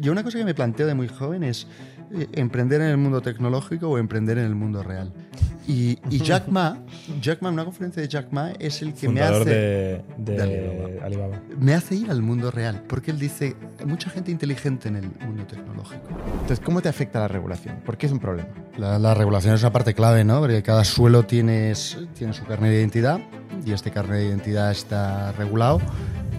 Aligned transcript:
Yo 0.00 0.12
una 0.12 0.22
cosa 0.22 0.38
que 0.38 0.44
me 0.44 0.54
planteo 0.54 0.86
de 0.86 0.94
muy 0.94 1.08
joven 1.08 1.42
es 1.42 1.66
eh, 2.14 2.28
emprender 2.34 2.80
en 2.80 2.86
el 2.86 2.98
mundo 2.98 3.20
tecnológico 3.20 3.88
o 3.88 3.98
emprender 3.98 4.38
en 4.38 4.44
el 4.44 4.54
mundo 4.54 4.84
real. 4.84 5.12
Y, 5.66 5.98
y 6.08 6.20
Jack 6.20 6.46
Ma, 6.46 6.78
Jack 7.20 7.42
Ma, 7.42 7.50
una 7.50 7.64
conferencia 7.64 8.00
de 8.00 8.06
Jack 8.06 8.30
Ma 8.30 8.52
es 8.60 8.80
el 8.80 8.94
que 8.94 9.08
me 9.08 9.20
Fundador 9.22 9.42
hace, 9.42 9.50
de, 9.50 10.04
de 10.18 10.36
de 10.36 10.42
Alibaba. 10.42 11.04
Alibaba. 11.04 11.42
me 11.58 11.74
hace 11.74 11.96
ir 11.96 12.12
al 12.12 12.22
mundo 12.22 12.52
real, 12.52 12.84
porque 12.86 13.10
él 13.10 13.18
dice, 13.18 13.56
hay 13.80 13.86
mucha 13.86 14.08
gente 14.08 14.30
inteligente 14.30 14.86
en 14.86 14.96
el 14.96 15.10
mundo 15.26 15.44
tecnológico. 15.48 16.06
Entonces, 16.42 16.60
¿cómo 16.60 16.80
te 16.80 16.88
afecta 16.88 17.18
la 17.18 17.26
regulación? 17.26 17.80
¿Por 17.84 17.98
qué 17.98 18.06
es 18.06 18.12
un 18.12 18.20
problema? 18.20 18.50
La, 18.76 19.00
la 19.00 19.14
regulación 19.14 19.56
es 19.56 19.62
una 19.62 19.72
parte 19.72 19.94
clave, 19.94 20.22
¿no? 20.22 20.38
Porque 20.38 20.62
cada 20.62 20.84
suelo 20.84 21.24
tiene, 21.24 21.72
tiene 22.14 22.34
su 22.34 22.44
carnet 22.44 22.70
de 22.70 22.78
identidad 22.78 23.18
y 23.66 23.72
este 23.72 23.90
carnet 23.90 24.20
de 24.20 24.26
identidad 24.28 24.70
está 24.70 25.32
regulado 25.32 25.80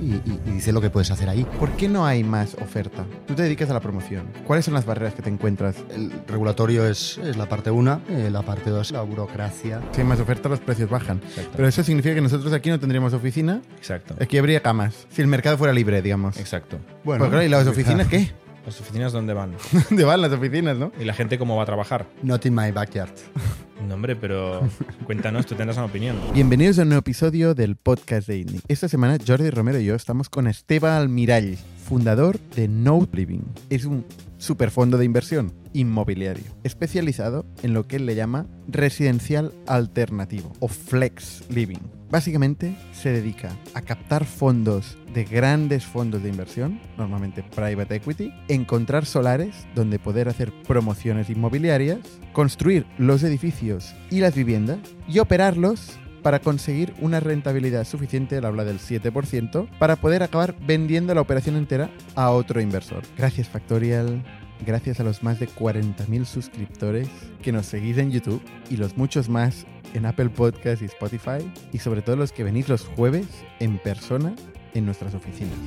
y, 0.02 0.14
y- 0.16 0.40
y 0.46 0.52
dice 0.52 0.72
lo 0.72 0.82
que 0.82 0.90
puedes 0.90 1.10
hacer 1.12 1.30
ahí. 1.30 1.46
¿Por 1.60 1.70
qué 1.72 1.88
no 1.88 2.06
hay 2.06 2.24
más 2.24 2.56
oferta? 2.56 3.06
Tú 3.28 3.34
te 3.36 3.44
dedicas 3.44 3.70
a 3.70 3.74
la 3.74 3.80
promoción. 3.80 4.26
¿Cuáles 4.46 4.66
son 4.66 4.74
las 4.74 4.86
barreras 4.86 5.14
que 5.14 5.22
te 5.22 5.30
encuentras? 5.30 5.76
El 5.94 6.12
regulatorio 6.28 6.88
es, 6.88 7.18
es 7.20 7.38
la 7.38 7.48
parte 7.48 7.72
una, 7.72 8.02
eh, 8.10 8.30
la 8.32 8.42
parte 8.42 8.70
dos, 8.70 8.92
la 8.92 9.02
burocracia. 9.02 9.82
Si 9.92 10.02
hay 10.02 10.08
más 10.08 10.20
oferta, 10.20 10.50
los 10.50 10.60
precios 10.60 10.90
bajan. 10.90 11.18
Exacto. 11.28 11.52
Pero 11.56 11.68
eso 11.68 11.84
significa 11.84 12.16
que 12.16 12.22
nosotros 12.22 12.52
aquí 12.54 12.70
no 12.70 12.80
tendríamos 12.80 13.14
oficina, 13.14 13.62
Exacto. 13.78 14.16
aquí 14.22 14.38
habría 14.38 14.62
camas. 14.62 15.08
Si 15.10 15.22
el 15.22 15.28
mercado 15.28 15.58
fuera 15.58 15.74
libre, 15.74 16.02
digamos. 16.02 16.38
Exacto. 16.38 16.78
Bueno, 17.04 17.28
claro, 17.30 17.44
¿y 17.44 17.50
las 17.50 17.68
oficinas 17.68 18.08
qué? 18.10 18.32
Las 18.66 18.80
oficinas 18.82 19.12
dónde 19.14 19.34
van 19.34 19.54
¿Dónde 19.90 20.04
van 20.04 20.22
las 20.22 20.32
oficinas, 20.32 20.78
no? 20.78 20.92
y 21.00 21.06
la 21.06 21.14
gente 21.14 21.40
cómo 21.40 21.56
va 21.56 21.64
a 21.64 21.66
trabajar. 21.66 22.06
Not 22.22 22.46
in 22.46 22.54
my 22.54 22.72
backyard. 22.72 23.10
No, 23.88 23.96
hombre, 23.96 24.16
pero 24.16 24.62
cuéntanos, 25.06 25.46
tú 25.46 25.56
tendrás 25.56 25.78
una 25.78 25.86
opinión. 25.86 26.18
Bienvenidos 26.34 26.80
a 26.80 26.84
un 26.84 26.90
nuevo 26.90 27.00
episodio 27.00 27.56
del 27.56 27.76
podcast 27.76 28.28
de 28.28 28.40
ITNIC. 28.40 28.64
Esta 28.68 28.90
semana 28.90 29.18
Jordi 29.26 29.50
Romero 29.50 29.80
y 29.80 29.86
yo 29.86 29.96
estamos 29.96 30.30
con 30.30 30.48
Esteban 30.48 30.94
Almirall, 30.94 31.58
fundador 31.88 32.40
de 32.56 32.68
Note 32.68 33.16
Living. 33.16 33.42
Es 33.70 33.86
un 33.86 34.06
superfondo 34.38 34.98
de 34.98 35.06
inversión 35.06 35.54
inmobiliario, 35.74 36.46
especializado 36.64 37.46
en 37.64 37.74
lo 37.74 37.88
que 37.88 37.98
él 37.98 38.06
le 38.06 38.16
llama 38.16 38.48
residencial 38.68 39.54
alternativo 39.68 40.52
o 40.60 40.68
flex 40.68 41.44
living. 41.50 41.99
Básicamente 42.10 42.76
se 42.92 43.12
dedica 43.12 43.56
a 43.76 43.82
captar 43.82 44.26
fondos 44.26 44.98
de 45.14 45.26
grandes 45.26 45.86
fondos 45.86 46.24
de 46.24 46.30
inversión, 46.30 46.80
normalmente 46.98 47.44
private 47.44 47.96
equity, 47.96 48.34
encontrar 48.48 49.06
solares 49.06 49.68
donde 49.76 50.00
poder 50.00 50.28
hacer 50.28 50.52
promociones 50.68 51.30
inmobiliarias, 51.30 52.00
construir 52.34 52.88
los 52.98 53.22
edificios 53.22 53.94
y 54.10 54.22
las 54.22 54.34
viviendas 54.34 54.80
y 55.08 55.20
operarlos 55.20 56.00
para 56.24 56.40
conseguir 56.40 56.94
una 57.00 57.20
rentabilidad 57.20 57.86
suficiente, 57.86 58.38
él 58.38 58.46
habla 58.46 58.66
del 58.66 58.80
7%, 58.80 59.70
para 59.80 59.96
poder 59.96 60.24
acabar 60.24 60.56
vendiendo 60.66 61.14
la 61.14 61.22
operación 61.22 61.56
entera 61.56 61.90
a 62.16 62.32
otro 62.32 62.60
inversor. 62.62 63.04
Gracias 63.18 63.48
Factorial, 63.48 64.24
gracias 64.66 65.00
a 65.00 65.04
los 65.04 65.24
más 65.24 65.40
de 65.40 65.48
40.000 65.48 66.26
suscriptores 66.26 67.08
que 67.42 67.52
nos 67.52 67.66
seguís 67.66 67.98
en 67.98 68.12
YouTube 68.12 68.42
y 68.70 68.78
los 68.78 68.98
muchos 68.98 69.30
más 69.30 69.66
en 69.94 70.06
Apple 70.06 70.30
Podcast 70.30 70.82
y 70.82 70.86
Spotify 70.86 71.52
y 71.72 71.80
sobre 71.80 72.02
todo 72.02 72.16
los 72.16 72.32
que 72.32 72.44
venís 72.44 72.70
los 72.70 72.86
jueves 72.86 73.28
en 73.60 73.78
persona 73.80 74.36
en 74.74 74.86
nuestras 74.86 75.16
oficinas. 75.16 75.58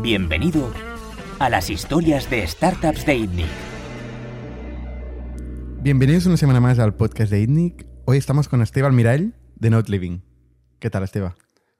Bienvenido 0.00 0.72
a 1.38 1.50
las 1.50 1.70
historias 1.70 2.30
de 2.30 2.46
startups 2.46 3.04
de 3.04 3.16
ITNIC. 3.16 3.46
Bienvenidos 5.82 6.26
una 6.26 6.36
semana 6.36 6.60
más 6.60 6.78
al 6.78 6.94
podcast 6.94 7.30
de 7.30 7.40
ITNIC. 7.40 7.86
Hoy 8.04 8.16
estamos 8.16 8.48
con 8.48 8.62
Esteban 8.62 8.92
Almirall 8.92 9.34
de 9.56 9.70
Not 9.70 9.88
Living. 9.88 10.20
¿Qué 10.78 10.90
tal, 10.90 11.02
Esteban? 11.02 11.34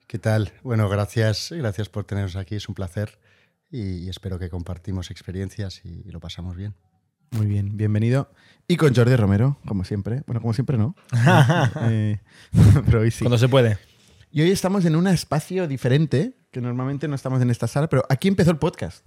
¿Qué 0.06 0.18
tal? 0.18 0.52
Bueno, 0.62 0.88
gracias, 0.88 1.52
gracias 1.52 1.88
por 1.88 2.04
teneros 2.04 2.36
aquí, 2.36 2.56
es 2.56 2.68
un 2.68 2.74
placer 2.74 3.18
y, 3.72 4.04
y 4.04 4.08
espero 4.08 4.38
que 4.38 4.48
compartimos 4.50 5.10
experiencias 5.10 5.80
y, 5.84 6.02
y 6.06 6.10
lo 6.12 6.20
pasamos 6.20 6.54
bien. 6.56 6.74
Muy 7.32 7.46
bien, 7.46 7.76
bienvenido. 7.76 8.30
Y 8.68 8.76
con 8.76 8.94
Jordi 8.94 9.16
Romero, 9.16 9.58
como 9.66 9.84
siempre. 9.84 10.22
Bueno, 10.26 10.40
como 10.42 10.52
siempre 10.52 10.76
no. 10.78 10.94
Eh, 11.80 12.20
pero 12.86 13.00
hoy 13.00 13.10
sí. 13.10 13.20
Cuando 13.24 13.38
se 13.38 13.48
puede. 13.48 13.78
Y 14.30 14.42
hoy 14.42 14.50
estamos 14.50 14.84
en 14.84 14.96
un 14.96 15.06
espacio 15.08 15.66
diferente, 15.66 16.36
que 16.50 16.60
normalmente 16.60 17.08
no 17.08 17.14
estamos 17.14 17.40
en 17.42 17.50
esta 17.50 17.66
sala, 17.66 17.88
pero 17.88 18.04
aquí 18.08 18.28
empezó 18.28 18.50
el 18.50 18.58
podcast. 18.58 19.04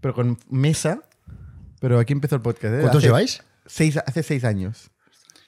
Pero 0.00 0.14
con 0.14 0.38
mesa, 0.50 1.02
pero 1.80 1.98
aquí 1.98 2.12
empezó 2.14 2.36
el 2.36 2.42
podcast. 2.42 2.74
¿eh? 2.74 2.78
¿Cuántos 2.80 2.98
Hace 2.98 3.06
lleváis? 3.06 3.42
Seis, 3.66 3.98
hace 3.98 4.22
seis 4.22 4.44
años. 4.44 4.90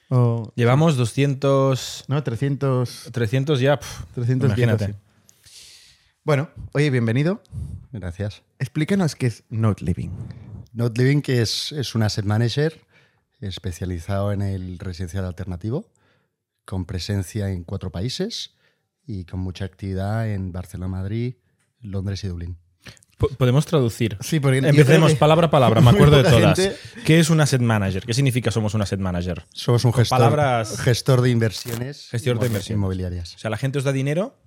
O- 0.09 0.51
Llevamos 0.55 0.95
200... 0.97 2.05
no, 2.07 2.23
300, 2.23 3.09
300 3.11 3.59
ya. 3.59 3.77
pf, 3.79 4.05
310 4.15 4.45
imagínate. 4.57 4.85
así. 4.85 4.93
Bueno, 6.23 6.49
oye, 6.73 6.89
bienvenido. 6.89 7.41
Gracias. 7.91 8.43
Explícanos 8.59 9.15
qué 9.15 9.27
es 9.27 9.43
Note 9.49 9.83
Living. 9.83 10.09
Not 10.73 10.97
Living, 10.97 11.21
que 11.21 11.41
es, 11.41 11.71
es 11.71 11.95
un 11.95 12.03
asset 12.03 12.25
manager 12.25 12.81
especializado 13.41 14.31
en 14.31 14.41
el 14.41 14.77
residencial 14.79 15.25
alternativo, 15.25 15.91
con 16.65 16.85
presencia 16.85 17.49
en 17.49 17.63
cuatro 17.63 17.91
países 17.91 18.53
y 19.07 19.25
con 19.25 19.39
mucha 19.39 19.65
actividad 19.65 20.29
en 20.29 20.51
Barcelona, 20.51 20.87
Madrid, 20.89 21.35
Londres 21.79 22.23
y 22.23 22.27
Dublín. 22.27 22.57
Po- 23.17 23.29
Podemos 23.29 23.65
traducir. 23.65 24.17
Sí, 24.21 24.39
porque 24.39 24.59
Empecemos 24.59 25.11
que 25.13 25.17
palabra 25.17 25.47
a 25.47 25.51
palabra, 25.51 25.81
me 25.81 25.89
acuerdo 25.89 26.17
de 26.21 26.23
todas. 26.29 26.57
gente- 26.59 26.75
¿Qué 27.05 27.19
es 27.19 27.29
un 27.29 27.41
asset 27.41 27.61
manager? 27.61 28.03
¿Qué 28.05 28.13
significa 28.13 28.51
somos 28.51 28.73
un 28.75 28.81
asset 28.81 28.99
manager? 28.99 29.45
Somos 29.53 29.83
un 29.85 29.93
gestor, 29.93 30.17
palabras- 30.19 30.79
gestor 30.79 31.21
de 31.21 31.29
inversiones, 31.31 32.07
Gestor 32.11 32.39
de 32.39 32.47
inversiones. 32.47 32.77
inmobiliarias. 32.77 33.35
O 33.35 33.39
sea, 33.39 33.49
la 33.49 33.57
gente 33.57 33.77
os 33.79 33.83
da 33.83 33.91
dinero 33.91 34.37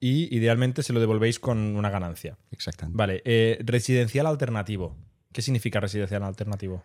y 0.00 0.34
idealmente 0.36 0.82
se 0.82 0.92
lo 0.92 1.00
devolvéis 1.00 1.38
con 1.38 1.58
una 1.76 1.90
ganancia. 1.90 2.38
Exactamente. 2.50 2.96
Vale, 2.96 3.22
eh, 3.24 3.58
residencial 3.64 4.26
alternativo. 4.26 4.96
¿Qué 5.32 5.42
significa 5.42 5.80
residencial 5.80 6.22
alternativo? 6.22 6.84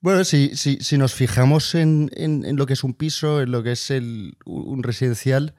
Bueno, 0.00 0.24
si, 0.24 0.54
si, 0.56 0.76
si 0.80 0.98
nos 0.98 1.14
fijamos 1.14 1.74
en, 1.74 2.10
en- 2.14 2.44
en 2.44 2.56
lo 2.56 2.66
que 2.66 2.74
es 2.74 2.84
un 2.84 2.94
piso, 2.94 3.40
en 3.40 3.50
lo 3.50 3.62
que 3.62 3.72
es 3.72 3.90
el, 3.90 4.36
un 4.44 4.82
residencial, 4.82 5.54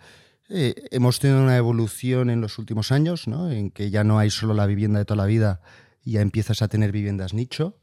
eh, 0.49 0.75
hemos 0.91 1.19
tenido 1.19 1.41
una 1.41 1.57
evolución 1.57 2.29
en 2.29 2.39
los 2.41 2.57
últimos 2.59 2.91
años, 2.91 3.27
¿no? 3.27 3.51
en 3.51 3.71
que 3.71 3.89
ya 3.89 4.03
no 4.03 4.19
hay 4.19 4.29
solo 4.29 4.53
la 4.53 4.65
vivienda 4.65 4.99
de 4.99 5.05
toda 5.05 5.17
la 5.17 5.25
vida, 5.25 5.61
ya 6.05 6.21
empiezas 6.21 6.61
a 6.61 6.67
tener 6.69 6.91
viviendas 6.91 7.33
nicho. 7.33 7.79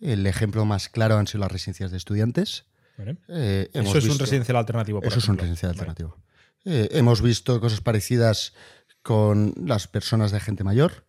El 0.00 0.26
ejemplo 0.26 0.64
más 0.64 0.88
claro 0.88 1.18
han 1.18 1.26
sido 1.26 1.40
las 1.40 1.52
residencias 1.52 1.90
de 1.90 1.98
estudiantes. 1.98 2.64
¿Vale? 2.98 3.16
Eh, 3.28 3.68
Eso 3.72 3.98
es 3.98 4.08
un 4.08 4.18
residencial 4.18 4.56
alternativo. 4.56 5.00
por 5.00 5.08
Eso 5.08 5.18
es 5.20 5.28
un 5.28 5.36
residencial 5.36 5.70
Vale. 5.72 5.80
alternativo. 5.80 6.16
Eh, 6.64 6.88
hemos 6.92 7.22
visto 7.22 7.60
cosas 7.60 7.80
parecidas 7.80 8.52
con 9.02 9.54
las 9.56 9.88
personas 9.88 10.30
de 10.30 10.40
gente 10.40 10.64
mayor, 10.64 11.06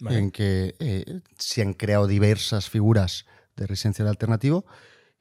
Vale. 0.00 0.18
en 0.18 0.30
que 0.30 0.74
eh, 0.80 1.20
se 1.38 1.62
han 1.62 1.74
creado 1.74 2.06
diversas 2.06 2.68
figuras 2.68 3.26
de 3.56 3.66
residencial 3.66 4.08
alternativo. 4.08 4.66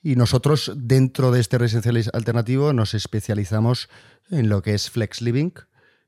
Y 0.01 0.16
nosotros, 0.16 0.71
dentro 0.75 1.31
de 1.31 1.39
este 1.39 1.57
residencial 1.57 2.01
alternativo, 2.13 2.73
nos 2.73 2.93
especializamos 2.93 3.89
en 4.29 4.49
lo 4.49 4.61
que 4.61 4.73
es 4.73 4.89
flex 4.89 5.21
living, 5.21 5.51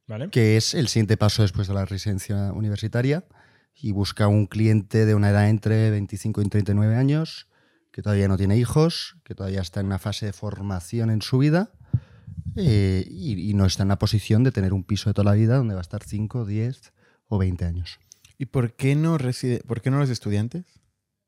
¿Vale? 0.08 0.30
que 0.30 0.58
es 0.58 0.74
el 0.74 0.88
siguiente 0.88 1.18
paso 1.18 1.42
después 1.44 1.68
de 1.68 1.74
la 1.74 1.86
residencia 1.86 2.52
universitaria. 2.54 3.26
Y 3.82 3.92
busca 3.92 4.28
un 4.28 4.46
cliente 4.46 5.06
de 5.06 5.16
una 5.16 5.30
edad 5.30 5.48
entre 5.48 5.90
25 5.92 6.42
y 6.42 6.50
39 6.50 6.96
años, 6.96 7.48
que 7.92 8.02
todavía 8.02 8.28
no 8.28 8.36
tiene 8.36 8.58
hijos, 8.58 9.18
que 9.24 9.36
todavía 9.36 9.62
está 9.62 9.80
en 9.80 9.86
una 9.86 10.00
fase 10.00 10.26
de 10.26 10.34
formación 10.34 11.10
en 11.10 11.22
su 11.22 11.38
vida 11.38 11.72
eh, 12.56 13.06
y, 13.10 13.50
y 13.50 13.54
no 13.54 13.66
está 13.66 13.84
en 13.84 13.90
la 13.90 14.00
posición 14.00 14.44
de 14.44 14.52
tener 14.52 14.74
un 14.74 14.84
piso 14.84 15.10
de 15.10 15.14
toda 15.14 15.26
la 15.32 15.36
vida 15.36 15.58
donde 15.58 15.74
va 15.76 15.80
a 15.80 15.82
estar 15.82 16.04
5, 16.04 16.46
10 16.46 16.94
o 17.28 17.38
20 17.38 17.66
años. 17.66 18.00
¿Y 18.38 18.46
por 18.46 18.74
qué 18.76 18.96
no 18.96 19.18
reside, 19.18 19.60
por 19.68 19.82
qué 19.82 19.92
no 19.92 20.00
los 20.00 20.10
estudiantes? 20.10 20.66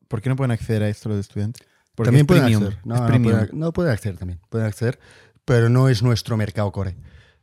¿Por 0.07 0.21
qué 0.21 0.29
no 0.29 0.35
pueden 0.35 0.51
acceder 0.51 0.83
a 0.83 0.89
esto 0.89 1.09
los 1.09 1.19
estudiantes? 1.19 1.65
Porque 1.95 2.07
también 2.07 2.23
es 2.23 2.27
pueden 2.27 2.43
premium, 2.43 2.63
acceder. 2.63 2.85
No, 2.85 2.95
no, 2.95 3.23
pueden, 3.23 3.49
no, 3.59 3.73
pueden 3.73 3.91
acceder 3.93 4.17
también. 4.17 4.39
Pueden 4.49 4.67
acceder, 4.67 4.99
pero 5.45 5.69
no 5.69 5.89
es 5.89 6.03
nuestro 6.03 6.37
mercado 6.37 6.71
core. 6.71 6.95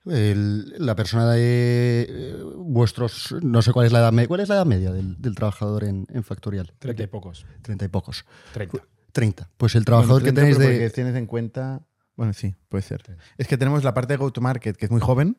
El- 0.06 0.74
la 0.78 0.94
persona 0.96 1.30
de 1.32 2.06
eh, 2.08 2.36
vuestros, 2.56 3.34
no 3.42 3.60
sé 3.60 3.72
cuál 3.72 3.86
es 3.86 3.92
la 3.92 3.98
edad 4.00 4.12
media, 4.12 4.28
¿cuál 4.28 4.40
es 4.40 4.48
la 4.48 4.54
edad 4.56 4.64
media 4.66 4.90
del, 4.92 5.20
del 5.20 5.34
trabajador 5.34 5.84
en, 5.84 6.06
en 6.10 6.24
Factorial? 6.24 6.72
Treinta 6.78 7.02
y 7.02 7.06
pocos. 7.08 7.44
Treinta 7.62 7.84
y 7.84 7.88
pocos. 7.88 8.24
Treinta. 8.52 8.78
30. 9.12 9.50
Pues 9.56 9.74
el 9.74 9.84
trabajador 9.84 10.22
Bueno, 10.22 10.34
que 10.34 10.40
30, 10.40 10.40
tenéis 10.40 10.56
pero 10.58 10.68
de... 10.70 10.74
porque 10.86 10.94
tienes 10.94 11.16
en 11.16 11.26
cuenta... 11.26 11.82
Bueno, 12.18 12.32
sí, 12.34 12.54
puede 12.68 12.82
ser. 12.82 13.02
Es 13.38 13.46
que 13.46 13.56
tenemos 13.56 13.82
la 13.84 13.94
parte 13.94 14.12
de 14.14 14.16
go-to-market, 14.18 14.76
que 14.76 14.86
es 14.86 14.90
muy 14.90 15.00
joven, 15.00 15.38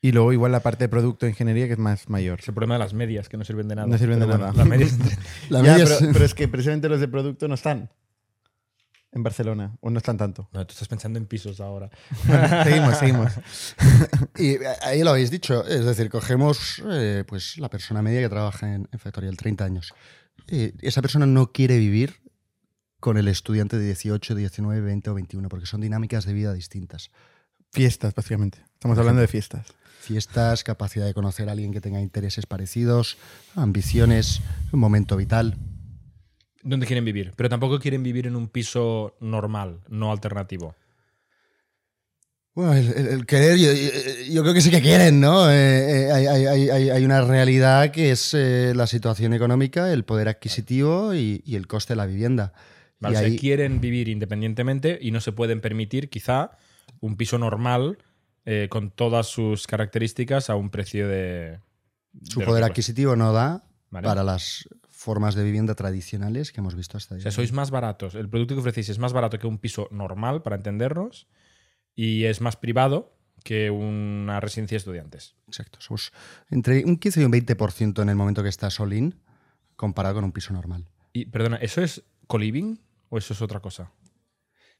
y 0.00 0.12
luego 0.12 0.32
igual 0.32 0.52
la 0.52 0.60
parte 0.60 0.84
de 0.84 0.88
producto 0.88 1.26
de 1.26 1.30
ingeniería, 1.32 1.66
que 1.66 1.72
es 1.72 1.78
más 1.78 2.08
mayor. 2.08 2.38
Es 2.38 2.46
el 2.46 2.54
problema 2.54 2.74
de 2.76 2.78
las 2.78 2.94
medias, 2.94 3.28
que 3.28 3.36
no 3.36 3.44
sirven 3.44 3.66
de 3.66 3.74
nada. 3.74 3.88
No 3.88 3.98
sirven 3.98 4.20
de 4.20 4.26
Pero 4.26 4.38
nada. 4.38 4.52
Las 4.52 4.64
medias 4.66 4.96
La 5.50 5.62
media 5.62 5.84
pero, 5.84 5.98
es- 5.98 6.06
pero 6.12 6.24
es 6.24 6.34
que 6.34 6.46
precisamente 6.46 6.88
los 6.88 7.00
de 7.00 7.08
producto 7.08 7.48
no 7.48 7.54
están 7.56 7.90
en 9.10 9.22
Barcelona, 9.24 9.76
o 9.80 9.90
no 9.90 9.98
están 9.98 10.16
tanto. 10.18 10.48
No, 10.52 10.64
tú 10.66 10.72
estás 10.72 10.86
pensando 10.86 11.18
en 11.18 11.26
pisos 11.26 11.58
ahora. 11.60 11.90
seguimos, 12.64 12.96
seguimos. 12.98 13.32
Y 14.38 14.58
ahí 14.82 15.02
lo 15.02 15.10
habéis 15.10 15.30
dicho, 15.32 15.66
es 15.66 15.84
decir, 15.84 16.10
cogemos 16.10 16.80
eh, 16.90 17.24
pues 17.26 17.58
la 17.58 17.70
persona 17.70 18.02
media 18.02 18.20
que 18.20 18.28
trabaja 18.28 18.72
en, 18.74 18.88
en 18.92 18.98
Factorial, 19.00 19.36
30 19.36 19.64
años. 19.64 19.94
Eh, 20.46 20.74
esa 20.82 21.00
persona 21.02 21.26
no 21.26 21.50
quiere 21.50 21.78
vivir 21.78 22.20
con 23.06 23.18
el 23.18 23.28
estudiante 23.28 23.78
de 23.78 23.84
18, 23.84 24.34
19, 24.34 24.80
20 24.80 25.10
o 25.10 25.14
21, 25.14 25.48
porque 25.48 25.66
son 25.66 25.80
dinámicas 25.80 26.24
de 26.24 26.32
vida 26.32 26.52
distintas. 26.52 27.12
Fiestas, 27.70 28.12
básicamente. 28.16 28.58
Estamos 28.74 28.98
hablando 28.98 29.20
de 29.20 29.28
fiestas. 29.28 29.64
Fiestas, 30.00 30.64
capacidad 30.64 31.06
de 31.06 31.14
conocer 31.14 31.48
a 31.48 31.52
alguien 31.52 31.72
que 31.72 31.80
tenga 31.80 32.00
intereses 32.00 32.46
parecidos, 32.46 33.16
ambiciones, 33.54 34.40
un 34.72 34.80
momento 34.80 35.16
vital. 35.16 35.56
¿Dónde 36.64 36.84
quieren 36.84 37.04
vivir? 37.04 37.32
Pero 37.36 37.48
tampoco 37.48 37.78
quieren 37.78 38.02
vivir 38.02 38.26
en 38.26 38.34
un 38.34 38.48
piso 38.48 39.14
normal, 39.20 39.82
no 39.88 40.10
alternativo. 40.10 40.74
Bueno, 42.56 42.72
el, 42.72 42.88
el- 42.92 43.06
el 43.06 43.24
querer, 43.26 43.56
yo, 43.56 43.70
yo 44.32 44.42
creo 44.42 44.52
que 44.52 44.62
sí 44.62 44.70
que 44.72 44.82
quieren, 44.82 45.20
¿no? 45.20 45.48
Eh, 45.48 46.08
eh, 46.08 46.12
hay, 46.12 46.26
hay- 46.26 46.46
hay- 46.46 46.70
hay- 46.70 46.90
hay 46.90 47.04
una 47.04 47.20
realidad 47.20 47.92
que 47.92 48.10
es 48.10 48.34
eh, 48.34 48.72
la 48.74 48.88
situación 48.88 49.32
económica, 49.32 49.92
el 49.92 50.04
poder 50.04 50.26
adquisitivo 50.28 51.14
y, 51.14 51.40
y 51.46 51.54
el 51.54 51.68
coste 51.68 51.92
de 51.92 51.98
la 51.98 52.06
vivienda. 52.06 52.52
Vale, 53.00 53.16
o 53.16 53.20
ahí- 53.20 53.38
quieren 53.38 53.80
vivir 53.80 54.08
independientemente 54.08 54.98
y 55.00 55.10
no 55.10 55.20
se 55.20 55.32
pueden 55.32 55.60
permitir, 55.60 56.08
quizá, 56.08 56.52
un 57.00 57.16
piso 57.16 57.38
normal 57.38 57.98
eh, 58.44 58.68
con 58.70 58.90
todas 58.90 59.26
sus 59.26 59.66
características 59.66 60.48
a 60.50 60.54
un 60.56 60.70
precio 60.70 61.08
de. 61.08 61.58
su 62.22 62.40
de 62.40 62.46
poder 62.46 62.64
adquisitivo 62.64 63.16
no 63.16 63.32
da 63.32 63.64
Vale. 63.90 64.06
para 64.06 64.22
las 64.24 64.68
formas 64.88 65.34
de 65.34 65.44
vivienda 65.44 65.74
tradicionales 65.74 66.52
que 66.52 66.60
hemos 66.60 66.74
visto 66.74 66.96
hasta 66.96 67.14
O 67.14 67.16
ahí. 67.16 67.22
sea, 67.22 67.30
sois 67.32 67.52
más 67.52 67.70
baratos. 67.70 68.14
El 68.14 68.28
producto 68.28 68.54
que 68.54 68.60
ofrecéis 68.60 68.88
es 68.88 68.98
más 68.98 69.12
barato 69.12 69.38
que 69.38 69.46
un 69.46 69.58
piso 69.58 69.88
normal, 69.90 70.42
para 70.42 70.56
entendernos, 70.56 71.26
y 71.94 72.24
es 72.24 72.40
más 72.40 72.56
privado 72.56 73.12
que 73.44 73.70
una 73.70 74.40
residencia 74.40 74.74
de 74.76 74.78
estudiantes. 74.78 75.34
Exacto. 75.46 75.80
Somos 75.80 76.12
entre 76.50 76.84
un 76.84 76.96
15 76.96 77.20
y 77.20 77.24
un 77.24 77.32
20% 77.32 78.02
en 78.02 78.08
el 78.08 78.16
momento 78.16 78.42
que 78.42 78.48
estás 78.48 78.80
all-in 78.80 79.14
comparado 79.76 80.14
con 80.16 80.24
un 80.24 80.32
piso 80.32 80.52
normal. 80.52 80.88
Y, 81.12 81.26
perdona, 81.26 81.56
¿eso 81.56 81.82
es 81.82 82.02
co-living 82.26 82.78
o 83.08 83.18
eso 83.18 83.32
es 83.34 83.42
otra 83.42 83.60
cosa? 83.60 83.90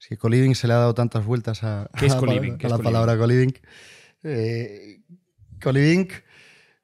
Es 0.00 0.08
que 0.08 0.17
co-living 0.19 0.55
se 0.55 0.67
le 0.67 0.75
ha 0.75 0.78
dado 0.78 0.94
tantas 0.94 1.25
vueltas 1.25 1.62
a, 1.64 1.88
¿Qué 1.99 2.06
es 2.06 2.12
a 2.12 2.17
la 2.17 2.20
co-living? 2.20 2.40
palabra- 2.40 2.58
¿Qué 2.58 2.67
a 2.67 2.69
es 2.69 2.70
la 2.70 2.76
co-living? 2.76 2.93
palabra 2.93 3.19
co-living. 3.19 3.52
Eh, 4.23 5.00
co-living. 5.62 6.08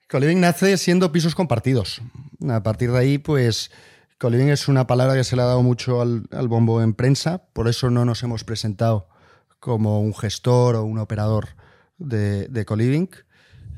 Co-living 0.08 0.40
nace 0.40 0.76
siendo 0.76 1.10
pisos 1.12 1.34
compartidos. 1.34 2.00
A 2.48 2.62
partir 2.62 2.90
de 2.92 2.98
ahí, 2.98 3.18
pues, 3.18 3.70
co-living 4.18 4.48
es 4.48 4.68
una 4.68 4.86
palabra 4.86 5.14
que 5.14 5.24
se 5.24 5.36
le 5.36 5.42
ha 5.42 5.46
dado 5.46 5.62
mucho 5.62 6.00
al, 6.00 6.24
al 6.32 6.48
bombo 6.48 6.82
en 6.82 6.94
prensa, 6.94 7.44
por 7.52 7.68
eso 7.68 7.90
no 7.90 8.04
nos 8.04 8.22
hemos 8.22 8.44
presentado 8.44 9.08
como 9.58 10.00
un 10.00 10.14
gestor 10.14 10.76
o 10.76 10.84
un 10.84 10.98
operador 10.98 11.48
de, 11.98 12.48
de 12.48 12.64
co-living. 12.64 13.08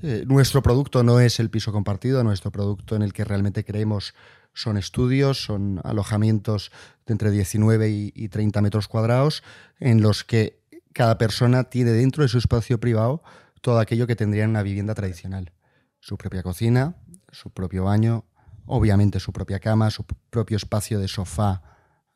Eh, 0.03 0.25
nuestro 0.27 0.63
producto 0.63 1.03
no 1.03 1.21
es 1.21 1.39
el 1.41 1.51
piso 1.51 1.73
compartido, 1.73 2.23
nuestro 2.25 2.51
producto 2.51 2.97
en 2.97 3.03
el 3.03 3.13
que 3.13 3.25
realmente 3.25 3.65
creemos 3.65 4.15
son 4.55 4.77
estudios, 4.77 5.43
son 5.45 5.81
alojamientos 5.85 6.71
de 7.07 7.13
entre 7.13 7.31
19 7.31 7.91
y, 7.91 8.13
y 8.15 8.29
30 8.29 8.63
metros 8.63 8.89
cuadrados, 8.89 9.43
en 9.81 10.01
los 10.01 10.25
que 10.25 10.63
cada 10.93 11.19
persona 11.19 11.65
tiene 11.65 11.91
dentro 11.91 12.23
de 12.23 12.29
su 12.29 12.39
espacio 12.39 12.79
privado 12.81 13.23
todo 13.61 13.79
aquello 13.81 14.07
que 14.07 14.15
tendría 14.17 14.45
en 14.45 14.51
una 14.51 14.63
vivienda 14.63 14.95
tradicional. 14.95 15.53
Su 16.01 16.17
propia 16.17 16.43
cocina, 16.43 16.97
su 17.33 17.51
propio 17.51 17.85
baño, 17.85 18.25
obviamente 18.67 19.21
su 19.21 19.33
propia 19.33 19.59
cama, 19.59 19.91
su 19.91 20.05
propio 20.31 20.57
espacio 20.57 20.99
de 21.01 21.09
sofá, 21.09 21.63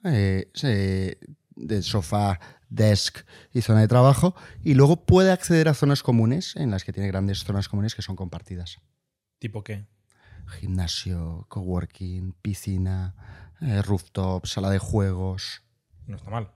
eh, 0.04 0.50
se- 0.54 1.18
de 1.56 1.82
sofá, 1.82 2.38
desk 2.68 3.20
y 3.52 3.62
zona 3.62 3.80
de 3.80 3.88
trabajo, 3.88 4.36
y 4.62 4.74
luego 4.74 5.06
puede 5.06 5.32
acceder 5.32 5.68
a 5.68 5.74
zonas 5.74 6.02
comunes, 6.02 6.54
en 6.56 6.70
las 6.70 6.84
que 6.84 6.92
tiene 6.92 7.08
grandes 7.08 7.38
zonas 7.44 7.68
comunes 7.68 7.94
que 7.94 8.02
son 8.02 8.14
compartidas. 8.14 8.78
¿Tipo 9.38 9.64
qué? 9.64 9.86
Gimnasio, 10.48 11.46
coworking, 11.48 12.32
piscina, 12.42 13.14
eh, 13.60 13.82
rooftop, 13.82 14.46
sala 14.46 14.70
de 14.70 14.78
juegos, 14.78 15.62
No 16.06 16.16
está 16.16 16.30
mal. 16.30 16.50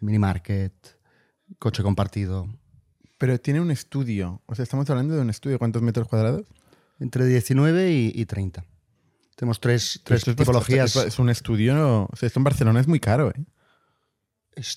mini 0.00 0.18
market, 0.18 0.74
coche 1.58 1.82
compartido. 1.82 2.48
Pero 3.18 3.38
tiene 3.40 3.60
un 3.60 3.70
estudio. 3.70 4.42
O 4.46 4.54
sea, 4.54 4.62
estamos 4.62 4.88
hablando 4.90 5.14
de 5.14 5.20
un 5.22 5.30
estudio. 5.30 5.58
¿Cuántos 5.58 5.82
metros 5.82 6.06
cuadrados? 6.06 6.46
Entre 7.00 7.24
19 7.26 7.90
y, 7.92 8.12
y 8.14 8.26
30. 8.26 8.64
Tenemos 9.36 9.58
tres, 9.60 10.00
tres 10.04 10.26
es 10.26 10.36
tipologías. 10.36 10.84
bastante- 10.94 11.08
Es 11.08 11.18
un 11.18 11.28
estudio. 11.30 12.04
O 12.10 12.16
sea, 12.16 12.26
esto 12.28 12.38
en 12.40 12.44
Barcelona 12.44 12.80
es 12.80 12.86
muy 12.88 13.00
caro, 13.00 13.30
¿eh? 13.30 13.44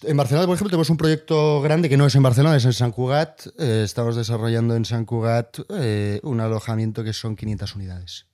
En 0.03 0.15
Barcelona, 0.17 0.45
por 0.45 0.53
ejemplo, 0.55 0.69
tenemos 0.69 0.91
un 0.91 0.97
proyecto 0.97 1.59
grande 1.61 1.89
que 1.89 1.97
no 1.97 2.05
es 2.05 2.13
en 2.13 2.21
Barcelona, 2.21 2.55
es 2.55 2.65
en 2.65 2.73
San 2.73 2.91
Cugat. 2.91 3.47
Eh, 3.57 3.81
estamos 3.83 4.15
desarrollando 4.15 4.75
en 4.75 4.85
San 4.85 5.05
Cugat 5.05 5.57
eh, 5.69 6.19
un 6.23 6.39
alojamiento 6.39 7.03
que 7.03 7.13
son 7.13 7.35
500 7.35 7.75
unidades, 7.75 8.27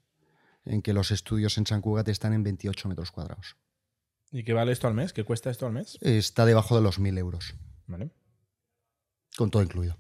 en 0.68 0.82
que 0.82 0.94
los 0.94 1.12
estudios 1.12 1.58
en 1.58 1.66
San 1.66 1.82
Cugat 1.82 2.08
están 2.10 2.34
en 2.34 2.44
28 2.44 2.88
metros 2.90 3.12
cuadrados. 3.12 3.56
¿Y 4.32 4.44
qué 4.44 4.54
vale 4.54 4.72
esto 4.74 4.88
al 4.88 4.94
mes? 4.94 5.14
¿Qué 5.14 5.24
cuesta 5.24 5.50
esto 5.50 5.66
al 5.66 5.74
mes? 5.74 5.98
Está 6.02 6.46
debajo 6.46 6.76
de 6.76 6.82
los 6.82 7.00
1.000 7.00 7.18
euros, 7.18 7.56
Vale. 7.88 8.12
con 9.38 9.50
todo 9.52 9.64
incluido. 9.64 9.98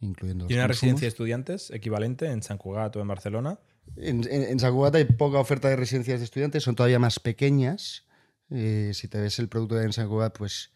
Incluyendo 0.00 0.44
¿Y 0.48 0.54
una 0.54 0.62
consumos. 0.62 0.68
residencia 0.68 1.04
de 1.06 1.08
estudiantes 1.08 1.70
equivalente 1.70 2.26
en 2.26 2.42
San 2.42 2.58
Cugat 2.58 2.96
o 2.96 3.00
en 3.00 3.08
Barcelona? 3.08 3.58
En, 3.96 4.22
en, 4.30 4.42
en 4.44 4.60
San 4.60 4.72
Cugat 4.72 4.94
hay 4.96 5.04
poca 5.04 5.38
oferta 5.38 5.68
de 5.68 5.76
residencias 5.76 6.20
de 6.20 6.24
estudiantes, 6.24 6.62
son 6.62 6.74
todavía 6.76 6.98
más 6.98 7.18
pequeñas. 7.20 8.04
Eh, 8.50 8.90
si 8.94 9.08
te 9.08 9.20
ves 9.20 9.38
el 9.38 9.48
producto 9.48 9.80
en 9.80 9.92
San 9.92 10.08
Cugat, 10.08 10.36
pues 10.36 10.70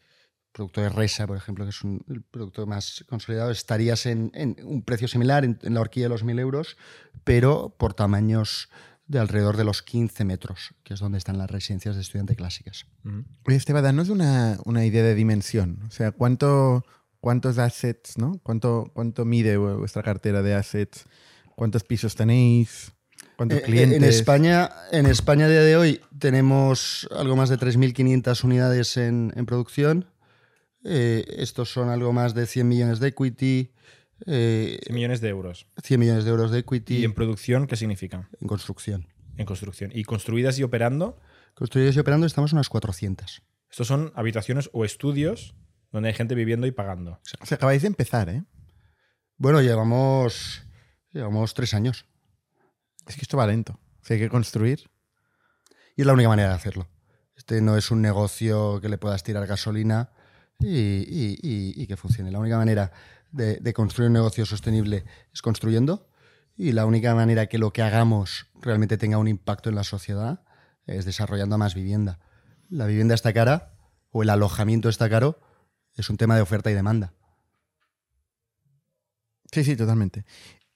producto 0.53 0.81
de 0.81 0.89
Resa, 0.89 1.27
por 1.27 1.37
ejemplo, 1.37 1.65
que 1.65 1.71
es 1.71 1.83
un, 1.83 2.03
el 2.09 2.23
producto 2.23 2.67
más 2.67 3.05
consolidado, 3.09 3.51
estarías 3.51 4.07
en, 4.07 4.31
en 4.35 4.57
un 4.65 4.83
precio 4.83 5.07
similar, 5.07 5.45
en, 5.45 5.59
en 5.63 5.75
la 5.75 5.81
horquilla 5.83 6.07
de 6.07 6.11
los 6.11 6.25
1.000 6.25 6.41
euros, 6.41 6.77
pero 7.25 7.75
por 7.79 7.93
tamaños 7.95 8.71
de 9.09 9.19
alrededor 9.21 9.57
de 9.57 9.65
los 9.65 9.83
15 9.83 10.25
metros, 10.25 10.75
que 10.83 10.95
es 10.95 11.01
donde 11.01 11.19
están 11.19 11.39
las 11.39 11.51
residencias 11.51 11.95
de 11.95 12.03
estudiante 12.03 12.35
clásicas. 12.35 12.87
Ujú. 13.05 13.25
Oye, 13.47 13.57
Esteban, 13.57 13.85
danos 13.85 14.09
una, 14.09 14.59
una 14.65 14.85
idea 14.85 15.03
de 15.05 15.15
dimensión. 15.15 15.79
O 15.87 15.91
sea, 15.93 16.11
¿cuánto, 16.13 16.85
¿cuántos 17.21 17.59
assets, 17.59 18.19
no? 18.19 18.41
¿Cuánto, 18.43 18.91
¿Cuánto 18.95 19.25
mide 19.25 19.59
vu- 19.59 19.79
vuestra 19.79 20.03
cartera 20.03 20.43
de 20.43 20.55
assets? 20.55 21.05
¿Cuántos 21.55 21.85
pisos 21.85 22.15
tenéis? 22.17 22.93
¿Cuántos 23.37 23.59
Eh, 23.61 23.63
clientes? 23.63 23.97
En 23.99 24.05
España, 24.05 24.71
en 24.93 25.07
España 25.07 25.47
a 25.47 25.49
día 25.49 25.61
de 25.63 25.77
hoy 25.77 26.01
tenemos 26.19 27.09
algo 27.17 27.37
más 27.37 27.49
de 27.49 27.59
3.500 27.59 28.43
unidades 28.45 28.97
en, 28.97 29.33
en 29.37 29.47
producción. 29.47 30.07
Eh, 30.85 31.25
estos 31.39 31.71
son 31.71 31.89
algo 31.91 32.13
más 32.13 32.35
de 32.35 32.47
100 32.47 32.69
millones 32.69 32.99
de 33.01 33.09
equity, 33.09 33.73
eh, 34.27 34.79
100 34.85 34.95
millones 34.95 35.21
de 35.21 35.29
euros. 35.29 35.67
100 35.83 36.01
millones 36.01 36.25
de 36.25 36.31
euros 36.31 36.51
de 36.51 36.61
equity 36.61 36.95
¿Y 36.95 36.99
en, 36.99 37.05
en 37.11 37.15
producción 37.15 37.67
qué 37.67 37.77
significa? 37.77 38.29
construcción. 38.47 39.09
En 39.37 39.45
construcción. 39.47 39.91
¿Y 39.95 40.05
construidas 40.05 40.59
y 40.59 40.63
operando? 40.63 41.21
Construidos 41.55 41.95
y 41.97 41.99
operando 41.99 42.27
estamos 42.27 42.53
unas 42.53 42.69
400. 42.69 43.43
Estos 43.71 43.87
son 43.87 44.13
habitaciones 44.15 44.71
o 44.73 44.85
estudios 44.85 45.55
donde 45.93 46.09
hay 46.09 46.15
gente 46.15 46.35
viviendo 46.35 46.67
y 46.67 46.71
pagando. 46.73 47.21
O 47.43 47.47
sea, 47.47 47.57
acabáis 47.57 47.83
de 47.83 47.89
empezar, 47.89 48.29
¿eh? 48.29 48.45
Bueno, 49.37 49.61
llevamos, 49.61 50.63
llevamos 51.13 51.53
tres 51.55 51.75
años 51.75 52.07
Es 53.07 53.17
que 53.17 53.23
esto 53.23 53.37
va 53.37 53.47
lento. 53.47 53.73
O 54.01 54.05
sea, 54.05 54.15
hay 54.15 54.21
que 54.23 54.29
construir. 54.31 54.91
y 55.97 56.01
es 56.03 56.07
la 56.07 56.13
única 56.15 56.29
manera 56.29 56.49
de 56.51 56.55
hacerlo. 56.55 56.89
Este 57.37 57.61
no 57.61 57.77
es 57.77 57.91
un 57.91 58.01
negocio 58.01 58.81
que 58.81 58.89
le 58.89 58.97
puedas 58.99 59.23
tirar 59.23 59.47
gasolina 59.47 60.11
y, 60.59 60.69
y- 60.69 61.39
y- 61.43 61.83
y 61.83 61.87
que 61.87 61.97
funcione. 61.99 62.31
La 62.31 62.39
única 62.39 62.57
manera 62.57 62.93
de, 63.37 63.57
de 63.57 63.73
construir 63.73 64.09
un 64.09 64.15
negocio 64.15 64.47
sostenible 64.47 65.05
es 65.33 65.43
construyendo 65.43 66.09
y 66.57 66.73
la 66.73 66.87
única 66.87 67.15
manera 67.15 67.47
que 67.47 67.59
lo 67.59 67.73
que 67.73 67.83
hagamos 67.83 68.47
realmente 68.61 68.97
tenga 68.99 69.19
un 69.19 69.29
impacto 69.29 69.69
en 69.69 69.75
la 69.77 69.85
sociedad 69.85 70.43
es 70.87 71.05
desarrollando 71.05 71.59
más 71.59 71.75
vivienda. 71.75 72.19
La 72.69 72.87
vivienda 72.87 73.15
está 73.15 73.33
cara 73.33 73.75
o 74.11 74.23
el 74.23 74.31
alojamiento 74.31 74.89
está 74.89 75.09
caro, 75.11 75.41
es 75.95 76.09
un 76.11 76.17
tema 76.17 76.37
de 76.37 76.43
oferta 76.43 76.71
y 76.71 76.75
demanda. 76.75 77.13
Sí, 79.53 79.65
sí, 79.65 79.77
totalmente. 79.77 80.25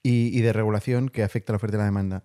Y, 0.03 0.37
y 0.37 0.41
de 0.41 0.53
regulación 0.53 1.09
que 1.09 1.23
afecta 1.23 1.51
a 1.51 1.53
la 1.53 1.57
oferta 1.57 1.77
y 1.77 1.79
la 1.79 1.85
demanda. 1.85 2.23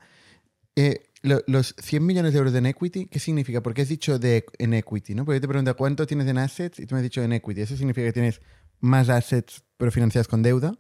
Eh, 0.76 1.04
lo- 1.22 1.42
los 1.48 1.74
100 1.78 2.06
millones 2.06 2.32
de 2.34 2.38
euros 2.40 2.54
en 2.54 2.66
equity, 2.66 3.06
¿qué 3.06 3.20
significa? 3.20 3.62
Porque 3.62 3.82
has 3.82 3.88
dicho 3.90 4.18
de, 4.18 4.46
en 4.58 4.74
equity, 4.74 5.14
¿no? 5.16 5.26
Porque 5.26 5.38
yo 5.38 5.42
te 5.42 5.48
pregunto 5.48 5.76
cuánto 5.76 6.06
tienes 6.06 6.28
en 6.28 6.38
assets 6.38 6.80
y 6.80 6.86
tú 6.86 6.94
me 6.96 7.00
has 7.00 7.04
dicho 7.04 7.22
en 7.22 7.34
equity. 7.34 7.62
¿Eso 7.62 7.76
significa 7.76 8.06
que 8.08 8.14
tienes 8.14 8.42
más 8.80 9.10
assets 9.10 9.64
pero 9.76 9.90
financiados 9.92 10.28
con 10.28 10.42
deuda? 10.42 10.74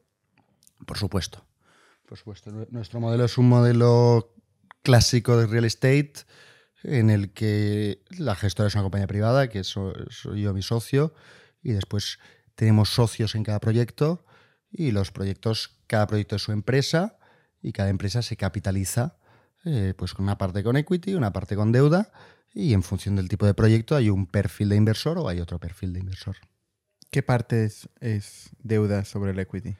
Por 0.86 0.98
supuesto. 0.98 1.44
Por 2.06 2.18
supuesto. 2.18 2.50
Nue- 2.50 2.68
Nuestro 2.70 3.00
modelo 3.00 3.24
es 3.24 3.38
un 3.38 3.48
modelo 3.48 4.34
clásico 4.82 5.36
de 5.36 5.46
real 5.46 5.64
estate 5.64 6.12
en 6.82 7.10
el 7.10 7.32
que 7.32 8.02
la 8.10 8.36
gestora 8.36 8.68
es 8.68 8.74
una 8.74 8.82
compañía 8.84 9.06
privada, 9.08 9.48
que 9.48 9.64
so- 9.64 9.92
soy 10.10 10.42
yo 10.42 10.54
mi 10.54 10.62
socio, 10.62 11.14
y 11.62 11.72
después 11.72 12.18
tenemos 12.54 12.90
socios 12.90 13.34
en 13.34 13.42
cada 13.42 13.58
proyecto 13.58 14.24
y 14.70 14.92
los 14.92 15.10
proyectos, 15.10 15.80
cada 15.88 16.06
proyecto 16.06 16.36
es 16.36 16.42
su 16.42 16.52
empresa 16.52 17.18
y 17.62 17.72
cada 17.72 17.88
empresa 17.88 18.22
se 18.22 18.36
capitaliza 18.36 19.16
eh, 19.64 19.94
pues 19.96 20.14
con 20.14 20.24
una 20.24 20.38
parte 20.38 20.62
con 20.62 20.76
equity, 20.76 21.14
una 21.14 21.32
parte 21.32 21.56
con 21.56 21.72
deuda 21.72 22.12
y 22.54 22.72
en 22.72 22.84
función 22.84 23.16
del 23.16 23.28
tipo 23.28 23.46
de 23.46 23.54
proyecto 23.54 23.96
hay 23.96 24.10
un 24.10 24.26
perfil 24.26 24.68
de 24.68 24.76
inversor 24.76 25.18
o 25.18 25.28
hay 25.28 25.40
otro 25.40 25.58
perfil 25.58 25.92
de 25.92 26.00
inversor. 26.00 26.36
¿Qué 27.16 27.22
parte 27.22 27.64
es, 27.64 27.88
es 28.02 28.50
deuda 28.62 29.06
sobre 29.06 29.30
el 29.30 29.38
equity? 29.38 29.74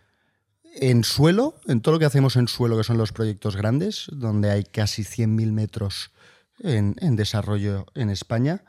En 0.80 1.04
suelo, 1.04 1.60
en 1.66 1.82
todo 1.82 1.92
lo 1.92 1.98
que 1.98 2.06
hacemos 2.06 2.34
en 2.36 2.48
suelo, 2.48 2.78
que 2.78 2.82
son 2.82 2.96
los 2.96 3.12
proyectos 3.12 3.56
grandes, 3.56 4.06
donde 4.10 4.50
hay 4.50 4.64
casi 4.64 5.02
100.000 5.02 5.52
metros 5.52 6.12
en, 6.60 6.96
en 6.98 7.14
desarrollo 7.14 7.84
en 7.94 8.08
España, 8.08 8.64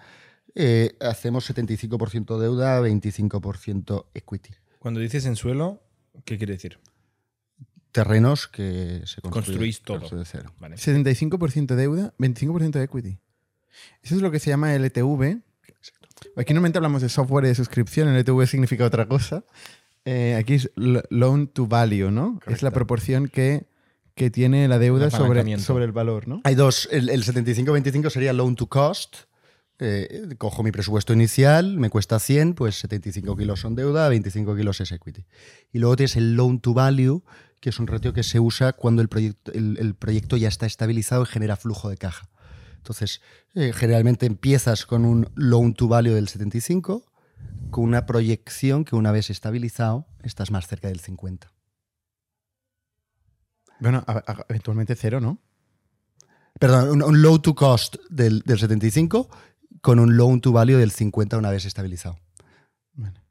eh, 0.53 0.97
hacemos 0.99 1.49
75% 1.49 2.37
deuda, 2.37 2.81
25% 2.81 4.07
equity. 4.13 4.53
Cuando 4.79 4.99
dices 4.99 5.25
en 5.25 5.37
suelo, 5.37 5.81
¿Qué 6.25 6.37
quiere 6.37 6.51
decir? 6.51 6.77
Terrenos 7.93 8.49
que 8.49 9.01
se 9.05 9.21
construyen- 9.21 9.31
Construís 9.31 9.81
todo. 9.81 10.09
de 10.09 10.25
cero. 10.25 10.51
Vale. 10.59 10.75
75% 10.75 11.73
deuda, 11.77 12.13
25% 12.17 12.71
de 12.79 12.83
equity. 12.83 13.19
Eso 14.03 14.15
es 14.15 14.21
lo 14.21 14.29
que 14.29 14.39
se 14.39 14.49
llama 14.49 14.73
LTV. 14.75 15.41
Aquí 16.35 16.53
normalmente 16.53 16.77
hablamos 16.77 17.01
de 17.01 17.09
software 17.09 17.45
y 17.45 17.47
de 17.49 17.55
suscripción, 17.55 18.07
LTV 18.15 18.45
significa 18.47 18.85
otra 18.85 19.07
cosa. 19.07 19.43
Eh, 20.05 20.35
aquí 20.39 20.55
es 20.55 20.71
lo- 20.75 21.03
loan 21.09 21.47
to 21.47 21.67
value, 21.67 22.11
¿no? 22.11 22.39
Es 22.47 22.61
la 22.63 22.71
proporción 22.71 23.27
que, 23.27 23.67
que 24.15 24.29
tiene 24.29 24.67
la 24.67 24.79
deuda 24.79 25.05
sobre, 25.27 25.39
sobre 25.65 25.85
el 25.85 25.91
valor, 25.91 26.27
¿no? 26.27 26.41
Hay 26.43 26.55
dos. 26.55 26.87
El, 26.91 27.09
el 27.09 27.23
75-25 27.23 28.09
sería 28.09 28.33
loan 28.33 28.55
to 28.55 28.67
cost. 28.67 29.15
Eh, 29.79 30.33
cojo 30.39 30.63
mi 30.63 30.71
presupuesto 30.71 31.13
inicial, 31.13 31.77
me 31.77 31.91
cuesta 31.91 32.17
100, 32.19 32.55
pues 32.55 32.79
75 32.79 33.37
kilos 33.37 33.59
son 33.59 33.75
deuda, 33.75 34.09
25 34.09 34.55
kilos 34.55 34.81
es 34.81 34.91
equity. 34.91 35.23
Y 35.71 35.77
luego 35.77 35.95
tienes 35.95 36.15
el 36.15 36.33
loan 36.35 36.59
to 36.61 36.73
value, 36.73 37.21
que 37.59 37.69
es 37.69 37.77
un 37.79 37.85
ratio 37.85 38.11
que 38.11 38.23
se 38.23 38.39
usa 38.39 38.73
cuando 38.73 39.03
el 39.03 39.07
proyecto, 39.07 39.51
el, 39.53 39.77
el 39.79 39.93
proyecto 39.93 40.35
ya 40.35 40.47
está 40.47 40.65
estabilizado 40.65 41.23
y 41.23 41.25
genera 41.27 41.57
flujo 41.57 41.89
de 41.89 41.97
caja. 41.97 42.27
Entonces, 42.87 43.19
eh, 43.53 43.73
generalmente 43.73 44.25
empiezas 44.25 44.85
con 44.85 45.03
un 45.03 45.29
loan 45.35 45.73
to 45.73 45.89
value 45.89 46.13
del 46.13 46.29
75, 46.29 47.03
con 47.69 47.83
una 47.83 48.05
proyección 48.05 48.85
que 48.85 48.95
una 48.95 49.11
vez 49.11 49.29
estabilizado 49.29 50.07
estás 50.23 50.51
más 50.51 50.67
cerca 50.67 50.87
del 50.87 51.01
50. 51.01 51.51
Bueno, 53.81 54.05
a- 54.07 54.23
a- 54.25 54.45
eventualmente 54.47 54.95
cero, 54.95 55.19
¿no? 55.19 55.41
Perdón, 56.61 56.89
un, 56.91 57.03
un 57.03 57.21
low 57.21 57.39
to 57.39 57.55
cost 57.55 57.97
del, 58.09 58.39
del 58.45 58.57
75 58.57 59.29
con 59.81 59.99
un 59.99 60.15
loan 60.15 60.39
to 60.39 60.53
value 60.53 60.77
del 60.77 60.91
50 60.91 61.37
una 61.37 61.51
vez 61.51 61.65
estabilizado. 61.65 62.17
Bueno. 62.93 63.21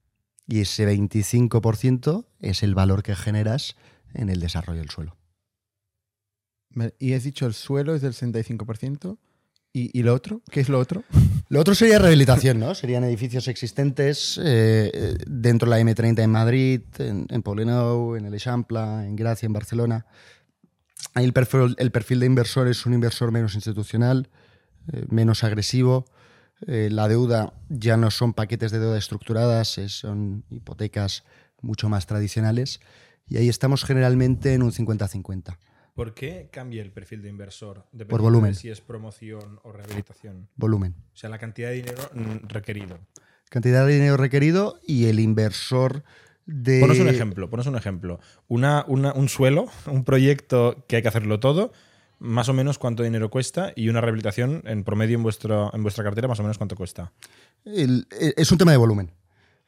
Y 0.46 0.60
ese 0.60 0.86
25% 0.86 2.26
es 2.40 2.62
el 2.62 2.74
valor 2.74 3.02
que 3.02 3.16
generas 3.16 3.74
en 4.12 4.28
el 4.28 4.38
desarrollo 4.38 4.80
del 4.80 4.90
suelo. 4.90 5.16
Y 6.98 7.14
has 7.14 7.24
dicho 7.24 7.46
el 7.46 7.54
suelo 7.54 7.94
es 7.94 8.02
del 8.02 8.12
65%. 8.12 9.18
¿Y, 9.76 9.90
y 9.92 10.02
lo 10.02 10.14
otro? 10.14 10.40
¿Qué 10.50 10.60
es 10.60 10.70
lo 10.70 10.78
otro? 10.78 11.04
Lo 11.48 11.60
otro 11.60 11.76
sería 11.76 12.00
rehabilitación, 12.00 12.58
¿no? 12.58 12.74
Serían 12.74 13.04
edificios 13.04 13.46
existentes 13.46 14.40
eh, 14.42 15.16
dentro 15.28 15.70
de 15.70 15.76
la 15.76 15.80
M30 15.80 16.18
en 16.20 16.30
Madrid, 16.30 16.80
en, 16.98 17.26
en 17.30 17.42
en 17.46 18.26
el 18.26 18.34
Eixample, 18.34 18.80
en 18.80 19.14
Gracia, 19.14 19.46
en 19.46 19.52
Barcelona. 19.52 20.06
Ahí 21.14 21.24
el 21.24 21.32
perfil, 21.32 21.76
el 21.78 21.92
perfil 21.92 22.18
de 22.20 22.26
inversor 22.26 22.66
es 22.66 22.84
un 22.84 22.94
inversor 22.94 23.30
menos 23.30 23.54
institucional, 23.54 24.28
eh, 24.92 25.04
menos 25.08 25.44
agresivo. 25.44 26.06
Eh, 26.66 26.88
la 26.90 27.06
deuda 27.06 27.52
ya 27.68 27.96
no 27.96 28.10
son 28.10 28.32
paquetes 28.32 28.72
de 28.72 28.78
deuda 28.78 28.98
estructuradas, 28.98 29.78
eh, 29.78 29.88
son 29.88 30.44
hipotecas 30.50 31.22
mucho 31.60 31.88
más 31.88 32.06
tradicionales. 32.06 32.80
Y 33.28 33.36
ahí 33.36 33.48
estamos 33.48 33.84
generalmente 33.84 34.54
en 34.54 34.62
un 34.62 34.72
50-50. 34.72 35.58
¿Por 35.96 36.14
qué 36.14 36.48
cambia 36.52 36.82
el 36.82 36.92
perfil 36.92 37.22
de 37.22 37.30
inversor? 37.30 37.78
dependiendo 37.90 38.08
Por 38.10 38.20
volumen. 38.20 38.52
de 38.52 38.58
si 38.58 38.68
es 38.70 38.80
promoción 38.80 39.58
o 39.64 39.72
rehabilitación. 39.72 40.46
Volumen. 40.54 40.94
O 41.12 41.16
sea, 41.16 41.30
la 41.30 41.38
cantidad 41.38 41.70
de 41.70 41.74
dinero 41.76 42.02
requerido. 42.46 42.98
Cantidad 43.48 43.86
de 43.86 43.94
dinero 43.94 44.16
requerido 44.16 44.78
y 44.86 45.06
el 45.06 45.18
inversor 45.18 46.04
de... 46.44 46.80
Ponos 46.80 46.98
un 47.00 47.08
ejemplo, 47.08 47.48
ponos 47.50 47.66
un 47.66 47.76
ejemplo. 47.76 48.20
Una, 48.46 48.84
una- 48.86 49.14
un 49.14 49.28
suelo, 49.28 49.66
un 49.90 50.04
proyecto 50.04 50.84
que 50.86 50.96
hay 50.96 51.02
que 51.02 51.08
hacerlo 51.08 51.40
todo, 51.40 51.72
más 52.18 52.48
o 52.50 52.52
menos 52.52 52.78
cuánto 52.78 53.02
dinero 53.02 53.30
cuesta 53.30 53.72
y 53.74 53.88
una 53.88 54.00
rehabilitación 54.02 54.62
en 54.66 54.84
promedio 54.84 55.16
en, 55.16 55.22
vuestro, 55.22 55.72
en 55.74 55.82
vuestra 55.82 56.04
cartera, 56.04 56.28
más 56.28 56.38
o 56.40 56.42
menos 56.42 56.58
cuánto 56.58 56.76
cuesta. 56.76 57.12
El- 57.64 58.06
eh, 58.20 58.34
es 58.36 58.52
un 58.52 58.58
tema 58.58 58.70
de 58.72 58.76
volumen. 58.76 59.12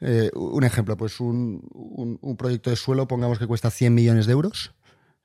Eh, 0.00 0.30
un 0.35 0.62
ejemplo, 0.62 0.97
pues 0.97 1.18
un, 1.20 1.66
un- 1.73 2.18
un 2.20 2.37
proyecto 2.37 2.68
de 2.70 2.76
suelo, 2.76 3.08
pongamos 3.08 3.38
que 3.38 3.47
cuesta 3.47 3.70
100 3.70 3.94
millones 3.94 4.26
de 4.26 4.32
euros. 4.32 4.75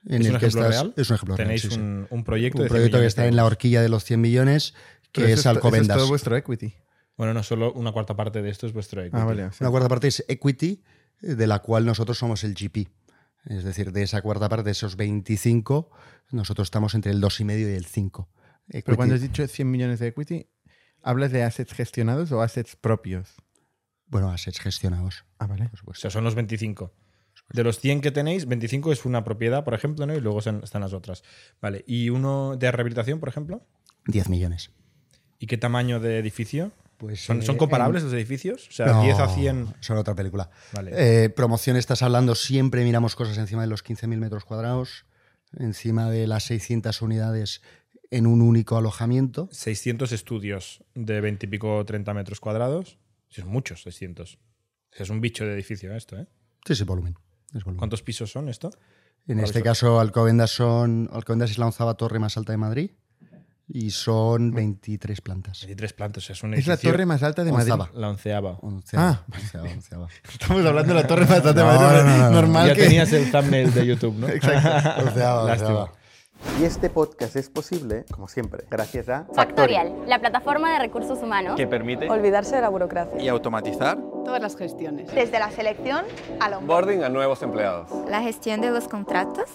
En 0.05 0.22
¿Es 0.22 0.27
un 0.29 0.33
el 0.36 0.39
que 0.39 0.45
ejemplo 0.48 0.62
estás- 0.69 0.81
real? 0.81 0.93
Es 0.98 1.10
un 1.10 1.15
ejemplo 1.15 1.36
real, 1.38 1.48
Tenéis 1.48 1.62
sí, 1.62 1.69
sí. 1.72 1.79
un, 1.79 2.07
un 2.10 2.24
proyecto 2.24 2.57
Un 2.60 2.63
de 2.63 2.69
100 2.69 2.75
proyecto 2.75 3.00
que 3.00 3.05
está 3.05 3.25
en 3.27 3.36
la 3.36 3.45
horquilla 3.45 3.81
de 3.81 3.89
los 3.89 4.03
100 4.03 4.19
millones, 4.22 4.74
que 5.12 5.22
Pero 5.22 5.27
es 5.33 5.39
eso 5.39 5.50
Alcobendas. 5.50 5.98
todo 5.98 6.07
vuestro 6.07 6.36
equity. 6.36 6.75
Bueno, 7.15 7.33
no 7.33 7.43
solo 7.43 7.72
una 7.74 7.91
cuarta 7.91 8.15
parte 8.15 8.41
de 8.41 8.50
esto 8.50 8.65
es 8.67 8.74
vuestro 8.74 9.01
equity. 9.01 9.17
Ah, 9.22 9.25
vale. 9.25 9.50
Una 9.60 9.69
cuarta 9.69 9.88
parte 9.88 10.07
es 10.07 10.25
equity, 10.27 10.83
eh, 11.22 11.36
de 11.36 11.48
la 11.48 11.60
cual 11.60 11.86
nosotros 11.86 12.17
somos 12.17 12.43
el 12.43 12.53
GP. 12.55 12.89
Es 13.45 13.63
decir, 13.63 13.91
de 13.91 14.03
esa 14.03 14.22
cuarta 14.22 14.50
parte, 14.50 14.63
de 14.65 14.72
esos 14.72 14.95
25, 14.95 15.89
nosotros 16.31 16.65
estamos 16.67 16.95
entre 16.95 17.12
el 17.12 17.22
2,5 17.22 17.60
y 17.60 17.75
el 17.75 17.86
5. 17.86 18.29
Pero 18.67 18.79
Equity- 18.79 18.95
cuando 18.95 19.15
has 19.15 19.22
dicho 19.22 19.45
100 19.48 19.69
millones 19.69 20.00
de 20.00 20.07
equity, 20.07 20.48
¿hablas 21.01 21.31
de 21.31 21.43
assets 21.43 21.74
gestionados 21.74 22.31
o 22.31 22.41
assets 22.41 22.75
propios? 22.75 23.36
Bueno, 24.07 24.31
assets 24.31 24.60
gestionados, 24.60 25.25
Ah, 25.39 25.48
vale. 25.48 25.69
por 25.69 25.91
O 25.91 25.93
sea, 25.95 26.10
son 26.10 26.24
los 26.24 26.36
25. 26.36 26.93
De 27.53 27.63
los 27.63 27.79
100 27.79 28.01
que 28.01 28.12
tenéis, 28.12 28.48
25 28.48 28.91
es 28.91 29.05
una 29.05 29.24
propiedad, 29.24 29.63
por 29.63 29.75
ejemplo, 29.75 30.05
¿no? 30.05 30.15
Y 30.15 30.19
luego 30.19 30.39
están 30.39 30.81
las 30.81 30.93
otras. 30.93 31.24
Vale. 31.62 31.83
¿Y 31.88 32.10
uno 32.10 32.57
de 32.57 32.72
rehabilitación, 32.72 33.19
por 33.19 33.29
ejemplo? 33.29 33.62
10 34.07 34.29
millones. 34.29 34.72
¿Y 35.39 35.45
qué 35.45 35.57
tamaño 35.57 36.00
de 36.00 36.17
edificio? 36.17 36.72
Pues, 36.98 37.24
¿Son, 37.24 37.41
eh, 37.41 37.45
son 37.45 37.57
comparables 37.57 38.03
los 38.03 38.13
edificios? 38.13 38.67
O 38.69 38.72
sea, 38.72 38.88
No, 38.88 39.03
10 39.03 39.19
a 39.19 39.27
100. 39.27 39.75
Son 39.81 39.98
otra 39.98 40.15
película. 40.15 40.50
Vale. 40.74 40.91
Eh, 41.25 41.29
promoción 41.29 41.77
estás 41.77 42.01
hablando, 42.01 42.33
siempre 42.33 42.83
miramos 42.83 43.15
cosas 43.15 43.38
encima 43.38 43.62
de 43.62 43.67
los 43.67 43.83
15.000 43.83 44.17
metros 44.17 44.45
cuadrados, 44.45 45.05
encima 45.57 46.10
de 46.10 46.25
las 46.27 46.45
600 46.45 47.01
unidades 47.01 47.62
en 48.10 48.25
un 48.25 48.41
único 48.41 48.77
alojamiento. 48.77 49.50
600 49.51 50.12
estudios 50.12 50.83
de 50.95 51.22
20 51.22 51.45
y 51.45 51.50
pico 51.50 51.83
30 51.86 52.13
metros 52.13 52.39
cuadrados. 52.39 52.98
Sí, 53.29 53.41
Son 53.41 53.50
muchos, 53.51 53.83
600. 53.83 54.39
Es 54.91 55.10
un 55.10 55.22
bicho 55.22 55.45
de 55.45 55.53
edificio 55.53 55.95
esto, 55.95 56.17
¿eh? 56.17 56.27
Sí, 56.65 56.75
sí, 56.75 56.83
volumen. 56.83 57.15
Es. 57.53 57.63
¿Cuántos 57.63 58.01
pisos 58.01 58.31
son 58.31 58.50
esto? 58.50 58.69
En 59.27 59.38
¿Cuál 59.38 59.45
este 59.45 59.60
es? 59.60 59.63
caso, 59.63 60.00
Alcobendas, 60.00 60.51
son, 60.51 61.10
Alcobendas 61.13 61.51
es 61.51 61.57
la 61.57 61.65
onzava 61.67 61.93
torre 61.95 62.19
más 62.19 62.36
alta 62.38 62.51
de 62.51 62.57
Madrid 62.57 62.91
y 63.67 63.91
son 63.91 64.51
23 64.51 65.22
plantas. 65.22 65.62
23 65.62 65.93
plantas. 65.93 66.29
Es 66.29 66.43
un 66.43 66.53
Es 66.53 66.67
la 66.67 66.75
torre 66.77 67.05
más 67.05 67.24
alta 67.24 67.43
de 67.45 67.51
Madrid. 67.53 67.74
La 67.93 68.10
onceava. 68.10 68.60
Onceava, 68.62 69.10
Ah. 69.10 69.24
onceava, 69.33 69.69
onceava. 69.69 70.07
Estamos 70.31 70.65
hablando 70.65 70.93
de 70.93 71.01
la 71.01 71.07
torre 71.07 71.22
más 71.25 71.38
alta 71.38 71.53
de 71.53 71.63
Madrid. 71.63 71.79
no, 71.79 72.03
no, 72.03 72.17
no, 72.17 72.24
no. 72.25 72.31
Normal 72.31 72.67
ya 72.67 72.75
que... 72.75 72.83
tenías 72.83 73.13
el 73.13 73.31
thumbnail 73.31 73.74
de 73.74 73.86
YouTube, 73.86 74.15
¿no? 74.17 74.27
Onceava, 75.07 75.43
onceava. 75.53 75.93
Y 76.59 76.65
este 76.65 76.89
podcast 76.89 77.35
es 77.35 77.50
posible, 77.50 78.05
como 78.12 78.27
siempre, 78.27 78.65
gracias 78.69 79.09
a 79.09 79.25
Factorial, 79.33 79.93
la 80.07 80.19
plataforma 80.19 80.71
de 80.71 80.79
recursos 80.79 81.21
humanos. 81.23 81.55
que 81.55 81.65
permite 81.65 82.09
Olvidarse 82.09 82.55
de 82.55 82.62
la 82.62 82.69
burocracia. 82.69 83.19
y 83.21 83.27
automatizar 83.27 83.97
Todas 84.23 84.41
las 84.41 84.55
gestiones. 84.55 85.13
Desde 85.13 85.39
la 85.39 85.50
selección 85.51 86.05
al 86.39 86.53
onboarding. 86.53 86.59
Onboarding 87.00 87.03
a 87.03 87.09
nuevos 87.09 87.41
empleados. 87.41 87.89
la 88.07 88.21
gestión 88.21 88.62
de 88.62 88.69
los 88.71 88.88
contratos 88.88 89.50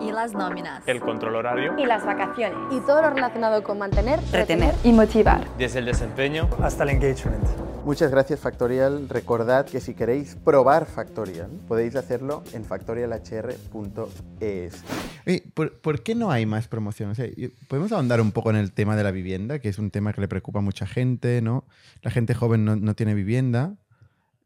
y 0.00 0.12
las 0.12 0.32
nóminas. 0.32 0.82
el 0.86 1.00
control 1.00 1.36
horario 1.36 1.74
Y 1.78 1.86
las 1.86 2.04
vacaciones. 2.04 2.56
Y 2.70 2.80
todo 2.80 3.02
lo 3.02 3.10
relacionado 3.10 3.62
con 3.62 3.78
mantener, 3.78 4.20
Retener. 4.32 4.74
Y 4.84 4.92
motivar. 4.92 5.46
desde 5.58 5.80
el 5.80 5.86
desempeño 5.86 6.48
Hasta 6.62 6.84
el 6.84 6.90
engagement. 6.90 7.42
Muchas 7.84 8.10
gracias 8.10 8.40
Factorial. 8.40 9.08
Recordad 9.08 9.64
que 9.64 9.80
si 9.80 9.94
queréis 9.94 10.36
probar 10.44 10.84
Factorial, 10.86 11.48
podéis 11.66 11.96
hacerlo 11.96 12.42
en 12.52 12.64
factorialhr.es. 12.64 14.84
¿por, 15.54 15.80
por 15.80 16.02
qué 16.02 16.14
no 16.14 16.30
hay 16.30 16.44
más 16.46 16.68
promoción? 16.68 17.10
O 17.10 17.14
sea, 17.14 17.26
podemos 17.68 17.92
ahondar 17.92 18.20
un 18.20 18.32
poco 18.32 18.50
en 18.50 18.56
el 18.56 18.72
tema 18.72 18.96
de 18.96 19.04
la 19.04 19.10
vivienda, 19.10 19.58
que 19.60 19.68
es 19.70 19.78
un 19.78 19.90
tema 19.90 20.12
que 20.12 20.20
le 20.20 20.28
preocupa 20.28 20.58
a 20.58 20.62
mucha 20.62 20.86
gente, 20.86 21.40
¿no? 21.40 21.64
La 22.02 22.10
gente 22.10 22.34
joven 22.34 22.64
no, 22.64 22.76
no 22.76 22.94
tiene 22.94 23.14
vivienda, 23.14 23.74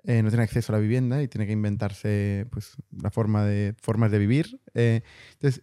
eh, 0.05 0.23
no 0.23 0.29
tiene 0.29 0.45
acceso 0.45 0.73
a 0.73 0.77
la 0.77 0.81
vivienda 0.81 1.23
y 1.23 1.29
tiene 1.29 1.47
que 1.47 1.53
inventarse 1.53 2.47
pues, 2.51 2.77
la 3.03 3.11
forma 3.11 3.45
de, 3.45 3.75
formas 3.81 4.11
de 4.11 4.19
vivir. 4.19 4.61
Eh, 4.75 5.03
entonces, 5.33 5.63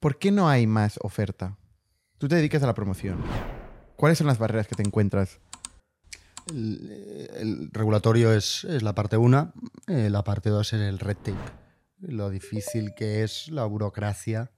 ¿por 0.00 0.18
qué 0.18 0.30
no 0.30 0.48
hay 0.48 0.66
más 0.66 0.98
oferta? 1.02 1.56
Tú 2.18 2.28
te 2.28 2.36
dedicas 2.36 2.62
a 2.62 2.66
la 2.66 2.74
promoción. 2.74 3.20
¿Cuáles 3.96 4.18
son 4.18 4.26
las 4.26 4.38
barreras 4.38 4.66
que 4.68 4.74
te 4.74 4.82
encuentras? 4.82 5.40
El, 6.48 7.28
el 7.36 7.70
regulatorio 7.72 8.32
es, 8.32 8.64
es 8.64 8.82
la 8.82 8.94
parte 8.94 9.16
una, 9.16 9.52
eh, 9.86 10.10
la 10.10 10.24
parte 10.24 10.50
dos 10.50 10.72
es 10.72 10.80
el 10.80 10.98
red 10.98 11.16
tape, 11.16 11.38
lo 12.00 12.30
difícil 12.30 12.94
que 12.96 13.22
es 13.22 13.48
la 13.48 13.64
burocracia 13.64 14.50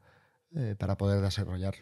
eh, 0.56 0.74
para 0.78 0.96
poder 0.96 1.20
desarrollar. 1.20 1.74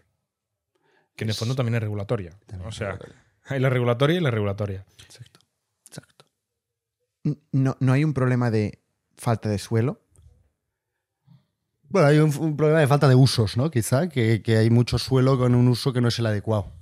Que 1.14 1.22
en 1.24 1.30
el 1.30 1.36
fondo 1.36 1.54
también 1.54 1.76
es 1.76 1.82
regulatoria. 1.82 2.30
También 2.46 2.68
O 2.68 2.72
sea, 2.72 2.92
regulatoria. 2.92 3.22
hay 3.44 3.60
la 3.60 3.70
regulatoria 3.70 4.16
y 4.16 4.20
la 4.20 4.30
regulatoria. 4.32 4.84
Exacto. 5.04 5.31
No, 7.52 7.76
no 7.78 7.92
hay 7.92 8.04
un 8.04 8.14
problema 8.14 8.50
de 8.50 8.82
falta 9.16 9.48
de 9.48 9.58
suelo. 9.58 10.00
Bueno, 11.88 12.08
hay 12.08 12.18
un, 12.18 12.34
un 12.38 12.56
problema 12.56 12.80
de 12.80 12.86
falta 12.86 13.08
de 13.08 13.14
usos, 13.14 13.56
¿no? 13.56 13.70
Quizá, 13.70 14.08
que, 14.08 14.42
que 14.42 14.56
hay 14.56 14.70
mucho 14.70 14.98
suelo 14.98 15.38
con 15.38 15.54
un 15.54 15.68
uso 15.68 15.92
que 15.92 16.00
no 16.00 16.08
es 16.08 16.18
el 16.18 16.26
adecuado. 16.26 16.72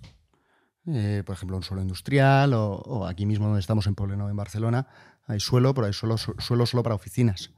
Eh, 0.86 1.22
por 1.26 1.34
ejemplo, 1.34 1.56
un 1.56 1.62
suelo 1.62 1.82
industrial 1.82 2.54
o, 2.54 2.76
o 2.76 3.06
aquí 3.06 3.26
mismo 3.26 3.46
donde 3.46 3.60
estamos 3.60 3.86
en 3.86 3.94
Poblenou, 3.94 4.28
en 4.28 4.36
Barcelona, 4.36 4.86
hay 5.26 5.40
suelo, 5.40 5.74
pero 5.74 5.86
hay 5.86 5.92
suelo, 5.92 6.16
suelo 6.16 6.64
solo 6.64 6.82
para 6.82 6.94
oficinas. 6.94 7.52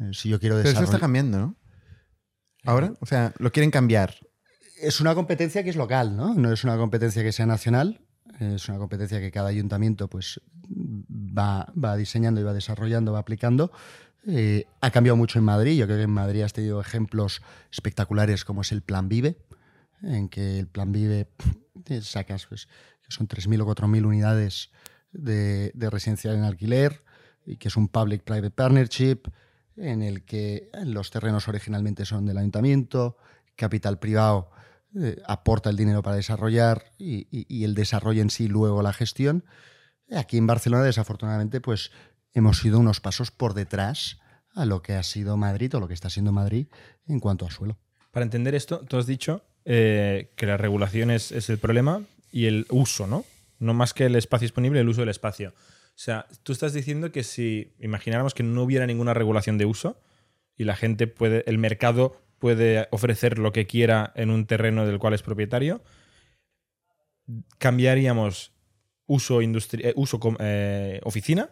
Eh, 0.00 0.10
si 0.12 0.28
yo 0.28 0.38
quiero 0.38 0.56
Pero 0.56 0.68
eso 0.68 0.70
está 0.70 0.80
desarrollar... 0.80 1.00
cambiando, 1.00 1.38
¿no? 1.38 1.56
Ahora, 2.64 2.92
o 3.00 3.06
sea, 3.06 3.32
lo 3.38 3.50
quieren 3.52 3.70
cambiar. 3.70 4.16
Es 4.80 5.00
una 5.00 5.14
competencia 5.14 5.62
que 5.62 5.70
es 5.70 5.76
local, 5.76 6.16
¿no? 6.16 6.34
No 6.34 6.52
es 6.52 6.64
una 6.64 6.76
competencia 6.76 7.22
que 7.22 7.32
sea 7.32 7.46
nacional. 7.46 8.04
Es 8.38 8.68
una 8.68 8.78
competencia 8.78 9.20
que 9.20 9.30
cada 9.30 9.48
ayuntamiento 9.48 10.08
pues 10.08 10.40
va, 11.36 11.96
diseñando 11.96 12.40
y 12.40 12.44
va 12.44 12.52
desarrollando, 12.52 13.12
va 13.12 13.20
aplicando. 13.20 13.72
Eh, 14.26 14.66
ha 14.80 14.90
cambiado 14.90 15.16
mucho 15.16 15.38
en 15.38 15.44
Madrid. 15.44 15.78
Yo 15.78 15.86
creo 15.86 15.98
que 15.98 16.04
en 16.04 16.10
Madrid 16.10 16.42
has 16.42 16.52
tenido 16.52 16.80
ejemplos 16.80 17.42
espectaculares 17.70 18.44
como 18.44 18.62
es 18.62 18.72
el 18.72 18.82
Plan 18.82 19.08
Vive, 19.08 19.36
en 20.02 20.28
que 20.28 20.58
el 20.58 20.66
Plan 20.66 20.92
Vive 20.92 21.28
sacas, 22.02 22.46
pues, 22.46 22.68
que 23.02 23.10
son 23.10 23.28
3.000 23.28 23.62
o 23.62 23.74
4.000 23.74 24.04
unidades 24.04 24.70
de, 25.12 25.72
de 25.74 25.90
residencial 25.90 26.36
en 26.36 26.44
alquiler, 26.44 27.02
y 27.46 27.56
que 27.56 27.68
es 27.68 27.76
un 27.76 27.88
public-private 27.88 28.50
partnership, 28.50 29.22
en 29.76 30.02
el 30.02 30.24
que 30.24 30.68
los 30.84 31.10
terrenos 31.10 31.48
originalmente 31.48 32.04
son 32.04 32.26
del 32.26 32.36
ayuntamiento, 32.36 33.16
capital 33.56 33.98
privado 33.98 34.50
eh, 34.94 35.22
aporta 35.26 35.70
el 35.70 35.76
dinero 35.76 36.02
para 36.02 36.16
desarrollar 36.16 36.92
y 36.98 37.64
el 37.64 37.74
desarrollo 37.74 38.20
en 38.20 38.30
sí 38.30 38.48
luego 38.48 38.82
la 38.82 38.92
gestión. 38.92 39.44
Aquí 40.16 40.38
en 40.38 40.46
Barcelona, 40.46 40.84
desafortunadamente, 40.84 41.60
pues 41.60 41.92
hemos 42.32 42.64
ido 42.64 42.78
unos 42.78 43.00
pasos 43.00 43.30
por 43.30 43.54
detrás 43.54 44.18
a 44.54 44.64
lo 44.64 44.82
que 44.82 44.94
ha 44.94 45.02
sido 45.02 45.36
Madrid 45.36 45.74
o 45.74 45.80
lo 45.80 45.88
que 45.88 45.94
está 45.94 46.10
siendo 46.10 46.32
Madrid 46.32 46.66
en 47.06 47.20
cuanto 47.20 47.46
a 47.46 47.50
suelo. 47.50 47.78
Para 48.10 48.24
entender 48.24 48.54
esto, 48.54 48.80
tú 48.80 48.96
has 48.96 49.06
dicho 49.06 49.42
eh, 49.64 50.32
que 50.36 50.46
la 50.46 50.56
regulación 50.56 51.10
es, 51.10 51.30
es 51.32 51.48
el 51.50 51.58
problema 51.58 52.02
y 52.32 52.46
el 52.46 52.66
uso, 52.70 53.06
¿no? 53.06 53.24
No 53.58 53.74
más 53.74 53.94
que 53.94 54.06
el 54.06 54.16
espacio 54.16 54.46
disponible, 54.46 54.80
el 54.80 54.88
uso 54.88 55.02
del 55.02 55.10
espacio. 55.10 55.50
O 55.50 56.02
sea, 56.02 56.26
tú 56.42 56.52
estás 56.52 56.72
diciendo 56.72 57.12
que 57.12 57.22
si 57.22 57.74
imagináramos 57.78 58.34
que 58.34 58.42
no 58.42 58.62
hubiera 58.62 58.86
ninguna 58.86 59.14
regulación 59.14 59.58
de 59.58 59.66
uso 59.66 60.00
y 60.56 60.64
la 60.64 60.74
gente 60.74 61.06
puede, 61.06 61.44
el 61.46 61.58
mercado 61.58 62.16
puede 62.38 62.88
ofrecer 62.90 63.38
lo 63.38 63.52
que 63.52 63.66
quiera 63.66 64.12
en 64.16 64.30
un 64.30 64.46
terreno 64.46 64.86
del 64.86 64.98
cual 64.98 65.14
es 65.14 65.22
propietario, 65.22 65.82
cambiaríamos 67.58 68.52
uso, 69.10 69.42
industri- 69.42 69.80
eh, 69.84 69.92
uso 69.96 70.18
eh, 70.38 71.00
oficina 71.04 71.50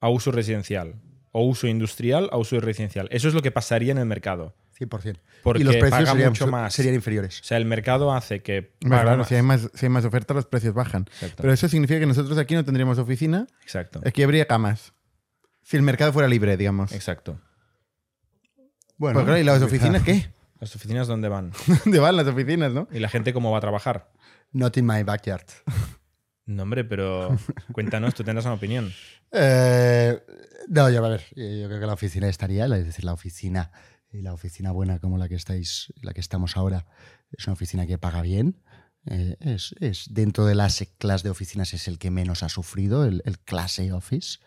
a 0.00 0.08
uso 0.08 0.32
residencial 0.32 0.96
o 1.32 1.42
uso 1.44 1.66
industrial 1.68 2.28
a 2.32 2.36
uso 2.36 2.58
residencial. 2.60 3.08
Eso 3.12 3.28
es 3.28 3.34
lo 3.34 3.42
que 3.42 3.50
pasaría 3.50 3.92
en 3.92 3.98
el 3.98 4.06
mercado. 4.06 4.54
100%. 4.78 5.20
Porque 5.44 5.60
y 5.62 5.64
los 5.64 5.76
precios 5.76 5.90
paga 6.00 6.10
serían, 6.10 6.30
mucho 6.30 6.46
más. 6.48 6.74
serían 6.74 6.96
inferiores. 6.96 7.40
O 7.40 7.44
sea, 7.44 7.58
el 7.58 7.64
mercado 7.64 8.12
hace 8.12 8.42
que. 8.42 8.72
Claro, 8.80 9.18
más. 9.18 9.28
si 9.28 9.36
hay, 9.36 9.42
más, 9.42 9.70
si 9.72 9.86
hay 9.86 9.90
más 9.90 10.04
oferta, 10.04 10.34
los 10.34 10.46
precios 10.46 10.74
bajan. 10.74 11.02
Exacto. 11.12 11.42
Pero 11.42 11.52
eso 11.52 11.68
significa 11.68 12.00
que 12.00 12.06
nosotros 12.06 12.36
aquí 12.38 12.54
no 12.54 12.64
tendríamos 12.64 12.98
oficina, 12.98 13.46
Exacto. 13.62 14.00
aquí 14.04 14.24
habría 14.24 14.46
camas. 14.46 14.92
Si 15.62 15.76
el 15.76 15.82
mercado 15.84 16.12
fuera 16.12 16.26
libre, 16.28 16.56
digamos. 16.56 16.90
Exacto. 16.92 17.40
Bueno, 18.96 19.14
Pues 19.14 19.24
claro, 19.26 19.40
¿y 19.40 19.44
las 19.44 19.62
oficinas 19.62 20.02
qué? 20.02 20.26
Las 20.60 20.74
oficinas 20.76 21.06
dónde 21.08 21.28
van 21.28 21.52
¿Dónde 21.84 21.98
van 21.98 22.16
las 22.16 22.26
oficinas, 22.26 22.72
no? 22.72 22.88
y 22.90 22.98
la 22.98 23.08
gente 23.08 23.32
cómo 23.34 23.50
va 23.50 23.58
a 23.58 23.60
trabajar. 23.60 24.10
Not 24.52 24.76
in 24.78 24.86
my 24.86 25.02
backyard. 25.02 25.44
No, 26.46 26.62
hombre, 26.64 26.84
pero 26.84 27.36
cuéntanos, 27.72 28.14
tú 28.14 28.22
tendrás 28.24 28.44
una 28.44 28.54
opinión. 28.54 28.92
Eh, 29.32 30.20
no, 30.68 30.90
yo, 30.90 31.04
a 31.04 31.08
ver, 31.08 31.22
eh, 31.36 31.60
yo 31.62 31.68
creo 31.68 31.80
que 31.80 31.86
la 31.86 31.94
oficina 31.94 32.28
estaría, 32.28 32.66
es 32.66 32.86
decir, 32.86 33.04
la 33.04 33.12
oficina 33.12 33.70
y 34.12 34.22
la 34.22 34.32
oficina 34.32 34.70
buena 34.70 34.98
como 34.98 35.18
la 35.18 35.28
que 35.28 35.34
estáis, 35.34 35.92
la 36.02 36.12
que 36.12 36.20
estamos 36.20 36.56
ahora, 36.56 36.86
es 37.32 37.46
una 37.46 37.54
oficina 37.54 37.86
que 37.86 37.98
paga 37.98 38.22
bien. 38.22 38.62
eh, 39.06 39.36
es, 39.40 39.74
es 39.80 40.06
dentro 40.10 40.46
de 40.46 40.54
las 40.54 40.82
clase 40.98 41.24
de 41.24 41.30
oficinas 41.30 41.74
es 41.74 41.88
el 41.88 41.98
que 41.98 42.10
menos 42.10 42.42
ha 42.42 42.48
sufrido, 42.48 43.04
el, 43.04 43.22
el 43.24 43.38
clase 43.38 43.92
office. 43.92 44.38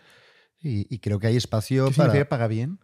Y, 0.59 0.93
y 0.93 0.99
creo 0.99 1.19
que 1.19 1.27
hay 1.27 1.35
espacio 1.37 1.87
¿Qué 1.89 1.93
para. 1.95 2.09
significa 2.11 2.29
paga 2.29 2.47
bien? 2.47 2.79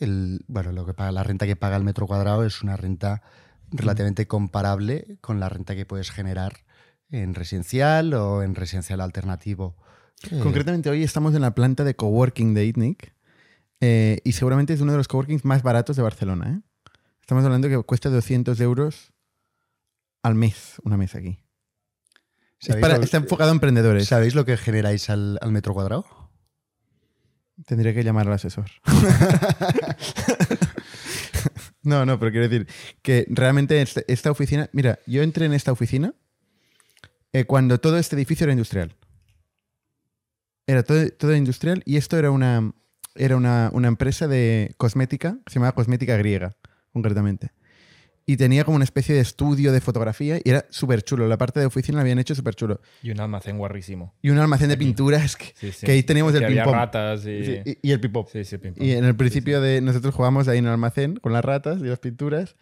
el- 0.00 0.44
bueno, 0.48 0.72
lo 0.72 0.84
que 0.86 0.94
paga, 0.94 1.12
la 1.12 1.22
renta 1.22 1.46
que 1.46 1.56
paga 1.56 1.76
el 1.76 1.84
metro 1.84 2.06
cuadrado 2.06 2.44
es 2.44 2.62
una 2.62 2.76
renta 2.76 3.22
relativamente 3.70 4.26
comparable 4.26 5.18
con 5.20 5.40
la 5.40 5.48
renta 5.48 5.74
que 5.74 5.86
puedes 5.86 6.10
generar 6.10 6.65
en 7.10 7.34
residencial 7.34 8.12
o 8.14 8.42
en 8.42 8.54
residencial 8.54 9.00
alternativo. 9.00 9.76
Eh, 10.30 10.40
Concretamente 10.42 10.90
hoy 10.90 11.02
estamos 11.02 11.34
en 11.34 11.42
la 11.42 11.54
planta 11.54 11.84
de 11.84 11.94
coworking 11.94 12.54
de 12.54 12.64
ITNIC 12.66 13.12
eh, 13.80 14.20
y 14.24 14.32
seguramente 14.32 14.72
es 14.72 14.80
uno 14.80 14.92
de 14.92 14.98
los 14.98 15.08
coworkings 15.08 15.44
más 15.44 15.62
baratos 15.62 15.96
de 15.96 16.02
Barcelona. 16.02 16.58
¿eh? 16.58 16.90
Estamos 17.20 17.44
hablando 17.44 17.68
que 17.68 17.80
cuesta 17.82 18.08
200 18.10 18.58
euros 18.60 19.12
al 20.22 20.34
mes, 20.34 20.76
una 20.84 20.96
mesa 20.96 21.18
aquí. 21.18 21.38
Es 22.58 22.68
¿sabéis 22.68 22.82
para- 22.82 22.98
lo- 22.98 23.04
está 23.04 23.18
enfocado 23.18 23.50
a 23.50 23.54
emprendedores. 23.54 24.08
¿Sabéis 24.08 24.34
lo 24.34 24.44
que 24.44 24.56
generáis 24.56 25.10
al, 25.10 25.38
al 25.42 25.52
metro 25.52 25.74
cuadrado? 25.74 26.06
Tendría 27.66 27.94
que 27.94 28.02
llamar 28.04 28.26
al 28.26 28.34
asesor. 28.34 28.66
no, 31.82 32.04
no, 32.06 32.18
pero 32.18 32.30
quiero 32.32 32.48
decir 32.48 32.66
que 33.02 33.26
realmente 33.28 33.80
este- 33.80 34.04
esta 34.12 34.30
oficina, 34.30 34.68
mira, 34.72 34.98
yo 35.06 35.22
entré 35.22 35.46
en 35.46 35.52
esta 35.52 35.72
oficina 35.72 36.14
eh, 37.36 37.44
cuando 37.44 37.78
todo 37.78 37.98
este 37.98 38.16
edificio 38.16 38.44
era 38.44 38.52
industrial. 38.52 38.94
Era 40.66 40.82
todo, 40.82 41.08
todo 41.10 41.34
industrial 41.36 41.82
y 41.84 41.96
esto 41.96 42.18
era 42.18 42.30
una, 42.30 42.72
era 43.14 43.36
una, 43.36 43.70
una 43.72 43.88
empresa 43.88 44.26
de 44.26 44.74
cosmética, 44.78 45.38
se 45.46 45.54
llamaba 45.54 45.72
Cosmética 45.74 46.16
Griega, 46.16 46.56
concretamente. 46.92 47.50
Y 48.28 48.36
tenía 48.36 48.64
como 48.64 48.74
una 48.74 48.84
especie 48.84 49.14
de 49.14 49.20
estudio 49.20 49.70
de 49.70 49.80
fotografía 49.80 50.38
y 50.42 50.50
era 50.50 50.66
súper 50.70 51.02
chulo. 51.02 51.28
La 51.28 51.38
parte 51.38 51.60
de 51.60 51.66
oficina 51.66 51.96
la 51.96 52.02
habían 52.02 52.18
hecho 52.18 52.34
súper 52.34 52.56
chulo. 52.56 52.80
Y 53.00 53.12
un 53.12 53.20
almacén 53.20 53.56
guarrísimo. 53.56 54.14
Y 54.20 54.30
un 54.30 54.38
almacén 54.38 54.68
de 54.68 54.76
pinturas 54.76 55.36
que, 55.36 55.52
Sí, 55.54 55.70
sí. 55.70 55.86
que 55.86 55.92
ahí 55.92 56.02
teníamos 56.02 56.34
el 56.34 56.44
ping-pong. 56.44 56.74
ratas 56.74 57.20
y. 57.24 57.44
Sí, 57.44 57.60
y, 57.64 57.78
y 57.88 57.92
el 57.92 58.00
ping-pong. 58.00 58.26
Sí, 58.32 58.44
sí, 58.44 58.58
ping-pong. 58.58 58.82
Y 58.84 58.92
en 58.92 59.04
el 59.04 59.14
principio 59.14 59.60
de 59.60 59.80
nosotros 59.80 60.12
jugábamos 60.12 60.48
ahí 60.48 60.58
en 60.58 60.64
el 60.64 60.72
almacén 60.72 61.16
con 61.16 61.32
las 61.32 61.44
ratas 61.44 61.78
y 61.80 61.84
las 61.84 62.00
pinturas. 62.00 62.56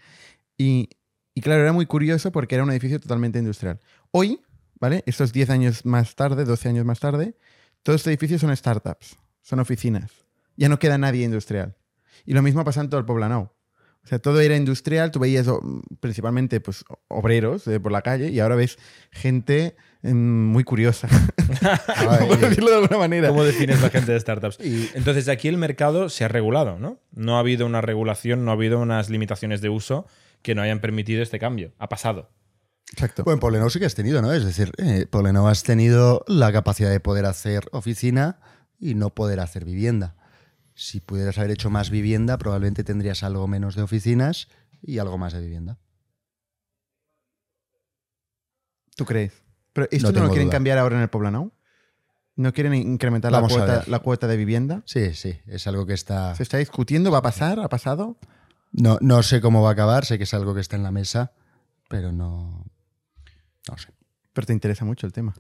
Y, 0.59 0.91
y 1.35 1.41
claro, 1.41 1.63
era 1.63 1.73
muy 1.73 1.87
curioso 1.87 2.31
porque 2.31 2.57
era 2.57 2.65
un 2.65 2.71
edificio 2.71 3.01
totalmente 3.01 3.39
industrial. 3.39 3.81
Hoy, 4.11 4.41
¿vale? 4.81 5.03
Estos 5.07 5.33
10 5.33 5.51
años 5.51 5.85
más 5.85 6.15
tarde, 6.15 6.45
12 6.45 6.69
años 6.69 6.85
más 6.85 7.01
tarde, 7.01 7.37
todos 7.83 8.01
estos 8.01 8.11
edificios 8.11 8.41
son 8.41 8.57
startups, 8.57 9.17
son 9.43 9.61
oficinas. 9.61 10.11
Ya 10.57 10.69
no 10.69 10.79
queda 10.79 10.99
nadie 10.99 11.25
industrial. 11.25 11.77
Y 12.25 12.33
lo 12.33 12.43
mismo 12.43 12.65
pasa 12.65 12.81
en 12.81 12.89
todo 12.89 13.01
el 13.01 13.07
Poblenou. 13.07 13.51
O 14.05 14.07
sea, 14.07 14.19
todo 14.19 14.41
era 14.41 14.55
industrial, 14.55 15.11
tú 15.11 15.19
veías 15.19 15.47
principalmente 16.01 16.61
pues, 16.61 16.85
obreros 17.09 17.67
eh, 17.67 17.81
por 17.81 17.91
la 17.91 18.03
calle 18.03 18.29
y 18.29 18.39
ahora 18.39 18.55
ves 18.55 18.79
gente 19.11 19.77
mm, 20.03 20.13
muy 20.15 20.63
curiosa, 20.63 21.09
por 22.29 22.39
decirlo 22.39 22.71
de 22.71 22.77
alguna 22.77 22.99
manera. 22.99 23.29
¿Cómo 23.29 23.45
defines 23.45 23.81
la 23.81 23.89
gente 23.89 24.13
de 24.13 24.21
startups? 24.21 24.59
Entonces, 24.61 25.29
aquí 25.29 25.49
el 25.49 25.57
mercado 25.57 26.11
se 26.11 26.25
ha 26.25 26.29
regulado, 26.29 26.79
¿no? 26.79 26.99
No 27.13 27.37
ha 27.37 27.41
habido 27.41 27.65
una 27.65 27.81
regulación, 27.81 28.45
no 28.45 28.51
ha 28.51 28.55
habido 28.55 28.79
unas 28.79 29.09
limitaciones 29.09 29.63
de 29.63 29.71
uso 29.71 30.07
que 30.43 30.55
no 30.55 30.61
hayan 30.61 30.81
permitido 30.81 31.23
este 31.23 31.39
cambio. 31.39 31.73
Ha 31.79 31.89
pasado. 31.89 32.29
Exacto. 32.95 33.25
Bueno, 33.25 33.35
en 33.35 33.41
Poblenou 33.41 33.71
sí 33.71 33.81
que 33.81 33.87
has 33.87 33.95
tenido, 33.97 34.23
¿no? 34.23 34.33
Es 34.33 34.45
decir, 34.45 34.71
eh, 34.79 35.07
Poblenou 35.11 35.47
has 35.49 35.65
tenido 35.65 36.25
la 36.29 36.53
capacidad 36.53 36.91
de 36.91 37.01
poder 37.01 37.27
hacer 37.27 37.69
oficina 37.73 38.39
y 38.79 38.95
no 38.95 39.11
poder 39.11 39.41
hacer 39.41 39.65
vivienda. 39.65 40.15
Si 40.75 41.01
pudieras 41.01 41.37
haber 41.39 41.51
hecho 41.51 41.71
más 41.71 41.91
vivienda, 41.91 42.39
probablemente 42.39 42.85
tendrías 42.85 43.23
algo 43.25 43.47
menos 43.49 43.75
de 43.75 43.83
oficinas 43.83 44.49
y 44.81 44.99
algo 44.99 45.19
más 45.19 45.33
de 45.33 45.41
vivienda. 45.41 45.79
¿Tú 48.97 49.05
crees? 49.05 49.33
Pero 49.73 49.89
esto 49.91 50.13
No 50.13 50.21
no, 50.21 50.25
lo 50.27 50.31
quieren 50.31 50.47
duda. 50.49 50.53
cambiar 50.53 50.79
ahora 50.79 50.97
en 50.97 51.03
el 51.03 51.09
Poblenou. 51.11 51.53
¿No 52.37 52.53
quieren 52.53 52.75
incrementar 52.75 53.31
la 53.33 53.43
cuota, 53.43 53.85
la 53.87 53.99
cuota 54.01 54.27
de 54.27 54.37
vivienda? 54.37 54.83
Sí, 54.87 55.15
sí, 55.15 55.37
es 55.47 55.67
algo 55.67 55.87
que 55.87 55.95
está... 55.95 56.35
¿Se 56.35 56.43
está 56.43 56.59
discutiendo? 56.59 57.11
¿Va 57.13 57.19
a 57.19 57.23
pasar? 57.23 57.61
¿Ha 57.61 57.69
pasado? 57.69 58.19
No, 58.73 58.99
no 59.01 59.23
sé 59.23 59.41
cómo 59.41 59.63
va 59.63 59.71
a 59.71 59.73
acabar, 59.73 60.05
sé 60.05 60.19
que 60.19 60.25
es 60.25 60.35
algo 60.35 60.55
que 60.55 60.61
está 60.61 60.75
en 60.77 60.83
la 60.83 60.91
mesa, 60.91 61.33
pero 61.89 62.11
no... 62.13 62.67
No 63.71 63.79
sé. 63.79 63.89
Pero 64.33 64.47
te 64.47 64.53
interesa 64.53 64.85
mucho 64.85 65.07
el 65.07 65.13
tema. 65.13 65.35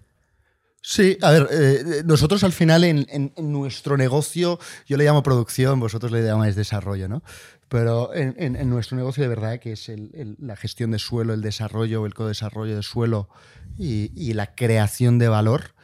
Sí, 0.87 1.17
a 1.23 1.31
ver, 1.31 1.49
eh, 1.51 2.03
nosotros 2.05 2.45
al 2.45 2.53
final 2.53 2.85
en, 2.85 3.07
en- 3.09 3.33
en 3.37 3.53
nuestro 3.53 3.97
negocio, 3.97 4.59
yo 4.87 4.97
le 4.99 5.05
llamo 5.05 5.23
producción, 5.23 5.81
vosotros 5.81 6.13
le 6.13 6.23
llamáis 6.23 6.57
desarrollo, 6.57 7.09
¿no? 7.09 7.23
Pero 7.71 8.15
en, 8.15 8.35
en- 8.39 8.55
en 8.57 8.69
nuestro 8.69 8.97
negocio 8.97 9.23
de 9.23 9.29
verdad, 9.31 9.59
que 9.61 9.73
es 9.73 9.89
el- 9.89 10.11
el- 10.15 10.37
la 10.39 10.57
gestión 10.57 10.91
de 10.91 10.99
suelo, 10.99 11.33
el 11.33 11.41
desarrollo 11.41 12.03
o 12.03 12.07
el 12.07 12.13
codesarrollo 12.13 12.77
de 12.77 12.83
suelo 12.83 13.31
y, 13.79 14.13
y 14.15 14.35
la 14.35 14.55
creación 14.55 15.19
de 15.19 15.29
valor, 15.29 15.75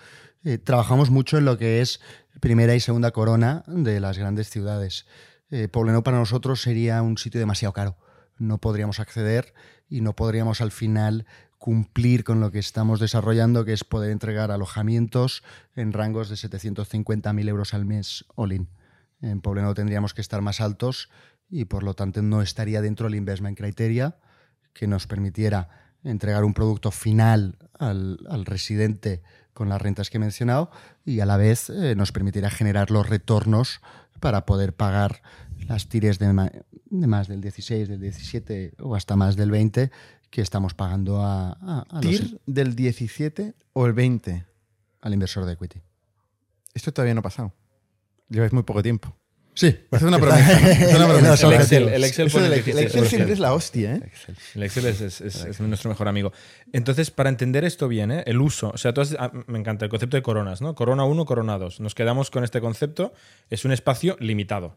eh, 0.45 0.59
trabajamos 0.59 1.09
mucho 1.11 1.39
en 1.39 1.47
lo 1.47 1.57
que 1.57 1.81
es 1.81 2.01
primera 2.41 2.75
y 2.75 2.81
segunda 2.81 3.11
corona 3.11 3.65
de 3.67 4.01
las 4.01 4.19
grandes 4.19 4.51
ciudades. 4.51 5.07
Eh, 5.51 5.67
Poblenou 5.69 6.03
para 6.03 6.19
nosotros 6.19 6.61
sería 6.61 7.01
un 7.03 7.17
sitio 7.17 7.41
demasiado 7.41 7.73
caro. 7.73 7.97
No 8.39 8.59
podríamos 8.59 9.01
acceder 9.01 9.55
y 9.89 10.03
no 10.03 10.15
podríamos 10.15 10.61
al 10.61 10.71
final 10.73 11.27
cumplir 11.61 12.25
con 12.25 12.41
lo 12.41 12.51
que 12.51 12.59
estamos 12.59 13.01
desarrollando, 13.01 13.67
que 13.67 13.75
es 13.75 13.85
poder 13.85 14.11
entregar 14.11 14.51
alojamientos 14.51 15.45
en 15.77 15.93
rangos 15.93 16.31
de 16.31 16.37
750.000 16.37 17.49
euros 17.51 17.75
al 17.75 17.85
mes 17.85 18.25
all-in. 18.35 18.71
En 19.21 19.43
Poblenou 19.43 19.75
tendríamos 19.75 20.15
que 20.15 20.23
estar 20.23 20.41
más 20.41 20.63
altos 20.63 21.11
y 21.51 21.67
por 21.67 21.83
lo 21.83 21.93
tanto 21.93 22.23
no 22.23 22.41
estaría 22.41 22.81
dentro 22.81 23.07
del 23.07 23.17
investment 23.17 23.59
criteria 23.59 24.17
que 24.73 24.87
nos 24.87 25.07
permitiera 25.07 25.69
entregar 26.03 26.45
un 26.45 26.55
producto 26.55 26.91
final 26.91 27.59
al, 27.79 28.19
al 28.31 28.47
residente 28.47 29.23
con 29.53 29.69
las 29.69 29.83
rentas 29.83 30.09
que 30.09 30.17
he 30.17 30.21
mencionado 30.21 30.71
y 31.05 31.21
a 31.21 31.27
la 31.27 31.37
vez 31.37 31.69
eh, 31.69 31.95
nos 31.95 32.11
permitirá 32.11 32.49
generar 32.49 32.91
los 32.91 33.07
retornos 33.07 33.83
para 34.19 34.47
poder 34.47 34.73
pagar 34.75 35.21
las 35.69 35.91
tires 35.91 36.19
de 36.19 36.33
más 37.07 37.29
del 37.29 37.43
16, 37.43 37.87
del 37.87 38.01
17 38.01 38.73
o 38.81 38.97
hasta 38.97 39.17
más 39.17 39.37
del 39.37 39.51
20 39.51 39.91
que 40.31 40.41
estamos 40.43 40.75
pagando 40.75 41.23
a, 41.23 41.51
a- 41.53 41.85
a 41.91 41.95
los- 42.03 42.03
¿TIR 42.03 42.41
del 42.47 42.75
17 42.77 43.55
o 43.73 43.87
el 43.87 43.93
20? 43.93 44.47
al 45.03 45.15
inversor 45.15 45.47
de 45.47 45.53
equity. 45.55 45.81
Esto 46.75 46.93
todavía 46.93 47.15
no 47.15 47.21
ha 47.21 47.23
pasado. 47.23 47.55
Lleváis 48.29 48.53
muy 48.53 48.63
poco 48.65 48.83
tiempo. 48.83 49.17
Sí. 49.55 49.77
Es 49.91 50.03
una 50.03 50.19
promesa. 50.19 50.71
es 50.71 50.95
una 50.95 51.07
promesa. 51.09 51.47
El 51.47 51.53
Excel, 51.55 51.89
el 51.89 52.05
Excel 52.05 52.27
Eso 52.29 52.45
el 52.45 52.53
Excel 52.53 53.07
siempre 53.09 53.27
sí. 53.27 53.33
es 53.33 53.39
la 53.41 53.53
hostia, 53.55 53.95
¿eh? 53.97 54.13
El 54.55 54.63
Excel 54.63 54.87
es, 54.87 55.01
es- 55.01 55.21
es- 55.23 55.45
es 55.45 55.61
nuestro 55.61 55.89
mejor 55.91 56.07
amigo. 56.07 56.33
Entonces, 56.73 57.11
para 57.11 57.31
entender 57.31 57.65
esto 57.65 57.89
bien, 57.89 58.11
¿eh? 58.13 58.23
el 58.27 58.41
uso, 58.41 58.71
o 58.75 58.79
sea, 58.79 58.93
tú 58.95 59.01
has- 59.01 59.17
ah, 59.19 59.33
me 59.47 59.59
encanta 59.59 59.87
el 59.87 59.91
concepto 59.91 60.17
de 60.19 60.23
coronas, 60.23 60.61
¿no? 60.61 60.75
Corona 60.75 61.05
1, 61.05 61.25
corona 61.25 61.59
2. 61.59 61.81
Nos 61.81 61.95
quedamos 61.95 62.31
con 62.31 62.45
este 62.45 62.61
concepto, 62.61 63.13
es 63.49 63.65
un 63.65 63.73
espacio 63.73 64.17
limitado. 64.21 64.77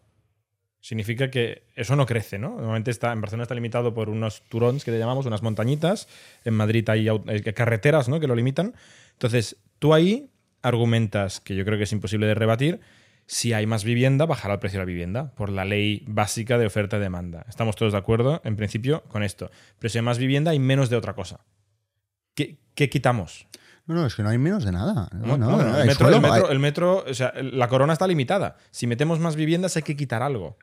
Significa 0.83 1.31
que 1.31 1.63
eso 1.75 1.95
no 1.95 2.05
crece, 2.05 2.37
¿no? 2.37 2.55
Normalmente 2.57 2.91
está, 2.91 3.13
en 3.13 3.21
Barcelona 3.21 3.43
está 3.43 3.55
limitado 3.55 3.93
por 3.93 4.09
unos 4.09 4.41
turons 4.49 4.83
que 4.83 4.91
le 4.91 4.99
llamamos, 4.99 5.25
unas 5.25 5.41
montañitas. 5.41 6.09
En 6.43 6.55
Madrid 6.55 6.89
hay 6.89 7.07
carreteras, 7.55 8.09
¿no? 8.09 8.19
Que 8.19 8.27
lo 8.27 8.35
limitan. 8.35 8.73
Entonces, 9.13 9.55
tú 9.79 9.93
ahí 9.93 10.29
argumentas, 10.61 11.39
que 11.39 11.55
yo 11.55 11.63
creo 11.63 11.77
que 11.77 11.85
es 11.85 11.91
imposible 11.93 12.27
de 12.27 12.35
rebatir, 12.35 12.81
si 13.27 13.53
hay 13.53 13.65
más 13.65 13.85
vivienda, 13.85 14.25
bajará 14.25 14.55
el 14.55 14.59
precio 14.59 14.79
de 14.79 14.81
la 14.81 14.87
vivienda, 14.87 15.33
por 15.35 15.49
la 15.49 15.63
ley 15.63 16.03
básica 16.05 16.57
de 16.57 16.65
oferta 16.65 16.97
y 16.97 16.99
demanda. 16.99 17.45
Estamos 17.47 17.77
todos 17.77 17.93
de 17.93 17.99
acuerdo, 17.99 18.41
en 18.43 18.57
principio, 18.57 19.03
con 19.03 19.23
esto. 19.23 19.51
Pero 19.79 19.89
si 19.89 19.99
hay 19.99 20.03
más 20.03 20.17
vivienda, 20.17 20.51
hay 20.51 20.59
menos 20.59 20.89
de 20.89 20.97
otra 20.97 21.13
cosa. 21.13 21.45
¿Qué, 22.35 22.57
qué 22.75 22.89
quitamos? 22.89 23.47
No, 23.85 23.95
no, 23.95 24.05
es 24.05 24.15
que 24.15 24.23
no 24.23 24.29
hay 24.29 24.37
menos 24.37 24.65
de 24.65 24.73
nada. 24.73 25.07
No, 25.13 25.37
No, 25.37 25.63
no, 25.63 25.77
el, 25.79 25.87
metro, 25.87 26.49
el 26.49 26.59
metro, 26.59 27.05
o 27.09 27.13
sea, 27.13 27.31
la 27.41 27.69
corona 27.69 27.93
está 27.93 28.05
limitada. 28.05 28.57
Si 28.69 28.85
metemos 28.85 29.19
más 29.19 29.37
viviendas, 29.37 29.77
hay 29.77 29.83
que 29.83 29.95
quitar 29.95 30.21
algo. 30.21 30.57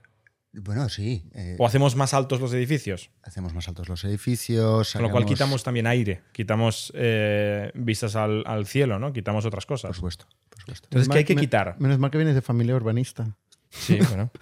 Bueno, 0.53 0.89
sí. 0.89 1.25
eh, 1.35 1.57
O 1.61 1.67
hacemos 1.67 1.95
más 1.95 2.13
altos 2.13 2.41
los 2.41 2.53
edificios. 2.53 3.11
hacemos 3.23 3.55
más 3.55 3.69
altos 3.69 3.89
los 3.89 4.03
edificios. 4.05 4.93
Con 4.93 5.03
lo 5.03 5.11
cual 5.11 5.25
quitamos 5.25 5.63
también 5.63 5.87
aire, 5.87 6.23
quitamos 6.33 6.93
eh, 6.97 7.71
vistas 7.75 8.17
al, 8.17 8.43
al 8.47 8.67
cielo, 8.67 8.99
¿no? 8.99 9.13
Quitamos 9.13 9.45
otras 9.45 9.65
Por 9.67 9.77
cosas. 9.77 9.95
supuesto, 9.95 10.27
por 10.49 10.59
supuesto. 10.61 10.89
Entonces, 10.91 11.09
¿qué 11.09 11.19
hay 11.19 11.25
que 11.25 11.37
quitar? 11.37 11.77
Menos 11.79 11.99
mal 12.01 12.11
que 12.11 12.19
vienes 12.19 12.35
de 12.35 12.43
familia 12.43 12.75
urbanista. 12.75 13.37
Sí, 13.69 13.99
bueno. 14.09 14.33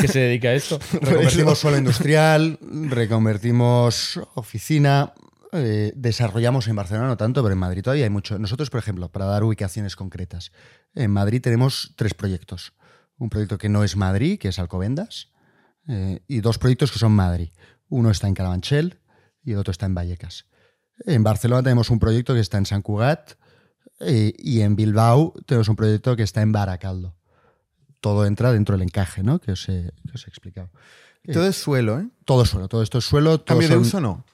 ¿Qué 0.00 0.08
se 0.08 0.18
dedica 0.18 0.48
a 0.48 0.52
esto? 0.52 0.78
Reconvertimos 1.00 1.58
suelo 1.58 1.78
industrial, 1.78 2.58
reconvertimos 2.60 4.20
oficina, 4.34 5.14
eh, 5.52 5.92
desarrollamos 5.96 6.68
en 6.68 6.76
Barcelona 6.76 7.06
no 7.08 7.16
tanto, 7.16 7.42
pero 7.42 7.54
en 7.54 7.58
Madrid 7.58 7.82
todavía 7.82 8.04
hay 8.04 8.10
mucho. 8.10 8.38
Nosotros, 8.38 8.68
por 8.68 8.80
ejemplo, 8.80 9.10
para 9.10 9.24
dar 9.24 9.42
ubicaciones 9.44 9.96
concretas, 9.96 10.52
en 10.94 11.10
Madrid 11.10 11.40
tenemos 11.40 11.94
tres 11.96 12.12
proyectos. 12.12 12.74
Un 13.16 13.30
proyecto 13.30 13.58
que 13.58 13.68
no 13.68 13.84
es 13.84 13.96
Madrid, 13.96 14.38
que 14.38 14.48
es 14.48 14.58
Alcobendas, 14.58 15.29
eh, 15.90 16.22
y 16.28 16.40
dos 16.40 16.58
proyectos 16.58 16.92
que 16.92 17.00
son 17.00 17.12
Madrid. 17.12 17.50
Uno 17.88 18.10
está 18.10 18.28
en 18.28 18.34
Carabanchel 18.34 19.00
y 19.42 19.52
el 19.52 19.58
otro 19.58 19.72
está 19.72 19.86
en 19.86 19.94
Vallecas. 19.94 20.46
En 21.04 21.24
Barcelona 21.24 21.64
tenemos 21.64 21.90
un 21.90 21.98
proyecto 21.98 22.32
que 22.32 22.40
está 22.40 22.58
en 22.58 22.66
San 22.66 22.82
Cugat 22.82 23.32
eh, 23.98 24.32
y 24.38 24.60
en 24.60 24.76
Bilbao 24.76 25.34
tenemos 25.46 25.68
un 25.68 25.74
proyecto 25.74 26.14
que 26.14 26.22
está 26.22 26.42
en 26.42 26.52
Baracaldo. 26.52 27.16
Todo 28.00 28.24
entra 28.24 28.52
dentro 28.52 28.76
del 28.76 28.82
encaje, 28.82 29.24
¿no? 29.24 29.40
Que 29.40 29.52
os 29.52 29.68
he, 29.68 29.90
que 30.06 30.12
os 30.14 30.26
he 30.26 30.30
explicado. 30.30 30.70
Todo 31.32 31.46
es 31.46 31.56
suelo, 31.56 31.98
¿eh? 31.98 32.08
Todo 32.24 32.46
suelo, 32.46 32.68
todo 32.68 32.82
esto 32.82 32.98
es 32.98 33.04
suelo. 33.04 33.44
Cambio 33.44 33.68
de 33.68 33.76
uso 33.76 34.00
no. 34.00 34.24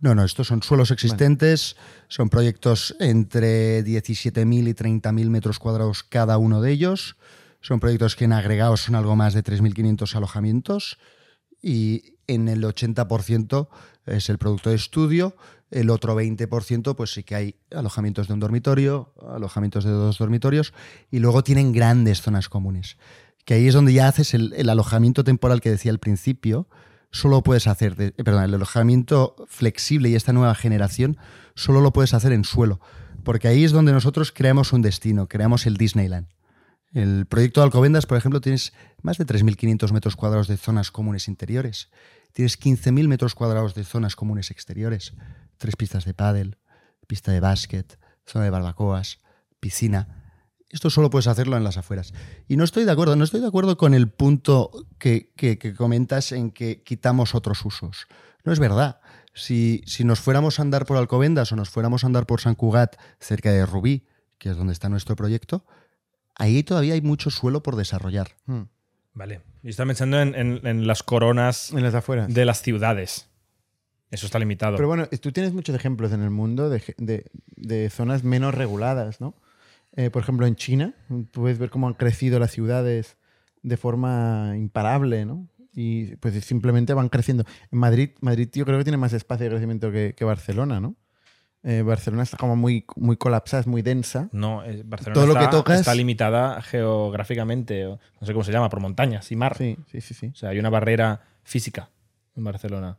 No, 0.00 0.14
no, 0.14 0.24
estos 0.24 0.46
son 0.46 0.62
suelos 0.62 0.92
existentes, 0.92 1.76
son 2.06 2.30
proyectos 2.30 2.96
entre 3.00 3.84
17.000 3.84 4.68
y 4.68 4.74
30.000 4.74 5.28
metros 5.28 5.58
cuadrados 5.58 6.04
cada 6.04 6.38
uno 6.38 6.62
de 6.62 6.70
ellos. 6.70 7.16
Son 7.60 7.80
proyectos 7.80 8.16
que 8.16 8.24
en 8.24 8.32
agregados 8.32 8.82
son 8.82 8.94
algo 8.94 9.16
más 9.16 9.34
de 9.34 9.42
3.500 9.42 10.14
alojamientos 10.14 10.98
y 11.60 12.14
en 12.26 12.48
el 12.48 12.62
80% 12.62 13.68
es 14.06 14.28
el 14.28 14.38
producto 14.38 14.70
de 14.70 14.76
estudio. 14.76 15.36
El 15.70 15.90
otro 15.90 16.18
20% 16.18 16.94
pues 16.94 17.12
sí 17.12 17.24
que 17.24 17.34
hay 17.34 17.54
alojamientos 17.74 18.28
de 18.28 18.34
un 18.34 18.40
dormitorio, 18.40 19.12
alojamientos 19.28 19.84
de 19.84 19.90
dos 19.90 20.18
dormitorios 20.18 20.72
y 21.10 21.18
luego 21.18 21.42
tienen 21.42 21.72
grandes 21.72 22.22
zonas 22.22 22.48
comunes. 22.48 22.96
Que 23.44 23.54
ahí 23.54 23.66
es 23.66 23.74
donde 23.74 23.92
ya 23.92 24.08
haces 24.08 24.34
el, 24.34 24.68
alojamiento 24.68 25.24
temporal 25.24 25.60
que 25.60 25.70
decía 25.70 25.90
al 25.90 25.98
principio, 25.98 26.68
solo 27.10 27.42
puedes 27.42 27.66
hacer, 27.66 27.96
eh, 27.98 28.12
perdón, 28.12 28.44
el 28.44 28.54
alojamiento 28.54 29.36
flexible 29.48 30.10
y 30.10 30.14
esta 30.14 30.32
nueva 30.32 30.54
generación 30.54 31.16
solo 31.54 31.80
lo 31.80 31.92
puedes 31.92 32.14
hacer 32.14 32.32
en 32.32 32.44
suelo, 32.44 32.80
porque 33.24 33.48
ahí 33.48 33.64
es 33.64 33.72
donde 33.72 33.92
nosotros 33.92 34.32
creamos 34.32 34.72
un 34.72 34.82
destino, 34.82 35.28
creamos 35.28 35.66
el 35.66 35.76
Disneyland. 35.76 36.28
El 36.92 37.26
proyecto 37.26 37.60
de 37.60 37.64
Alcobendas, 37.66 38.06
por 38.06 38.16
ejemplo, 38.16 38.40
tienes 38.40 38.72
más 39.02 39.18
de 39.18 39.26
3.500 39.26 39.92
metros 39.92 40.16
cuadrados 40.16 40.48
de 40.48 40.56
zonas 40.56 40.90
comunes 40.90 41.28
interiores, 41.28 41.90
tienes 42.32 42.58
15.000 42.58 43.08
metros 43.08 43.34
cuadrados 43.34 43.74
de 43.74 43.84
zonas 43.84 44.16
comunes 44.16 44.50
exteriores, 44.50 45.12
tres 45.58 45.76
pistas 45.76 46.04
de 46.04 46.14
pádel, 46.14 46.56
pista 47.06 47.32
de 47.32 47.40
básquet, 47.40 47.98
zona 48.26 48.44
de 48.44 48.50
barbacoas, 48.50 49.18
piscina. 49.60 50.24
Esto 50.70 50.90
solo 50.90 51.08
puedes 51.10 51.26
hacerlo 51.26 51.56
en 51.56 51.64
las 51.64 51.76
afueras. 51.78 52.12
Y 52.46 52.56
no 52.56 52.64
estoy 52.64 52.84
de 52.84 52.90
acuerdo, 52.92 53.16
no 53.16 53.24
estoy 53.24 53.40
de 53.40 53.46
acuerdo 53.46 53.76
con 53.78 53.94
el 53.94 54.08
punto 54.10 54.70
que, 54.98 55.32
que- 55.36 55.74
comentas 55.74 56.32
en 56.32 56.50
que 56.50 56.82
quitamos 56.82 57.34
otros 57.34 57.64
usos. 57.64 58.06
No 58.44 58.52
es 58.52 58.58
verdad. 58.58 59.00
Si, 59.34 59.82
si 59.86 60.04
nos 60.04 60.20
fuéramos 60.20 60.58
a 60.58 60.62
andar 60.62 60.84
por 60.84 60.96
Alcobendas 60.96 61.52
o 61.52 61.56
nos 61.56 61.70
fuéramos 61.70 62.04
a 62.04 62.06
andar 62.06 62.26
por 62.26 62.40
San 62.40 62.54
Cugat, 62.54 62.96
cerca 63.18 63.50
de 63.52 63.64
Rubí, 63.64 64.06
que 64.38 64.50
es 64.50 64.56
donde 64.56 64.72
está 64.74 64.88
nuestro 64.88 65.16
proyecto, 65.16 65.64
ahí 66.38 66.62
todavía 66.62 66.94
hay 66.94 67.00
mucho 67.02 67.30
suelo 67.30 67.62
por 67.62 67.76
desarrollar. 67.76 68.28
Hmm. 68.46 68.62
Vale. 69.14 69.40
Y 69.62 69.68
está 69.70 69.84
pensando 69.84 70.20
en, 70.20 70.34
en- 70.34 70.66
en 70.66 70.86
las 70.86 71.02
coronas 71.02 71.72
En 71.72 71.82
las 71.82 71.94
afueras. 71.94 72.32
de 72.32 72.44
las 72.44 72.62
ciudades. 72.62 73.28
Eso 74.10 74.24
está 74.26 74.38
limitado. 74.38 74.76
Pero 74.76 74.88
bueno, 74.88 75.06
tú 75.20 75.32
tienes 75.32 75.52
muchos 75.52 75.74
ejemplos 75.76 76.12
en 76.12 76.22
el 76.22 76.30
mundo 76.30 76.70
de- 76.70 77.30
de 77.56 77.90
zonas 77.90 78.24
menos 78.24 78.54
reguladas, 78.54 79.20
¿no? 79.20 79.34
Eh, 79.96 80.10
por 80.10 80.22
ejemplo, 80.22 80.46
en 80.46 80.54
China, 80.56 80.94
puedes 81.32 81.58
ver 81.58 81.68
cómo 81.70 81.88
han 81.88 81.94
crecido 81.94 82.38
las 82.38 82.52
ciudades 82.52 83.16
de 83.62 83.76
forma 83.76 84.54
imparable, 84.56 85.26
¿no? 85.26 85.48
Y 85.74 86.16
pues 86.16 86.42
simplemente 86.44 86.94
van 86.94 87.08
creciendo. 87.08 87.44
En 87.72 87.78
Madrid, 87.80 88.10
Madrid 88.20 88.48
yo 88.52 88.64
creo 88.64 88.78
que 88.78 88.84
tiene 88.84 88.96
más 88.96 89.12
espacio 89.12 89.44
de 89.44 89.50
crecimiento 89.50 89.90
que, 89.92 90.14
que 90.16 90.24
Barcelona, 90.24 90.80
¿no? 90.80 90.94
Eh, 91.64 91.82
Barcelona 91.82 92.22
está 92.22 92.36
como 92.36 92.54
muy, 92.56 92.84
muy 92.96 93.16
colapsada, 93.16 93.60
es 93.60 93.66
muy 93.66 93.82
densa. 93.82 94.28
no, 94.32 94.64
eh, 94.64 94.82
Barcelona 94.86 95.14
Todo 95.14 95.26
lo 95.26 95.32
está, 95.32 95.50
que 95.50 95.56
tocas- 95.56 95.80
está 95.80 95.94
limitada 95.94 96.62
geográficamente, 96.62 97.86
o 97.86 97.98
no 98.20 98.26
sé 98.26 98.32
cómo 98.32 98.44
se 98.44 98.52
llama, 98.52 98.68
por 98.68 98.80
montañas 98.80 99.30
y 99.32 99.36
mar. 99.36 99.56
Sí, 99.56 99.76
sí, 99.90 100.00
sí, 100.00 100.14
sí. 100.14 100.26
O 100.32 100.34
sea, 100.36 100.50
hay 100.50 100.58
una 100.58 100.70
barrera 100.70 101.20
física 101.42 101.90
en 102.36 102.44
Barcelona. 102.44 102.98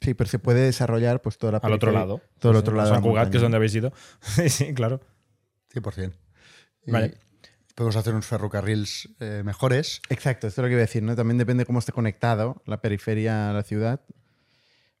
Sí, 0.00 0.12
pero 0.14 0.28
se 0.28 0.38
puede 0.38 0.60
desarrollar 0.60 1.22
pues 1.22 1.38
toda 1.38 1.52
la 1.52 1.58
Al 1.58 1.72
otro 1.72 1.92
lado. 1.92 2.20
Todo 2.38 2.52
el 2.52 2.56
Sí, 2.56 2.60
otro 2.60 2.72
sí. 2.72 2.76
lado. 2.78 2.90
San 2.94 3.02
Cugat, 3.02 3.30
que 3.30 3.36
es 3.38 3.42
donde 3.42 3.56
habéis 3.56 3.74
ido. 3.74 3.92
sí, 4.20 4.48
sí, 4.50 4.74
claro. 4.74 5.00
100%. 5.72 6.12
Y 6.86 6.90
Vale. 6.90 7.14
Podemos 7.74 7.96
hacer 7.96 8.12
unos 8.12 8.26
ferrocarriles 8.26 9.08
eh, 9.20 9.42
mejores. 9.44 10.00
Exacto, 10.08 10.46
esto 10.46 10.60
es 10.60 10.62
lo 10.62 10.68
que 10.68 10.72
iba 10.74 10.80
a 10.80 10.86
decir, 10.86 11.02
¿no? 11.02 11.16
También 11.16 11.38
depende 11.38 11.64
cómo 11.64 11.78
esté 11.80 11.90
conectado 11.92 12.62
la 12.66 12.80
periferia 12.80 13.50
a 13.50 13.52
la 13.52 13.62
ciudad. 13.64 14.00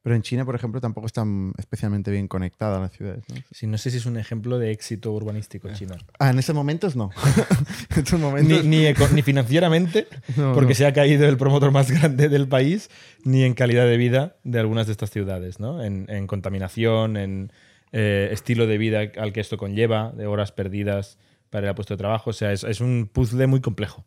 Pero 0.04 0.14
en 0.16 0.20
China, 0.22 0.44
por 0.44 0.54
ejemplo, 0.54 0.82
tampoco 0.82 1.06
están 1.06 1.54
especialmente 1.56 2.10
bien 2.10 2.28
conectadas 2.28 2.78
las 2.78 2.92
ciudades. 2.92 3.24
¿no? 3.30 3.36
Sí, 3.50 3.66
no 3.66 3.78
sé 3.78 3.90
si 3.90 3.96
es 3.96 4.04
un 4.04 4.18
ejemplo 4.18 4.58
de 4.58 4.70
éxito 4.70 5.10
urbanístico 5.12 5.72
chino. 5.72 5.94
Ah, 6.18 6.28
en 6.28 6.38
estos 6.38 6.54
momentos 6.54 6.94
no. 6.94 7.10
en 7.90 7.98
estos 7.98 8.18
Ni, 8.20 8.24
momentos. 8.24 8.64
ni, 8.66 8.84
eco- 8.86 9.08
ni 9.14 9.22
financieramente, 9.22 10.06
No, 10.36 10.52
porque 10.52 10.68
no. 10.70 10.74
se 10.74 10.84
ha 10.86 10.92
caído 10.92 11.26
el 11.26 11.38
promotor 11.38 11.70
más 11.72 11.90
grande 11.90 12.28
del 12.28 12.46
país, 12.48 12.90
ni 13.24 13.44
en 13.44 13.54
calidad 13.54 13.86
de 13.86 13.96
vida 13.96 14.36
de 14.44 14.60
algunas 14.60 14.86
de 14.86 14.92
estas 14.92 15.10
ciudades, 15.10 15.58
¿no? 15.58 15.82
En, 15.82 16.04
en 16.10 16.26
contaminación, 16.26 17.16
en 17.16 17.50
eh, 17.92 18.28
estilo 18.30 18.66
de 18.66 18.76
vida 18.76 19.00
al 19.16 19.32
que 19.32 19.40
esto 19.40 19.56
conlleva, 19.56 20.12
de 20.14 20.26
horas 20.26 20.52
perdidas 20.52 21.16
para 21.48 21.70
a 21.70 21.74
puesto 21.74 21.94
de 21.94 21.98
trabajo. 21.98 22.28
O 22.28 22.32
sea, 22.34 22.52
es, 22.52 22.62
es 22.64 22.80
un 22.82 23.08
puzzle 23.10 23.46
muy 23.46 23.60
complejo. 23.62 24.04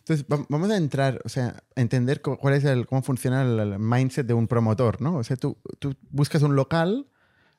Entonces, 0.00 0.26
va- 0.30 0.44
vamos 0.48 0.70
a 0.70 0.76
entrar, 0.76 1.20
o 1.24 1.28
sea, 1.28 1.62
a 1.74 1.80
entender 1.80 2.20
cuál 2.20 2.54
es 2.54 2.64
el, 2.64 2.86
cómo 2.86 3.02
funciona 3.02 3.42
el, 3.42 3.78
mindset 3.78 4.26
de 4.26 4.34
un 4.34 4.46
promotor, 4.46 5.00
¿no? 5.00 5.16
O 5.16 5.24
sea, 5.24 5.36
tú, 5.36 5.56
tú 5.78 5.94
buscas 6.10 6.42
un 6.42 6.54
local, 6.54 7.06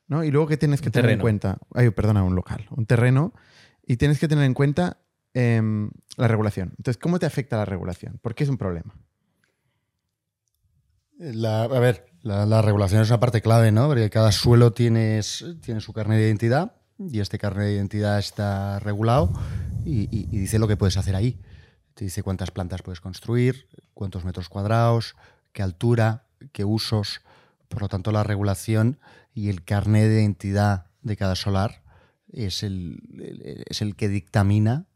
¿no? 0.06 0.22
Y 0.22 0.30
luego, 0.30 0.46
¿qué 0.46 0.56
tienes 0.56 0.80
que 0.80 0.88
Un 0.88 0.92
tener 0.92 1.10
en 1.10 1.18
cuenta? 1.18 1.58
Ay, 1.74 1.90
perdona, 1.90 2.22
un 2.22 2.34
local, 2.36 2.66
un 2.70 2.86
terreno. 2.86 3.32
Y 3.84 3.96
tienes 3.96 4.18
que 4.20 4.28
tener 4.28 4.44
en 4.44 4.54
cuenta 4.54 4.98
em, 5.34 5.90
la 6.16 6.28
regulación. 6.28 6.74
Entonces, 6.78 6.98
¿cómo 7.02 7.18
te 7.18 7.26
afecta 7.26 7.56
la 7.56 7.64
regulación? 7.64 8.18
¿Por 8.22 8.34
qué 8.34 8.44
es 8.44 8.50
un 8.50 8.58
problema? 8.58 8.94
La- 11.18 11.64
a 11.64 11.78
ver, 11.80 12.06
la, 12.22 12.46
la 12.46 12.62
regulación 12.62 13.02
es 13.02 13.08
una 13.08 13.20
parte 13.20 13.42
clave, 13.42 13.70
¿no? 13.72 13.86
Porque 13.88 14.10
cada 14.10 14.32
suelo 14.32 14.72
tiene, 14.72 15.18
s- 15.18 15.54
tiene 15.60 15.80
su 15.80 15.92
carnet 15.92 16.18
de 16.18 16.26
identidad 16.26 16.76
y 16.98 17.20
este 17.20 17.38
carnet 17.38 17.66
de 17.66 17.74
identidad 17.74 18.18
está 18.18 18.78
regulado 18.80 19.32
y, 19.84 20.02
y- 20.16 20.28
y 20.30 20.38
dice 20.38 20.58
lo 20.58 20.68
que 20.68 20.76
puedes 20.76 20.96
hacer 20.96 21.14
ahí. 21.16 21.40
Te 21.94 22.04
dice 22.04 22.22
cuántas 22.22 22.50
plantas 22.50 22.82
puedes 22.82 23.00
construir, 23.00 23.68
cuántos 23.94 24.24
metros 24.24 24.48
cuadrados, 24.48 25.14
qué 25.52 25.62
altura, 25.62 26.26
qué 26.52 26.64
usos. 26.64 27.20
Por 27.68 27.82
lo 27.82 27.88
tanto, 27.88 28.12
la 28.12 28.24
regulación 28.24 28.98
y 29.34 29.48
el 29.48 29.64
carnet 29.64 30.08
de 30.08 30.22
identidad 30.22 30.86
de 31.02 31.16
cada 31.16 31.34
solar 31.34 31.82
es 32.32 32.62
el, 32.62 33.64
es 33.68 33.82
el 33.82 33.94
que 33.96 34.08
dictamina 34.08 34.86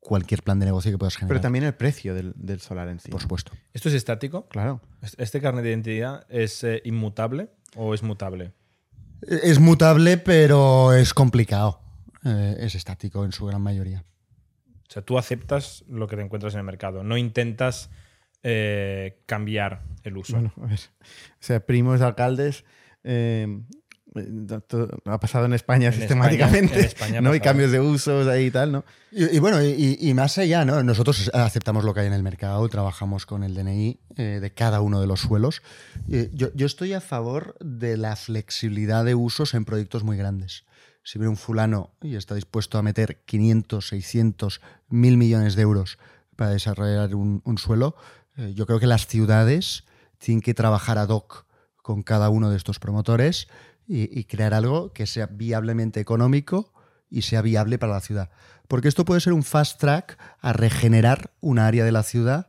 cualquier 0.00 0.42
plan 0.42 0.58
de 0.58 0.66
negocio 0.66 0.90
que 0.90 0.98
puedas 0.98 1.16
generar. 1.16 1.28
Pero 1.28 1.40
también 1.40 1.64
el 1.64 1.74
precio 1.74 2.14
del, 2.14 2.32
del 2.36 2.60
solar 2.60 2.88
en 2.88 2.98
sí. 2.98 3.10
por 3.10 3.20
supuesto. 3.20 3.52
¿Esto 3.72 3.88
es 3.88 3.94
estático? 3.94 4.48
Claro. 4.48 4.80
¿Este 5.16 5.40
carnet 5.40 5.62
de 5.62 5.70
identidad 5.70 6.26
es 6.28 6.64
eh, 6.64 6.82
inmutable 6.84 7.50
o 7.76 7.94
es 7.94 8.02
mutable? 8.02 8.52
Es 9.22 9.60
mutable, 9.60 10.18
pero 10.18 10.92
es 10.92 11.14
complicado. 11.14 11.80
Eh, 12.24 12.56
es 12.60 12.74
estático 12.74 13.24
en 13.24 13.32
su 13.32 13.46
gran 13.46 13.62
mayoría. 13.62 14.04
O 14.92 14.94
sea, 14.94 15.02
tú 15.02 15.16
aceptas 15.16 15.84
lo 15.88 16.06
que 16.06 16.16
te 16.16 16.22
encuentras 16.22 16.52
en 16.52 16.58
el 16.60 16.66
mercado, 16.66 17.02
no 17.02 17.16
intentas 17.16 17.88
eh, 18.42 19.22
cambiar 19.24 19.84
el 20.04 20.18
uso. 20.18 20.34
Bueno, 20.34 20.52
a 20.62 20.66
ver. 20.66 20.80
O 21.00 21.06
sea, 21.40 21.60
primos 21.64 22.02
alcaldes. 22.02 22.64
eh, 23.04 23.46
todo- 24.68 24.90
ha 25.06 25.18
pasado 25.18 25.46
en 25.46 25.54
España 25.54 25.88
En 25.88 25.94
sistemáticamente, 25.94 26.66
España- 26.80 26.80
en 26.80 26.84
España 26.84 27.20
¿no? 27.22 27.34
Y 27.34 27.38
pasado. 27.38 27.50
cambios 27.52 27.72
de 27.72 27.80
usos 27.80 28.28
ahí 28.28 28.46
y 28.46 28.50
tal, 28.50 28.70
¿no? 28.70 28.84
Y, 29.10 29.36
y 29.36 29.38
bueno, 29.38 29.62
y, 29.62 29.96
y 29.98 30.12
más 30.12 30.36
allá, 30.36 30.66
¿no? 30.66 30.82
Nosotros 30.82 31.30
aceptamos 31.32 31.84
lo 31.84 31.94
que 31.94 32.00
hay 32.00 32.08
en 32.08 32.12
el 32.12 32.22
mercado, 32.22 32.68
trabajamos 32.68 33.24
con 33.24 33.42
el 33.42 33.54
DNI 33.54 33.98
eh, 34.18 34.22
de 34.42 34.50
cada 34.52 34.82
uno 34.82 35.00
de 35.00 35.06
los 35.06 35.20
suelos. 35.20 35.62
Eh, 36.10 36.28
yo, 36.34 36.48
yo 36.54 36.66
estoy 36.66 36.92
a 36.92 37.00
favor 37.00 37.56
de 37.60 37.96
la 37.96 38.14
flexibilidad 38.16 39.02
de 39.06 39.14
usos 39.14 39.54
en 39.54 39.64
proyectos 39.64 40.04
muy 40.04 40.18
grandes. 40.18 40.64
Si 41.02 41.18
viene 41.18 41.30
un 41.30 41.36
fulano 41.36 41.90
y 42.00 42.14
está 42.16 42.34
dispuesto 42.34 42.78
a 42.78 42.82
meter 42.82 43.22
500, 43.24 43.88
600, 43.88 44.60
1000 44.88 45.16
millones 45.16 45.56
de 45.56 45.62
euros 45.62 45.98
para 46.36 46.50
desarrollar 46.50 47.14
un, 47.14 47.42
un 47.44 47.58
suelo, 47.58 47.96
eh, 48.36 48.52
yo 48.54 48.66
creo 48.66 48.78
que 48.80 48.86
las 48.86 49.06
ciudades 49.06 49.84
tienen 50.18 50.40
que 50.40 50.54
trabajar 50.54 50.98
ad 50.98 51.08
hoc 51.08 51.46
con 51.76 52.02
cada 52.02 52.28
uno 52.30 52.50
de 52.50 52.56
estos 52.56 52.78
promotores 52.78 53.48
y, 53.86 54.16
y 54.18 54.24
crear 54.24 54.54
algo 54.54 54.92
que 54.92 55.06
sea 55.06 55.26
viablemente 55.26 55.98
económico 56.00 56.72
y 57.10 57.22
sea 57.22 57.42
viable 57.42 57.78
para 57.78 57.92
la 57.94 58.00
ciudad. 58.00 58.30
Porque 58.68 58.88
esto 58.88 59.04
puede 59.04 59.20
ser 59.20 59.32
un 59.32 59.42
fast 59.42 59.80
track 59.80 60.16
a 60.40 60.52
regenerar 60.52 61.32
un 61.40 61.58
área 61.58 61.84
de 61.84 61.92
la 61.92 62.04
ciudad 62.04 62.46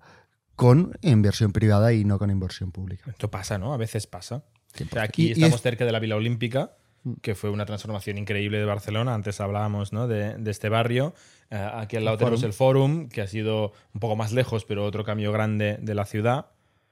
con 0.55 0.97
inversión 1.01 1.51
privada 1.51 1.91
y 1.93 2.05
no 2.05 2.19
con 2.19 2.29
inversión 2.29 2.71
pública. 2.71 3.09
Esto 3.09 3.31
pasa, 3.31 3.57
¿no? 3.57 3.73
A 3.73 3.77
veces 3.77 4.05
pasa. 4.05 4.35
O 4.35 4.77
sea, 4.77 4.85
100%. 4.87 5.01
aquí 5.03 5.23
Y- 5.23 5.27
y 5.29 5.31
estamos 5.31 5.55
es- 5.55 5.61
cerca 5.63 5.83
de 5.85 5.91
la 5.91 5.99
Vila 5.99 6.15
Olímpica, 6.15 6.77
que 7.21 7.35
fue 7.35 7.49
una 7.49 7.65
transformación 7.65 8.17
increíble 8.17 8.57
de 8.59 8.65
Barcelona. 8.65 9.13
Antes 9.13 9.41
hablábamos 9.41 9.91
¿no? 9.93 10.07
de, 10.07 10.37
de 10.37 10.51
este 10.51 10.69
barrio. 10.69 11.13
Eh, 11.49 11.69
aquí 11.73 11.97
al 11.97 12.05
lado 12.05 12.17
tenemos 12.17 12.39
Fórum. 12.41 12.47
el 12.49 12.53
Forum, 12.53 13.09
que 13.09 13.21
ha 13.21 13.27
sido 13.27 13.73
un 13.93 13.99
poco 13.99 14.15
más 14.15 14.31
lejos, 14.31 14.65
pero 14.65 14.85
otro 14.85 15.03
cambio 15.03 15.31
grande 15.31 15.77
de 15.81 15.95
la 15.95 16.05
ciudad. 16.05 16.47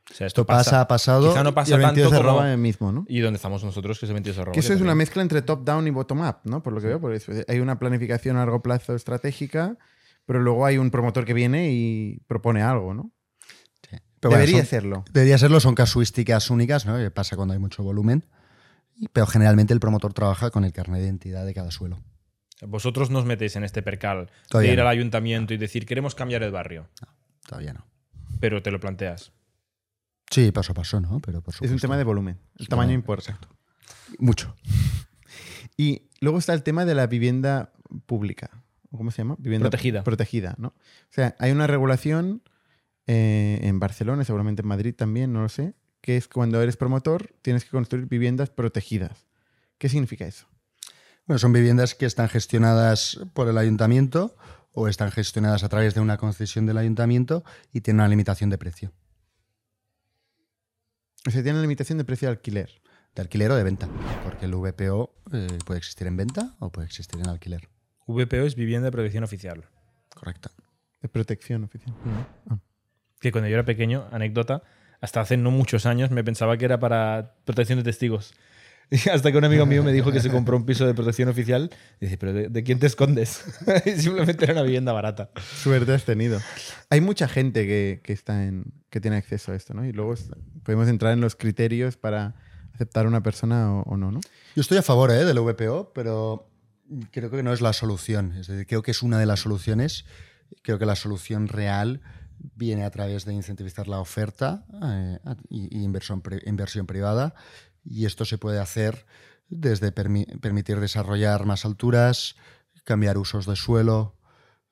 O 0.10 0.13
sea, 0.13 0.28
Esto 0.28 0.45
pasa, 0.45 0.82
ha 0.82 0.88
pasado. 0.88 1.30
Quizá 1.30 1.43
no 1.43 1.52
Y 1.52 1.54
pasa 1.54 1.76
el 1.76 1.82
22 1.82 2.12
tanto 2.12 2.26
como... 2.28 2.39
arroba 2.41 2.58
mismo, 2.58 2.91
¿no? 2.91 3.06
Y 3.08 3.19
donde 3.21 3.38
estamos 3.38 3.63
nosotros, 3.63 4.00
que 4.00 4.06
es 4.06 4.10
el 4.10 4.15
22 4.15 4.39
arroba. 4.39 4.54
Que 4.54 4.60
eso 4.60 4.69
que 4.69 4.76
es 4.76 4.82
una 4.82 4.95
mezcla 4.95 5.21
entre 5.21 5.41
top-down 5.41 5.88
y 5.88 5.91
bottom-up, 5.91 6.38
¿no? 6.43 6.62
Por 6.62 6.74
lo 6.74 6.82
que 6.82 6.88
veo, 6.88 7.00
porque 7.00 7.17
es- 7.17 7.45
hay 7.47 7.60
una 7.60 7.80
planificación 7.80 8.36
a 8.36 8.39
largo 8.39 8.62
plazo 8.62 8.95
estratégica, 8.95 9.78
pero 10.26 10.39
luego 10.41 10.65
hay 10.65 10.78
un 10.78 10.91
promotor 10.91 11.24
que 11.24 11.34
viene 11.34 11.71
y 11.71 12.19
propone 12.28 12.62
algo, 12.62 12.93
¿no? 12.93 13.12
Sí. 13.89 13.97
Pero 14.19 14.32
bueno, 14.32 14.38
Debería 14.39 14.58
son- 14.58 14.62
hacerlo. 14.63 15.06
Debería 15.12 15.38
serlo, 15.38 15.60
son 15.60 15.76
casuísticas 15.76 16.50
únicas, 16.50 16.86
¿no? 16.86 16.97
Que 16.97 17.10
pasa 17.12 17.36
cuando 17.38 17.54
hay 17.54 17.60
mucho 17.60 17.82
volumen. 17.84 18.26
Pero 19.13 19.25
generalmente 19.27 19.73
el 19.73 19.79
promotor 19.79 20.13
trabaja 20.13 20.51
con 20.51 20.63
el 20.63 20.73
carnet 20.73 20.99
de 21.01 21.05
identidad 21.07 21.45
de 21.45 21.53
cada 21.53 21.71
suelo. 21.71 21.99
Vosotros 22.61 23.09
nos 23.09 23.25
metéis 23.25 23.55
en 23.55 23.63
este 23.63 23.81
percal 23.81 24.29
Todavía 24.47 24.69
de 24.69 24.73
ir 24.73 24.79
no. 24.79 24.83
al 24.83 24.89
ayuntamiento 24.89 25.53
y 25.53 25.57
decir, 25.57 25.85
queremos 25.85 26.13
cambiar 26.13 26.43
el 26.43 26.51
barrio, 26.51 26.87
Todavía 27.47 27.73
no. 27.73 27.85
pero 28.39 28.61
te 28.61 28.69
lo 28.71 28.79
planteas. 28.79 29.31
Sí, 30.29 30.51
paso 30.51 30.71
a 30.71 30.75
paso, 30.75 31.01
¿no? 31.01 31.19
Pero 31.19 31.41
por 31.41 31.55
Es 31.59 31.71
un 31.71 31.79
tema 31.79 31.97
de 31.97 32.03
volumen. 32.03 32.37
El 32.57 32.63
Es 32.63 32.69
tamaño 32.69 32.89
tema- 32.89 32.93
importa. 32.95 33.39
Mucho. 34.19 34.55
Y 35.77 36.03
luego 36.19 36.37
está 36.37 36.53
el 36.53 36.63
tema 36.63 36.85
de 36.85 36.95
la 36.95 37.07
vivienda 37.07 37.73
pública. 38.05 38.49
¿O 38.91 38.97
¿Cómo 38.97 39.09
se 39.11 39.19
llama? 39.19 39.35
Vivienda 39.39 39.69
Protegida. 39.69 40.03
Protegida, 40.03 40.55
¿no? 40.57 40.69
O 40.69 40.73
sea, 41.09 41.35
hay 41.39 41.51
una 41.51 41.65
regulación 41.65 42.43
eh, 43.07 43.59
en 43.63 43.79
Barcelona, 43.79 44.23
seguramente 44.23 44.61
en 44.61 44.67
Madrid 44.67 44.93
también, 44.95 45.33
no 45.33 45.41
lo 45.41 45.49
sé, 45.49 45.73
que 46.01 46.17
es 46.17 46.27
cuando 46.27 46.61
eres 46.61 46.77
promotor 46.77 47.33
tienes 47.41 47.63
que 47.63 47.71
construir 47.71 48.07
viviendas 48.07 48.49
protegidas. 48.49 49.27
¿Qué 49.77 49.89
significa 49.89 50.25
eso? 50.25 50.47
Bueno, 51.25 51.39
son 51.39 51.53
viviendas 51.53 51.95
que 51.95 52.05
están 52.05 52.27
gestionadas 52.29 53.19
por 53.33 53.47
el 53.47 53.57
ayuntamiento 53.57 54.35
o 54.73 54.87
están 54.87 55.11
gestionadas 55.11 55.63
a 55.63 55.69
través 55.69 55.93
de 55.93 56.01
una 56.01 56.17
concesión 56.17 56.65
del 56.65 56.77
ayuntamiento 56.77 57.43
y 57.71 57.81
tienen 57.81 58.01
una 58.01 58.09
limitación 58.09 58.49
de 58.49 58.57
precio, 58.57 58.91
O 61.27 61.31
sea, 61.31 61.43
tiene 61.43 61.61
limitación 61.61 61.97
de 61.97 62.05
precio 62.05 62.27
de 62.27 62.31
alquiler. 62.33 62.81
de 63.15 63.21
alquiler 63.21 63.51
o 63.51 63.55
de 63.55 63.63
venta, 63.63 63.89
porque 64.23 64.45
el 64.45 64.55
VPO 64.55 65.13
eh, 65.33 65.57
puede 65.65 65.77
existir 65.79 66.07
en 66.07 66.15
venta 66.15 66.55
o 66.59 66.71
puede 66.71 66.87
existir 66.87 67.19
en 67.19 67.27
alquiler. 67.27 67.67
VPO 68.07 68.45
es 68.45 68.55
Vivienda 68.55 68.85
de 68.85 68.91
Protección 68.91 69.23
Oficial. 69.23 69.65
Correcto. 70.15 70.49
De 71.01 71.09
protección 71.09 71.63
oficial. 71.63 71.93
Ah. 72.49 72.59
Que 73.19 73.31
cuando 73.31 73.49
yo 73.49 73.55
era 73.55 73.65
pequeño, 73.65 74.07
anécdota, 74.11 74.63
hasta 75.01 75.21
hace 75.21 75.35
no 75.37 75.51
muchos 75.51 75.85
años 75.85 76.11
me 76.11 76.23
pensaba 76.23 76.55
que 76.57 76.65
era 76.65 76.79
para 76.79 77.33
protección 77.45 77.77
de 77.79 77.83
testigos. 77.83 78.33
Y 78.93 79.07
hasta 79.07 79.31
que 79.31 79.37
un 79.37 79.45
amigo 79.45 79.65
mío 79.65 79.83
me 79.83 79.93
dijo 79.93 80.11
que 80.11 80.19
se 80.19 80.29
compró 80.29 80.57
un 80.57 80.65
piso 80.65 80.85
de 80.85 80.93
protección 80.93 81.29
oficial. 81.29 81.69
Y 82.01 82.05
dice, 82.07 82.17
¿pero 82.17 82.33
de, 82.33 82.49
de 82.49 82.63
quién 82.63 82.77
te 82.77 82.87
escondes? 82.87 83.41
y 83.85 83.91
simplemente 83.91 84.43
era 84.43 84.51
una 84.51 84.63
vivienda 84.63 84.91
barata. 84.91 85.29
Suerte 85.63 85.93
has 85.93 86.03
tenido. 86.03 86.41
Hay 86.89 86.99
mucha 86.99 87.29
gente 87.29 87.65
que, 87.65 88.01
que 88.03 88.11
está 88.11 88.43
en, 88.43 88.65
que 88.89 88.99
tiene 88.99 89.15
acceso 89.15 89.53
a 89.53 89.55
esto, 89.55 89.73
¿no? 89.73 89.85
Y 89.85 89.93
luego 89.93 90.13
está- 90.13 90.35
podemos 90.63 90.89
entrar 90.89 91.13
en 91.13 91.21
los 91.21 91.37
criterios 91.37 91.95
para 91.95 92.35
aceptar 92.73 93.05
a 93.05 93.07
una 93.07 93.23
persona 93.23 93.73
o, 93.75 93.83
o 93.83 93.95
no, 93.95 94.11
¿no? 94.11 94.19
Yo 94.57 94.61
estoy 94.61 94.77
a 94.77 94.81
favor 94.81 95.09
¿eh? 95.11 95.23
del 95.23 95.39
VPO, 95.39 95.93
pero 95.95 96.49
creo 97.11 97.31
que 97.31 97.43
no 97.43 97.53
es 97.53 97.61
la 97.61 97.71
solución. 97.71 98.33
Es 98.37 98.47
decir, 98.47 98.67
creo 98.67 98.81
que 98.81 98.91
es 98.91 99.01
una 99.01 99.19
de 99.19 99.25
las 99.25 99.39
soluciones. 99.39 100.03
Creo 100.63 100.79
que 100.79 100.85
la 100.85 100.97
solución 100.97 101.47
real 101.47 102.01
viene 102.56 102.84
a 102.86 102.89
través 102.91 103.25
de 103.25 103.34
incentivizar 103.34 103.88
la 103.88 103.99
oferta 103.99 104.65
eh, 104.84 105.19
y, 105.49 105.77
y 105.80 105.84
inversión, 105.84 106.21
inversión 106.45 106.88
privada. 106.88 107.34
Y 107.84 108.06
esto 108.06 108.25
se 108.25 108.38
puede 108.38 108.60
hacer 108.60 109.06
desde 109.47 109.93
permi- 109.93 110.39
permitir 110.39 110.80
desarrollar 110.80 111.45
más 111.45 111.65
alturas, 111.65 112.36
cambiar 112.84 113.17
usos 113.17 113.45
de 113.45 113.56
suelo, 113.56 114.17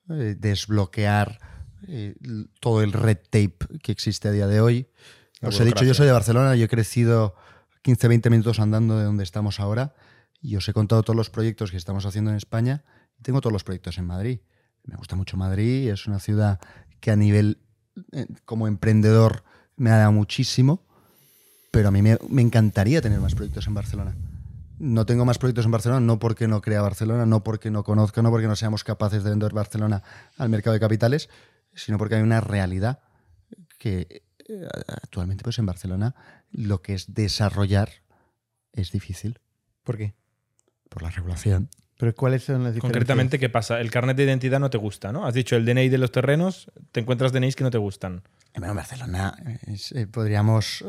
eh, 0.08 0.36
desbloquear 0.38 1.38
eh, 1.88 2.14
todo 2.60 2.82
el 2.82 2.92
red 2.92 3.18
tape 3.30 3.56
que 3.82 3.92
existe 3.92 4.28
a 4.28 4.32
día 4.32 4.46
de 4.46 4.60
hoy. 4.60 4.88
La 5.40 5.48
Os 5.48 5.60
he 5.60 5.64
dicho, 5.64 5.84
yo 5.84 5.94
soy 5.94 6.06
de 6.06 6.12
Barcelona, 6.12 6.54
yo 6.56 6.64
he 6.64 6.68
crecido 6.68 7.34
15-20 7.84 8.30
minutos 8.30 8.60
andando 8.60 8.98
de 8.98 9.04
donde 9.04 9.24
estamos 9.24 9.58
ahora 9.60 9.94
y 10.42 10.56
os 10.56 10.68
he 10.68 10.72
contado 10.72 11.02
todos 11.02 11.16
los 11.16 11.30
proyectos 11.30 11.70
que 11.70 11.76
estamos 11.76 12.04
haciendo 12.06 12.30
en 12.30 12.36
España 12.36 12.84
tengo 13.22 13.40
todos 13.42 13.52
los 13.52 13.64
proyectos 13.64 13.98
en 13.98 14.06
Madrid. 14.06 14.40
Me 14.84 14.96
gusta 14.96 15.14
mucho 15.14 15.36
Madrid, 15.36 15.90
es 15.90 16.06
una 16.06 16.18
ciudad 16.20 16.58
que 17.00 17.10
a 17.10 17.16
nivel 17.16 17.58
eh, 18.12 18.26
como 18.44 18.68
emprendedor 18.68 19.44
me 19.76 19.90
ha 19.90 19.96
dado 19.96 20.12
muchísimo, 20.12 20.82
pero 21.70 21.88
a 21.88 21.90
mí 21.90 22.02
me, 22.02 22.18
me 22.28 22.42
encantaría 22.42 23.00
tener 23.00 23.20
más 23.20 23.34
proyectos 23.34 23.66
en 23.66 23.74
Barcelona. 23.74 24.14
No 24.78 25.04
tengo 25.04 25.24
más 25.24 25.38
proyectos 25.38 25.66
en 25.66 25.72
Barcelona, 25.72 26.00
no 26.00 26.18
porque 26.18 26.48
no 26.48 26.60
crea 26.62 26.80
Barcelona, 26.80 27.26
no 27.26 27.42
porque 27.42 27.70
no 27.70 27.84
conozca, 27.84 28.22
no 28.22 28.30
porque 28.30 28.46
no 28.46 28.56
seamos 28.56 28.84
capaces 28.84 29.24
de 29.24 29.30
vender 29.30 29.52
Barcelona 29.52 30.02
al 30.38 30.48
mercado 30.48 30.74
de 30.74 30.80
capitales, 30.80 31.28
sino 31.74 31.98
porque 31.98 32.16
hay 32.16 32.22
una 32.22 32.40
realidad 32.40 33.00
que 33.78 34.22
eh, 34.48 34.68
actualmente 34.88 35.44
pues 35.44 35.58
en 35.58 35.66
Barcelona 35.66 36.14
lo 36.50 36.82
que 36.82 36.94
es 36.94 37.14
desarrollar 37.14 37.90
es 38.72 38.90
difícil 38.92 39.38
¿Por 39.84 39.96
qué? 39.96 40.14
por 40.88 41.02
la 41.02 41.10
regulación. 41.10 41.68
Pero 42.00 42.14
¿cuáles 42.14 42.44
son 42.44 42.64
las 42.64 42.72
diferencias? 42.72 42.80
Concretamente, 42.80 43.38
¿qué 43.38 43.50
pasa? 43.50 43.78
El 43.78 43.90
carnet 43.90 44.16
de 44.16 44.24
identidad 44.24 44.58
no 44.58 44.70
te 44.70 44.78
gusta, 44.78 45.12
¿no? 45.12 45.26
Has 45.26 45.34
dicho 45.34 45.54
el 45.54 45.66
DNI 45.66 45.90
de 45.90 45.98
los 45.98 46.10
terrenos, 46.10 46.72
te 46.92 47.00
encuentras 47.00 47.30
DNIs 47.30 47.56
que 47.56 47.62
no 47.62 47.70
te 47.70 47.76
gustan. 47.76 48.22
Bueno, 48.54 48.70
en 48.70 48.76
Barcelona 48.76 49.36
es, 49.66 49.92
eh, 49.92 50.06
podríamos 50.06 50.80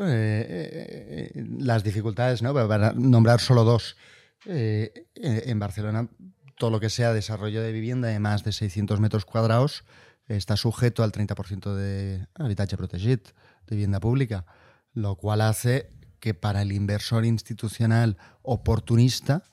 eh, 1.34 1.44
las 1.58 1.84
dificultades, 1.84 2.40
¿no? 2.40 2.54
Para 2.54 2.94
nombrar 2.94 3.40
solo 3.40 3.62
dos. 3.64 3.98
En 4.46 5.58
Barcelona, 5.58 6.08
todo 6.56 6.70
lo 6.70 6.80
que 6.80 6.88
sea 6.88 7.12
desarrollo 7.12 7.62
de 7.62 7.72
vivienda 7.72 8.08
de 8.08 8.18
más 8.18 8.42
de 8.42 8.52
600 8.52 8.98
metros 8.98 9.26
cuadrados 9.26 9.84
está 10.28 10.56
sujeto 10.56 11.04
al 11.04 11.12
30% 11.12 11.74
de 11.74 12.26
habitatge 12.34 12.78
protegit, 12.78 13.28
de 13.66 13.76
vivienda 13.76 14.00
pública, 14.00 14.46
lo 14.94 15.16
cual 15.16 15.42
hace 15.42 15.90
que 16.20 16.32
para 16.32 16.62
el 16.62 16.72
inversor 16.72 17.26
institucional 17.26 18.16
oportunista, 18.40 19.44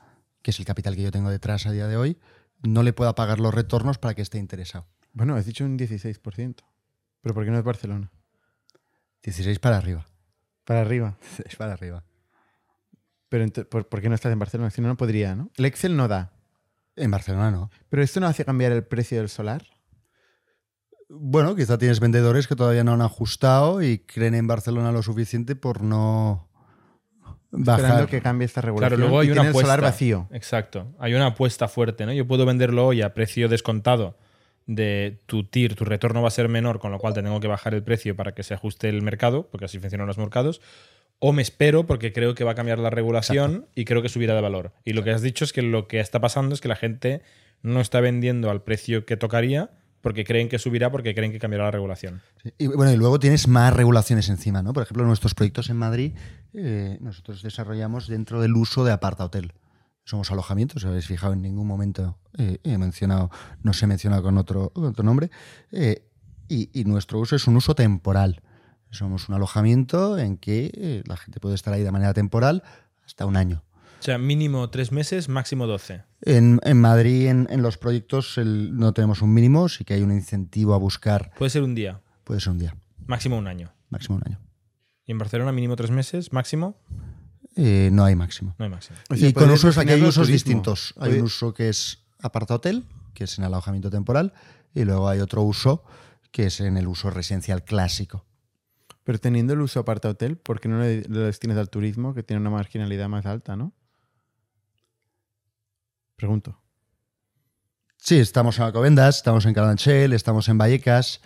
que 0.41 0.51
es 0.51 0.59
el 0.59 0.65
capital 0.65 0.95
que 0.95 1.03
yo 1.03 1.11
tengo 1.11 1.29
detrás 1.29 1.65
a 1.65 1.71
día 1.71 1.87
de 1.87 1.97
hoy, 1.97 2.17
no 2.61 2.83
le 2.83 2.93
pueda 2.93 3.15
pagar 3.15 3.39
los 3.39 3.53
retornos 3.53 3.97
para 3.97 4.13
que 4.13 4.21
esté 4.21 4.37
interesado. 4.37 4.87
Bueno, 5.13 5.35
has 5.35 5.45
dicho 5.45 5.65
un 5.65 5.77
16%. 5.77 6.55
¿Pero 7.21 7.35
por 7.35 7.43
qué 7.43 7.51
no 7.51 7.57
es 7.57 7.63
Barcelona? 7.63 8.11
16 9.23 9.59
para 9.59 9.77
arriba. 9.77 10.05
Para 10.65 10.81
arriba. 10.81 11.17
16 11.37 11.55
para 11.55 11.73
arriba. 11.73 12.03
Pero 13.27 13.45
¿por, 13.69 13.87
por 13.87 14.01
qué 14.01 14.09
no 14.09 14.15
estás 14.15 14.31
en 14.31 14.39
Barcelona? 14.39 14.69
Si 14.71 14.81
no, 14.81 14.87
no 14.87 14.97
podría, 14.97 15.35
¿no? 15.35 15.51
El 15.55 15.65
Excel 15.65 15.95
no 15.95 16.07
da. 16.07 16.33
En 16.95 17.11
Barcelona 17.11 17.51
no. 17.51 17.69
¿Pero 17.89 18.03
esto 18.03 18.19
no 18.19 18.27
hace 18.27 18.43
cambiar 18.43 18.71
el 18.71 18.83
precio 18.83 19.19
del 19.19 19.29
solar? 19.29 19.63
Bueno, 21.07 21.55
quizá 21.55 21.77
tienes 21.77 21.99
vendedores 21.99 22.47
que 22.47 22.55
todavía 22.55 22.83
no 22.83 22.93
han 22.93 23.01
ajustado 23.01 23.81
y 23.81 23.99
creen 23.99 24.35
en 24.35 24.47
Barcelona 24.47 24.91
lo 24.91 25.01
suficiente 25.01 25.55
por 25.55 25.81
no 25.81 26.48
bajar. 27.51 27.79
Esperando 27.79 28.07
que 28.07 28.21
cambie 28.21 28.45
esta 28.45 28.61
regulación. 28.61 28.97
Claro, 28.97 29.01
luego 29.01 29.19
hay 29.19 29.27
y 29.27 29.31
una 29.31 29.41
tiene 29.41 29.47
el 29.47 29.51
apuesta. 29.51 29.73
solar 29.73 29.81
vacío. 29.81 30.27
Exacto. 30.31 30.87
Hay 30.99 31.13
una 31.13 31.27
apuesta 31.27 31.67
fuerte, 31.67 32.05
¿no? 32.05 32.13
Yo 32.13 32.27
puedo 32.27 32.45
venderlo 32.45 32.87
hoy 32.87 33.01
a 33.01 33.13
precio 33.13 33.49
descontado 33.49 34.17
de 34.65 35.19
tu 35.25 35.43
TIR, 35.45 35.75
tu 35.75 35.83
retorno 35.83 36.21
va 36.21 36.27
a 36.27 36.31
ser 36.31 36.47
menor, 36.47 36.79
con 36.79 36.91
lo 36.91 36.99
cual 36.99 37.15
te 37.15 37.23
tengo 37.23 37.39
que 37.39 37.47
bajar 37.47 37.73
el 37.73 37.81
precio 37.81 38.15
para 38.15 38.33
que 38.33 38.43
se 38.43 38.53
ajuste 38.53 38.87
el 38.87 39.01
mercado, 39.01 39.47
porque 39.49 39.65
así 39.65 39.79
funcionan 39.79 40.05
los 40.05 40.19
mercados. 40.19 40.61
O 41.17 41.33
me 41.33 41.41
espero 41.41 41.85
porque 41.87 42.13
creo 42.13 42.35
que 42.35 42.43
va 42.43 42.51
a 42.51 42.55
cambiar 42.55 42.77
la 42.77 42.91
regulación 42.91 43.65
y 43.75 43.85
creo 43.85 44.01
que 44.01 44.09
subirá 44.09 44.35
de 44.35 44.41
valor. 44.41 44.71
Y 44.85 44.93
lo 44.93 45.03
que 45.03 45.11
has 45.11 45.21
dicho 45.21 45.43
es 45.43 45.53
que 45.53 45.63
lo 45.63 45.87
que 45.87 45.99
está 45.99 46.21
pasando 46.21 46.53
es 46.53 46.61
que 46.61 46.67
la 46.67 46.75
gente 46.75 47.23
no 47.61 47.81
está 47.81 47.99
vendiendo 47.99 48.49
al 48.49 48.61
precio 48.61 49.05
que 49.05 49.17
tocaría 49.17 49.71
porque 50.01 50.23
creen 50.23 50.49
que 50.49 50.59
subirá, 50.59 50.91
porque 50.91 51.13
creen 51.13 51.31
que 51.31 51.39
cambiará 51.39 51.65
la 51.65 51.71
regulación. 51.71 52.21
Y 52.57 52.67
bueno, 52.67 52.91
y 52.91 52.97
luego 52.97 53.19
tienes 53.19 53.47
más 53.47 53.73
regulaciones 53.73 54.29
encima, 54.29 54.61
¿no? 54.61 54.73
Por 54.73 54.83
ejemplo, 54.83 55.05
nuestros 55.05 55.35
proyectos 55.35 55.69
en 55.69 55.77
Madrid, 55.77 56.13
eh, 56.53 56.97
nosotros 57.01 57.43
desarrollamos 57.43 58.07
dentro 58.07 58.41
del 58.41 58.55
uso 58.55 58.83
de 58.83 58.91
aparta 58.91 59.25
hotel. 59.25 59.53
Somos 60.05 60.31
alojamientos, 60.31 60.85
habéis 60.85 61.05
fijado, 61.05 61.33
en 61.33 61.41
ningún 61.41 61.67
momento 61.67 62.17
eh, 62.37 62.59
he 62.63 62.77
mencionado, 62.77 63.29
no 63.61 63.73
se 63.73 63.85
menciona 63.85 64.21
con 64.21 64.37
otro, 64.37 64.71
con 64.71 64.85
otro 64.85 65.03
nombre. 65.03 65.29
eh, 65.71 66.05
y, 66.47 66.83
nuestro 66.85 67.19
uso 67.19 67.35
es 67.35 67.45
un 67.45 67.57
uso 67.57 67.75
temporal. 67.75 68.41
Somos 68.89 69.29
un 69.29 69.35
alojamiento 69.35 70.17
en 70.17 70.37
que 70.37 71.03
la 71.05 71.15
gente 71.15 71.39
puede 71.39 71.53
estar 71.53 71.71
ahí 71.71 71.83
de 71.83 71.91
manera 71.91 72.15
temporal 72.15 72.63
hasta 73.05 73.27
un 73.27 73.37
año. 73.37 73.63
O 73.99 74.01
sea, 74.01 74.17
mínimo 74.17 74.69
tres 74.69 74.91
meses, 74.91 75.27
máximo 75.29 75.67
12. 75.67 76.03
En, 76.21 76.59
en 76.63 76.79
Madrid, 76.79 77.27
en, 77.27 77.47
en 77.49 77.61
los 77.61 77.77
proyectos, 77.77 78.37
el- 78.37 78.75
no 78.77 78.93
tenemos 78.93 79.21
un 79.21 79.33
mínimo, 79.33 79.67
sí 79.69 79.83
que 79.83 79.93
hay 79.93 80.01
un 80.01 80.11
incentivo 80.11 80.73
a 80.73 80.77
buscar, 80.77 81.31
Puede 81.37 81.49
ser 81.49 81.63
un 81.63 81.75
día, 81.75 82.01
puede 82.23 82.39
ser 82.39 82.51
un 82.53 82.59
día, 82.59 82.75
máximo 83.05 83.37
un 83.37 83.47
año. 83.47 83.73
máximo 83.89 84.15
un 84.17 84.23
año. 84.25 84.39
Y 85.05 85.11
en 85.11 85.17
Barcelona, 85.17 85.51
mínimo 85.51 85.75
tres 85.75 85.91
meses, 85.91 86.31
máximo, 86.31 86.77
Eh, 87.55 87.89
no 87.91 88.05
hay 88.05 88.15
máximo. 88.15 88.55
no 88.57 88.65
hay 88.65 88.71
máximo. 88.71 88.97
O 89.09 89.15
sea, 89.15 89.27
y 89.27 89.33
con 89.33 89.49
usos, 89.49 89.77
aquí 89.77 89.91
hay 89.91 90.01
usos 90.01 90.15
turismo. 90.27 90.33
distintos. 90.33 90.93
Hay 90.97 91.09
Puede- 91.09 91.19
un 91.19 91.25
uso 91.25 91.53
que 91.53 91.67
es 91.69 92.05
aparta 92.21 92.55
hotel, 92.55 92.85
que 93.13 93.25
es 93.25 93.37
en 93.37 93.43
alojamiento 93.43 93.89
temporal, 93.89 94.33
y 94.73 94.85
luego 94.85 95.09
hay 95.09 95.19
otro 95.19 95.41
uso 95.41 95.83
que 96.31 96.45
es 96.45 96.61
en 96.61 96.77
el 96.77 96.87
uso 96.87 97.09
residencial 97.09 97.63
clásico. 97.65 98.25
Pero 99.03 99.17
teniendo 99.19 99.53
el 99.53 99.61
uso 99.61 99.79
aparta 99.79 100.09
hotel, 100.09 100.37
¿por 100.37 100.61
qué 100.61 100.69
no 100.69 100.79
le- 100.79 101.01
lo 101.09 101.21
destinas 101.21 101.57
al 101.57 101.69
turismo, 101.69 102.13
que 102.13 102.21
tiene 102.23 102.39
una 102.39 102.51
marginalidad 102.51 103.09
más 103.09 103.25
alta, 103.25 103.55
no? 103.57 103.73
Pregunto. 106.19 106.59
Sí, 107.95 108.17
estamos 108.19 108.57
en 108.59 108.65
Alcobendas, 108.65 109.15
estamos 109.17 109.45
en 109.45 109.53
Carabanchel, 109.53 110.11
estamos 110.11 110.49
en 110.49 110.57
Vallecas, 110.57 111.21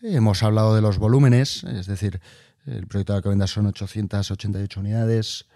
hemos 0.00 0.42
hablado 0.42 0.74
de 0.74 0.80
los 0.80 0.96
volúmenes, 0.96 1.64
es 1.64 1.86
decir, 1.86 2.20
el 2.64 2.86
proyecto 2.86 3.12
de 3.12 3.18
Alcobendas 3.18 3.50
son 3.50 3.66
888 3.66 4.80
unidades, 4.80 5.46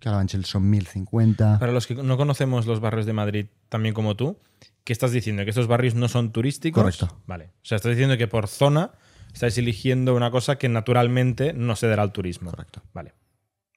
Carabanchel 0.00 0.44
son 0.44 0.68
1050. 0.68 1.58
Para 1.58 1.72
los 1.72 1.86
que 1.86 1.94
no 1.94 2.18
conocemos 2.18 2.66
los 2.66 2.80
barrios 2.80 3.06
de 3.06 3.14
Madrid 3.14 3.46
también 3.70 3.94
como 3.94 4.16
tú, 4.16 4.38
¿qué 4.84 4.92
estás 4.92 5.12
diciendo? 5.12 5.42
¿Que 5.44 5.50
estos 5.50 5.66
barrios 5.66 5.94
no 5.94 6.08
son 6.08 6.30
turísticos? 6.30 6.82
Correcto. 6.82 7.22
Vale. 7.26 7.46
O 7.46 7.64
sea, 7.64 7.76
estás 7.76 7.92
diciendo 7.92 8.18
que 8.18 8.28
por 8.28 8.48
zona 8.48 8.92
estáis 9.32 9.56
eligiendo 9.56 10.14
una 10.14 10.30
cosa 10.30 10.56
que 10.56 10.68
naturalmente 10.68 11.54
no 11.54 11.74
se 11.74 11.88
dará 11.88 12.02
al 12.02 12.12
turismo. 12.12 12.50
Correcto. 12.50 12.82
Vale. 12.92 13.14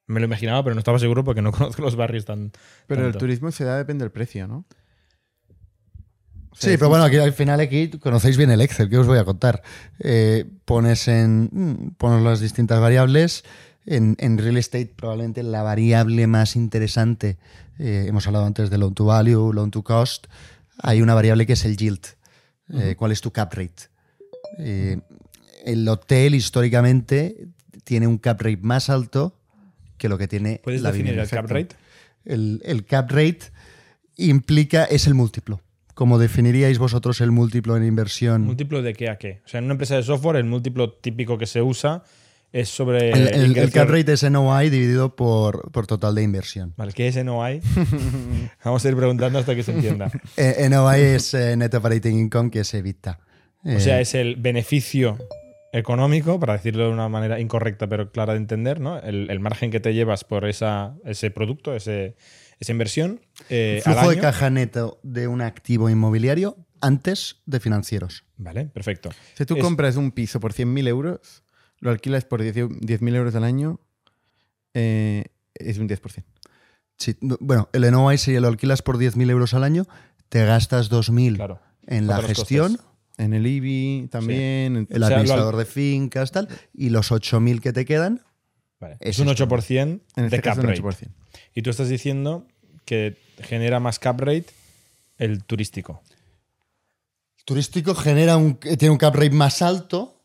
Me 0.10 0.20
lo 0.20 0.26
imaginaba, 0.26 0.64
pero 0.64 0.74
no 0.74 0.80
estaba 0.80 0.98
seguro 0.98 1.24
porque 1.24 1.42
no 1.42 1.52
conozco 1.54 1.82
los 1.82 1.96
barrios 1.96 2.26
tan. 2.26 2.52
Pero 2.88 3.08
el 3.08 3.16
turismo 3.16 3.52
se 3.52 3.64
da 3.64 3.78
depende 3.78 4.04
del 4.04 4.12
precio, 4.12 4.48
¿no? 4.48 4.66
O 6.52 6.56
sea, 6.56 6.72
Sí, 6.72 6.78
pero 6.78 6.90
bueno, 6.90 7.06
aquí, 7.06 7.18
al 7.18 7.34
final 7.34 7.60
aquí 7.60 7.90
conocéis 7.90 8.36
bien 8.36 8.50
el 8.50 8.60
Excel, 8.60 8.90
¿qué 8.90 8.98
os 8.98 9.06
voy 9.06 9.20
a 9.20 9.24
contar? 9.24 9.62
Eh, 10.00 10.46
pones 10.66 11.08
en 11.08 11.50
mm, 11.52 11.92
pones 11.98 12.24
las 12.24 12.40
distintas 12.40 12.82
variables. 12.82 13.44
En, 13.86 14.16
en 14.20 14.38
real 14.38 14.58
estate 14.58 14.92
probablemente 14.96 15.42
la 15.42 15.64
variable 15.64 16.28
más 16.28 16.56
interesante, 16.56 17.38
eh, 17.78 18.06
hemos 18.08 18.28
hablado 18.28 18.46
antes 18.46 18.70
de 18.70 18.78
loan 18.78 18.94
to 18.94 19.06
value, 19.06 19.54
loan 19.54 19.72
to 19.72 19.84
cost, 19.84 20.28
hay 20.80 21.02
una 21.02 21.14
variable 21.14 21.46
que 21.46 21.54
es 21.54 21.66
el 21.66 21.78
yield. 21.78 22.06
Eh, 22.74 22.96
¿Cuál 22.98 23.12
es 23.12 23.22
tu 23.22 23.32
cap 23.32 23.54
rate? 23.54 23.90
Eh, 24.60 25.00
el 25.66 25.88
hotel 25.88 26.36
históricamente 26.36 27.48
tiene 27.84 28.06
un 28.08 28.18
cap 28.18 28.42
rate 28.42 28.60
más 28.62 28.90
alto 28.90 29.39
que 30.00 30.10
lo 30.10 30.18
que 30.18 30.28
tiene 30.28 30.60
¿Puedes 30.64 30.82
la 30.82 30.92
definir 30.92 31.20
el 31.20 31.30
cap 31.30 31.46
rate? 31.48 31.76
El, 32.26 32.62
el 32.66 32.86
cap 32.86 33.12
rate 33.12 33.52
implica, 34.18 34.86
es 34.86 35.08
el 35.08 35.14
múltiplo. 35.14 35.62
Como 35.94 36.18
definiríais 36.18 36.78
vosotros 36.80 37.20
el 37.22 37.32
múltiplo 37.32 37.76
en 37.78 37.84
inversión. 37.84 38.44
¿Múltiplo 38.44 38.82
de 38.82 38.94
qué 38.94 39.10
a 39.10 39.18
qué? 39.18 39.42
O 39.46 39.48
sea, 39.48 39.58
en 39.60 39.66
una 39.66 39.74
empresa 39.74 39.96
de 39.96 40.04
software, 40.04 40.38
el 40.38 40.46
múltiplo 40.46 40.94
típico 40.94 41.38
que 41.38 41.46
se 41.46 41.62
usa 41.62 42.04
es 42.54 42.70
sobre. 42.70 43.12
el, 43.12 43.28
el- 43.28 43.34
el 43.34 43.52
ingresos- 43.52 43.72
cap 43.74 43.90
rate 43.90 44.14
es 44.14 44.24
NOI 44.24 44.70
dividido 44.70 45.16
por, 45.16 45.72
por 45.72 45.88
total 45.88 46.16
de 46.16 46.24
inversión. 46.24 46.74
Vale, 46.78 46.94
¿qué 46.94 47.08
es 47.10 47.24
NOI? 47.24 47.62
Vamos 48.64 48.86
a 48.86 48.90
ir 48.90 48.96
preguntando 48.96 49.40
hasta 49.40 49.56
que 49.56 49.64
se 49.64 49.72
entienda. 49.74 50.10
Eh, 50.38 50.68
NOI 50.70 51.02
es 51.02 51.34
eh, 51.34 51.56
Net 51.58 51.74
Operating 51.74 52.18
Income, 52.18 52.50
que 52.50 52.62
es 52.62 52.74
EBITDA. 52.74 53.20
O 53.66 53.80
sea, 53.82 54.00
Eh, 54.00 54.02
es 54.04 54.16
el 54.16 54.38
beneficio 54.38 55.18
económico, 55.74 56.40
para 56.40 56.54
decirlo 56.54 56.86
de 56.86 56.92
una 56.92 57.10
manera 57.10 57.40
incorrecta 57.40 57.88
pero 57.88 58.12
clara 58.12 58.34
de 58.34 58.40
entender, 58.40 58.80
¿no? 58.80 58.98
El, 59.00 59.30
el 59.30 59.40
margen 59.40 59.72
que 59.72 59.80
te 59.80 59.94
llevas 59.94 60.24
por 60.24 60.46
esa, 60.46 60.96
ese 61.06 61.32
producto, 61.32 61.76
ese, 61.76 62.16
esa 62.60 62.72
inversión. 62.72 63.22
eh, 63.50 63.82
al 63.86 63.94
flujo 63.94 64.08
de 64.10 64.14
año. 64.16 64.22
caja 64.22 64.50
neto 64.50 65.00
de 65.04 65.28
un 65.28 65.42
activo 65.42 65.90
inmobiliario 65.90 66.58
antes 66.82 67.42
de 67.46 67.60
financieros. 67.60 68.24
Vale, 68.38 68.66
perfecto. 68.66 69.10
Si 69.36 69.46
tú 69.46 69.56
Es- 69.58 69.62
compras 69.64 69.96
un 69.98 70.12
piso 70.12 70.40
por 70.40 70.54
100.000 70.54 70.88
euros, 70.88 71.44
lo 71.80 71.92
alquilas 71.92 72.26
por 72.26 72.42
10 72.42 72.56
10.000 72.56 73.16
euros 73.16 73.36
al 73.36 73.44
año, 73.44 73.80
eh, 74.74 75.26
es 75.56 75.78
un 75.78 75.88
10%. 75.88 76.24
Sí, 76.98 77.16
no- 77.22 77.38
bueno, 77.40 77.70
el 77.74 77.84
NOI 77.92 78.18
sería 78.18 78.42
lo 78.42 78.48
alquilas 78.48 78.82
por 78.82 78.98
10.000 78.98 79.30
euros 79.30 79.54
al 79.54 79.64
año, 79.64 79.86
te 80.30 80.46
gastas 80.46 80.90
2.000 80.90 81.36
Claro. 81.36 81.60
en 81.88 82.08
la 82.08 82.22
gestión, 82.22 82.74
costes. 82.76 82.89
En 83.20 83.34
el 83.34 83.46
IBI 83.46 84.08
también. 84.10 84.76
en- 84.76 84.88
el 84.90 85.04
O 85.04 85.08
sea, 85.08 85.18
administrador 85.18 85.56
de 85.58 85.66
fincas, 85.66 86.32
tal, 86.32 86.48
y 86.74 86.90
los 86.90 87.12
8.000 87.12 87.62
que 87.62 87.72
te 87.74 87.86
quedan, 87.86 88.22
Vale. 88.80 88.96
Es 89.02 89.18
Es 89.18 89.20
un 89.20 89.28
esto. 89.30 89.44
8% 89.46 90.00
en 90.16 90.24
este 90.26 90.38
de 90.38 90.42
cap 90.42 90.58
rate. 90.58 90.82
8%. 90.82 91.12
Y 91.54 91.62
tú 91.62 91.70
estás 91.70 91.90
diciendo 91.90 92.48
que 92.86 93.18
genera 93.42 93.80
más 93.82 94.00
cap 94.00 94.20
rate 94.22 94.46
el 95.18 95.44
turístico. 95.44 96.02
turístico 97.46 97.94
genera 97.96 98.38
un, 98.38 98.56
tiene 98.58 98.90
un 98.92 98.98
cap 98.98 99.16
rate 99.16 99.32
más 99.32 99.62
alto, 99.62 100.22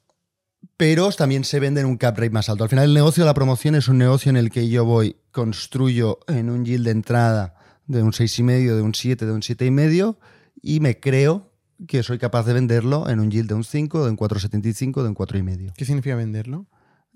pero 0.76 1.10
también 1.12 1.44
se 1.44 1.58
vende 1.58 1.80
en 1.80 1.86
un 1.86 1.96
cap 1.96 2.16
rate 2.16 2.30
más 2.30 2.48
alto. 2.48 2.64
Al 2.64 2.70
final, 2.70 2.84
el 2.86 2.94
negocio 2.94 3.24
de 3.24 3.26
la 3.26 3.34
promoción 3.34 3.74
es 3.74 3.88
un 3.88 3.98
negocio 3.98 4.30
en 4.30 4.36
el 4.36 4.50
que 4.50 4.68
yo 4.68 4.84
voy, 4.84 5.16
construyo 5.30 6.20
en 6.28 6.50
un 6.50 6.64
yield 6.64 6.84
de 6.84 6.90
entrada 6.92 7.54
de 7.86 8.02
un 8.02 8.12
6,5, 8.12 8.76
de 8.76 8.82
un 8.82 8.94
7, 8.94 9.26
de 9.26 9.32
un 9.32 9.40
7,5 9.42 10.16
y 10.62 10.80
me 10.80 11.00
creo 11.00 11.50
que 11.86 12.02
soy 12.02 12.18
capaz 12.18 12.44
de 12.44 12.52
venderlo 12.52 13.08
en 13.08 13.20
un 13.20 13.30
yield 13.30 13.48
de 13.48 13.54
un 13.54 13.64
5, 13.64 14.04
de 14.04 14.10
un 14.10 14.16
4,75, 14.16 15.02
de 15.02 15.08
un 15.08 15.14
4,5. 15.14 15.72
¿Qué 15.74 15.84
significa 15.84 16.16
venderlo? 16.16 16.66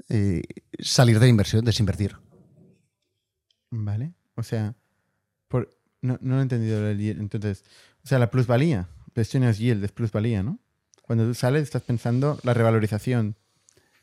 Eh, 0.09 0.43
salir 0.81 1.19
de 1.19 1.27
la 1.27 1.31
inversión, 1.31 1.65
desinvertir. 1.65 2.17
Vale. 3.71 4.15
O 4.35 4.43
sea, 4.43 4.75
por, 5.49 5.71
no, 6.01 6.19
no 6.21 6.35
lo 6.35 6.41
he 6.41 6.43
entendido. 6.43 6.87
el 6.87 6.99
yield. 6.99 7.21
Entonces, 7.21 7.65
o 8.05 8.07
sea, 8.07 8.19
la 8.19 8.31
plusvalía. 8.31 8.89
No 9.35 9.49
es 9.49 9.59
yield, 9.59 9.83
es 9.83 9.91
plusvalía, 9.91 10.45
¿no? 10.45 10.61
Cuando 11.03 11.27
tú 11.27 11.35
sales 11.35 11.65
estás 11.65 11.83
pensando 11.83 12.39
la 12.45 12.55
revalorización. 12.55 13.37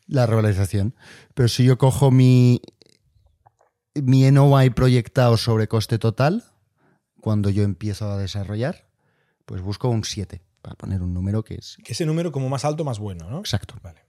La 0.07 0.25
revalorización. 0.25 0.93
Pero 1.33 1.47
si 1.47 1.63
yo 1.63 1.77
cojo 1.77 2.11
mi, 2.11 2.61
mi 3.93 4.29
NOI 4.29 4.71
proyectado 4.71 5.37
sobre 5.37 5.69
coste 5.69 5.99
total, 5.99 6.43
cuando 7.21 7.49
yo 7.49 7.63
empiezo 7.63 8.11
a 8.11 8.17
desarrollar, 8.17 8.89
pues 9.45 9.61
busco 9.61 9.87
un 9.87 10.03
7, 10.03 10.41
para 10.65 10.75
poner 10.75 11.03
un 11.03 11.13
número 11.13 11.43
que 11.43 11.53
es 11.53 11.77
Que 11.83 11.93
ese 11.93 12.07
número 12.07 12.31
como 12.31 12.49
más 12.49 12.65
alto, 12.65 12.83
más 12.83 12.97
bueno, 12.97 13.29
¿no? 13.29 13.39
exacto. 13.39 13.75
Vale. 13.83 14.01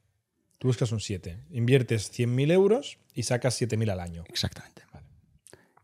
Tú 0.58 0.68
buscas 0.68 0.90
un 0.90 1.00
7. 1.00 1.44
Inviertes 1.50 2.10
100.000 2.10 2.50
euros 2.50 2.98
y 3.12 3.24
sacas 3.24 3.60
7.000 3.60 3.90
al 3.90 4.00
año. 4.00 4.24
Exactamente. 4.28 4.84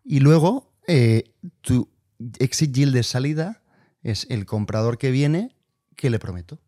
Y 0.02 0.20
luego, 0.20 0.72
eh, 0.88 1.35
tu 1.61 1.90
exit 2.38 2.72
yield 2.72 2.94
de 2.94 3.02
salida 3.02 3.62
es 4.02 4.26
el 4.30 4.46
comprador 4.46 4.96
que 4.96 5.11
viene, 5.11 5.54
que 5.94 6.08
le 6.08 6.18
prometo. 6.18 6.58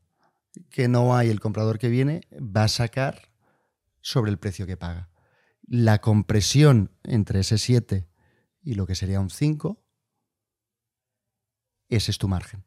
Que 0.69 0.87
no 0.87 1.17
hay 1.17 1.31
el 1.31 1.41
comprador 1.41 1.79
que 1.79 1.89
viene, 1.89 2.21
va 2.35 2.65
a 2.65 2.69
sacar 2.69 3.31
sobre 4.03 4.31
el 4.31 4.39
precio 4.39 4.67
que 4.67 4.77
paga. 4.77 5.09
La 5.67 6.03
compresión 6.03 6.91
entre 7.05 7.41
ese 7.41 7.57
7 7.57 8.07
y 8.63 8.75
lo 8.75 8.87
que 8.87 8.95
sería 8.95 9.19
un 9.19 9.31
5, 9.31 9.83
ese 11.89 12.11
es 12.11 12.19
tu 12.19 12.29
margen. 12.29 12.65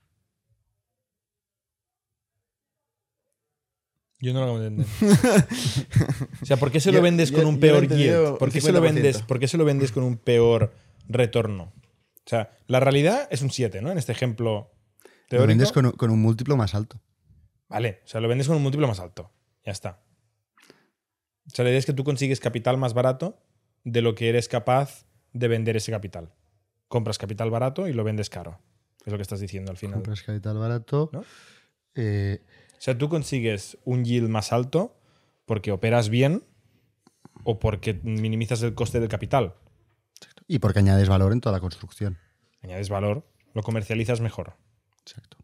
Yo 4.19 4.33
no 4.33 4.39
lo 4.39 4.45
acabo 4.45 4.59
de 4.59 4.67
entender. 4.67 4.87
o 6.41 6.45
sea, 6.45 6.57
¿por 6.57 6.71
qué 6.71 6.79
se 6.79 6.91
lo 6.91 6.97
Yo- 6.97 7.03
vendes 7.03 7.29
yo- 7.31 7.37
con 7.37 7.45
un 7.45 7.59
peor 7.59 7.87
yield? 7.87 8.37
¿Por 8.37 8.51
qué, 8.51 8.61
se 8.61 8.71
lo 8.71 8.79
50%. 8.79 8.81
vendes, 8.93 9.21
¿Por 9.21 9.39
qué 9.39 9.47
se 9.47 9.57
lo 9.57 9.65
vendes 9.65 9.91
con 9.91 10.03
un 10.03 10.17
peor 10.17 10.73
retorno? 11.07 11.73
O 11.73 12.29
sea, 12.29 12.57
la 12.67 12.79
realidad 12.79 13.27
es 13.31 13.41
un 13.41 13.51
7, 13.51 13.81
¿no? 13.81 13.91
En 13.91 13.97
este 13.97 14.11
ejemplo 14.11 14.71
Lo 15.29 15.45
vendes 15.47 15.71
con, 15.71 15.85
un- 15.85 15.91
con 15.93 16.09
un 16.09 16.21
múltiplo 16.21 16.57
más 16.57 16.73
alto. 16.75 16.99
Vale, 17.69 18.01
o 18.05 18.07
sea, 18.07 18.19
lo 18.21 18.27
vendes 18.27 18.47
con 18.47 18.55
un 18.57 18.63
múltiplo 18.63 18.87
más 18.87 18.99
alto. 18.99 19.31
Ya 19.65 19.71
está. 19.71 20.01
O 21.45 21.49
sea, 21.55 21.63
la 21.63 21.69
idea 21.69 21.79
es 21.79 21.85
que 21.85 21.93
tú 21.93 22.03
consigues 22.03 22.39
capital 22.39 22.77
más 22.77 22.93
barato 22.93 23.37
de 23.83 24.01
lo 24.01 24.15
que 24.15 24.29
eres 24.29 24.47
capaz 24.49 25.05
de 25.33 25.47
vender 25.47 25.77
ese 25.77 25.91
capital. 25.91 26.33
Compras 26.87 27.17
capital 27.17 27.49
barato 27.51 27.87
y 27.87 27.93
lo 27.93 28.03
vendes 28.03 28.29
caro. 28.29 28.59
Es 29.05 29.11
lo 29.11 29.17
que 29.17 29.21
estás 29.21 29.39
diciendo 29.39 29.71
al 29.71 29.77
final. 29.77 29.95
Compras 29.95 30.23
capital 30.23 30.57
barato. 30.57 31.09
¿No? 31.13 31.23
eh, 31.95 32.41
O 32.77 32.81
sea, 32.81 32.97
tú 32.97 33.09
consigues 33.09 33.77
un 33.85 34.05
yield 34.05 34.29
más 34.29 34.51
alto 34.53 34.99
porque 35.45 35.71
operas 35.71 36.09
bien 36.09 36.43
o 37.43 37.59
porque 37.59 37.99
minimizas 38.03 38.61
el 38.63 38.73
coste 38.75 38.99
del 38.99 39.09
capital. 39.09 39.55
y 40.47 40.59
porque 40.59 40.79
añades 40.79 41.09
valor 41.09 41.31
en 41.33 41.41
toda 41.41 41.55
la 41.55 41.59
construcción. 41.59 42.17
Añades 42.61 42.89
valor, 42.89 43.25
lo 43.53 43.63
comercializas 43.63 44.21
mejor. 44.21 44.55
Exacto. 45.01 45.37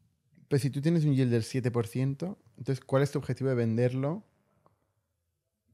Pero 0.47 0.59
si 0.61 0.69
tú 0.69 0.81
tienes 0.81 1.03
un 1.05 1.13
yield 1.15 1.31
del 1.31 1.43
7%, 1.43 2.37
entonces, 2.57 2.79
¿cuál 2.85 3.01
es 3.03 3.11
tu 3.11 3.19
objetivo 3.19 3.49
de 3.49 3.55
venderlo 3.55 4.23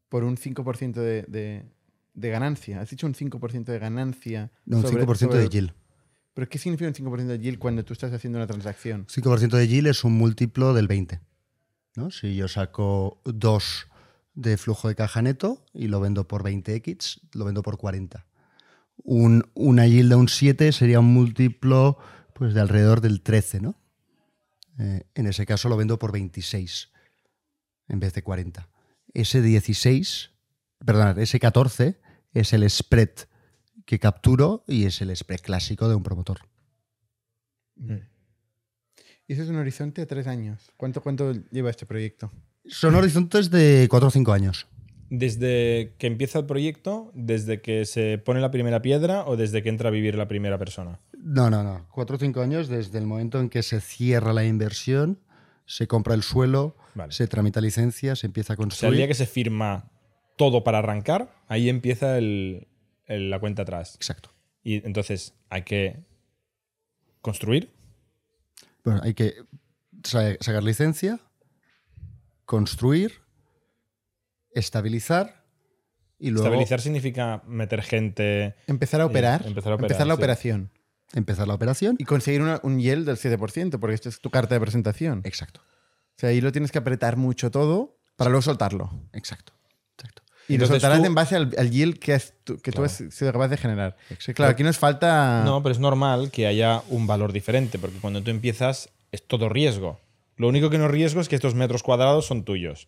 por 0.09 0.23
un 0.23 0.37
5% 0.37 0.93
de, 0.93 1.23
de, 1.23 1.65
de 2.13 2.29
ganancia? 2.29 2.81
Has 2.81 2.89
dicho 2.89 3.05
un 3.07 3.13
5% 3.13 3.65
de 3.65 3.79
ganancia. 3.79 4.51
No, 4.65 4.77
un 4.77 4.83
sobre- 4.83 5.05
5% 5.05 5.17
sobre- 5.17 5.39
de 5.39 5.49
yield. 5.49 5.73
¿Pero 6.33 6.47
qué 6.47 6.57
significa 6.57 6.87
un 6.87 6.93
5% 6.95 7.25
de 7.27 7.39
yield 7.39 7.59
cuando 7.59 7.83
tú 7.83 7.93
estás 7.93 8.13
haciendo 8.13 8.37
una 8.39 8.47
transacción? 8.47 9.05
5% 9.07 9.57
de 9.57 9.67
yield 9.67 9.87
es 9.87 10.03
un 10.03 10.13
múltiplo 10.17 10.73
del 10.73 10.87
20. 10.87 11.19
¿No? 11.95 12.11
Si 12.11 12.35
yo 12.35 12.47
saco 12.47 13.21
2 13.25 13.87
de 14.33 14.57
flujo 14.57 14.87
de 14.87 14.95
caja 14.95 15.21
neto 15.21 15.65
y 15.73 15.87
lo 15.87 15.99
vendo 15.99 16.27
por 16.27 16.43
20x, 16.43 17.21
lo 17.33 17.45
vendo 17.45 17.61
por 17.61 17.77
40. 17.77 18.25
Un, 19.03 19.49
una 19.53 19.87
yield 19.87 20.09
de 20.09 20.15
un 20.15 20.29
7 20.29 20.71
sería 20.71 20.99
un 20.99 21.13
múltiplo 21.13 21.97
pues, 22.33 22.53
de 22.53 22.61
alrededor 22.61 23.01
del 23.01 23.21
13, 23.21 23.61
¿no? 23.61 23.75
Eh, 24.77 25.03
en 25.13 25.27
ese 25.27 25.45
caso 25.45 25.67
lo 25.67 25.75
vendo 25.75 25.99
por 25.99 26.11
26 26.11 26.89
en 27.89 27.99
vez 27.99 28.13
de 28.13 28.23
40. 28.23 28.69
Ese 29.13 29.41
16, 29.41 30.31
perdón, 30.85 31.19
ese 31.19 31.39
14 31.39 31.99
es 32.33 32.53
el 32.53 32.69
spread 32.69 33.09
que 33.85 33.99
capturo 33.99 34.63
y 34.67 34.85
es 34.85 35.01
el 35.01 35.15
spread 35.15 35.41
clásico 35.41 35.89
de 35.89 35.95
un 35.95 36.03
promotor. 36.03 36.41
Y 39.29 39.33
eso 39.33 39.43
es 39.43 39.49
un 39.49 39.57
horizonte 39.57 40.01
a 40.01 40.07
tres 40.07 40.25
años. 40.25 40.71
¿Cuánto, 40.75 41.01
cuánto 41.01 41.31
lleva 41.51 41.69
este 41.69 41.85
proyecto? 41.85 42.31
Son 42.65 42.95
horizontes 42.95 43.51
de 43.51 43.85
4 43.87 44.07
o 44.07 44.11
5 44.11 44.33
años. 44.33 44.65
Desde 45.11 45.93
que 45.99 46.07
empieza 46.07 46.39
el 46.39 46.47
proyecto, 46.47 47.11
desde 47.13 47.61
que 47.61 47.85
se 47.85 48.17
pone 48.17 48.41
la 48.41 48.49
primera 48.49 48.81
piedra 48.81 49.25
o 49.27 49.37
desde 49.37 49.61
que 49.61 49.69
entra 49.69 49.89
a 49.89 49.91
vivir 49.91 50.15
la 50.15 50.27
primera 50.27 50.57
persona. 50.57 50.99
No, 51.15 51.51
no, 51.51 51.61
no. 51.61 51.87
4 51.91 52.15
o 52.15 52.19
5 52.19 52.41
años 52.41 52.69
desde 52.69 52.97
el 52.97 53.05
momento 53.05 53.39
en 53.39 53.49
que 53.49 53.61
se 53.61 53.81
cierra 53.81 54.33
la 54.33 54.45
inversión, 54.45 55.19
se 55.67 55.85
compra 55.87 56.15
el 56.15 56.23
suelo, 56.23 56.75
Vale. 56.95 57.11
se 57.11 57.27
tramita 57.27 57.61
licencia, 57.61 58.15
se 58.15 58.25
empieza 58.25 58.53
a 58.53 58.55
O 58.55 58.57
sea, 58.57 58.63
el 58.63 58.69
construir. 58.69 58.97
día 58.97 59.07
que 59.07 59.13
se 59.13 59.27
firma 59.27 59.91
todo 60.37 60.63
para 60.63 60.79
arrancar, 60.79 61.31
ahí 61.47 61.69
empieza 61.69 62.17
el- 62.17 62.67
el- 63.05 63.29
la 63.29 63.39
cuenta 63.39 63.61
atrás. 63.61 63.93
Exacto. 63.93 64.31
Y 64.63 64.83
entonces 64.87 65.35
hay 65.49 65.61
que 65.61 66.03
construir, 67.21 67.71
Bueno, 68.83 69.01
hay 69.03 69.13
que 69.13 69.35
sa- 70.03 70.35
sacar 70.39 70.63
licencia, 70.63 71.19
construir, 72.45 73.13
estabilizar 74.53 75.45
y 76.17 76.31
luego 76.31 76.45
Estabilizar 76.47 76.81
significa 76.81 77.43
meter 77.47 77.81
gente. 77.81 78.55
Empezar 78.67 79.01
a 79.01 79.05
operar. 79.05 79.45
empezar 79.45 79.71
a 79.71 79.75
operar, 79.75 80.07
la 80.07 80.15
sí. 80.15 80.17
operación. 80.19 80.71
empezar 81.13 81.47
la 81.47 81.55
operación. 81.55 81.95
Y 81.97 82.03
conseguir 82.05 82.41
una- 82.41 82.59
un 82.63 82.79
yield 82.79 83.05
del 83.07 83.17
7%, 83.17 83.79
porque 83.79 83.95
esto 83.95 84.09
es 84.09 84.19
tu 84.21 84.29
carta 84.29 84.53
de 84.55 84.61
presentación. 84.61 85.21
Exacto, 85.23 85.61
O 85.61 86.19
sea, 86.19 86.29
ahí 86.29 86.39
lo 86.41 86.51
tienes 86.51 86.71
que 86.71 86.77
apretar 86.77 87.17
mucho 87.17 87.49
todo 87.49 87.97
para 88.15 88.29
luego 88.29 88.41
soltarlo. 88.43 88.91
exacto, 89.13 89.53
Y 90.49 90.57
lo 90.57 90.63
Entonces 90.65 90.81
soltarás 90.81 90.99
tú- 90.99 91.05
en 91.05 91.15
base 91.15 91.35
al, 91.35 91.51
al 91.57 91.69
yield 91.71 91.99
que, 91.99 92.13
has- 92.13 92.33
que 92.63 92.71
tú 92.71 92.83
has 92.83 93.03
sido 93.11 93.31
capaz 93.31 93.47
de 93.49 93.57
generar. 93.57 93.95
Claro, 94.33 94.51
aquí 94.51 94.63
nos 94.63 94.77
falta... 94.77 95.43
No, 95.45 95.61
pero 95.63 95.71
es 95.73 95.79
normal 95.79 96.31
que 96.31 96.47
haya 96.47 96.81
un 96.89 97.05
valor 97.07 97.31
diferente, 97.31 97.77
porque 97.79 97.99
cuando 97.99 98.21
tú 98.23 98.31
empiezas 98.31 98.89
es 99.11 99.25
todo 99.25 99.47
riesgo. 99.47 99.99
Lo 100.35 100.47
único 100.47 100.69
que 100.69 100.77
no 100.77 100.85
es 100.85 100.91
riesgo 100.91 101.21
es 101.21 101.29
que 101.29 101.35
estos 101.35 101.53
metros 101.55 101.83
cuadrados 101.83 102.25
son 102.25 102.43
tuyos. 102.43 102.87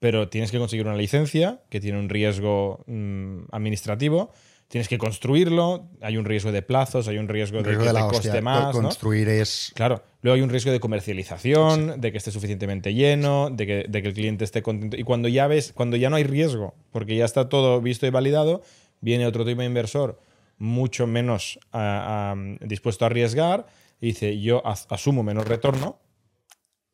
Pero 0.00 0.28
tienes 0.28 0.50
que 0.50 0.58
conseguir 0.58 0.86
una 0.86 0.96
licencia 0.96 1.60
que 1.70 1.80
tiene 1.80 1.98
un 1.98 2.08
riesgo 2.08 2.82
mm, 2.86 3.44
administrativo. 3.52 4.32
Tienes 4.68 4.88
que 4.88 4.98
construirlo. 4.98 5.88
Hay 6.00 6.16
un 6.16 6.24
riesgo 6.24 6.50
de 6.50 6.62
plazos, 6.62 7.06
hay 7.06 7.18
un 7.18 7.28
riesgo 7.28 7.58
de 7.58 7.64
Riesgo 7.64 7.84
que 7.84 7.88
de 7.92 7.94
te 7.94 8.00
coste 8.00 8.28
hostia. 8.28 8.42
más. 8.42 8.74
¿no? 8.74 8.82
Construir 8.82 9.28
es 9.28 9.72
Claro, 9.74 10.02
luego 10.22 10.34
hay 10.36 10.40
un 10.42 10.50
riesgo 10.50 10.72
de 10.72 10.80
comercialización, 10.80 12.00
de 12.00 12.10
que 12.12 12.18
esté 12.18 12.30
suficientemente 12.30 12.92
lleno, 12.94 13.50
de 13.50 13.66
que, 13.66 13.84
de 13.88 14.02
que 14.02 14.08
el 14.08 14.14
cliente 14.14 14.44
esté 14.44 14.62
contento. 14.62 14.96
Y 14.96 15.02
cuando 15.04 15.28
ya 15.28 15.46
ves, 15.46 15.72
cuando 15.72 15.96
ya 15.96 16.10
no 16.10 16.16
hay 16.16 16.24
riesgo, 16.24 16.74
porque 16.90 17.16
ya 17.16 17.24
está 17.24 17.48
todo 17.48 17.80
visto 17.80 18.06
y 18.06 18.10
validado, 18.10 18.62
viene 19.00 19.26
otro 19.26 19.44
tipo 19.44 19.60
de 19.60 19.66
inversor 19.66 20.20
mucho 20.58 21.06
menos 21.06 21.58
ah, 21.72 22.34
ah, 22.34 22.56
dispuesto 22.60 23.04
a 23.04 23.06
arriesgar 23.06 23.66
y 24.00 24.06
dice, 24.08 24.40
yo 24.40 24.64
as- 24.66 24.86
asumo 24.88 25.22
menos 25.22 25.46
retorno, 25.46 25.98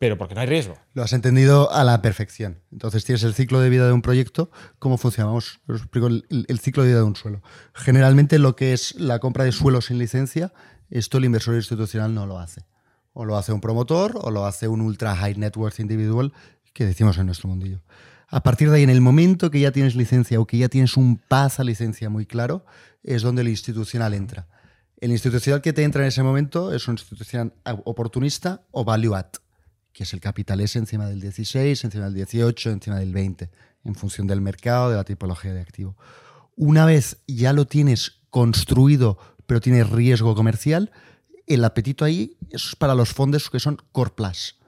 pero 0.01 0.17
porque 0.17 0.35
no 0.35 0.41
hay 0.41 0.47
riesgo. 0.47 0.79
Lo 0.95 1.03
has 1.03 1.13
entendido 1.13 1.71
a 1.71 1.85
la 1.85 2.01
perfección. 2.01 2.63
Entonces 2.73 3.05
tienes 3.05 3.23
el 3.23 3.35
ciclo 3.35 3.61
de 3.61 3.69
vida 3.69 3.87
de 3.87 3.93
un 3.93 4.01
proyecto. 4.01 4.51
¿Cómo 4.79 4.97
funciona? 4.97 5.27
Vamos, 5.27 5.61
os 5.69 5.83
explico 5.83 6.07
el, 6.07 6.59
ciclo 6.59 6.83
de 6.83 6.89
vida 6.89 7.01
de 7.01 7.05
un 7.05 7.17
suelo. 7.17 7.43
Generalmente 7.75 8.39
lo 8.39 8.57
que 8.57 8.73
es 8.73 8.95
la 8.95 9.19
compra 9.19 9.45
de 9.45 9.53
suelo 9.53 9.83
sin 9.83 9.99
licencia, 9.99 10.55
esto 10.89 11.19
el 11.19 11.27
inversor 11.27 11.55
institucional 11.55 12.15
no 12.15 12.25
lo 12.25 12.39
hace. 12.39 12.63
O 13.13 13.27
lo 13.27 13.37
hace 13.37 13.53
un 13.53 13.61
promotor 13.61 14.19
o 14.23 14.31
lo 14.31 14.47
hace 14.47 14.69
un 14.69 14.81
ultra 14.81 15.15
high 15.15 15.35
net 15.35 15.55
worth 15.55 15.81
individual 15.81 16.33
que 16.73 16.87
decimos 16.87 17.19
en 17.19 17.27
nuestro 17.27 17.51
mundillo. 17.51 17.83
A 18.29 18.43
partir 18.43 18.71
de 18.71 18.79
ahí, 18.79 18.83
en 18.85 18.91
el 18.91 19.03
momento 19.03 19.51
que 19.51 19.61
ya 19.61 19.71
tienes 19.71 19.97
licencia 19.97 20.41
o 20.41 20.47
que 20.47 20.57
ya 20.57 20.71
tienes 20.71 20.97
un 20.97 21.19
paz 21.19 21.61
a 21.61 21.65
licencia 21.65 22.09
muy 22.09 22.25
claro, 22.25 22.65
es 23.03 23.21
donde 23.21 23.43
el 23.43 23.49
institucional 23.49 24.15
entra. 24.15 24.49
El 24.97 25.11
institucional 25.11 25.61
que 25.61 25.75
te 25.75 25.83
entra 25.83 26.01
en 26.01 26.09
ese 26.09 26.23
momento 26.23 26.73
es 26.73 26.89
un 26.89 26.95
institucional 26.95 27.53
oportunista 27.85 28.63
o 28.71 28.83
value 28.83 29.15
add 29.15 29.50
que 29.93 30.05
es 30.05 30.13
el 30.13 30.21
capital 30.21 30.61
S 30.61 30.79
encima 30.79 31.07
del 31.07 31.21
16, 31.21 31.85
encima 31.85 32.05
del 32.05 32.15
18, 32.15 32.71
encima 32.71 32.99
del 32.99 33.13
20, 33.13 33.51
en 33.85 33.95
función 33.95 34.27
del 34.27 34.41
mercado, 34.41 34.91
de 34.91 34.97
la 34.97 35.05
tipología 35.05 35.53
de 35.53 35.61
activo. 35.61 35.97
Una 36.57 36.85
vez 36.85 37.19
ya 37.27 37.53
lo 37.53 37.67
tienes 37.67 38.21
construido, 38.31 39.19
pero 39.47 39.61
tienes 39.61 39.89
riesgo 39.91 40.35
comercial, 40.35 40.93
el 41.47 41.65
apetito 41.65 42.05
ahí 42.05 42.37
es 42.51 42.77
para 42.77 42.95
los 42.95 43.13
fondos 43.13 43.51
que 43.51 43.59
son 43.59 43.79
Core 43.93 44.13
Plus, 44.15 44.59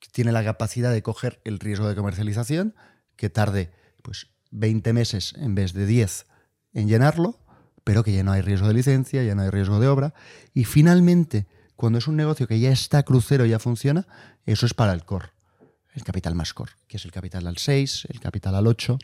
que 0.00 0.08
tiene 0.10 0.32
la 0.32 0.42
capacidad 0.42 0.92
de 0.92 1.02
coger 1.02 1.40
el 1.44 1.60
riesgo 1.60 1.88
de 1.88 1.94
comercialización, 1.94 2.74
que 3.16 3.30
tarde 3.30 3.70
pues 4.02 4.28
20 4.50 4.92
meses 4.92 5.34
en 5.36 5.54
vez 5.54 5.72
de 5.72 5.86
10 5.86 6.26
en 6.72 6.88
llenarlo, 6.88 7.38
pero 7.84 8.02
que 8.02 8.12
ya 8.12 8.24
no 8.24 8.32
hay 8.32 8.40
riesgo 8.40 8.66
de 8.66 8.74
licencia, 8.74 9.22
ya 9.22 9.34
no 9.34 9.42
hay 9.42 9.50
riesgo 9.50 9.78
de 9.78 9.88
obra, 9.88 10.14
y 10.52 10.64
finalmente 10.64 11.46
cuando 11.76 11.98
es 11.98 12.08
un 12.08 12.16
negocio 12.16 12.48
que 12.48 12.58
ya 12.58 12.70
está 12.70 13.02
crucero, 13.02 13.44
ya 13.46 13.58
funciona, 13.58 14.06
eso 14.52 14.66
es 14.66 14.74
para 14.74 14.92
el 14.92 15.04
core, 15.04 15.28
el 15.94 16.04
capital 16.04 16.34
más 16.34 16.52
core, 16.54 16.72
que 16.88 16.96
es 16.96 17.04
el 17.04 17.12
capital 17.12 17.46
al 17.46 17.56
6, 17.58 18.06
el 18.10 18.20
capital 18.20 18.54
al 18.54 18.66
8. 18.66 18.98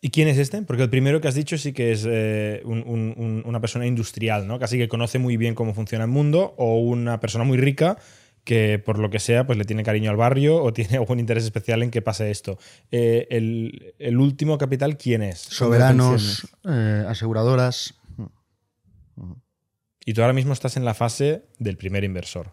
¿Y 0.00 0.10
quién 0.10 0.28
es 0.28 0.38
este? 0.38 0.62
Porque 0.62 0.84
el 0.84 0.90
primero 0.90 1.20
que 1.20 1.26
has 1.28 1.34
dicho 1.34 1.58
sí 1.58 1.72
que 1.72 1.90
es 1.92 2.04
eh, 2.08 2.62
un- 2.64 2.84
un- 2.86 3.14
un- 3.16 3.42
una 3.44 3.60
persona 3.60 3.84
industrial, 3.86 4.46
¿no? 4.46 4.58
Casi 4.60 4.78
que 4.78 4.88
conoce 4.88 5.18
muy 5.18 5.36
bien 5.36 5.54
cómo 5.56 5.74
funciona 5.74 6.04
el 6.04 6.10
mundo, 6.10 6.54
o 6.56 6.78
una 6.78 7.18
persona 7.20 7.42
muy 7.44 7.58
rica 7.58 7.98
que 8.44 8.78
por 8.78 8.98
lo 8.98 9.10
que 9.10 9.18
sea 9.18 9.44
pues 9.46 9.58
le 9.58 9.64
tiene 9.64 9.82
cariño 9.82 10.10
al 10.10 10.16
barrio 10.16 10.62
o 10.62 10.72
tiene 10.72 10.96
algún 10.98 11.18
interés 11.20 11.44
especial 11.44 11.82
en 11.82 11.90
que 11.90 12.00
pase 12.00 12.30
esto. 12.30 12.58
Eh, 12.92 13.26
el, 13.30 13.94
el 13.98 14.16
último 14.18 14.56
capital, 14.56 14.96
¿quién 14.96 15.22
es? 15.22 15.38
Soberanos, 15.40 16.46
eh, 16.64 17.04
aseguradoras. 17.08 17.94
Y 20.04 20.14
tú 20.14 20.22
ahora 20.22 20.32
mismo 20.32 20.52
estás 20.52 20.76
en 20.76 20.84
la 20.84 20.94
fase 20.94 21.42
del 21.58 21.76
primer 21.76 22.04
inversor. 22.04 22.52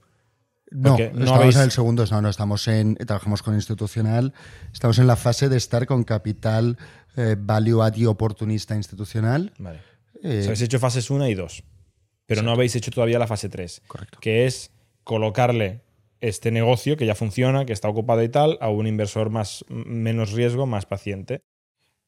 No, 0.72 0.98
no 0.98 1.04
estamos 1.04 1.32
habéis- 1.32 1.56
en 1.58 1.62
el 1.62 1.72
segundo, 1.72 2.06
no, 2.10 2.22
no, 2.22 2.30
estamos 2.30 2.68
en, 2.68 2.96
trabajamos 2.96 3.44
con 3.44 3.54
institucional, 3.56 4.34
estamos 4.74 4.98
en 5.00 5.08
la 5.08 5.16
fase 5.16 5.48
de 5.50 5.58
estar 5.58 5.86
con 5.86 6.04
capital 6.04 6.78
eh, 7.18 7.36
value 7.40 7.82
add 7.82 7.96
y 7.96 8.06
oportunista 8.06 8.76
institucional. 8.76 9.54
Vale. 9.60 9.80
Eh, 10.24 10.28
O 10.40 10.42
sea, 10.42 10.44
habéis 10.46 10.62
hecho 10.62 10.80
fases 10.80 11.10
1 11.10 11.28
y 11.30 11.36
2, 11.36 11.64
pero 12.26 12.42
no 12.42 12.52
habéis 12.52 12.76
hecho 12.76 12.92
todavía 12.92 13.20
la 13.20 13.28
fase 13.28 13.48
3. 13.48 13.84
Correcto. 13.88 14.18
Que 14.20 14.46
es 14.48 14.72
colocarle 15.04 15.82
este 16.20 16.50
negocio 16.52 16.98
que 16.98 17.06
ya 17.06 17.14
funciona, 17.14 17.66
que 17.66 17.74
está 17.74 17.88
ocupado 17.88 18.24
y 18.24 18.30
tal, 18.30 18.58
a 18.60 18.70
un 18.70 18.88
inversor 18.88 19.30
más 19.30 19.64
menos 19.70 20.32
riesgo, 20.32 20.66
más 20.66 20.86
paciente. 20.88 21.42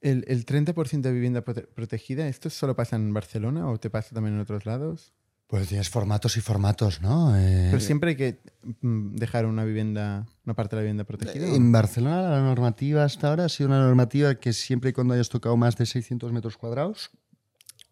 El, 0.01 0.25
el 0.27 0.45
30% 0.45 1.01
de 1.01 1.11
vivienda 1.11 1.43
prote- 1.45 1.67
protegida, 1.67 2.27
¿esto 2.27 2.49
solo 2.49 2.75
pasa 2.75 2.95
en 2.95 3.13
Barcelona 3.13 3.69
o 3.69 3.77
te 3.79 3.89
pasa 3.89 4.15
también 4.15 4.35
en 4.35 4.41
otros 4.41 4.65
lados? 4.65 5.13
Pues 5.47 5.69
tienes 5.69 5.89
formatos 5.89 6.35
y 6.35 6.41
formatos, 6.41 7.01
¿no? 7.01 7.33
Eh, 7.37 7.67
Pero 7.71 7.79
siempre 7.79 8.09
hay 8.11 8.15
que 8.17 8.41
mm, 8.81 9.15
dejar 9.15 9.45
una 9.45 9.63
vivienda, 9.63 10.25
una 10.45 10.53
parte 10.55 10.75
de 10.75 10.81
la 10.81 10.83
vivienda 10.83 11.05
protegida. 11.05 11.45
¿o 11.49 11.55
En? 11.55 11.71
Barcelona 11.71 12.21
la 12.23 12.41
normativa 12.41 13.05
hasta 13.05 13.29
ahora 13.29 13.45
ha 13.45 13.49
sido 13.49 13.69
una 13.69 13.79
normativa 13.79 14.35
que 14.35 14.51
siempre 14.51 14.89
y 14.89 14.93
cuando 14.93 15.13
hayas 15.13 15.29
tocado 15.29 15.55
más 15.55 15.77
de 15.77 15.85
600 15.85 16.33
metros 16.33 16.57
cuadrados 16.57 17.11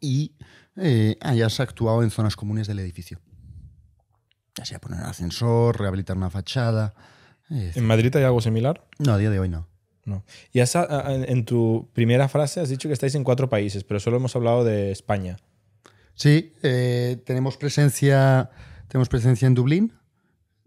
y 0.02 0.34
eh, 0.76 1.16
hayas 1.22 1.62
actuado 1.62 2.04
en 2.04 2.12
zonas 2.12 2.36
comunes 2.36 2.68
del 2.68 2.80
edificio. 2.80 3.22
Ya 4.58 4.66
sea 4.66 4.80
poner 4.80 5.00
un 5.00 5.06
ascensor, 5.06 5.80
rehabilitar 5.80 6.18
una 6.18 6.30
fachada. 6.30 6.94
eh, 7.50 7.72
¿En 7.76 7.86
Madrid 7.86 8.14
hay 8.18 8.24
algo 8.24 8.42
similar? 8.42 8.86
no, 9.00 9.14
a 9.14 9.18
día 9.18 9.30
de 9.30 9.40
hoy 9.40 9.48
no. 9.48 9.68
No. 10.04 10.24
Y 10.52 10.60
has- 10.60 10.76
a- 10.76 11.08
a- 11.08 11.14
en 11.16 11.46
tu 11.46 11.90
primera 11.94 12.28
frase 12.28 12.60
has 12.60 12.68
dicho 12.70 12.90
que 12.90 12.94
estáis 12.94 13.16
en 13.16 13.24
cuatro 13.24 13.50
países, 13.50 13.84
pero 13.86 14.00
solo 14.02 14.18
hemos 14.18 14.36
hablado 14.36 14.64
de 14.66 14.92
España. 14.92 15.38
Sí, 16.16 16.54
eh, 16.64 17.22
tenemos 17.26 17.58
presencia, 17.58 18.50
tenemos 18.88 19.10
presencia 19.10 19.46
en 19.48 19.54
Dublín, 19.54 19.94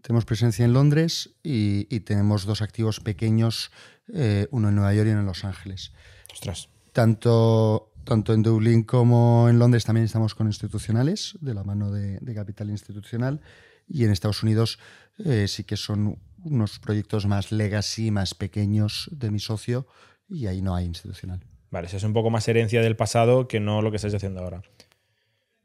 tenemos 0.01 0.25
presencia 0.25 0.63
en 0.63 0.73
Londres 0.73 1.31
y, 1.43 1.87
y 1.93 2.01
tenemos 2.01 2.45
dos 2.45 2.61
activos 2.61 2.99
pequeños, 2.99 3.71
eh, 4.13 4.47
uno 4.51 4.69
en 4.69 4.75
Nueva 4.75 4.93
York 4.93 5.07
y 5.07 5.11
uno 5.11 5.21
en 5.21 5.25
Los 5.25 5.43
Ángeles. 5.43 5.91
Ostras. 6.31 6.69
Tanto, 6.93 7.91
tanto 8.05 8.33
en 8.33 8.43
Dublín 8.43 8.83
como 8.83 9.49
en 9.49 9.59
Londres 9.59 9.85
también 9.85 10.05
estamos 10.05 10.35
con 10.35 10.47
institucionales, 10.47 11.37
de 11.41 11.53
la 11.53 11.63
mano 11.63 11.91
de, 11.91 12.19
de 12.19 12.33
capital 12.33 12.69
institucional. 12.69 13.41
Y 13.87 14.05
en 14.05 14.11
Estados 14.11 14.43
Unidos 14.43 14.79
eh, 15.25 15.47
sí 15.47 15.63
que 15.63 15.75
son 15.75 16.19
unos 16.43 16.79
proyectos 16.79 17.25
más 17.25 17.51
legacy, 17.51 18.11
más 18.11 18.35
pequeños 18.35 19.09
de 19.11 19.31
mi 19.31 19.39
socio, 19.39 19.87
y 20.29 20.45
ahí 20.45 20.61
no 20.61 20.75
hay 20.75 20.85
institucional. 20.85 21.43
Vale, 21.71 21.87
eso 21.87 21.97
es 21.97 22.03
un 22.03 22.13
poco 22.13 22.29
más 22.29 22.47
herencia 22.47 22.81
del 22.81 22.95
pasado 22.95 23.47
que 23.47 23.59
no 23.59 23.81
lo 23.81 23.89
que 23.89 23.97
estáis 23.97 24.13
haciendo 24.13 24.41
ahora. 24.41 24.61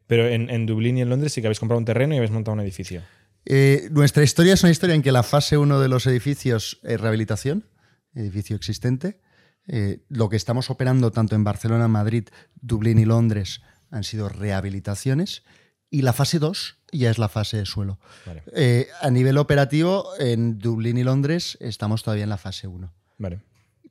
Pero 0.07 0.29
en, 0.29 0.51
en 0.51 0.67
Dublín 0.67 0.99
y 0.99 1.03
en 1.03 1.09
Londres 1.09 1.33
sí 1.33 1.41
que 1.41 1.47
habéis 1.47 1.61
comprado 1.61 1.79
un 1.79 1.85
terreno 1.85 2.15
y 2.15 2.19
habéis 2.19 2.33
montado 2.33 2.55
un 2.55 2.61
edificio. 2.61 3.03
Eh, 3.47 3.89
nuestra 3.91 4.23
historia 4.23 4.55
es 4.55 4.63
una 4.63 4.73
historia 4.73 4.95
en 4.95 5.03
que 5.03 5.13
la 5.13 5.23
fase 5.23 5.59
1 5.59 5.81
de 5.81 5.89
los 5.89 6.07
edificios 6.07 6.81
es 6.83 7.01
rehabilitación, 7.01 7.67
edificio 8.15 8.57
existente. 8.57 9.21
Eh, 9.67 10.05
lo 10.09 10.29
que 10.29 10.37
estamos 10.37 10.71
operando 10.71 11.11
tanto 11.11 11.35
en 11.35 11.45
Barcelona, 11.45 11.89
Madrid, 11.89 12.29
Dublín 12.61 12.99
y 12.99 13.05
Londres 13.05 13.63
han 13.91 14.05
sido 14.05 14.29
rehabilitaciones. 14.29 15.43
Y 15.91 16.03
la 16.03 16.13
fase 16.13 16.39
2 16.39 16.79
ya 16.93 17.11
es 17.11 17.19
la 17.19 17.29
fase 17.29 17.59
de 17.59 17.67
suelo. 17.67 18.01
Vale. 18.27 18.43
Eh, 18.53 18.89
a 19.01 19.11
nivel 19.11 19.39
operativo, 19.39 20.09
en 20.19 20.59
Dublín 20.59 20.99
y 20.99 21.05
Londres 21.05 21.57
estamos 21.61 22.03
todavía 22.03 22.25
en 22.25 22.31
la 22.31 22.39
fase 22.39 22.67
1. 22.67 22.93
Vale. 23.19 23.41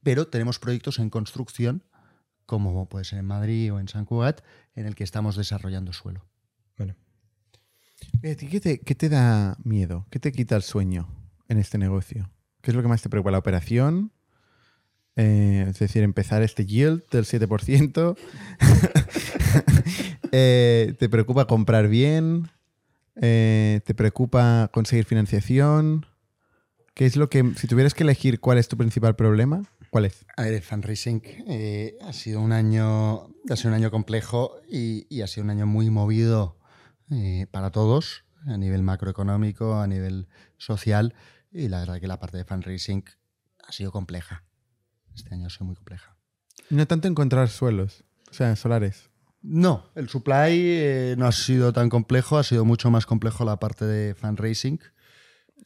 Pero 0.02 0.28
tenemos 0.28 0.60
proyectos 0.60 1.00
en 1.00 1.10
construcción, 1.10 1.84
como 2.46 2.88
puede 2.88 3.06
ser 3.06 3.20
en 3.20 3.26
Madrid 3.26 3.74
o 3.74 3.80
en 3.80 3.88
San 3.88 4.06
Cugat, 4.06 4.42
en 4.76 4.86
el 4.86 4.96
que 4.96 5.04
estamos 5.04 5.36
desarrollando 5.36 5.94
suelo. 5.94 6.26
Vale. 6.78 6.96
¿A 8.32 8.36
ti 8.36 8.48
qué 8.48 8.60
te, 8.60 8.80
qué 8.80 8.96
te 8.96 9.10
da 9.10 9.58
miedo? 9.64 10.08
¿Qué 10.10 10.20
te 10.20 10.32
quita 10.32 10.56
el 10.56 10.64
sueño 10.64 11.08
en 11.48 11.58
este 11.58 11.78
negocio? 11.78 12.30
¿Qué 12.62 12.72
es 12.72 12.76
lo 12.76 12.82
que 12.82 12.88
más 12.88 13.02
te 13.02 13.10
preocupa? 13.10 13.32
¿La 13.32 13.38
operación? 13.38 14.12
Eh, 15.16 15.66
es 15.70 15.80
decir, 15.80 16.04
empezar 16.04 16.42
este 16.42 16.66
yield 16.66 17.04
del 17.12 17.26
7%. 17.26 18.18
Eh, 20.36 20.96
¿Te 20.98 21.10
preocupa 21.10 21.46
comprar 21.46 21.88
bien? 21.88 22.50
Eh, 23.22 23.82
¿Te 23.86 23.94
preocupa 23.94 24.72
conseguir 24.74 25.06
financiación? 25.06 26.08
¿Qué 26.96 27.06
es 27.06 27.18
lo 27.18 27.30
que, 27.30 27.54
si 27.56 27.68
tuvieras 27.68 27.94
que 27.94 28.02
elegir 28.02 28.40
cuál 28.40 28.58
es 28.58 28.68
tu 28.68 28.76
principal 28.76 29.16
problema, 29.16 29.62
cuál 29.94 30.06
es? 30.06 30.26
A 30.38 30.42
ver, 30.42 30.56
el 30.56 30.64
fundraising 30.64 31.22
eh, 31.48 31.98
ha 32.02 32.14
sido 32.14 32.42
un 32.42 32.52
año, 32.52 33.28
ha 33.48 33.56
sido 33.56 33.70
un 33.70 33.76
año 33.76 33.92
complejo 33.92 34.56
y, 34.68 35.06
y 35.08 35.22
ha 35.22 35.28
sido 35.28 35.44
un 35.44 35.52
año 35.52 35.68
muy 35.68 35.92
movido 35.92 36.58
eh, 37.12 37.46
para 37.52 37.70
todos, 37.70 38.26
a 38.48 38.58
nivel 38.58 38.82
macroeconómico, 38.82 39.80
a 39.80 39.86
nivel 39.86 40.28
social, 40.58 41.14
y 41.52 41.68
la 41.68 41.82
verdad 41.82 42.02
que 42.02 42.08
la 42.08 42.20
parte 42.20 42.38
de 42.38 42.44
fundraising 42.44 43.06
ha 43.68 43.72
sido 43.72 43.92
compleja. 43.92 44.44
Este 45.14 45.36
año 45.36 45.46
ha 45.46 45.52
sido 45.52 45.68
muy 45.68 45.76
compleja. 45.76 46.18
No 46.72 46.88
tanto 46.88 47.08
encontrar 47.08 47.50
suelos, 47.50 48.04
o 48.32 48.34
sea, 48.34 48.56
solares. 48.56 49.12
No, 49.44 49.92
el 49.94 50.10
supply 50.10 50.54
eh, 50.56 51.16
no 51.20 51.28
ha 51.28 51.32
sido 51.32 51.72
tan 51.72 51.90
complejo, 51.90 52.40
ha 52.40 52.44
sido 52.44 52.66
mucho 52.66 52.90
más 52.90 53.06
complejo 53.06 53.46
la 53.46 53.60
parte 53.60 53.86
de 53.86 54.16
fundraising. 54.16 54.80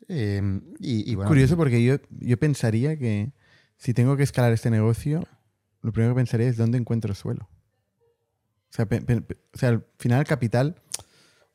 Eh, 0.10 0.42
y, 0.80 1.10
y 1.10 1.16
bueno, 1.16 1.30
Curioso 1.30 1.56
porque 1.56 1.82
yo, 1.82 1.96
yo 2.10 2.38
pensaría 2.38 2.98
que 3.00 3.32
si 3.78 3.94
tengo 3.94 4.18
que 4.18 4.24
escalar 4.24 4.52
este 4.54 4.70
negocio, 4.70 5.28
lo 5.82 5.92
primero 5.92 6.14
que 6.14 6.20
pensaría 6.20 6.48
es 6.48 6.58
dónde 6.58 6.78
encuentro 6.78 7.16
suelo. 7.16 7.50
O 8.70 8.74
sea, 8.74 8.88
o 8.92 9.58
sea 9.58 9.70
al 9.70 9.86
final 9.98 10.26
capital, 10.26 10.82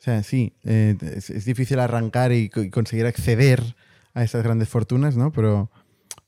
o 0.02 0.04
sea, 0.04 0.22
sí, 0.24 0.56
eh, 0.64 0.96
es, 1.00 1.44
difícil 1.44 1.78
arrancar 1.78 2.32
y, 2.32 2.48
co- 2.48 2.62
y 2.62 2.70
conseguir 2.70 3.06
acceder 3.06 3.76
a 4.14 4.24
esas 4.24 4.42
grandes 4.42 4.68
fortunas, 4.68 5.16
¿no? 5.16 5.30
Pero, 5.30 5.70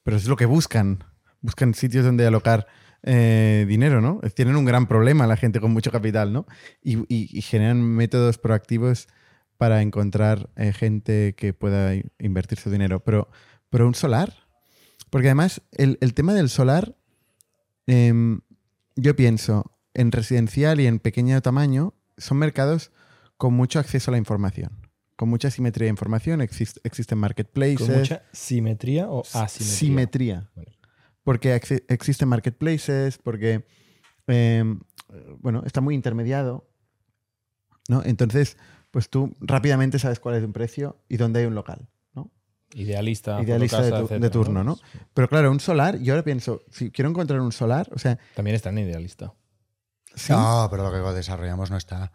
pero 0.05 0.17
es 0.17 0.27
lo 0.29 0.37
que 0.37 0.47
buscan. 0.47 1.03
Buscan 1.41 1.75
sitios 1.75 2.05
donde 2.05 2.25
alocar 2.25 2.69
eh, 3.03 3.67
dinero, 3.69 4.01
¿no? 4.01 4.21
Tienen 4.35 4.55
un 4.55 4.65
gran 4.65 4.87
problema 4.87 5.27
la 5.27 5.37
gente 5.37 5.59
con 5.61 5.73
mucho 5.73 5.91
capital, 5.91 6.33
¿no? 6.33 6.47
Y, 6.83 7.43
generan 7.43 7.83
métodos 7.83 8.39
proactivos 8.39 9.09
para 9.57 9.83
encontrar 9.83 10.51
eh, 10.55 10.73
gente 10.73 11.35
que 11.37 11.53
pueda 11.53 11.95
invertir 12.21 12.61
su 12.61 12.71
dinero. 12.71 13.01
Pero, 13.01 13.29
pero 13.71 13.89
un 13.89 13.95
solar. 13.97 14.44
Porque 15.15 15.29
además, 15.29 15.63
el, 15.71 15.97
el 16.01 16.13
tema 16.13 16.35
del 16.35 16.49
solar, 16.49 16.97
em, 17.87 18.41
yo 18.97 19.15
pienso, 19.15 19.71
en 19.95 20.11
residencial 20.11 20.81
y 20.81 20.89
en 20.89 20.99
pequeño 20.99 21.41
tamaño, 21.41 21.95
son 22.19 22.39
mercados 22.39 22.91
con 23.37 23.55
mucho 23.55 23.79
acceso 23.79 24.11
a 24.11 24.13
la 24.13 24.19
información. 24.19 24.73
Con 25.15 25.29
mucha 25.29 25.53
simetría 25.53 25.85
de 25.87 25.91
información, 25.91 26.41
exist- 26.41 26.81
existen 26.83 27.19
marketplaces. 27.19 27.87
¿Con 27.87 27.97
mucha 27.97 28.23
simetría 28.33 29.09
o 29.09 29.21
asimetría? 29.35 29.77
Simetría. 29.77 30.51
Vale. 30.57 30.77
Porque 31.23 31.55
ex- 31.55 31.85
existen 31.87 32.27
marketplaces, 32.29 33.19
porque 33.19 33.65
eh, 34.27 34.65
bueno, 35.39 35.63
está 35.65 35.81
muy 35.81 35.95
intermediado. 35.95 36.69
¿no? 37.89 38.03
Entonces, 38.05 38.57
pues 38.91 39.09
tú 39.09 39.33
rápidamente 39.41 40.01
sabes 40.01 40.19
cuál 40.19 40.35
es 40.35 40.43
un 40.43 40.53
precio 40.53 40.99
y 41.09 41.19
dónde 41.19 41.39
hay 41.41 41.47
un 41.47 41.55
local. 41.55 41.89
Idealista, 42.75 43.41
Idealista 43.43 43.83
de, 43.83 44.31
turno, 44.31 44.65
¿no? 44.65 44.79
Pero 45.15 45.29
claro, 45.29 45.51
un 45.51 45.61
solar, 45.61 45.99
yo 46.01 46.13
ahora 46.15 46.25
pienso, 46.25 46.63
si 46.71 46.91
quiero 46.91 47.09
encontrar 47.11 47.41
un 47.41 47.53
solar, 47.53 47.89
o 47.95 47.99
sea, 47.99 48.19
También 48.35 48.57
está 48.57 48.71
en 48.71 48.79
idealista. 48.79 49.33
sí, 50.15 50.33
No, 50.33 50.67
pero 50.71 50.83
lo 50.83 50.93
que 50.93 51.15
desarrollamos 51.15 51.71
no 51.71 51.77
está. 51.77 52.13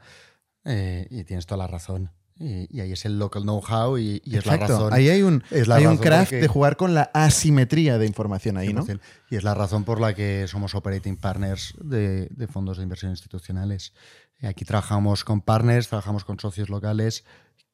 Eh, 0.66 1.08
y 1.10 1.24
tienes 1.24 1.46
toda 1.46 1.58
la 1.60 1.68
razón. 1.68 2.12
Y, 2.36 2.74
y 2.78 2.80
ahí 2.82 2.94
es 2.94 3.04
el 3.06 3.20
local 3.20 3.44
know-how 3.44 3.98
y, 3.98 4.22
y 4.24 4.38
es 4.38 4.46
la 4.46 4.56
razón. 4.58 4.94
Ahí 4.94 5.10
hay 5.10 5.22
un, 5.24 5.44
es 5.52 5.68
la 5.68 5.76
hay 5.76 5.86
un 5.86 5.98
craft 5.98 6.30
porque- 6.32 6.42
de 6.42 6.48
jugar 6.48 6.78
con 6.78 6.94
la 6.94 7.10
asimetría 7.14 7.98
de 7.98 8.06
información 8.06 8.56
ahí, 8.58 8.74
¿no? 8.74 8.86
100%. 8.86 9.00
Y 9.30 9.36
es 9.36 9.44
la 9.44 9.54
razón 9.56 9.84
por 9.84 10.00
la 10.00 10.14
que 10.14 10.46
somos 10.48 10.74
operating 10.76 11.18
partners 11.18 11.74
de, 11.82 12.28
de 12.32 12.48
fondos 12.48 12.78
de 12.78 12.84
inversión 12.84 13.12
institucionales. 13.12 13.94
Eh, 14.40 14.48
Aquí 14.48 14.64
trabajamos 14.64 15.26
con 15.26 15.42
partners, 15.42 15.90
trabajamos 15.90 16.24
con 16.24 16.40
socios 16.40 16.70
locales 16.70 17.26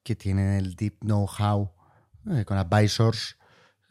que 0.02 0.16
tienen 0.16 0.52
el 0.54 0.74
deep 0.74 0.98
know-how, 1.00 1.70
eh, 2.30 2.44
con 2.44 2.58
advisors 2.58 3.36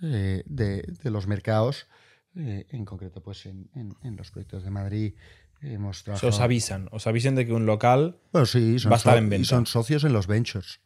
eh, 0.02 0.44
de, 0.46 0.82
de 1.04 1.10
los 1.12 1.28
mercados. 1.28 1.88
Eh, 2.36 2.66
en 2.70 2.84
concreto, 2.86 3.22
pues 3.24 3.46
en, 3.46 3.70
en- 3.76 3.96
en 4.04 4.16
los 4.18 4.32
proyectos 4.32 4.64
de 4.64 4.70
Madrid 4.70 5.14
hemos 5.62 6.04
trabajado. 6.04 6.30
os 6.30 6.40
avisan. 6.42 6.90
Os 6.92 7.08
avisan 7.08 7.36
de 7.36 7.46
que 7.46 7.54
un 7.54 7.66
local 7.66 8.20
Bueno, 8.34 8.46
sí, 8.46 8.78
son, 8.80 8.92
va 8.92 8.96
a 8.96 8.98
estar 8.98 9.18
en 9.18 9.28
y 9.28 9.30
venta. 9.30 9.48
son 9.48 9.66
socios 9.66 10.04
en 10.04 10.14
los 10.14 10.28
ventures. 10.28 10.80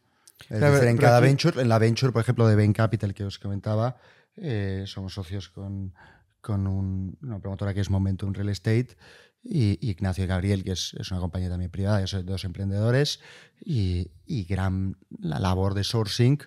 Es 0.48 0.58
Claro, 0.58 0.74
decir, 0.74 0.88
en 0.88 0.96
cada 0.96 1.18
aquí- 1.18 1.26
venture, 1.26 1.60
en 1.60 1.68
la 1.68 1.78
venture, 1.78 2.12
por 2.12 2.22
ejemplo, 2.22 2.46
de 2.46 2.56
Bain 2.56 2.72
Capital 2.72 3.12
que 3.14 3.24
os 3.24 3.38
comentaba, 3.38 3.96
eh, 4.36 4.84
somos 4.86 5.12
socios 5.14 5.48
con, 5.50 5.92
con 6.40 6.66
un- 6.66 7.18
una 7.20 7.40
promotora 7.40 7.74
que 7.74 7.80
es 7.80 7.90
Momentum 7.90 8.32
Real 8.32 8.48
Estate 8.48 8.96
y, 9.42 9.76
y 9.86 9.90
Ignacio 9.90 10.24
y 10.24 10.26
Gabriel, 10.28 10.62
que 10.64 10.72
es, 10.72 10.94
es 10.98 11.10
una 11.10 11.20
compañía 11.20 11.48
también 11.50 11.70
privada, 11.70 12.06
son 12.06 12.24
dos 12.24 12.44
emprendedores 12.44 13.20
y, 13.62 14.12
y 14.24 14.44
gran 14.44 14.96
la 15.18 15.40
labor 15.40 15.74
de 15.74 15.82
sourcing 15.84 16.38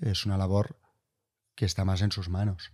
es 0.00 0.26
una 0.26 0.36
labor 0.36 0.76
que 1.54 1.64
está 1.64 1.84
más 1.84 2.02
en 2.02 2.10
sus 2.12 2.28
manos. 2.28 2.72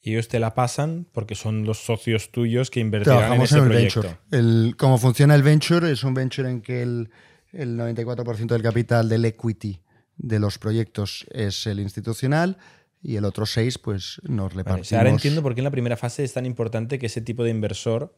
y 0.00 0.12
ellos 0.12 0.28
te 0.28 0.38
la 0.38 0.54
pasan 0.54 1.06
porque 1.12 1.34
son 1.34 1.64
los 1.64 1.78
socios 1.84 2.30
tuyos 2.30 2.70
que 2.70 2.80
invertirán 2.80 3.18
Trabajamos 3.18 3.52
en 3.52 3.58
en, 3.58 3.64
ese 3.64 3.66
el 3.66 3.72
proyecto. 3.72 4.02
venture. 4.02 4.38
El, 4.38 4.76
cómo 4.76 4.98
funciona 4.98 5.34
el 5.34 5.42
venture 5.42 5.90
es 5.90 6.04
un 6.04 6.14
venture 6.14 6.50
en 6.50 6.60
que 6.60 6.82
el, 6.82 7.10
el 7.52 7.78
94% 7.78 8.46
del 8.46 8.62
capital 8.62 9.08
del 9.08 9.24
equity 9.24 9.80
de 10.16 10.38
los 10.38 10.58
proyectos 10.58 11.26
es 11.30 11.66
el 11.66 11.80
institucional 11.80 12.58
y 13.02 13.16
el 13.16 13.24
otro 13.24 13.46
6 13.46 13.78
pues 13.78 14.20
nos 14.24 14.36
Vale, 14.36 14.44
o 14.44 14.48
repartimos. 14.58 14.88
sea, 14.88 14.98
ahora 14.98 15.10
entiendo 15.10 15.42
por 15.42 15.54
qué 15.54 15.60
en 15.60 15.64
la 15.64 15.70
primera 15.70 15.96
fase 15.96 16.22
es 16.22 16.32
tan 16.34 16.46
importante 16.46 16.98
que 16.98 17.06
ese 17.06 17.20
tipo 17.20 17.42
de 17.42 17.50
inversor 17.50 18.14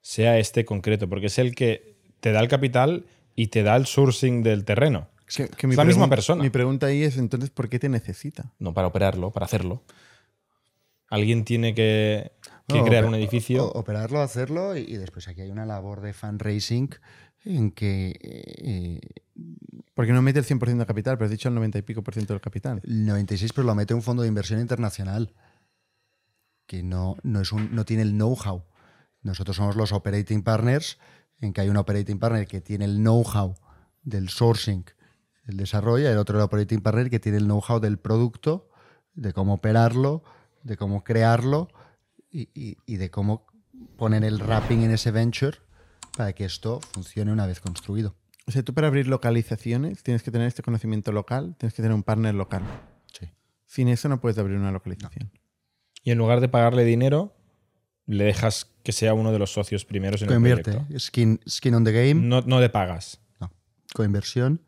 sea 0.00 0.38
este 0.38 0.64
concreto, 0.64 1.08
porque 1.08 1.26
es 1.26 1.38
el 1.38 1.54
que 1.54 1.96
te 2.20 2.32
da 2.32 2.40
el 2.40 2.48
capital 2.48 3.06
y 3.34 3.46
te 3.48 3.62
da 3.62 3.76
el 3.76 3.86
sourcing 3.86 4.42
del 4.42 4.64
terreno. 4.64 5.08
Que- 5.34 5.48
que 5.48 5.66
Es 5.66 5.76
la 5.76 5.84
misma 5.84 6.08
persona. 6.08 6.42
Mi 6.42 6.50
pregunta 6.50 6.86
ahí 6.86 7.02
es, 7.02 7.16
entonces, 7.18 7.50
¿por 7.50 7.68
qué 7.68 7.78
te 7.78 7.88
necesita? 7.88 8.52
No 8.58 8.72
para 8.74 8.88
operarlo, 8.88 9.30
para 9.30 9.46
hacerlo. 9.46 9.82
Alguien 11.10 11.44
tiene 11.44 11.74
que, 11.74 12.32
que 12.66 12.78
No, 12.78 12.84
crear 12.84 13.04
un 13.06 13.14
edificio. 13.14 13.66
o- 13.66 13.78
operarlo, 13.78 14.20
hacerlo 14.20 14.76
y, 14.76 14.80
y 14.80 14.96
después 14.96 15.26
aquí 15.28 15.40
hay 15.40 15.50
una 15.50 15.64
labor 15.66 16.00
de 16.00 16.12
fundraising 16.12 16.90
en 17.44 17.70
que 17.70 18.14
eh, 18.22 19.00
Porque 19.94 20.12
no 20.12 20.20
mete 20.22 20.38
el 20.38 20.44
100% 20.44 20.76
de 20.78 20.86
capital, 20.86 21.16
pero 21.16 21.26
has 21.26 21.30
dicho 21.30 21.48
el 21.48 21.54
90 21.54 21.78
y 21.78 21.82
pico 21.82 22.02
por 22.02 22.12
ciento 22.14 22.34
del 22.34 22.40
capital. 22.40 22.80
el 22.84 23.06
96 23.06 23.52
pero 23.54 23.66
lo 23.66 23.74
mete 23.74 23.94
un 23.94 24.02
fondo 24.02 24.22
de 24.22 24.28
inversión 24.28 24.60
internacional 24.60 25.32
que 26.66 26.82
no, 26.82 27.16
no, 27.22 27.40
es 27.40 27.52
un, 27.52 27.74
no 27.74 27.84
tiene 27.86 28.02
el 28.02 28.12
know-how. 28.12 28.64
Nosotros 29.22 29.56
somos 29.56 29.74
los 29.76 29.92
operating 29.92 30.42
partners, 30.42 30.98
en 31.40 31.54
que 31.54 31.62
hay 31.62 31.70
un 31.70 31.78
operating 31.78 32.18
partner 32.18 32.46
que 32.46 32.60
tiene 32.60 32.84
el 32.84 32.96
know-how 32.98 33.54
del 34.02 34.28
sourcing, 34.28 34.84
del 35.48 35.56
desarrollo, 35.56 36.04
y 36.04 36.12
el 36.12 36.18
otro 36.18 36.38
el 36.38 36.44
operating 36.44 36.80
partner 36.80 37.10
que 37.10 37.18
tiene 37.18 37.38
el 37.38 37.44
know-how 37.44 37.80
del 37.80 37.98
producto, 37.98 38.68
de 39.14 39.32
cómo 39.32 39.54
operarlo, 39.54 40.22
de 40.62 40.76
cómo 40.76 41.02
crearlo 41.02 41.68
y, 42.30 42.48
y- 42.54 42.76
y 42.86 42.96
de 42.98 43.10
cómo 43.10 43.46
poner 43.96 44.22
el 44.24 44.38
wrapping 44.40 44.82
en 44.82 44.90
ese 44.92 45.10
venture 45.10 45.58
para 46.16 46.32
que 46.34 46.44
esto 46.44 46.80
funcione 46.92 47.32
una 47.32 47.46
vez 47.46 47.60
construido. 47.60 48.14
O 48.46 48.50
sea, 48.50 48.62
tú 48.62 48.74
para 48.74 48.86
abrir 48.88 49.08
localizaciones 49.08 50.02
tienes 50.02 50.22
que 50.22 50.30
tener 50.30 50.46
este 50.46 50.62
conocimiento 50.62 51.12
local, 51.12 51.54
tienes 51.58 51.74
que 51.74 51.82
tener 51.82 51.94
un 51.94 52.02
partner 52.02 52.34
local. 52.34 52.62
Sí. 53.18 53.28
Sin 53.66 53.88
eso 53.88 54.08
no 54.08 54.20
puedes 54.20 54.38
abrir 54.38 54.56
una 54.56 54.70
localización. 54.72 55.30
Y 56.02 56.10
en 56.10 56.18
lugar 56.18 56.40
de 56.40 56.48
pagarle 56.48 56.84
dinero, 56.84 57.34
le 58.06 58.24
dejas 58.24 58.70
que 58.82 58.92
sea 58.92 59.12
uno 59.14 59.32
de 59.32 59.38
los 59.38 59.52
socios 59.52 59.84
primeros 59.84 60.22
en 60.22 60.28
el 60.28 60.34
Coinvierte, 60.34 60.72
proyecto. 60.72 60.98
skin, 60.98 61.40
skin 61.48 61.74
on 61.74 61.84
the 61.84 61.92
game. 61.92 62.14
No, 62.26 62.40
no 62.42 62.60
le 62.60 62.68
pagas. 62.70 63.20
No, 63.40 63.50
coinversión, 63.94 64.62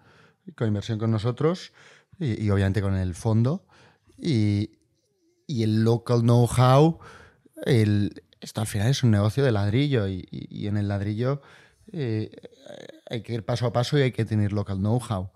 coinversión 0.56 0.98
con 0.98 1.10
nosotros 1.10 1.72
y, 2.18 2.48
obviamente 2.50 2.82
con 2.82 2.94
el 2.96 3.14
fondo. 3.14 3.66
Y, 4.18 4.78
y 5.46 5.62
el 5.62 5.82
local 5.84 6.20
know-how, 6.20 6.98
esto 8.40 8.60
al 8.60 8.66
final 8.66 8.88
es 8.88 9.02
un 9.02 9.10
negocio 9.10 9.44
de 9.44 9.52
ladrillo 9.52 10.08
y, 10.08 10.26
y- 10.30 10.66
en 10.66 10.76
el 10.76 10.88
ladrillo 10.88 11.42
eh, 11.92 12.30
hay 13.08 13.22
que 13.22 13.34
ir 13.34 13.44
paso 13.44 13.66
a 13.66 13.72
paso 13.72 13.98
y 13.98 14.02
hay 14.02 14.12
que 14.12 14.24
tener 14.24 14.52
local 14.52 14.78
know-how. 14.78 15.30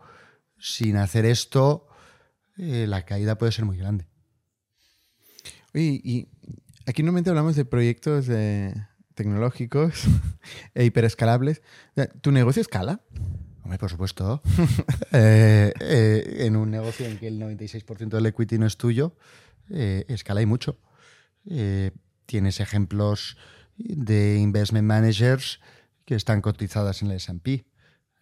Sin 0.59 0.97
hacer 0.97 1.25
esto, 1.27 1.89
eh, 2.57 2.87
la 2.89 3.05
caída 3.05 3.37
puede 3.37 3.53
ser 3.53 3.65
muy 3.65 3.77
grande. 3.77 4.07
Y 5.73 6.29
aquí 6.87 7.03
normalmente 7.03 7.31
hablamos 7.31 7.57
de 7.57 7.65
proyectos 7.65 8.27
tecnológicos 9.15 10.05
e 10.75 10.85
hiperescalables. 10.85 11.63
¿Tu 12.21 12.31
negocio 12.31 12.63
escala? 12.63 13.01
Hombre, 13.65 13.79
por 13.79 13.91
supuesto. 13.91 14.43
Eh, 15.17 15.73
eh, 15.81 16.37
en 16.47 16.57
un 16.57 16.71
negocio 16.73 17.07
en 17.07 17.19
que 17.19 17.29
el 17.29 17.41
96% 17.41 18.09
del 18.09 18.27
equity 18.27 18.59
no 18.59 18.67
es 18.67 18.77
tuyo, 18.77 19.17
eh, 19.71 20.05
escala 20.09 20.43
y 20.43 20.47
mucho. 20.47 20.77
Eh, 21.49 21.93
tienes 22.27 22.59
ejemplos 22.59 23.37
de 23.77 24.39
investment 24.39 24.87
managers 24.89 25.61
que 26.05 26.17
están 26.17 26.41
cotizadas 26.41 27.03
en 27.03 27.11
el 27.13 27.17
S&P. 27.19 27.65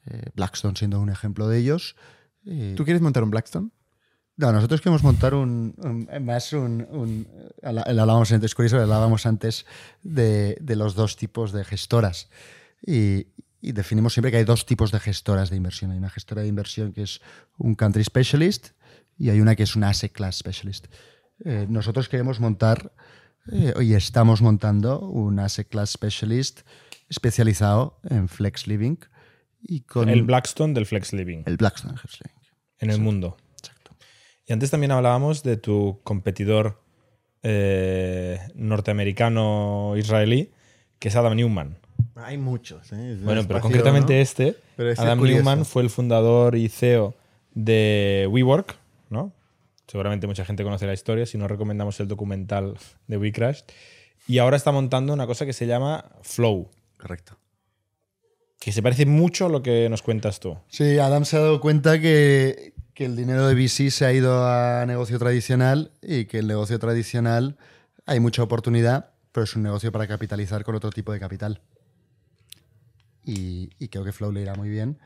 Eh, 0.06 0.22
Blackstone 0.34 0.76
siendo 0.76 1.00
un 1.00 1.08
ejemplo 1.08 1.48
de 1.48 1.58
ellos. 1.58 1.96
Eh, 2.44 2.74
¿Tú 2.76 2.84
quieres 2.84 3.00
montar 3.00 3.22
un 3.22 3.30
Blackstone? 3.30 3.70
no, 4.36 4.50
nosotros 4.52 4.80
queremos 4.80 5.02
montar 5.04 5.34
un, 5.34 5.74
un- 5.78 6.24
más 6.24 6.52
un, 6.52 6.86
un- 6.90 7.26
hablábamos 7.62 8.32
antes, 8.32 8.54
curioso, 8.54 8.80
hablábamos 8.80 9.24
antes 9.24 9.64
de, 10.02 10.56
de 10.60 10.76
los 10.76 10.94
dos 10.94 11.16
tipos 11.16 11.52
de 11.52 11.64
gestoras. 11.64 12.28
Y, 12.84 13.28
y 13.62 13.72
definimos 13.72 14.12
siempre 14.12 14.32
que 14.32 14.38
hay 14.38 14.44
dos 14.44 14.66
tipos 14.66 14.90
de 14.90 14.98
gestoras 14.98 15.48
de 15.48 15.56
inversión. 15.56 15.92
Hay 15.92 15.98
una 15.98 16.10
gestora 16.10 16.42
de 16.42 16.48
inversión 16.48 16.92
que 16.92 17.02
es 17.02 17.22
un 17.56 17.76
country 17.76 18.02
specialist 18.02 18.70
y 19.16 19.30
hay 19.30 19.40
una 19.40 19.54
que 19.54 19.62
es 19.62 19.76
un 19.76 19.84
asset 19.84 20.12
class 20.12 20.36
specialist. 20.36 20.88
Eh, 21.44 21.66
nosotros 21.68 22.08
queremos 22.08 22.40
montar, 22.40 22.92
eh, 23.52 23.72
y 23.80 23.94
estamos 23.94 24.42
montando, 24.42 24.98
un 25.00 25.38
asset 25.38 25.68
class 25.68 25.90
specialist 25.90 26.62
especializado 27.08 28.00
en 28.10 28.28
flex 28.28 28.66
living 28.66 28.96
y 29.62 29.82
con 29.82 30.08
El 30.08 30.24
Blackstone 30.24 30.74
del 30.74 30.86
Flex 30.86 31.12
Living 31.12 31.44
el 31.46 31.56
Blackstone 31.56 31.96
Flex 31.96 32.18
Living. 32.20 32.34
en 32.80 32.90
el 32.90 33.00
mundo. 33.00 33.36
Exacto. 33.52 33.94
Y 34.44 34.52
antes 34.52 34.70
también 34.70 34.90
hablábamos 34.90 35.44
de 35.44 35.56
tu 35.56 36.00
competidor 36.02 36.82
eh, 37.44 38.40
norteamericano-israelí, 38.56 40.50
que 40.98 41.08
es 41.08 41.16
Adam 41.16 41.36
Newman. 41.36 41.78
Hay 42.14 42.38
muchos. 42.38 42.92
¿eh? 42.92 43.12
Es 43.12 43.22
Bueno, 43.22 43.42
pero 43.46 43.60
concretamente 43.60 44.14
¿no? 44.14 44.20
este, 44.20 44.56
Pero 44.76 44.90
este 44.90 45.02
Adam 45.04 45.24
es. 45.24 45.32
Newman 45.36 45.64
fue 45.64 45.82
el 45.82 45.90
fundador 45.90 46.56
y 46.56 46.68
CEO 46.68 47.14
de 47.54 48.28
WeWork, 48.30 48.76
¿no? 49.10 49.32
Seguramente 49.86 50.26
mucha 50.26 50.44
gente 50.44 50.62
conoce 50.64 50.86
la 50.86 50.94
historia, 50.94 51.26
si 51.26 51.36
no 51.36 51.48
recomendamos 51.48 52.00
el 52.00 52.08
documental 52.08 52.78
de 53.08 53.16
WeCrash. 53.18 53.62
Y 54.26 54.38
ahora 54.38 54.56
está 54.56 54.72
montando 54.72 55.12
una 55.12 55.26
cosa 55.26 55.44
que 55.44 55.52
se 55.52 55.66
llama 55.66 56.04
Flow, 56.22 56.70
Correcto. 56.98 57.36
que 58.60 58.72
se 58.72 58.82
parece 58.82 59.04
mucho 59.04 59.46
a 59.46 59.48
lo 59.48 59.62
que 59.62 59.88
nos 59.90 60.00
cuentas 60.02 60.40
tú. 60.40 60.56
Sí, 60.68 60.98
Adam 60.98 61.24
se 61.24 61.36
ha 61.36 61.40
dado 61.40 61.60
cuenta 61.60 62.00
que, 62.00 62.72
que 62.94 63.04
el 63.04 63.16
dinero 63.16 63.46
de 63.46 63.54
VC 63.54 63.90
se 63.90 64.06
ha 64.06 64.12
ido 64.12 64.46
a 64.46 64.86
negocio 64.86 65.18
tradicional 65.18 65.90
y 66.00 66.26
que 66.26 66.38
el 66.38 66.46
negocio 66.46 66.78
tradicional 66.78 67.58
hay 68.06 68.20
mucha 68.20 68.42
oportunidad, 68.42 69.10
pero 69.32 69.44
es 69.44 69.54
un 69.56 69.62
negocio 69.62 69.92
para 69.92 70.06
capitalizar 70.06 70.64
con 70.64 70.74
otro 70.74 70.90
tipo 70.90 71.12
de 71.12 71.20
capital. 71.20 71.60
Y, 73.24 73.70
y 73.78 73.88
creo 73.88 74.04
que 74.04 74.12
Flow 74.12 74.32
le 74.32 74.42
irá 74.42 74.54
muy 74.54 74.68
bien 74.68 74.98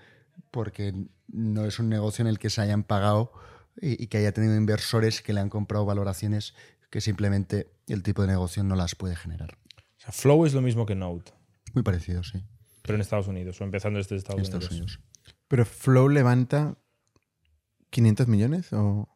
porque 0.51 0.95
no 1.29 1.64
es 1.64 1.79
un 1.79 1.89
negocio 1.89 2.23
en 2.23 2.29
el 2.29 2.39
que 2.39 2.51
se 2.51 2.61
hayan 2.61 2.83
pagado 2.83 3.33
y, 3.81 4.03
y 4.03 4.07
que 4.07 4.19
haya 4.19 4.33
tenido 4.33 4.57
inversores 4.57 5.23
que 5.23 5.33
le 5.33 5.41
han 5.41 5.51
comprado 5.51 5.85
valoraciones 5.85 6.55
que 6.91 7.01
simplemente 7.01 7.71
el 7.89 8.03
tipo 8.03 8.23
de 8.23 8.29
negocio 8.29 8.62
no 8.64 8.77
las 8.77 8.95
puede 8.95 9.17
generar. 9.17 9.59
O 9.77 10.01
sea, 10.01 10.12
Flow 10.12 10.47
es 10.47 10.55
lo 10.55 10.62
mismo 10.62 10.87
que 10.87 10.95
Node, 10.95 11.25
Muy 11.75 11.83
parecido, 11.83 12.23
sí, 12.23 12.43
pero 12.83 12.95
en 12.95 13.01
Estados 13.01 13.29
Unidos, 13.29 13.61
o 13.61 13.64
empezando 13.64 13.99
desde 13.99 14.17
Estados, 14.17 14.39
en 14.39 14.45
Estados 14.45 14.71
Unidos. 14.71 14.97
Unidos. 14.97 15.35
Pero 15.49 15.64
Flow 15.64 16.09
levanta 16.09 16.79
500 17.91 18.29
millones 18.29 18.73
o 18.73 19.09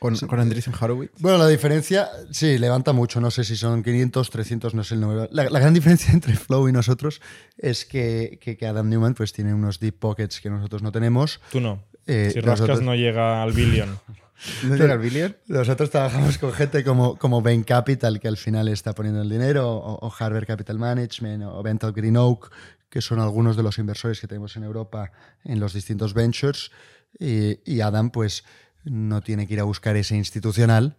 con, 0.00 0.16
con 0.16 0.40
Andreessen 0.40 0.74
Horowitz. 0.80 1.12
Bueno, 1.20 1.38
la 1.38 1.46
diferencia, 1.46 2.08
sí, 2.32 2.58
levanta 2.58 2.92
mucho. 2.92 3.20
No 3.20 3.30
sé 3.30 3.44
si 3.44 3.54
son 3.56 3.84
500, 3.84 4.30
300, 4.30 4.74
no 4.74 4.82
sé 4.82 4.94
el 4.94 5.00
número. 5.02 5.28
La, 5.30 5.48
la 5.48 5.60
gran 5.60 5.74
diferencia 5.80 6.12
entre 6.12 6.34
Flow 6.34 6.68
y 6.68 6.72
nosotros 6.72 7.20
es 7.58 7.84
que, 7.84 8.38
que- 8.42 8.56
que 8.56 8.66
Adam 8.66 8.88
Newman 8.88 9.14
pues, 9.14 9.32
tiene 9.32 9.54
unos 9.54 9.78
deep 9.78 9.98
pockets 9.98 10.40
que 10.40 10.50
nosotros 10.50 10.82
no 10.82 10.90
tenemos. 10.90 11.40
Tú 11.52 11.60
no. 11.60 11.84
Eh, 12.06 12.30
si 12.32 12.40
rascas 12.40 12.60
nosotros- 12.60 12.82
no 12.82 12.96
llega 12.96 13.42
al 13.42 13.52
billion. 13.52 13.98
¿No 14.64 14.74
llega 14.74 14.94
al 14.94 14.98
billion? 15.00 15.36
Nosotros 15.48 15.90
trabajamos 15.90 16.38
con 16.38 16.50
gente 16.54 16.82
como, 16.82 17.18
como 17.18 17.42
Bain 17.42 17.62
Capital, 17.62 18.18
que 18.20 18.26
al 18.28 18.38
final 18.38 18.68
está 18.68 18.94
poniendo 18.94 19.20
el 19.20 19.28
dinero, 19.28 19.68
o, 19.70 20.06
o 20.06 20.12
Harvard 20.18 20.46
Capital 20.46 20.78
Management, 20.78 21.44
o 21.44 21.62
Vental 21.62 21.92
Green 21.92 22.16
Oak, 22.16 22.50
que 22.88 23.02
son 23.02 23.20
algunos 23.20 23.54
de 23.58 23.62
los 23.62 23.76
inversores 23.78 24.18
que 24.18 24.26
tenemos 24.26 24.56
en 24.56 24.64
Europa 24.64 25.12
en 25.44 25.60
los 25.60 25.74
distintos 25.74 26.14
ventures. 26.14 26.70
Y, 27.18 27.58
y 27.70 27.82
Adam, 27.82 28.08
pues, 28.10 28.44
no 28.84 29.20
tiene 29.22 29.46
que 29.46 29.54
ir 29.54 29.60
a 29.60 29.64
buscar 29.64 29.96
ese 29.96 30.16
institucional, 30.16 30.96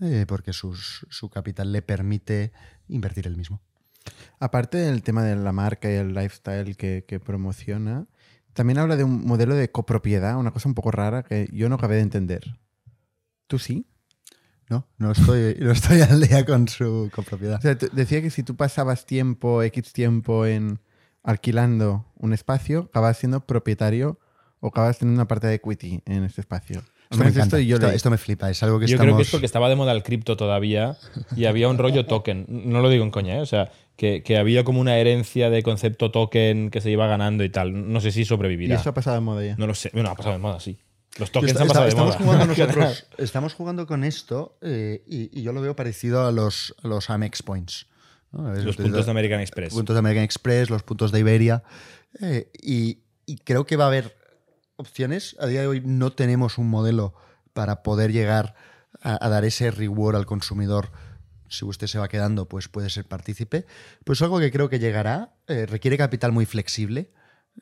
eh, 0.00 0.24
porque 0.26 0.52
sus- 0.52 1.06
su 1.10 1.28
capital 1.28 1.72
le 1.72 1.82
permite 1.82 2.52
invertir 2.88 3.26
él 3.26 3.36
mismo. 3.36 3.60
Aparte 4.38 4.78
del 4.78 5.02
tema 5.02 5.22
de 5.22 5.36
la 5.36 5.52
marca 5.52 5.90
y 5.90 5.94
el 5.94 6.14
lifestyle 6.14 6.76
que, 6.76 7.04
que 7.06 7.20
promociona, 7.20 8.06
también 8.54 8.78
habla 8.78 8.96
de 8.96 9.04
un 9.04 9.24
modelo 9.26 9.54
de 9.54 9.70
copropiedad, 9.70 10.36
una 10.36 10.50
cosa 10.50 10.68
un 10.68 10.74
poco 10.74 10.90
rara 10.90 11.22
que 11.22 11.48
yo 11.52 11.68
no 11.68 11.76
acabé 11.76 11.96
de 11.96 12.02
entender. 12.02 12.58
¿Tú 13.46 13.58
sí? 13.58 13.86
No, 14.68 14.86
no 14.98 15.12
estoy, 15.12 15.56
no 15.60 15.70
estoy 15.72 16.00
al 16.00 16.20
día 16.20 16.44
con 16.46 16.66
su 16.68 17.10
copropiedad. 17.14 17.58
O 17.58 17.62
sea, 17.62 17.74
decía 17.74 18.22
que 18.22 18.30
si 18.30 18.42
tú 18.42 18.56
pasabas 18.56 19.04
tiempo, 19.06 19.62
X 19.62 19.92
tiempo 19.92 20.46
en 20.46 20.80
alquilando 21.22 22.06
un 22.16 22.32
espacio, 22.32 22.88
acabas 22.90 23.18
siendo 23.18 23.46
propietario 23.46 24.18
o 24.60 24.68
acabas 24.68 24.98
teniendo 24.98 25.20
una 25.20 25.28
parte 25.28 25.46
de 25.46 25.54
equity 25.54 26.02
en 26.06 26.24
este 26.24 26.40
espacio. 26.40 26.82
Esto 27.10 27.16
me, 27.18 27.24
menos 27.24 27.36
encanta, 27.36 27.58
esto 27.58 27.68
yo 27.68 27.88
esto, 27.88 28.10
me 28.10 28.18
flipa, 28.18 28.50
es 28.50 28.62
algo 28.62 28.78
que 28.78 28.86
Yo 28.86 28.94
estamos... 28.94 29.04
creo 29.06 29.16
que 29.16 29.22
es 29.24 29.30
porque 29.30 29.46
estaba 29.46 29.68
de 29.68 29.74
moda 29.74 29.90
el 29.92 30.02
cripto 30.04 30.36
todavía 30.36 30.96
y 31.36 31.46
había 31.46 31.68
un 31.68 31.76
rollo 31.76 32.06
token. 32.06 32.46
No 32.48 32.80
lo 32.80 32.88
digo 32.88 33.02
en 33.04 33.10
coña, 33.10 33.36
¿eh? 33.36 33.40
o 33.40 33.46
sea, 33.46 33.72
que, 33.96 34.22
que 34.22 34.36
había 34.38 34.62
como 34.62 34.80
una 34.80 34.96
herencia 34.96 35.50
de 35.50 35.62
concepto 35.64 36.10
token 36.12 36.70
que 36.70 36.80
se 36.80 36.90
iba 36.90 37.06
ganando 37.08 37.42
y 37.42 37.50
tal. 37.50 37.92
No 37.92 38.00
sé 38.00 38.12
si 38.12 38.20
Y 38.20 38.24
sobrevivirá. 38.24 38.76
eso 38.76 38.90
ha 38.90 38.94
pasado 38.94 39.16
de 39.16 39.20
moda 39.22 39.44
ya. 39.44 39.56
No 39.56 39.66
lo 39.66 39.74
sé. 39.74 39.90
Bueno, 39.92 40.10
ha 40.10 40.14
pasado 40.14 40.34
de 40.34 40.38
moda, 40.38 40.60
sí. 40.60 40.78
Los 41.18 41.32
tokens 41.32 41.60
han 41.60 41.66
pasado 41.66 41.84
de 41.86 41.88
estamos 41.90 42.14
moda. 42.20 42.24
jugando 42.24 42.46
nosotros, 42.54 43.06
estamos 43.18 43.54
jugando 43.54 43.86
con 43.88 44.04
esto 44.04 44.56
eh, 44.62 45.02
y, 45.08 45.36
y 45.36 45.42
yo 45.42 45.52
lo 45.52 45.60
veo 45.60 45.74
parecido 45.74 46.24
a 46.24 46.30
los, 46.30 46.76
a 46.84 46.86
los 46.86 47.10
Amex 47.10 47.42
Points. 47.42 47.86
Los 48.30 48.76
puntos 48.76 49.04
de 49.06 49.10
American 49.10 49.40
Express. 49.40 49.74
puntos 49.74 49.94
de 49.94 49.98
American 49.98 50.22
Express, 50.22 50.70
los 50.70 50.84
puntos 50.84 51.10
de 51.10 51.18
Iberia. 51.18 51.64
eh, 52.20 52.48
y, 52.62 53.00
y 53.26 53.38
creo 53.38 53.66
que 53.66 53.74
va 53.76 53.84
a 53.84 53.88
haber 53.88 54.16
opciones. 54.80 55.36
A 55.38 55.46
día 55.46 55.60
de 55.60 55.66
hoy 55.66 55.80
no 55.84 56.12
tenemos 56.12 56.58
un 56.58 56.68
modelo 56.68 57.14
para 57.52 57.82
poder 57.82 58.12
llegar 58.12 58.54
a, 59.02 59.28
dar 59.28 59.44
ese 59.44 59.70
reward 59.70 60.16
al 60.16 60.26
consumidor. 60.26 60.90
Si 61.48 61.64
usted 61.64 61.86
se 61.86 61.98
va 61.98 62.08
quedando, 62.08 62.48
pues 62.48 62.68
puede 62.68 62.90
ser 62.90 63.06
partícipe. 63.06 63.66
Pues 64.04 64.20
algo 64.22 64.38
que 64.40 64.50
creo 64.50 64.68
que 64.68 64.78
llegará, 64.78 65.34
eh, 65.46 65.66
requiere 65.66 65.96
capital 65.98 66.32
muy 66.32 66.46
flexible, 66.46 67.12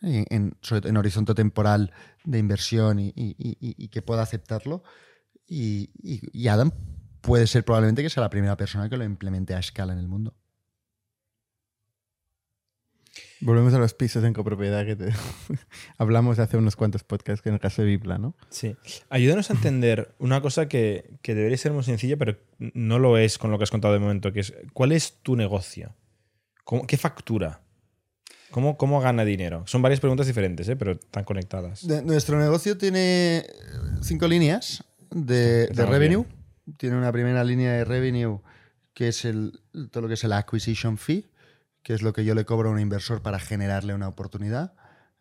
en, 0.02 0.26
en- 0.30 0.56
en 0.84 0.96
horizonte 0.96 1.34
temporal 1.34 1.92
de 2.24 2.38
inversión 2.38 2.98
y, 2.98 3.12
y- 3.16 3.88
que 3.88 4.02
pueda 4.02 4.22
aceptarlo. 4.22 4.82
Y 5.46 6.46
Adam 6.48 6.70
puede 7.22 7.46
ser 7.46 7.64
probablemente 7.64 8.02
que 8.02 8.10
sea 8.10 8.22
la 8.22 8.30
primera 8.30 8.56
persona 8.56 8.88
que 8.88 8.96
lo 8.96 9.04
implemente 9.04 9.54
a 9.54 9.58
escala 9.58 9.92
en 9.94 9.98
el 9.98 10.08
mundo. 10.08 10.34
Volvemos 13.40 13.72
a 13.74 13.78
los 13.78 13.94
pisos 13.94 14.24
en 14.24 14.32
copropiedad 14.32 14.84
que 14.84 14.96
te... 14.96 15.12
hablamos 15.98 16.38
hace 16.38 16.56
unos 16.56 16.74
cuantos 16.76 17.04
podcasts, 17.04 17.40
que 17.42 17.48
en 17.50 17.54
el 17.54 17.60
caso 17.60 17.82
de 17.82 17.88
Bibla, 17.88 18.18
¿no? 18.18 18.34
Sí. 18.50 18.76
Ayúdanos 19.10 19.50
a 19.50 19.54
entender 19.54 20.14
una 20.18 20.40
cosa 20.40 20.68
que, 20.68 21.10
que 21.22 21.34
debería 21.34 21.56
ser 21.56 21.72
muy 21.72 21.84
sencilla, 21.84 22.16
pero 22.16 22.36
no 22.58 22.98
lo 22.98 23.16
es 23.16 23.38
con 23.38 23.50
lo 23.50 23.58
que 23.58 23.64
has 23.64 23.70
contado 23.70 23.94
de 23.94 24.00
momento, 24.00 24.32
que 24.32 24.40
es 24.40 24.52
¿cuál 24.72 24.92
es 24.92 25.18
tu 25.22 25.36
negocio? 25.36 25.94
¿Cómo- 26.64 26.86
¿Qué 26.86 26.96
factura? 26.96 27.60
¿Cómo, 28.50 28.76
¿Cómo 28.78 29.00
gana 29.00 29.24
dinero? 29.24 29.62
Son 29.66 29.82
varias 29.82 30.00
preguntas 30.00 30.26
diferentes, 30.26 30.68
¿eh? 30.68 30.76
pero 30.76 30.92
están 30.92 31.24
conectadas. 31.24 31.86
De- 31.86 32.02
nuestro 32.02 32.38
negocio 32.40 32.76
tiene 32.78 33.44
cinco 34.02 34.26
líneas 34.26 34.82
de, 35.10 35.66
de 35.68 35.82
muy 35.84 35.92
revenue. 35.92 36.24
Tiene 36.76 36.96
una 36.96 37.12
primera 37.12 37.44
línea 37.44 37.72
de 37.74 37.84
revenue 37.84 38.40
que 38.94 39.08
es 39.08 39.24
el, 39.24 39.60
todo 39.92 40.02
lo 40.02 40.08
que 40.08 40.14
es 40.14 40.24
el 40.24 40.32
acquisition 40.32 40.98
fee, 40.98 41.24
que 41.88 41.94
es 41.94 42.02
lo 42.02 42.12
que 42.12 42.22
yo 42.22 42.34
le 42.34 42.44
cobro 42.44 42.68
a 42.68 42.72
un 42.72 42.80
inversor 42.80 43.22
para 43.22 43.38
generarle 43.38 43.94
una 43.94 44.08
oportunidad. 44.08 44.74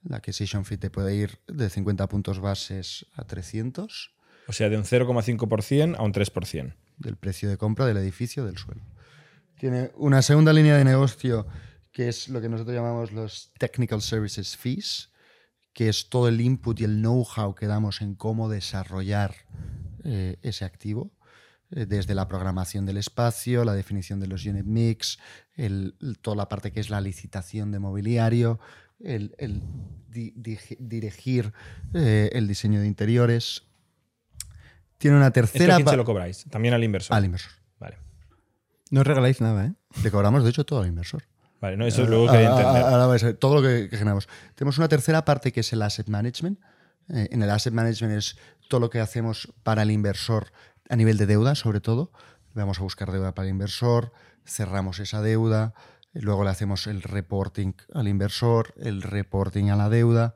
La 0.04 0.18
acquisition 0.18 0.66
fee 0.66 0.76
te 0.76 0.90
puede 0.90 1.16
ir 1.16 1.40
de 1.48 1.70
50 1.70 2.10
puntos 2.10 2.42
bases 2.42 3.06
a 3.16 3.24
300 3.24 4.12
O 4.50 4.52
sea, 4.52 4.68
de 4.68 4.76
un 4.76 4.84
0,5% 4.84 5.96
a 5.98 6.02
un 6.04 6.12
3%. 6.12 6.76
del 6.98 7.16
precio 7.16 7.48
de 7.48 7.56
compra 7.56 7.86
del 7.86 7.96
edificio 7.96 8.44
del 8.44 8.58
suelo. 8.58 8.82
Tiene 9.58 9.92
una 9.96 10.22
segunda 10.22 10.52
línea 10.52 10.76
de 10.76 10.84
negocio 10.84 11.48
que 11.94 12.10
es 12.10 12.28
lo 12.28 12.42
que 12.42 12.50
nosotros 12.50 12.76
llamamos 12.76 13.14
los 13.14 13.54
technical 13.58 14.02
services 14.02 14.58
fees, 14.58 15.12
que 15.72 15.88
es 15.88 16.10
todo 16.10 16.28
el 16.28 16.42
input 16.42 16.82
y 16.82 16.84
el 16.84 16.98
know-how 16.98 17.56
que 17.56 17.68
damos 17.68 18.02
en 18.02 18.14
cómo 18.14 18.50
desarrollar 18.50 19.34
eh, 20.04 20.36
ese 20.42 20.66
activo. 20.66 21.14
Eh, 21.72 21.86
desde 21.86 22.16
la 22.16 22.28
programación 22.28 22.86
del 22.86 22.98
espacio, 22.98 23.64
la 23.66 23.74
definición 23.74 24.20
de 24.20 24.28
los 24.28 24.46
unit 24.46 24.66
mix, 24.66 25.18
el- 25.56 25.96
el- 26.02 26.18
toda 26.20 26.36
la 26.38 26.48
parte 26.50 26.72
que 26.72 26.80
es 26.80 26.90
la 26.90 27.02
licitación 27.02 27.72
de 27.72 27.80
mobiliario, 27.80 28.60
el, 29.00 29.36
el 29.38 29.62
di- 30.10 30.34
digi- 30.36 30.78
dirigir 30.80 31.54
eh, 31.94 32.30
el 32.34 32.48
diseño 32.48 32.80
de 32.82 32.88
interiores. 32.88 33.64
Tiene 34.98 35.18
una 35.18 35.28
¿Esto 35.28 35.40
a 35.40 35.44
tercera... 35.44 35.76
quién 35.76 35.88
se 35.88 35.98
lo 35.98 36.06
cobráis? 36.06 36.46
También 36.50 36.74
al 36.74 36.84
inversor. 36.84 37.16
al 37.16 37.26
inversor. 37.26 37.52
Vale. 37.80 37.98
No 38.90 39.04
regaláis 39.04 39.42
nada, 39.42 39.66
¿eh? 39.68 39.74
Le 40.04 40.10
cobramos, 40.12 40.44
de 40.44 40.50
hecho, 40.50 40.66
todo 40.66 40.82
al 40.82 40.88
inversor. 40.88 41.24
Vale, 41.62 41.76
no, 41.78 41.86
eso 41.86 42.06
luego 42.06 42.28
quería 42.32 42.50
Ah, 42.50 42.58
entender. 42.60 42.84
ah, 42.84 42.90
ahora 42.90 43.06
vais 43.08 43.24
a 43.24 43.28
ver 43.28 43.38
todo 43.38 43.56
lo 43.56 43.62
que, 43.62 43.90
que 43.90 43.98
generamos. 43.98 44.28
Tenemos 44.56 44.78
una 44.78 44.88
tercera 44.88 45.26
parte 45.26 45.52
que 45.52 45.60
es 45.62 45.74
el 45.74 45.82
asset 45.82 46.08
management. 46.08 46.60
Eh, 47.10 47.28
en 47.32 47.42
el 47.42 47.50
asset 47.50 47.74
management 47.74 48.16
es 48.18 48.38
todo 48.68 48.80
lo 48.80 48.90
que 48.90 49.00
hacemos 49.00 49.52
para 49.64 49.84
el 49.84 49.92
inversor 49.92 50.52
a 50.90 50.96
nivel 50.96 51.18
de 51.18 51.26
deuda, 51.26 51.56
sobre 51.56 51.82
todo. 51.82 52.12
Vamos 52.54 52.80
a 52.80 52.84
buscar 52.84 53.12
deuda 53.12 53.34
para 53.34 53.48
el 53.48 53.52
inversor, 53.52 54.12
cerramos 54.46 55.00
esa 55.00 55.22
deuda, 55.22 55.74
luego 56.14 56.44
le 56.44 56.50
hacemos 56.50 56.88
el 56.88 57.02
reporting 57.02 57.74
al 57.94 58.08
inversor, 58.08 58.74
el 58.78 59.02
reporting 59.02 59.70
a 59.70 59.76
la 59.76 59.90
deuda. 59.90 60.36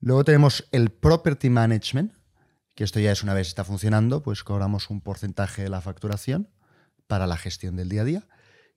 Luego 0.00 0.24
tenemos 0.24 0.68
el 0.72 0.90
property 0.90 1.48
management, 1.48 2.12
que 2.74 2.84
esto 2.84 2.98
ya 2.98 3.12
es 3.12 3.22
una 3.22 3.34
vez 3.34 3.48
está 3.48 3.64
funcionando, 3.64 4.22
pues 4.22 4.42
cobramos 4.42 4.90
un 4.90 5.00
porcentaje 5.00 5.62
de 5.62 5.68
la 5.68 5.80
facturación 5.80 6.50
para 7.06 7.26
la 7.26 7.36
gestión 7.36 7.76
del 7.76 7.88
día 7.88 8.02
a 8.02 8.04
día. 8.04 8.28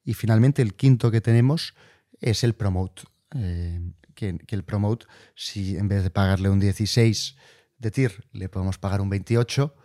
Y 0.03 0.13
finalmente 0.13 0.61
el 0.61 0.75
quinto 0.75 1.09
que 1.09 1.21
tenemos 1.21 1.73
es 2.19 2.43
el 2.43 2.53
promote. 2.53 3.03
eh, 3.35 3.79
que, 4.13 4.37
que 4.37 4.55
el 4.55 4.63
promote, 4.63 5.05
si 5.35 5.77
en 5.77 5.87
vez 5.87 6.03
de 6.03 6.09
pagarle 6.09 6.49
un 6.49 6.59
16 6.59 7.35
de 7.77 7.91
TIR 7.91 8.27
le 8.31 8.49
podemos 8.49 8.77
pagar 8.77 9.01
un 9.01 9.09
28, 9.09 9.75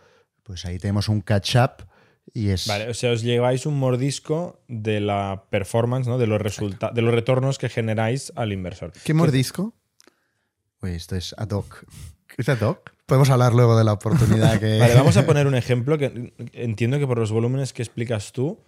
pues 0.51 0.65
ahí 0.65 0.79
tenemos 0.79 1.07
un 1.07 1.21
catch-up 1.21 1.87
y 2.33 2.49
es... 2.49 2.67
Vale, 2.67 2.89
o 2.89 2.93
sea, 2.93 3.13
os 3.13 3.21
lleváis 3.21 3.65
un 3.65 3.79
mordisco 3.79 4.59
de 4.67 4.99
la 4.99 5.45
performance, 5.49 6.09
¿no? 6.09 6.17
De 6.17 6.27
los 6.27 6.41
resultados, 6.41 6.93
de 6.93 7.01
los 7.01 7.13
retornos 7.13 7.57
que 7.57 7.69
generáis 7.69 8.33
al 8.35 8.51
inversor. 8.51 8.91
¿Qué 9.01 9.13
mordisco? 9.13 9.73
Uy, 10.81 10.91
esto 10.91 11.15
es 11.15 11.33
ad 11.37 11.51
hoc. 11.51 11.85
¿Es 12.37 12.49
ad 12.49 12.59
hoc? 12.63 12.91
Podemos 13.05 13.29
hablar 13.29 13.53
luego 13.53 13.77
de 13.77 13.85
la 13.85 13.93
oportunidad 13.93 14.59
que... 14.59 14.77
Vale, 14.79 14.93
vamos 14.93 15.15
a 15.15 15.25
poner 15.25 15.47
un 15.47 15.55
ejemplo 15.55 15.97
que 15.97 16.33
entiendo 16.51 16.99
que 16.99 17.07
por 17.07 17.17
los 17.17 17.31
volúmenes 17.31 17.71
que 17.71 17.81
explicas 17.81 18.33
tú 18.33 18.59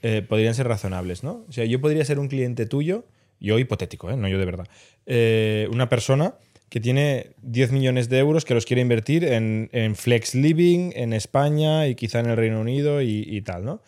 eh, 0.00 0.22
podrían 0.26 0.54
ser 0.54 0.68
razonables, 0.68 1.22
¿no? 1.22 1.44
O 1.50 1.52
sea, 1.52 1.66
yo 1.66 1.82
podría 1.82 2.06
ser 2.06 2.18
un 2.18 2.28
cliente 2.28 2.64
tuyo, 2.64 3.04
yo 3.40 3.58
hipotético, 3.58 4.10
¿eh? 4.10 4.16
no 4.16 4.26
yo 4.26 4.38
de 4.38 4.46
verdad, 4.46 4.68
eh, 5.04 5.68
una 5.70 5.90
persona 5.90 6.36
que 6.68 6.80
tiene 6.80 7.30
10 7.42 7.72
millones 7.72 8.08
de 8.08 8.18
euros 8.18 8.44
que 8.44 8.54
los 8.54 8.66
quiere 8.66 8.82
invertir 8.82 9.24
en, 9.24 9.68
en 9.72 9.94
flex 9.94 10.34
living 10.34 10.90
en 10.94 11.12
España 11.12 11.86
y 11.86 11.94
quizá 11.94 12.20
en 12.20 12.26
el 12.26 12.36
Reino 12.36 12.60
Unido 12.60 13.00
y, 13.02 13.24
y 13.26 13.42
tal, 13.42 13.64
¿no? 13.64 13.80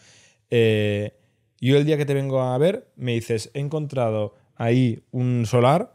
Eh, 0.50 1.12
yo 1.60 1.76
el 1.76 1.84
día 1.84 1.96
que 1.96 2.06
te 2.06 2.14
vengo 2.14 2.40
a 2.40 2.56
ver 2.58 2.88
me 2.96 3.12
dices, 3.14 3.50
he 3.54 3.60
encontrado 3.60 4.34
ahí 4.54 5.02
un 5.10 5.44
solar 5.46 5.92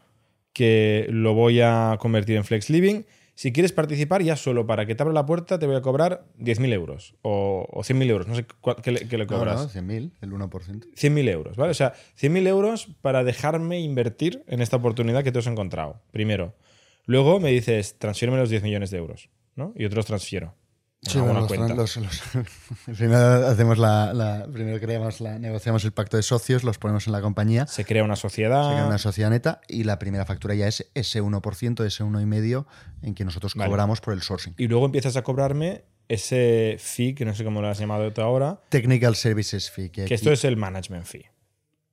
que 0.51 1.07
lo 1.09 1.33
voy 1.33 1.61
a 1.61 1.97
convertir 1.99 2.35
en 2.35 2.43
flex 2.43 2.69
living. 2.69 3.03
Si 3.35 3.51
quieres 3.51 3.71
participar, 3.71 4.21
ya 4.21 4.35
solo 4.35 4.67
para 4.67 4.85
que 4.85 4.93
te 4.93 5.01
abra 5.01 5.11
la 5.13 5.25
puerta 5.25 5.57
te 5.57 5.65
voy 5.65 5.75
a 5.75 5.81
cobrar 5.81 6.25
10.000 6.37 6.71
euros 6.73 7.15
o, 7.23 7.65
o 7.71 7.81
100.000 7.81 8.09
euros, 8.11 8.27
no 8.27 8.35
sé 8.35 8.45
qué 8.83 8.91
le, 8.91 9.07
qué 9.07 9.17
le 9.17 9.25
No, 9.25 9.37
cobras. 9.39 9.73
no, 9.75 9.81
100.000, 9.81 10.11
el 10.21 10.31
1%. 10.31 10.49
100.000 10.49 11.29
euros, 11.29 11.57
¿vale? 11.57 11.71
O 11.71 11.73
sea, 11.73 11.93
100.000 12.21 12.45
euros 12.47 12.89
para 13.01 13.23
dejarme 13.23 13.79
invertir 13.79 14.43
en 14.47 14.61
esta 14.61 14.75
oportunidad 14.77 15.23
que 15.23 15.31
te 15.31 15.39
has 15.39 15.47
encontrado, 15.47 15.99
primero. 16.11 16.53
Luego 17.05 17.39
me 17.39 17.51
dices, 17.51 17.97
transfiéreme 17.99 18.37
los 18.37 18.49
10 18.49 18.63
millones 18.63 18.91
de 18.91 18.97
euros, 18.97 19.29
¿no? 19.55 19.73
Y 19.75 19.83
yo 19.83 19.89
te 19.89 19.95
los 19.95 20.05
transfiero. 20.05 20.55
Sí, 21.01 21.17
los- 21.17 21.47
cuenta. 21.47 21.73
los- 21.75 21.97
los- 21.97 22.21
primero 22.97 23.45
hacemos 23.47 23.77
la, 23.77 24.13
la- 24.13 24.47
primero 24.51 24.79
creamos 24.79 25.19
la, 25.19 25.37
negociamos 25.37 25.83
el 25.83 25.91
pacto 25.91 26.15
de 26.15 26.23
socios, 26.23 26.63
los 26.63 26.77
ponemos 26.77 27.07
en 27.07 27.11
la 27.13 27.19
compañía, 27.19 27.67
se 27.67 27.75
Se 27.75 27.85
crea 27.85 28.05
una 28.05 28.15
sociedad. 28.15 28.71
crea 28.71 28.85
una 28.87 28.97
sociedad 28.97 29.29
neta 29.29 29.59
y 29.67 29.83
la 29.83 29.99
primera 29.99 30.25
factura 30.25 30.55
ya 30.55 30.65
es 30.69 30.89
ese 30.93 31.21
1%, 31.21 31.83
ese 31.85 32.03
1,5% 32.05 32.65
en 33.01 33.15
que 33.15 33.25
nosotros 33.25 33.53
Vale. 33.55 33.69
cobramos 33.69 33.99
por 33.99 34.13
el 34.13 34.21
sourcing. 34.21 34.53
Y 34.57 34.67
luego 34.69 34.85
empiezas 34.85 35.17
a 35.17 35.23
cobrarme 35.23 35.83
ese 36.07 36.77
fee, 36.79 37.15
que 37.15 37.25
no 37.25 37.35
sé 37.35 37.43
cómo 37.43 37.61
lo 37.61 37.67
has 37.67 37.79
llamado 37.79 38.11
tú 38.13 38.21
ahora, 38.21 38.61
Technical 38.69 39.15
Services 39.17 39.71
Fee. 39.71 39.89
Que, 39.89 40.05
esto 40.05 40.31
es 40.31 40.45
el 40.45 40.55
management 40.55 41.05
fee. 41.05 41.25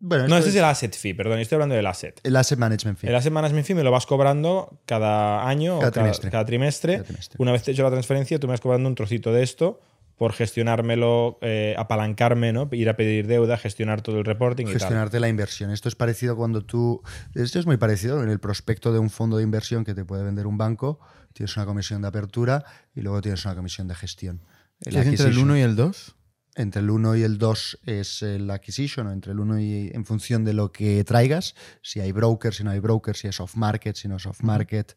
Bueno, 0.01 0.27
No, 0.29 0.37
este 0.39 0.51
es 0.51 0.57
el 0.57 0.65
asset 0.65 0.97
fee, 0.97 1.15
perdón, 1.15 1.39
estoy 1.39 1.57
hablando 1.57 1.75
del 1.75 1.87
asset. 1.87 2.19
el 2.25 2.35
Asset 2.35 2.59
Management 2.59 2.99
Fee. 2.99 3.09
El 3.09 3.15
asset 3.15 3.33
management 3.33 3.67
fee 3.67 3.75
me 3.75 3.85
lo 3.85 3.91
vas 3.91 4.07
cobrando 4.07 4.81
cada 4.87 5.47
año 5.47 5.79
Cada 5.79 5.89
o 5.89 5.93
cada, 5.93 5.93
trimestre. 5.93 6.31
cada 6.31 6.45
trimestre. 6.47 6.93
Cada 6.95 7.05
trimestre. 7.05 7.37
Una 7.39 7.53
vez 7.53 7.63
te 7.63 7.71
he 7.71 7.75
hecho 7.75 7.83
la 7.83 7.91
transferencia, 7.91 8.39
tú 8.41 8.47
me 8.47 8.53
vas 8.53 8.61
cobrando 8.61 8.89
un 8.89 8.95
trocito 8.95 9.33
de 9.33 9.43
esto 9.43 9.81
por 10.17 10.33
gestionármelo, 10.35 11.39
eh, 11.41 11.75
apalancarme, 11.79 12.53
¿no? 12.53 12.69
ir 12.73 12.89
a 12.91 12.97
pedir 12.97 13.27
deuda, 13.27 13.57
gestionar 13.57 14.03
todo 14.03 14.19
el 14.19 14.25
reporting 14.27 14.65
y 14.65 14.67
tal. 14.67 14.75
gestionarte 14.75 15.19
la 15.19 15.29
inversión. 15.29 15.71
Esto 15.71 15.89
es 15.89 15.95
parecido 15.95 16.37
cuando 16.37 16.63
tú. 16.63 17.03
Esto 17.35 17.59
es 17.59 17.65
muy 17.65 17.79
parecido 17.79 18.23
en 18.23 18.29
el 18.29 18.39
prospecto 18.39 18.93
de 18.93 18.99
un 18.99 19.09
fondo 19.09 19.39
de 19.39 19.45
inversión 19.45 19.83
que 19.85 19.95
te 19.95 20.05
puede 20.05 20.23
vender 20.23 20.47
un 20.47 20.59
banco. 20.59 21.01
Tienes 21.33 21.57
una 21.57 21.65
comisión 21.65 22.03
de 22.03 22.09
apertura 22.09 22.65
y 22.95 23.01
luego 23.01 23.23
tienes 23.23 23.43
una 23.47 23.55
comisión 23.55 23.89
de 23.89 23.95
gestión. 23.95 24.43
El 24.83 24.97
¿Es 24.97 25.07
entre 25.07 25.15
el 25.15 25.21
acquisition. 25.23 25.45
1 25.45 25.57
y 25.59 25.61
el 25.63 25.77
2? 25.77 26.17
Entre 26.57 26.83
el 26.83 26.91
1 26.91 27.17
y 27.17 27.23
el 27.23 27.39
2 27.39 27.79
es 27.87 28.23
el 28.23 28.51
acquisition, 28.51 29.07
o 29.07 29.13
entre 29.13 29.33
el 29.33 29.41
1 29.41 29.61
y 29.61 29.91
en 29.95 30.05
función 30.05 30.45
de 30.45 30.53
lo 30.53 30.73
que 30.73 31.05
traigas. 31.05 31.55
Si 31.83 32.01
hay 32.01 32.11
broker, 32.13 32.53
si 32.53 32.65
no 32.65 32.71
hay 32.71 32.81
broker, 32.81 33.17
si 33.17 33.29
es 33.29 33.39
off 33.41 33.55
market, 33.57 33.95
si 33.97 34.09
no 34.09 34.17
es 34.17 34.27
off 34.27 34.43
market. 34.43 34.97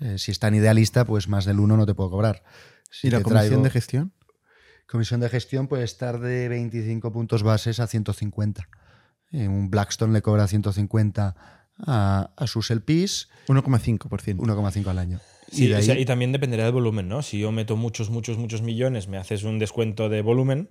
Eh, 0.00 0.16
si 0.18 0.30
está 0.32 0.48
en 0.48 0.54
idealista, 0.56 1.04
pues 1.04 1.28
más 1.28 1.44
del 1.44 1.60
1 1.60 1.76
no 1.76 1.86
te 1.86 1.94
puedo 1.94 2.10
cobrar. 2.10 2.42
Si 2.90 3.08
¿Y 3.08 3.10
la 3.10 3.20
comisión 3.22 3.50
traigo- 3.50 3.62
de 3.64 3.70
gestión? 3.70 4.12
Comisión 4.86 5.20
de 5.20 5.28
gestión 5.28 5.66
puede 5.68 5.84
estar 5.84 6.20
de 6.20 6.48
25 6.48 7.12
puntos 7.12 7.42
bases 7.42 7.80
a 7.80 7.86
150. 7.86 8.68
Eh, 9.32 9.48
un 9.48 9.70
Blackstone 9.70 10.12
le 10.12 10.22
cobra 10.22 10.46
150 10.46 11.34
a, 11.86 12.30
a 12.36 12.46
sus 12.46 12.70
LPs, 12.70 13.28
1,5%. 13.48 14.36
1,5 14.36 14.86
al 14.90 14.98
año. 14.98 15.20
Sí, 15.50 15.64
y 15.64 15.68
de 15.68 15.74
o 15.74 15.78
ahí, 15.78 15.84
sea, 15.84 15.98
y 15.98 16.04
también 16.04 16.32
dependerá 16.32 16.64
del 16.64 16.72
volumen, 16.72 17.08
¿no? 17.08 17.22
Si 17.22 17.38
yo 17.38 17.50
meto 17.52 17.76
muchos, 17.76 18.10
muchos, 18.10 18.38
muchos 18.38 18.62
millones, 18.62 19.08
me 19.08 19.18
haces 19.18 19.44
un 19.44 19.58
descuento 19.58 20.08
de 20.08 20.22
volumen. 20.22 20.70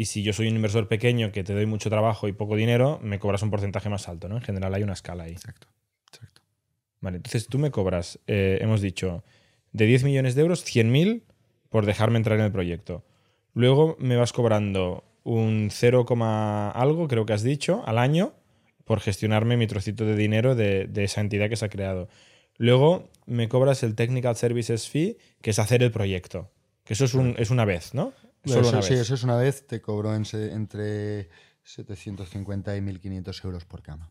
Y 0.00 0.04
si 0.04 0.22
yo 0.22 0.32
soy 0.32 0.46
un 0.46 0.54
inversor 0.54 0.86
pequeño 0.86 1.32
que 1.32 1.42
te 1.42 1.52
doy 1.54 1.66
mucho 1.66 1.90
trabajo 1.90 2.28
y 2.28 2.32
poco 2.32 2.54
dinero, 2.54 3.00
me 3.02 3.18
cobras 3.18 3.42
un 3.42 3.50
porcentaje 3.50 3.88
más 3.88 4.08
alto, 4.08 4.28
¿no? 4.28 4.36
En 4.36 4.42
general 4.42 4.72
hay 4.72 4.84
una 4.84 4.92
escala 4.92 5.24
ahí. 5.24 5.32
Exacto, 5.32 5.66
exacto. 6.06 6.40
Vale, 7.00 7.16
entonces 7.16 7.48
tú 7.48 7.58
me 7.58 7.72
cobras, 7.72 8.20
eh, 8.28 8.58
hemos 8.60 8.80
dicho, 8.80 9.24
de 9.72 9.86
10 9.86 10.04
millones 10.04 10.36
de 10.36 10.42
euros, 10.42 10.64
100.000 10.64 11.24
por 11.68 11.84
dejarme 11.84 12.16
entrar 12.18 12.38
en 12.38 12.44
el 12.44 12.52
proyecto. 12.52 13.04
Luego 13.54 13.96
me 13.98 14.14
vas 14.16 14.32
cobrando 14.32 15.02
un 15.24 15.68
0, 15.72 16.04
coma 16.06 16.70
algo, 16.70 17.08
creo 17.08 17.26
que 17.26 17.32
has 17.32 17.42
dicho, 17.42 17.82
al 17.84 17.98
año 17.98 18.34
por 18.84 19.00
gestionarme 19.00 19.56
mi 19.56 19.66
trocito 19.66 20.04
de 20.04 20.14
dinero 20.14 20.54
de, 20.54 20.86
de 20.86 21.02
esa 21.04 21.20
entidad 21.20 21.48
que 21.48 21.56
se 21.56 21.64
ha 21.64 21.68
creado. 21.70 22.08
Luego 22.56 23.10
me 23.26 23.48
cobras 23.48 23.82
el 23.82 23.96
Technical 23.96 24.36
Services 24.36 24.88
Fee, 24.88 25.18
que 25.42 25.50
es 25.50 25.58
hacer 25.58 25.82
el 25.82 25.90
proyecto. 25.90 26.50
Que 26.84 26.92
eso 26.94 27.04
es, 27.04 27.14
un- 27.14 27.34
es 27.36 27.50
una 27.50 27.64
vez, 27.64 27.94
¿no? 27.94 28.12
Solo 28.54 28.60
eso, 28.68 28.76
una 28.78 28.82
sí, 28.82 28.94
eso 28.94 29.14
es 29.14 29.22
una 29.24 29.36
vez, 29.36 29.66
te 29.66 29.80
cobro 29.80 30.14
en 30.14 30.24
se- 30.24 30.52
entre 30.52 31.28
750 31.62 32.76
y 32.76 32.80
1.500 32.80 33.44
euros 33.44 33.64
por 33.64 33.82
cama. 33.82 34.10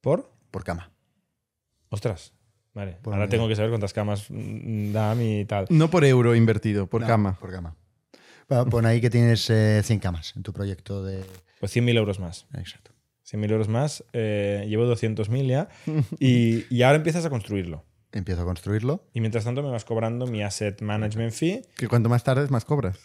¿Por? 0.00 0.30
Por 0.50 0.64
cama. 0.64 0.90
Ostras. 1.90 2.32
Vale. 2.74 2.98
Por 3.02 3.14
Ahora 3.14 3.28
tengo 3.28 3.48
que 3.48 3.56
saber 3.56 3.70
cuántas 3.70 3.92
camas 3.92 4.26
mm, 4.28 4.92
da 4.92 5.14
mi 5.14 5.44
tal. 5.44 5.66
No 5.70 5.90
por 5.90 6.04
euro 6.04 6.34
invertido, 6.34 6.86
por 6.86 7.00
No, 7.00 7.06
cama. 7.06 7.38
Por 7.40 7.50
cama. 7.50 7.74
Bueno, 8.48 8.66
pon 8.66 8.86
ahí 8.86 9.00
que 9.00 9.10
tienes 9.10 9.48
eh, 9.50 9.82
100 9.84 9.98
camas 9.98 10.34
en 10.36 10.42
tu 10.42 10.52
proyecto 10.52 11.02
de... 11.02 11.24
Pues 11.60 11.74
100.000 11.76 11.96
euros 11.98 12.18
más. 12.20 12.46
Exacto. 12.54 12.92
100.000 13.30 13.50
euros 13.50 13.68
más, 13.68 14.04
eh, 14.14 14.64
llevo 14.68 14.84
200.000 14.86 15.46
ya 15.48 15.68
y, 16.18 16.64
y 16.74 16.82
ahora 16.82 16.96
empiezas 16.96 17.26
a 17.26 17.30
construirlo. 17.30 17.84
Empiezo 18.12 18.40
a 18.40 18.44
construirlo. 18.46 19.04
Y 19.12 19.20
mientras 19.20 19.44
tanto 19.44 19.62
me 19.62 19.68
vas 19.70 19.84
cobrando 19.84 20.26
mi 20.26 20.42
asset 20.42 20.80
management 20.80 21.32
fee, 21.32 21.62
Que 21.76 21.88
cuanto 21.88 22.08
más 22.08 22.24
tardes, 22.24 22.50
más 22.50 22.64
cobras. 22.64 22.98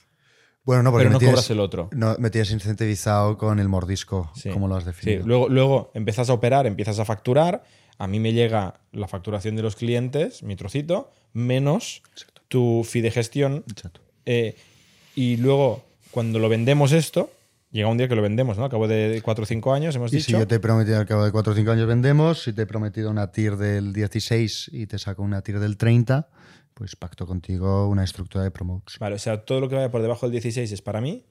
Bueno, 0.66 0.84
no, 0.84 0.91
porque 0.91 1.03
pero 1.05 1.14
no 1.14 1.20
tienes, 1.20 1.36
cobras 1.36 1.49
el 1.51 1.59
otro. 1.59 1.89
no, 1.93 2.16
me 2.20 2.30
tienes 2.30 2.51
incentivizado 2.51 3.38
con 3.38 3.59
el 3.59 3.68
mordisco, 3.68 4.32
Sí. 4.36 4.49
como 4.49 4.68
lo 4.68 4.76
has 4.76 4.84
Sí, 4.84 4.88
definido. 4.91 5.26
luego, 5.28 5.49
luego 5.49 5.91
empiezas 5.93 6.30
a 6.30 6.34
operar, 6.34 6.66
empiezas 6.68 6.99
a 6.99 7.05
facturar, 7.05 7.64
a 7.97 8.07
mí 8.07 8.20
me 8.20 8.32
llega 8.34 8.76
la 8.91 9.07
facturación 9.07 9.55
de 9.55 9.61
los 9.61 9.76
clientes, 9.76 10.41
mi 10.43 10.55
trocito, 10.55 11.11
menos 11.34 12.01
tu 12.47 12.86
fee 12.88 13.01
de 13.01 13.11
gestión. 13.11 13.64
Exacto. 13.70 13.99
eh, 14.26 14.55
y 15.16 15.38
luego, 15.38 15.84
cuando 16.11 16.39
lo 16.39 16.47
vendemos 16.49 16.91
esto, 16.91 17.30
llega 17.72 17.88
un 17.88 17.97
día 17.97 18.07
que 18.07 18.16
lo 18.16 18.22
vendemos, 18.22 18.57
¿no? 18.57 18.64
Al 18.66 18.70
cabo 18.72 18.88
de 18.88 19.20
4 19.24 19.43
o 19.43 19.45
5 19.45 19.74
años, 19.74 19.95
hemos 19.95 20.11
Y 20.14 20.18
dicho. 20.18 20.26
si 20.28 20.32
yo 20.34 20.47
te 20.47 20.55
he 20.55 20.59
prometido 20.59 20.97
al 20.99 21.05
cabo 21.05 21.24
de 21.26 21.32
4 21.32 21.53
o 21.53 21.55
5 21.55 21.72
años 21.72 21.88
vendemos, 21.88 22.41
si 22.43 22.53
te 22.53 22.61
he 22.64 22.66
prometido 22.66 23.11
una 23.11 23.32
TIR 23.32 23.57
del 23.57 23.93
16 23.93 24.70
y 24.74 24.88
te 24.88 24.97
saco 24.97 25.22
una 25.24 25.41
TIR 25.41 25.59
del 25.59 25.76
30, 25.78 26.30
pues 26.74 26.95
pacto 26.95 27.26
contigo 27.28 27.88
una 27.88 28.03
estructura 28.03 28.43
de 28.43 28.51
promotes. 28.51 28.97
Vale, 28.99 29.15
o 29.15 29.19
sea, 29.19 29.45
todo 29.45 29.59
lo 29.59 29.69
que 29.69 29.76
vaya 29.76 29.91
por 29.91 30.01
debajo 30.01 30.26
del 30.28 30.32
16 30.34 30.71
es 30.71 30.82
para 30.82 31.01
mí. 31.01 31.26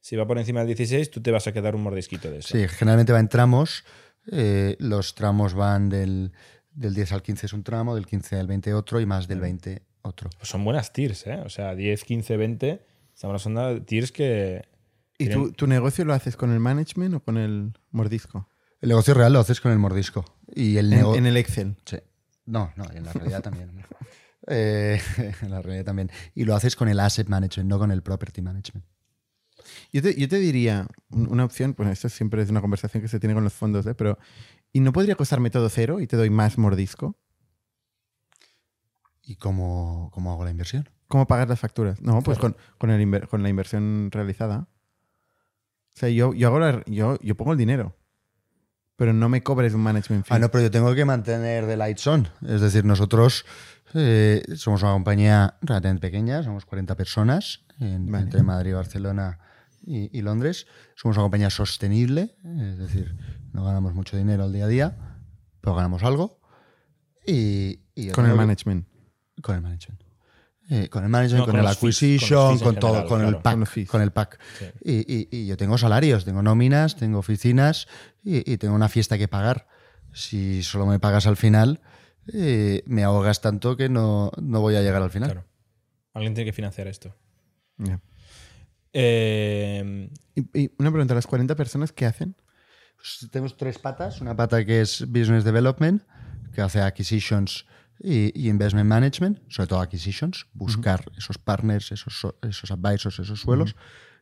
Si 0.00 0.16
va 0.16 0.26
por 0.26 0.38
encima 0.38 0.60
del 0.60 0.68
16, 0.68 1.10
tú 1.10 1.20
te 1.20 1.30
vas 1.30 1.46
a 1.46 1.52
quedar 1.52 1.74
un 1.74 1.82
mordisquito 1.82 2.30
de 2.30 2.38
eso. 2.38 2.56
Sí, 2.56 2.66
generalmente 2.68 3.12
va 3.12 3.20
en 3.20 3.28
tramos. 3.28 3.84
eh, 4.30 4.76
los 4.78 5.14
tramos 5.14 5.54
van 5.54 5.88
del, 5.88 6.32
del 6.70 6.94
10 6.94 7.12
al 7.12 7.22
15 7.22 7.46
es 7.46 7.52
un 7.52 7.62
tramo, 7.64 7.94
del 7.94 8.06
15 8.06 8.36
al 8.36 8.46
20 8.46 8.74
otro 8.74 9.00
y 9.00 9.06
más 9.06 9.26
del 9.28 9.40
20 9.40 9.82
otro. 10.02 10.30
Pues 10.38 10.48
son 10.48 10.64
buenas 10.64 10.92
tiers, 10.92 11.26
¿eh? 11.26 11.40
O 11.44 11.48
sea, 11.48 11.74
10, 11.74 12.04
15, 12.04 12.36
20. 12.36 12.86
Estamos 13.14 13.44
hablando 13.46 13.74
de 13.74 13.80
tiers 13.80 14.12
que. 14.12 14.62
¿Y 15.18 15.26
tienen- 15.26 15.46
tu, 15.48 15.52
tu 15.52 15.66
negocio 15.66 16.04
lo 16.04 16.14
haces 16.14 16.36
con 16.36 16.52
el 16.52 16.60
management 16.60 17.14
o 17.14 17.20
con 17.20 17.36
el 17.36 17.72
mordisco? 17.90 18.48
El 18.80 18.90
negocio 18.90 19.14
real 19.14 19.32
lo 19.32 19.40
haces 19.40 19.60
con 19.60 19.72
el 19.72 19.78
mordisco. 19.78 20.24
Y 20.54 20.76
el 20.76 20.92
En, 20.92 21.00
nego- 21.00 21.16
en 21.16 21.26
el 21.26 21.36
Excel. 21.36 21.76
Sí. 21.84 21.96
No, 22.46 22.72
no, 22.76 22.84
en 22.92 23.04
la 23.04 23.12
realidad 23.12 23.42
también. 23.42 23.70
Eh, 24.48 25.00
en 25.42 25.50
la 25.50 25.62
realidad 25.62 25.84
también. 25.84 26.10
Y 26.34 26.44
lo 26.44 26.54
haces 26.54 26.74
con 26.76 26.88
el 26.88 26.98
asset 27.00 27.28
management, 27.28 27.68
no 27.68 27.78
con 27.78 27.90
el 27.90 28.02
property 28.02 28.40
management. 28.42 28.84
Yo 29.92 30.02
te, 30.02 30.14
yo 30.18 30.28
te 30.28 30.38
diría 30.38 30.86
un- 31.10 31.28
una 31.30 31.44
opción, 31.44 31.74
bueno, 31.76 31.92
esto 31.92 32.08
siempre 32.08 32.42
es 32.42 32.50
una 32.50 32.60
conversación 32.60 33.02
que 33.02 33.08
se 33.08 33.20
tiene 33.20 33.34
con 33.34 33.44
los 33.44 33.52
fondos, 33.52 33.86
¿eh? 33.86 33.94
pero 33.94 34.18
¿y 34.72 34.80
no 34.80 34.92
podría 34.92 35.16
costarme 35.16 35.50
todo 35.50 35.68
cero 35.68 36.00
y 36.00 36.06
te 36.06 36.16
doy 36.16 36.30
más 36.30 36.56
mordisco? 36.58 37.16
¿Y 39.22 39.36
cómo, 39.36 40.10
cómo 40.14 40.32
hago 40.32 40.44
la 40.44 40.50
inversión? 40.50 40.88
¿Cómo 41.08 41.26
pagar 41.26 41.48
las 41.48 41.60
facturas? 41.60 42.00
No, 42.00 42.22
pues 42.22 42.38
con, 42.38 42.56
con, 42.78 42.90
el 42.90 43.28
con 43.28 43.42
la 43.42 43.48
inversión 43.48 44.10
realizada. 44.10 44.68
O 45.94 45.98
sea, 45.98 46.08
yo, 46.08 46.32
yo, 46.34 46.48
hago 46.48 46.58
la- 46.60 46.82
yo, 46.86 47.18
yo 47.20 47.34
pongo 47.36 47.52
el 47.52 47.58
dinero, 47.58 47.96
pero 48.98 49.12
no 49.12 49.28
me 49.28 49.42
cobres 49.44 49.72
un 49.74 49.80
management 49.80 50.26
fee. 50.26 50.34
Ah, 50.34 50.38
no, 50.40 50.50
pero 50.50 50.64
yo 50.64 50.70
tengo 50.72 50.92
que 50.94 51.04
mantener 51.04 51.66
the 51.66 51.76
lights 51.76 52.04
on. 52.08 52.28
Es 52.46 52.60
decir, 52.60 52.84
nosotros 52.84 53.46
eh, 53.94 54.42
somos 54.56 54.82
una 54.82 54.90
compañía 54.92 55.54
relativamente 55.62 56.08
pequeña, 56.08 56.42
somos 56.42 56.66
40 56.66 56.96
personas 56.96 57.60
en- 57.78 58.10
Vale. 58.10 58.24
entre 58.24 58.42
Madrid, 58.42 58.74
Barcelona 58.74 59.38
y, 59.86 60.10
y 60.18 60.20
Londres. 60.22 60.66
Somos 60.96 61.16
una 61.16 61.22
compañía 61.24 61.48
sostenible, 61.48 62.34
es 62.44 62.76
decir, 62.76 63.14
no 63.52 63.64
ganamos 63.64 63.94
mucho 63.94 64.16
dinero 64.16 64.42
al 64.42 64.52
día 64.52 64.64
a 64.64 64.68
día, 64.68 64.96
pero 65.60 65.76
ganamos 65.76 66.02
algo. 66.02 66.40
Y, 67.24 67.76
con 68.12 68.24
el 68.26 68.32
que- 68.32 68.36
management. 68.36 68.88
Con 69.42 69.54
el 69.54 69.62
management. 69.62 70.02
Eh, 70.70 70.88
con 70.90 71.02
el 71.02 71.08
management, 71.08 71.40
No, 71.40 71.44
con, 71.46 71.52
con 71.52 71.60
el 71.60 71.66
fees, 71.66 71.78
con 71.78 71.86
acquisition, 71.88 72.58
con, 72.58 72.74
todo, 72.76 72.90
general, 72.92 73.08
con 73.08 73.24
el 73.24 73.36
pack. 73.38 73.86
Con 73.86 74.02
el 74.02 74.10
pack. 74.12 74.38
Sí. 74.58 74.64
Y, 74.84 75.14
y- 75.14 75.28
y 75.30 75.46
yo 75.46 75.56
tengo 75.56 75.78
salarios, 75.78 76.24
tengo 76.26 76.42
nóminas, 76.42 76.96
tengo 76.96 77.18
oficinas 77.18 77.88
y, 78.22 78.50
y 78.52 78.58
tengo 78.58 78.74
una 78.74 78.88
fiesta 78.90 79.16
que 79.16 79.28
pagar. 79.28 79.66
Si 80.12 80.62
solo 80.62 80.84
me 80.84 80.98
pagas 80.98 81.26
al 81.26 81.36
final, 81.38 81.80
eh, 82.34 82.82
me 82.86 83.02
ahogas 83.04 83.40
tanto 83.40 83.76
que 83.78 83.88
no, 83.88 84.30
no 84.42 84.60
voy 84.60 84.76
a 84.76 84.82
llegar 84.82 85.00
al 85.00 85.10
final. 85.10 85.30
Claro. 85.32 85.46
Alguien 86.12 86.34
tiene 86.34 86.50
que 86.50 86.52
financiar 86.54 86.86
esto. 86.88 87.14
Eh, 88.92 90.10
Y, 90.34 90.60
y 90.62 90.70
una 90.78 90.90
pregunta, 90.90 91.14
¿las 91.14 91.26
40 91.26 91.54
personas 91.56 91.92
qué 91.92 92.06
hacen? 92.06 92.36
Pues 92.96 93.28
tenemos 93.30 93.56
tres 93.56 93.78
patas. 93.78 94.20
Una 94.20 94.36
pata 94.36 94.64
que 94.64 94.80
es 94.80 95.04
Business 95.08 95.44
Development, 95.44 96.02
que 96.52 96.60
hace 96.60 96.80
acquisitions 96.80 97.66
y, 98.00 98.32
y 98.40 98.48
investment 98.48 98.88
management, 98.88 99.40
sobre 99.48 99.66
todo 99.68 99.80
acquisitions, 99.80 100.46
buscar 100.52 101.04
esos 101.16 101.38
partners, 101.38 101.90
esos, 101.92 102.20
so- 102.20 102.38
esos 102.42 102.70
advisors, 102.70 103.18
esos 103.18 103.40
suelos. 103.40 103.74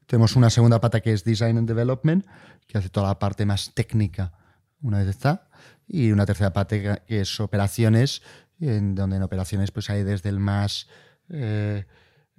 Tenemos 0.06 0.36
una 0.36 0.50
segunda 0.50 0.80
pata 0.80 1.00
que 1.00 1.12
es 1.12 1.24
Design 1.24 1.58
and 1.58 1.68
Development, 1.68 2.24
que 2.66 2.78
hace 2.78 2.88
toda 2.88 3.08
la 3.08 3.18
parte 3.18 3.44
más 3.44 3.72
técnica 3.74 4.32
una 4.80 4.98
vez 4.98 5.08
está. 5.08 5.48
Y 5.88 6.10
una 6.12 6.26
tercera 6.26 6.52
parte 6.52 6.82
que- 6.82 7.20
es 7.20 7.40
operaciones, 7.40 8.22
en 8.60 8.94
donde 8.94 9.16
en 9.16 9.22
operaciones 9.22 9.70
pues 9.70 9.90
hay 9.90 10.02
desde 10.04 10.28
el 10.28 10.38
más... 10.40 10.86
eh, 11.28 11.84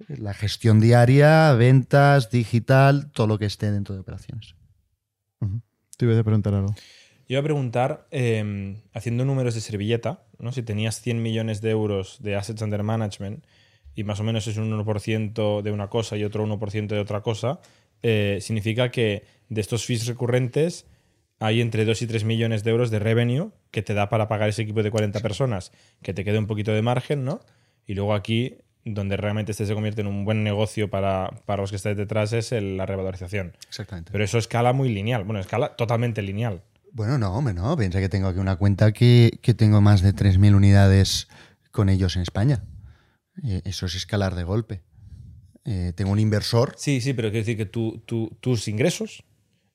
la 0.06 0.32
gestión 0.32 0.78
diaria, 0.78 1.52
ventas, 1.54 2.30
digital, 2.30 3.10
todo 3.10 3.26
lo 3.26 3.36
que 3.36 3.46
esté 3.46 3.72
dentro 3.72 3.96
de 3.96 4.00
operaciones. 4.00 4.54
Te 5.96 6.04
iba 6.04 6.16
a 6.16 6.22
preguntar 6.22 6.54
algo. 6.54 6.72
Yo 7.28 7.34
iba 7.34 7.40
a 7.40 7.44
preguntar, 7.44 8.06
eh, 8.10 8.76
haciendo 8.94 9.24
números 9.24 9.54
de 9.54 9.60
servilleta, 9.60 10.22
¿no? 10.38 10.50
si 10.52 10.62
tenías 10.62 11.00
100 11.02 11.22
millones 11.22 11.60
de 11.60 11.70
euros 11.70 12.16
de 12.22 12.36
assets 12.36 12.62
under 12.62 12.82
management 12.82 13.44
y 13.94 14.04
más 14.04 14.18
o 14.20 14.24
menos 14.24 14.46
es 14.46 14.56
un 14.56 14.70
1% 14.72 15.60
de 15.62 15.70
una 15.70 15.88
cosa 15.88 16.16
y 16.16 16.24
otro 16.24 16.46
1% 16.46 16.86
de 16.94 17.00
otra 17.00 17.20
cosa, 17.20 17.60
eh, 18.02 18.38
significa 18.40 18.90
que 18.90 19.24
de 19.48 19.60
estos 19.60 19.84
fees 19.84 20.06
recurrentes 20.06 20.86
hay 21.40 21.60
entre 21.60 21.84
2 21.84 22.00
y 22.02 22.06
3 22.06 22.24
millones 22.24 22.64
de 22.64 22.70
euros 22.70 22.90
de 22.90 22.98
revenue 22.98 23.50
que 23.70 23.82
te 23.82 23.92
da 23.94 24.08
para 24.08 24.26
pagar 24.28 24.48
ese 24.48 24.62
equipo 24.62 24.82
de 24.82 24.90
40 24.90 25.20
personas, 25.20 25.72
que 26.02 26.14
te 26.14 26.24
quede 26.24 26.38
un 26.38 26.46
poquito 26.46 26.72
de 26.72 26.82
margen, 26.82 27.24
¿no? 27.24 27.40
Y 27.86 27.94
luego 27.94 28.14
aquí, 28.14 28.56
donde 28.84 29.16
realmente 29.16 29.52
este 29.52 29.66
se 29.66 29.74
convierte 29.74 30.00
en 30.00 30.06
un 30.06 30.24
buen 30.24 30.42
negocio 30.44 30.88
para, 30.90 31.30
para 31.44 31.60
los 31.62 31.70
que 31.70 31.76
estáis 31.76 31.96
detrás, 31.96 32.32
es 32.32 32.52
el- 32.52 32.76
la 32.76 32.86
revalorización. 32.86 33.54
Exactamente. 33.68 34.10
Pero 34.12 34.24
eso 34.24 34.38
escala 34.38 34.72
muy 34.72 34.88
lineal, 34.88 35.24
bueno, 35.24 35.40
escala 35.40 35.76
totalmente 35.76 36.22
lineal. 36.22 36.62
Bueno, 36.92 37.18
no, 37.18 37.32
hombre, 37.34 37.54
no. 37.54 37.76
Piensa 37.76 38.00
que 38.00 38.08
tengo 38.08 38.28
aquí 38.28 38.38
una 38.38 38.56
cuenta 38.56 38.92
que, 38.92 39.38
que 39.42 39.54
tengo 39.54 39.80
más 39.80 40.02
de 40.02 40.14
3.000 40.14 40.54
unidades 40.54 41.28
con 41.70 41.88
ellos 41.88 42.16
en 42.16 42.22
España. 42.22 42.64
Eh, 43.44 43.62
eso 43.64 43.86
es 43.86 43.94
escalar 43.94 44.34
de 44.34 44.44
golpe. 44.44 44.82
Eh, 45.64 45.92
tengo 45.94 46.10
un 46.12 46.18
inversor. 46.18 46.74
Sí, 46.78 47.00
sí, 47.00 47.12
pero 47.12 47.28
quiero 47.30 47.42
decir 47.44 47.56
que 47.56 47.66
tú- 47.66 48.02
tú- 48.06 48.36
tus 48.40 48.68
ingresos 48.68 49.24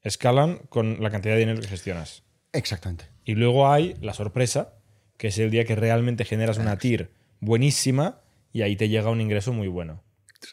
escalan 0.02 0.58
con 0.70 1.02
la 1.02 1.10
cantidad 1.12 1.36
de 1.36 1.40
dinero 1.42 1.62
que 1.62 1.68
gestionas. 1.68 2.24
Exactamente. 2.52 3.06
Y 3.24 3.36
luego 3.36 3.72
hay 3.72 3.96
la 4.02 4.14
sorpresa, 4.14 4.74
que 5.18 5.28
es 5.28 5.38
el 5.38 5.50
día 5.52 5.66
que 5.66 5.76
realmente 5.76 6.26
generas 6.26 6.58
una 6.58 6.78
TIR 6.78 7.12
buenísima 7.40 8.20
y 8.52 8.64
ahí 8.64 8.76
te 8.76 8.90
llega 8.90 9.10
un 9.10 9.22
ingreso 9.22 9.54
muy 9.54 9.68
bueno. 9.68 10.04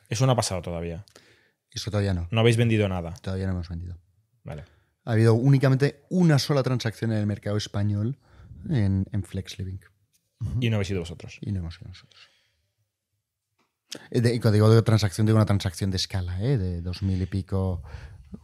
Eso 0.09 0.27
no 0.27 0.33
ha 0.33 0.37
pasado 0.37 0.63
todavía. 0.63 1.05
Eso 1.73 1.91
todavía 1.91 2.15
no. 2.15 2.29
No 2.31 2.41
habéis 2.41 2.57
vendido 2.57 2.89
nada. 2.89 3.15
Todavía 3.23 3.47
no 3.47 3.53
hemos 3.53 3.69
vendido. 3.69 3.99
Vale. 4.45 4.65
Ha 5.11 5.15
habido 5.15 5.35
únicamente 5.35 6.05
una 6.09 6.39
sola 6.39 6.63
transacción 6.63 7.11
en 7.11 7.19
el 7.19 7.27
mercado 7.27 7.57
español 7.57 8.17
en, 8.69 9.07
en 9.11 9.25
Flex 9.25 9.59
Living. 9.59 9.79
Y 10.61 10.71
no 10.71 10.77
habéis 10.77 10.87
sido 10.87 11.01
vosotros. 11.01 11.37
Y 11.41 11.51
no 11.51 11.59
hemos 11.59 11.75
sido 11.75 11.89
nosotros. 11.89 12.23
Eh, 14.13 14.21
de- 14.21 14.33
y 14.37 14.39
cuando 14.39 14.55
digo 14.55 14.71
de 14.73 14.83
transacción, 14.83 15.27
digo 15.27 15.37
una 15.37 15.47
transacción 15.47 15.91
de 15.91 15.97
escala, 15.97 16.41
¿eh? 16.41 16.59
de 16.59 16.81
dos 16.81 17.03
mil 17.03 17.21
y 17.21 17.27
pico 17.27 17.83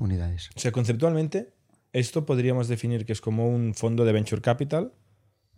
unidades. 0.00 0.50
O 0.56 0.58
sea, 0.58 0.72
conceptualmente, 0.72 1.54
esto 1.92 2.26
podríamos 2.26 2.66
definir 2.66 3.06
que 3.06 3.12
es 3.12 3.20
como 3.20 3.48
un 3.48 3.72
fondo 3.74 4.04
de 4.04 4.12
venture 4.12 4.42
capital, 4.42 4.92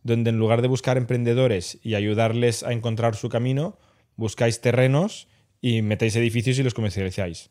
donde 0.02 0.28
en 0.28 0.36
lugar 0.38 0.60
de 0.60 0.68
buscar 0.68 0.98
emprendedores 0.98 1.78
y 1.82 1.94
ayudarles 1.94 2.64
a 2.64 2.72
encontrar 2.74 3.16
su 3.16 3.30
camino, 3.30 3.78
buscáis 4.16 4.60
terrenos 4.60 5.28
y 5.62 5.80
metéis 5.80 6.16
edificios 6.16 6.58
y 6.58 6.62
los 6.64 6.74
comercializáis. 6.74 7.48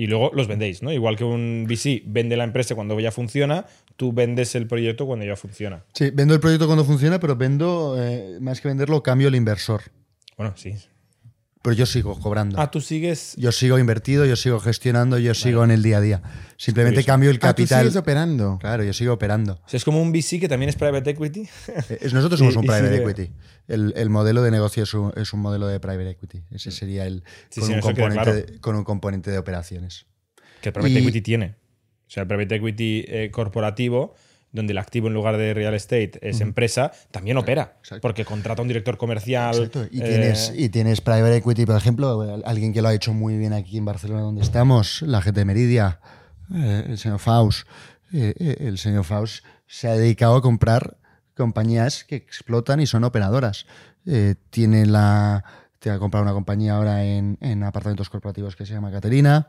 Y 0.00 0.06
luego 0.06 0.30
los 0.32 0.48
vendéis, 0.48 0.82
¿no? 0.82 0.90
Igual 0.90 1.14
que 1.14 1.24
un 1.24 1.66
VC 1.68 2.04
vende 2.06 2.34
la 2.34 2.44
empresa 2.44 2.74
cuando 2.74 2.98
ya 2.98 3.12
funciona, 3.12 3.66
tú 3.96 4.14
vendes 4.14 4.54
el 4.54 4.66
proyecto 4.66 5.04
cuando 5.04 5.26
ya 5.26 5.36
funciona. 5.36 5.84
Sí, 5.92 6.08
vendo 6.10 6.32
el 6.32 6.40
proyecto 6.40 6.64
cuando 6.64 6.86
funciona, 6.86 7.20
pero 7.20 7.36
vendo, 7.36 8.02
eh, 8.02 8.38
más 8.40 8.62
que 8.62 8.68
venderlo, 8.68 9.02
cambio 9.02 9.28
el 9.28 9.34
inversor. 9.34 9.82
Bueno, 10.38 10.54
sí. 10.56 10.74
Pero 11.62 11.74
yo 11.74 11.84
sigo 11.84 12.18
cobrando. 12.18 12.58
Ah, 12.58 12.70
tú 12.70 12.80
sigues. 12.80 13.34
Yo 13.36 13.52
sigo 13.52 13.78
invertido, 13.78 14.24
yo 14.24 14.34
sigo 14.36 14.60
gestionando, 14.60 15.18
yo 15.18 15.34
sigo 15.34 15.62
en 15.62 15.70
el 15.70 15.82
día 15.82 15.98
a 15.98 16.00
día. 16.00 16.22
Simplemente 16.56 16.96
curioso. 17.00 17.06
cambio 17.06 17.30
el 17.30 17.36
Ah, 17.36 17.40
tú 17.40 17.46
capital. 17.48 17.80
sigues 17.82 17.96
operando. 17.96 18.58
Claro, 18.58 18.82
yo 18.82 18.94
sigo 18.94 19.12
operando. 19.12 19.60
O 19.64 19.68
sea, 19.68 19.76
es 19.76 19.84
como 19.84 20.00
un 20.00 20.10
VC 20.10 20.40
que 20.40 20.48
también 20.48 20.70
es 20.70 20.76
private 20.76 21.10
equity. 21.10 21.40
Eh, 21.68 21.98
es- 22.00 22.14
Nosotros 22.14 22.38
somos 22.38 22.54
Y- 22.56 22.58
un 22.58 22.62
private 22.64 22.96
equity. 22.96 23.32
El, 23.68 23.92
el 23.94 24.08
modelo 24.08 24.40
de 24.42 24.50
negocio 24.50 24.84
es 24.84 24.94
un, 24.94 25.12
es 25.16 25.32
un 25.34 25.40
modelo 25.40 25.66
de 25.66 25.78
private 25.80 26.08
equity. 26.10 26.42
Ese 26.50 26.70
sería 26.70 27.06
el 27.06 27.24
Sí, 27.50 27.60
con, 27.60 27.68
sí, 27.68 27.74
un 27.74 27.80
componente 27.82 28.22
claro. 28.22 28.34
de, 28.34 28.58
con 28.60 28.76
un 28.76 28.84
componente 28.84 29.30
de 29.30 29.36
operaciones. 29.38 30.06
que 30.62 30.70
el 30.70 30.72
private 30.72 30.92
Y- 30.94 30.98
equity 30.98 31.20
tiene. 31.20 31.56
O 32.06 32.10
sea, 32.12 32.22
el 32.22 32.26
private 32.26 32.54
equity 32.56 33.04
eh, 33.06 33.30
corporativo, 33.30 34.14
donde 34.52 34.72
el 34.72 34.78
activo 34.78 35.08
en 35.08 35.14
lugar 35.14 35.36
de 35.36 35.54
real 35.54 35.74
estate 35.74 36.12
es 36.22 36.40
empresa, 36.40 36.92
también 37.10 37.36
opera. 37.36 37.76
Exacto. 37.78 38.00
Porque 38.02 38.24
contrata 38.24 38.62
un 38.62 38.68
director 38.68 38.96
comercial. 38.96 39.54
Exacto. 39.54 39.86
Y, 39.90 40.00
eh, 40.00 40.04
tienes, 40.04 40.52
y 40.56 40.68
tienes 40.68 41.00
private 41.00 41.36
equity, 41.36 41.66
por 41.66 41.76
ejemplo, 41.76 42.42
alguien 42.44 42.72
que 42.72 42.82
lo 42.82 42.88
ha 42.88 42.94
hecho 42.94 43.12
muy 43.12 43.36
bien 43.36 43.52
aquí 43.52 43.78
en 43.78 43.84
Barcelona, 43.84 44.22
donde 44.22 44.42
estamos, 44.42 45.02
la 45.02 45.22
gente 45.22 45.40
de 45.40 45.44
Meridia, 45.44 46.00
eh, 46.54 46.84
el 46.88 46.98
señor 46.98 47.18
Faust. 47.18 47.66
Eh, 48.12 48.34
eh, 48.38 48.56
el 48.60 48.78
señor 48.78 49.04
Faust 49.04 49.44
se 49.66 49.88
ha 49.88 49.94
dedicado 49.94 50.34
a 50.34 50.42
comprar 50.42 50.96
compañías 51.36 52.02
que 52.04 52.16
explotan 52.16 52.80
y 52.80 52.86
son 52.86 53.04
operadoras. 53.04 53.66
Eh, 54.04 54.34
tiene 54.50 54.86
la. 54.86 55.44
Te 55.78 55.90
ha 55.90 55.98
comprado 55.98 56.24
una 56.24 56.32
compañía 56.32 56.74
ahora 56.74 57.04
en, 57.04 57.38
en 57.40 57.62
apartamentos 57.62 58.10
corporativos 58.10 58.56
que 58.56 58.66
se 58.66 58.74
llama 58.74 58.90
Caterina, 58.90 59.48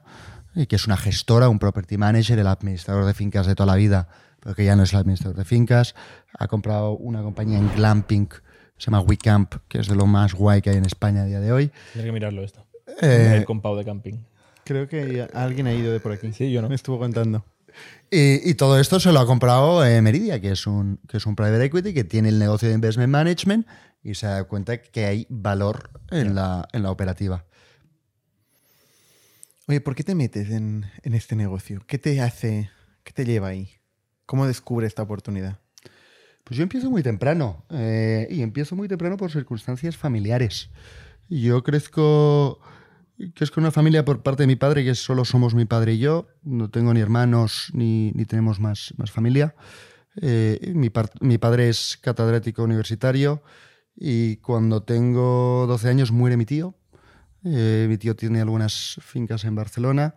y 0.56 0.66
que 0.66 0.78
es 0.78 0.86
una 0.86 0.96
gestora, 0.96 1.50
un 1.50 1.60
property 1.60 1.98
manager, 1.98 2.40
el 2.40 2.48
administrador 2.48 3.06
de 3.06 3.14
fincas 3.14 3.48
de 3.48 3.56
toda 3.56 3.68
la 3.68 3.76
vida, 3.76 4.08
pero 4.42 4.54
que 4.56 4.66
ya 4.66 4.76
no 4.76 4.84
es 4.84 4.92
el 4.92 5.00
administrador 5.00 5.38
de 5.38 5.46
fincas. 5.46 5.96
Ha 6.38 6.48
comprado 6.48 6.92
una 6.92 7.22
compañía 7.22 7.58
en 7.58 7.74
glamping, 7.74 8.28
se 8.78 8.86
llama 8.88 9.02
WeCamp, 9.02 9.56
que 9.68 9.80
es 9.80 9.88
de 9.88 9.96
lo 9.96 10.08
más 10.08 10.34
guay 10.34 10.62
que 10.62 10.72
hay 10.72 10.78
en 10.78 10.86
España 10.86 11.22
a 11.22 11.26
día 11.26 11.40
de 11.40 11.52
hoy. 11.52 11.72
Tendré 11.94 12.10
que 12.10 12.12
mirarlo 12.12 12.44
esto. 12.44 12.66
Eh, 13.02 13.36
el 13.38 13.46
compao 13.46 13.78
de 13.78 13.86
camping. 13.86 14.18
Creo 14.66 14.88
que 14.88 15.28
alguien 15.34 15.68
ha 15.68 15.74
ido 15.74 15.94
de 15.94 16.00
por 16.00 16.12
aquí. 16.12 16.34
Sí, 16.34 16.52
yo 16.52 16.62
no. 16.62 16.70
Me 16.70 16.76
estuvo 16.76 17.00
contando. 17.00 17.46
Y, 18.10 18.50
y 18.50 18.54
todo 18.56 18.80
esto 18.80 19.00
se 19.00 19.12
lo 19.14 19.20
ha 19.22 19.26
comprado 19.26 19.86
eh, 19.86 20.02
Meridia, 20.02 20.42
que 20.42 20.52
es, 20.52 20.68
un, 20.68 21.00
que 21.08 21.18
es 21.18 21.26
un 21.26 21.36
private 21.36 21.64
equity 21.64 21.94
que 21.94 22.04
tiene 22.04 22.30
el 22.30 22.38
negocio 22.38 22.68
de 22.68 22.76
investment 22.76 23.10
management 23.10 23.66
y 24.04 24.16
se 24.16 24.28
da 24.28 24.44
cuenta 24.44 24.82
que 24.82 25.06
hay 25.06 25.26
valor 25.30 25.90
en, 26.10 26.36
la, 26.36 26.68
en 26.74 26.84
la 26.84 26.92
operativa. 26.92 27.46
Oye, 29.68 29.80
¿por 29.80 29.96
qué 29.96 30.04
te 30.04 30.16
metes 30.16 30.50
en, 30.50 30.86
en 31.04 31.14
este 31.14 31.36
negocio? 31.36 31.82
¿Qué 31.88 31.98
te 31.98 32.20
hace, 32.20 32.70
qué 33.04 33.14
te 33.14 33.24
lleva 33.24 33.48
ahí? 33.48 33.70
¿Cómo 34.32 34.48
descubres 34.48 34.88
esta 34.88 35.04
oportunidad? 35.04 35.60
Pues 36.46 36.56
yo 36.56 36.64
empiezo 36.64 36.90
muy 36.90 37.04
temprano 37.04 37.66
eh, 37.70 38.30
y 38.32 38.44
empiezo 38.44 38.78
muy 38.78 38.88
temprano 38.88 39.18
por 39.18 39.30
circunstancias 39.30 39.98
familiares. 39.98 40.70
Yo 41.28 41.64
crezco 41.64 42.62
es 43.18 43.52
con 43.52 43.66
una 43.66 43.72
familia 43.72 44.06
por 44.06 44.24
parte 44.24 44.44
de 44.44 44.48
mi 44.48 44.56
padre, 44.56 44.86
que 44.86 44.96
solo 44.96 45.26
somos 45.26 45.54
mi 45.54 45.66
padre 45.66 45.96
y 45.96 45.98
yo. 45.98 46.30
No 46.44 46.70
tengo 46.70 46.94
ni 46.94 47.02
hermanos 47.02 47.72
ni, 47.74 48.14
ni 48.14 48.24
tenemos 48.24 48.62
más, 48.62 48.94
más 48.96 49.12
familia. 49.12 49.54
Eh, 50.22 50.72
mi, 50.76 50.90
mi 51.20 51.38
padre 51.38 51.68
es 51.68 52.00
catedrático 52.02 52.64
universitario 52.64 53.44
y 53.98 54.38
cuando 54.38 54.84
tengo 54.84 55.66
12 55.68 55.90
años 55.90 56.14
muere 56.14 56.38
mi 56.38 56.46
tío. 56.46 56.74
Eh, 57.44 57.86
mi 57.90 57.98
tío 57.98 58.16
tiene 58.16 58.40
algunas 58.40 58.98
fincas 59.02 59.44
en 59.44 59.56
Barcelona 59.56 60.16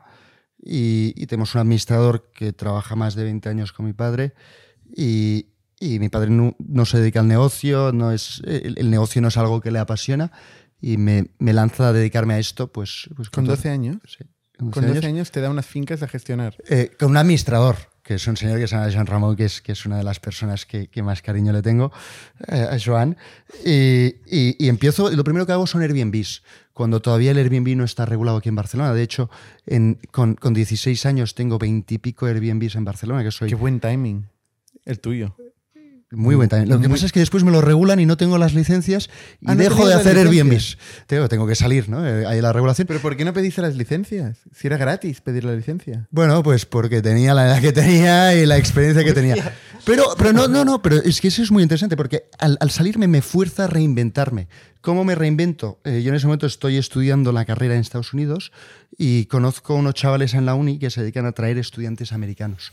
y, 0.64 1.12
y 1.16 1.26
tenemos 1.26 1.54
un 1.54 1.60
administrador 1.60 2.30
que 2.32 2.52
trabaja 2.52 2.96
más 2.96 3.14
de 3.14 3.24
20 3.24 3.48
años 3.50 3.72
con 3.72 3.84
mi 3.86 3.92
padre 3.92 4.32
y, 4.96 5.46
y 5.78 5.98
mi 5.98 6.08
padre 6.08 6.30
no, 6.30 6.56
no 6.58 6.86
se 6.86 6.98
dedica 6.98 7.20
al 7.20 7.28
negocio, 7.28 7.92
no 7.92 8.12
es, 8.12 8.40
el, 8.46 8.78
el 8.78 8.90
negocio 8.90 9.20
no 9.20 9.28
es 9.28 9.36
algo 9.36 9.60
que 9.60 9.70
le 9.70 9.78
apasiona 9.78 10.32
y 10.80 10.96
me, 10.96 11.26
me 11.38 11.52
lanza 11.52 11.88
a 11.88 11.92
dedicarme 11.92 12.34
a 12.34 12.38
esto 12.38 12.72
pues, 12.72 13.08
pues 13.16 13.28
Con 13.30 13.44
todo- 13.44 13.56
12 13.56 13.68
años. 13.70 13.96
sí, 14.06 14.24
con 14.58 14.70
12 14.70 14.72
Con 14.72 14.82
12 14.86 14.88
años. 14.98 15.04
años 15.04 15.30
te 15.30 15.40
da 15.40 15.50
unas 15.50 15.66
fincas 15.66 16.02
a 16.02 16.08
gestionar. 16.08 16.56
Eh, 16.68 16.90
con 16.98 17.10
un 17.10 17.16
administrador, 17.16 17.76
que 18.04 18.14
es 18.14 18.26
un 18.28 18.36
señor 18.36 18.58
que 18.60 18.68
se 18.68 18.76
llama 18.76 18.92
Joan 18.92 19.06
Ramón, 19.06 19.34
que 19.34 19.46
es, 19.46 19.60
que 19.62 19.72
es 19.72 19.86
una 19.86 19.96
de 19.96 20.04
las 20.04 20.20
personas 20.20 20.66
que, 20.66 20.86
que 20.88 21.02
más 21.02 21.22
cariño 21.22 21.52
le 21.52 21.62
tengo, 21.62 21.90
eh, 22.48 22.68
a 22.70 22.76
Joan. 22.78 23.16
Y, 23.64 24.14
y- 24.26 24.56
y 24.58 24.68
empiezo, 24.68 25.10
lo 25.10 25.24
primero 25.24 25.46
que 25.46 25.52
hago 25.52 25.66
son 25.66 25.80
Airbnbs, 25.82 26.42
cuando 26.74 27.00
todavía 27.00 27.30
el 27.30 27.38
Airbnb 27.38 27.76
no 27.76 27.84
está 27.84 28.04
regulado 28.04 28.36
aquí 28.38 28.48
en 28.50 28.56
Barcelona. 28.56 28.92
De 28.92 29.02
hecho, 29.02 29.30
con, 30.10 30.34
con 30.34 30.52
16 30.54 31.06
años 31.06 31.34
tengo 31.34 31.58
20 31.58 31.94
y 31.94 31.98
pico 31.98 32.26
Airbnbs 32.26 32.74
en 32.76 32.84
Barcelona, 32.84 33.22
que 33.24 33.30
soy 33.30 33.48
Qué 33.48 33.54
buen 33.54 33.80
timing. 33.80 34.26
El 34.84 35.00
tuyo. 35.00 35.34
Muy 36.16 36.34
buen 36.34 36.48
timing. 36.48 36.68
Lo 36.68 36.80
que 36.80 36.88
Muy- 36.88 36.96
pasa 36.96 37.06
es 37.06 37.12
que 37.12 37.20
después 37.20 37.44
me 37.44 37.50
lo 37.50 37.60
regulan 37.60 38.00
y 38.00 38.06
no 38.06 38.16
tengo 38.16 38.38
las 38.38 38.54
licencias 38.54 39.08
y 39.40 39.46
Ah, 39.50 39.54
¿no 39.54 39.62
dejo 39.62 39.86
de 39.86 39.94
hacer? 39.94 40.16
Airbnbs. 40.18 40.78
Tengo, 41.06 41.28
tengo 41.28 41.46
que 41.46 41.54
salir, 41.54 41.88
¿no? 41.88 42.06
Eh, 42.06 42.26
Hay 42.26 42.40
la 42.40 42.52
regulación. 42.52 42.86
¿Pero 42.86 43.00
por 43.00 43.16
qué 43.16 43.24
no 43.24 43.32
pediste 43.32 43.62
las 43.62 43.76
licencias? 43.76 44.38
Si 44.54 44.66
era 44.66 44.76
gratis 44.76 45.20
pedir 45.20 45.44
la 45.44 45.52
licencia. 45.54 46.06
Bueno, 46.10 46.42
pues 46.42 46.66
porque 46.66 47.02
tenía 47.02 47.34
la 47.34 47.46
edad 47.46 47.60
que 47.60 47.72
tenía 47.72 48.34
y 48.34 48.46
la 48.46 48.56
experiencia 48.56 49.04
que 49.04 49.12
tenía. 49.12 49.52
Pero, 49.84 50.04
pero 50.16 50.32
no, 50.32 50.48
no, 50.48 50.64
no, 50.64 50.80
pero 50.80 50.96
es 50.96 51.20
que 51.20 51.28
eso 51.28 51.42
es 51.42 51.50
muy 51.50 51.62
interesante 51.62 51.96
porque 51.96 52.24
al, 52.38 52.56
al 52.60 52.70
salirme 52.70 53.06
me 53.06 53.20
fuerza 53.20 53.64
a 53.64 53.66
reinventarme. 53.66 54.48
¿Cómo 54.80 55.04
me 55.04 55.14
reinvento? 55.14 55.78
Eh, 55.84 56.02
yo 56.02 56.10
en 56.10 56.14
ese 56.16 56.26
momento 56.26 56.46
estoy 56.46 56.76
estudiando 56.78 57.32
la 57.32 57.44
carrera 57.44 57.74
en 57.74 57.80
Estados 57.80 58.12
Unidos 58.14 58.52
y 58.98 59.26
conozco 59.26 59.74
unos 59.74 59.94
chavales 59.94 60.34
en 60.34 60.46
la 60.46 60.54
uni 60.54 60.78
que 60.78 60.90
se 60.90 61.00
dedican 61.02 61.26
a 61.26 61.32
traer 61.32 61.58
estudiantes 61.58 62.12
americanos. 62.12 62.72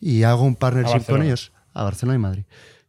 Y 0.00 0.22
hago 0.24 0.44
un 0.44 0.54
partnership 0.56 1.04
con 1.06 1.22
ellos, 1.22 1.52
a 1.72 1.82
Barcelona 1.84 2.16
y 2.16 2.20
Madrid. 2.20 2.42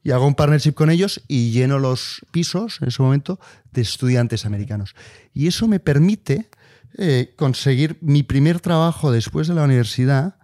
Y 0.07 0.11
hago 0.11 0.25
un 0.25 0.35
partnership 0.35 0.71
con 0.71 0.89
ellos 0.89 1.21
y 1.27 1.51
lleno 1.51 1.79
los 1.79 2.25
pisos 2.31 2.81
en 2.81 2.87
ese 2.87 3.03
momento 3.03 3.41
de 3.73 3.81
estudiantes 3.81 4.45
americanos. 4.45 4.95
Y 5.33 5.47
eso 5.47 5.67
me 5.67 5.81
permite 5.81 6.49
eh, 6.97 7.33
conseguir 7.35 7.97
mi 7.99 8.23
primer 8.23 8.61
trabajo 8.61 9.11
después 9.11 9.49
de 9.49 9.55
la 9.55 9.65
universidad 9.65 10.39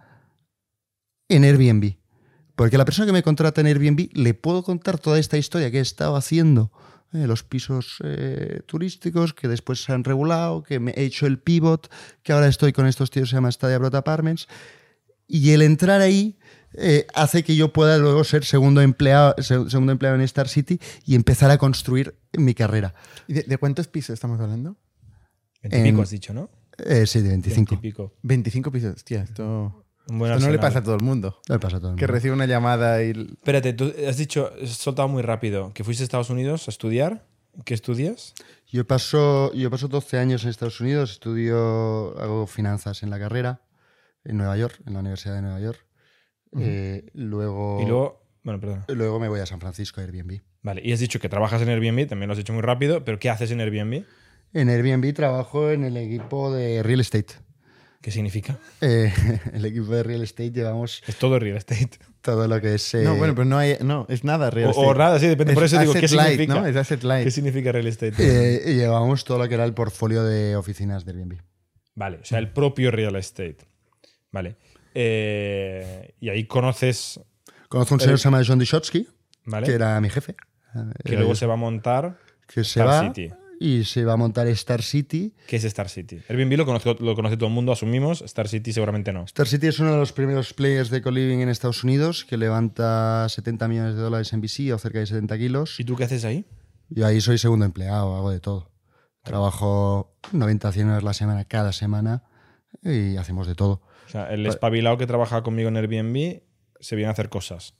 en 1.30 1.44
Airbnb. 1.44 1.94
Porque 2.56 2.76
la 2.76 2.84
persona 2.84 3.06
que 3.06 3.14
me 3.14 3.22
contrata 3.22 3.62
en 3.62 3.68
Airbnb 3.68 4.10
le 4.12 4.34
puedo 4.34 4.62
contar 4.62 4.98
toda 4.98 5.18
esta 5.18 5.38
historia 5.38 5.70
que 5.70 5.78
he 5.78 5.80
estado 5.80 6.14
haciendo, 6.14 6.70
eh, 7.14 7.26
los 7.26 7.42
pisos 7.42 8.02
eh, 8.04 8.60
turísticos 8.66 9.32
que 9.32 9.48
después 9.48 9.82
se 9.82 9.94
han 9.94 10.04
regulado, 10.04 10.62
que 10.62 10.78
me 10.78 10.90
he 10.90 11.04
hecho 11.04 11.26
el 11.26 11.38
pivot, 11.38 11.90
que 12.22 12.34
ahora 12.34 12.48
estoy 12.48 12.74
con 12.74 12.86
estos 12.86 13.10
tíos 13.10 13.30
se 13.30 13.36
llama 13.36 13.50
Stadia 13.50 13.76
Abroad 13.76 13.94
Apartments. 13.94 14.46
Y 15.26 15.52
el 15.52 15.62
entrar 15.62 16.02
ahí 16.02 16.36
eh, 16.76 17.06
hace 17.14 17.42
que 17.44 17.56
yo 17.56 17.72
pueda 17.72 17.98
luego 17.98 18.24
ser 18.24 18.44
segundo 18.44 18.80
empleado, 18.80 19.34
se- 19.38 19.68
segundo 19.70 19.92
empleado 19.92 20.16
en 20.16 20.22
Star 20.22 20.48
City 20.48 20.80
y 21.04 21.14
empezar 21.14 21.50
a 21.50 21.58
construir 21.58 22.14
mi 22.32 22.54
carrera. 22.54 22.94
¿Y 23.28 23.34
de, 23.34 23.42
de 23.42 23.58
cuántos 23.58 23.88
pisos 23.88 24.14
estamos 24.14 24.40
hablando? 24.40 24.76
Veintipico 25.62 25.98
En- 25.98 26.02
has 26.02 26.10
dicho, 26.10 26.34
¿no? 26.34 26.50
Eh, 26.78 27.06
sí, 27.06 27.20
de 27.20 27.28
25. 27.28 27.70
Veintipico. 27.70 28.12
25 28.22 28.72
pisos. 28.72 28.94
Hostia, 28.96 29.22
esto, 29.22 29.84
no 30.08 30.50
le 30.50 30.58
pasa 30.58 30.80
a 30.80 30.82
todo 30.82 30.96
el 30.96 31.02
mundo. 31.02 31.40
No 31.48 31.54
me 31.54 31.58
pasa 31.60 31.76
a 31.76 31.80
todo 31.80 31.90
el 31.92 31.96
Que 31.96 32.02
mundo. 32.06 32.12
recibe 32.14 32.34
una 32.34 32.46
llamada 32.46 33.02
y... 33.02 33.10
Espérate, 33.10 33.72
tú 33.72 33.92
has 34.08 34.16
dicho, 34.16 34.50
has 34.62 34.70
soltado 34.70 35.08
muy 35.08 35.22
rápido, 35.22 35.72
que 35.72 35.84
fuiste 35.84 36.02
a 36.02 36.04
Estados 36.04 36.30
Unidos 36.30 36.66
a 36.68 36.70
estudiar. 36.72 37.26
¿Qué 37.64 37.72
estudias? 37.74 38.34
Yo 38.66 38.84
paso, 38.84 39.52
yo 39.54 39.70
paso 39.70 39.86
12 39.86 40.18
años 40.18 40.42
en 40.42 40.50
Estados 40.50 40.80
Unidos, 40.80 41.12
estudio, 41.12 42.18
hago 42.20 42.48
finanzas 42.48 43.04
en 43.04 43.10
la 43.10 43.18
carrera, 43.20 43.60
en 44.24 44.36
Nueva 44.36 44.56
York, 44.56 44.80
en 44.84 44.94
la 44.94 44.98
Universidad 44.98 45.36
de 45.36 45.42
Nueva 45.42 45.60
York. 45.60 45.78
Eh, 46.60 47.04
luego, 47.14 47.80
Y 47.82 47.86
luego, 47.86 48.22
bueno, 48.42 48.60
perdón. 48.60 48.84
luego 48.88 49.18
me 49.20 49.28
voy 49.28 49.40
a 49.40 49.46
San 49.46 49.60
Francisco 49.60 50.00
a 50.00 50.04
Airbnb. 50.04 50.40
Vale, 50.62 50.80
y 50.84 50.92
has 50.92 51.00
dicho 51.00 51.18
que 51.20 51.28
trabajas 51.28 51.60
en 51.62 51.68
Airbnb, 51.68 52.06
también 52.08 52.28
lo 52.28 52.32
has 52.32 52.38
dicho 52.38 52.52
muy 52.52 52.62
rápido, 52.62 53.04
pero 53.04 53.18
¿qué 53.18 53.28
haces 53.30 53.50
en 53.50 53.60
Airbnb? 53.60 54.04
En 54.52 54.68
Airbnb 54.68 55.12
trabajo 55.14 55.70
en 55.70 55.84
el 55.84 55.96
equipo 55.96 56.52
de 56.54 56.82
real 56.82 57.00
estate. 57.00 57.34
¿Qué 58.00 58.10
significa? 58.10 58.58
Eh, 58.82 59.12
el 59.54 59.64
equipo 59.64 59.86
de 59.86 60.02
real 60.02 60.22
estate 60.22 60.52
llevamos 60.52 61.02
Es 61.06 61.16
todo 61.18 61.38
real 61.38 61.56
estate. 61.56 61.90
todo 62.20 62.46
lo 62.46 62.60
que 62.60 62.74
es... 62.74 62.94
eh, 62.94 63.02
No, 63.02 63.16
bueno, 63.16 63.34
pero 63.34 63.46
no, 63.46 63.56
hay, 63.58 63.76
no 63.82 64.06
es 64.10 64.24
nada 64.24 64.50
real. 64.50 64.70
O, 64.70 64.72
o 64.72 64.82
estate. 64.82 64.98
nada, 64.98 65.18
sí, 65.18 65.26
depende. 65.26 65.54
Por 65.54 65.64
Es 65.64 65.72
eso 65.72 65.80
digo, 65.80 65.92
¿qué 65.94 66.00
light, 66.08 66.30
significa? 66.32 66.60
¿no? 66.60 66.66
Es 66.66 66.76
asset 66.76 67.02
light. 67.02 67.24
¿Qué 67.24 67.30
significa 67.30 67.72
real 67.72 67.86
estate? 67.86 68.14
eh, 68.18 68.74
llevamos 68.74 69.24
todo 69.24 69.38
lo 69.38 69.48
que 69.48 69.54
era 69.54 69.64
el 69.64 69.72
portfolio 69.74 70.22
de 70.22 70.54
oficinas 70.54 71.04
de 71.06 71.12
Airbnb. 71.12 71.38
Vale, 71.94 72.18
o 72.18 72.24
sea, 72.24 72.38
el 72.38 72.52
propio 72.52 72.90
real 72.90 73.16
estate. 73.16 73.58
Vale. 74.32 74.56
Eh, 74.94 76.14
y 76.20 76.28
ahí 76.28 76.44
conoces, 76.46 77.20
Conozco 77.68 77.94
a 77.94 77.96
un 77.96 78.00
señor 78.00 78.14
que 78.14 78.18
se 78.18 78.24
llama 78.24 78.42
John 78.46 78.58
Dyshotsky, 78.58 79.08
¿vale? 79.46 79.66
que 79.66 79.72
era 79.72 80.00
mi 80.00 80.08
jefe. 80.08 80.36
que 81.04 81.16
luego 81.16 81.30
yo. 81.32 81.36
se 81.36 81.46
va 81.46 81.54
a 81.54 81.56
montar 81.56 82.18
que 82.46 82.62
se 82.64 82.80
Star 82.80 82.86
va 82.86 83.12
City. 83.14 83.32
y 83.58 83.84
se 83.84 84.04
va 84.04 84.12
a 84.12 84.16
montar 84.16 84.46
Star 84.48 84.82
City. 84.82 85.34
¿Qué 85.48 85.56
es 85.56 85.64
Star 85.64 85.88
City? 85.88 86.20
Airbnb 86.28 86.56
lo 86.56 86.66
conoce, 86.66 86.94
lo 87.00 87.14
conoce 87.16 87.36
todo 87.36 87.48
el 87.48 87.54
mundo, 87.54 87.72
asumimos. 87.72 88.22
Star 88.22 88.46
City 88.48 88.72
seguramente 88.72 89.12
no. 89.12 89.24
Star 89.24 89.48
City 89.48 89.66
es 89.66 89.78
uno 89.80 89.90
de 89.92 89.98
los 89.98 90.12
primeros 90.12 90.52
players 90.54 90.90
de 90.90 91.02
co-living 91.02 91.38
en 91.40 91.48
Estados 91.48 91.82
Unidos 91.82 92.24
que 92.24 92.36
levanta 92.36 93.26
70 93.28 93.66
millones 93.68 93.94
de 93.96 94.02
dólares 94.02 94.32
en 94.32 94.40
VC 94.40 94.72
o 94.72 94.78
cerca 94.78 95.00
de 95.00 95.06
70 95.06 95.38
kilos. 95.38 95.80
¿Y 95.80 95.84
tú 95.84 95.96
qué 95.96 96.04
haces 96.04 96.24
ahí? 96.24 96.44
Yo 96.90 97.06
ahí 97.06 97.20
soy 97.20 97.38
segundo 97.38 97.64
empleado, 97.64 98.14
hago 98.14 98.30
de 98.30 98.40
todo. 98.40 98.70
Trabajo 99.22 100.14
90 100.32 100.70
100 100.70 100.88
horas 100.90 101.02
la 101.02 101.14
semana 101.14 101.44
cada 101.46 101.72
semana 101.72 102.22
y 102.82 103.16
hacemos 103.16 103.46
de 103.46 103.54
todo. 103.54 103.80
O 104.06 104.08
sea, 104.08 104.32
el 104.32 104.46
espabilado 104.46 104.96
que 104.98 105.06
trabaja 105.06 105.42
conmigo 105.42 105.68
en 105.68 105.76
Airbnb 105.76 106.42
se 106.80 106.96
viene 106.96 107.08
a 107.08 107.12
hacer 107.12 107.28
cosas. 107.28 107.74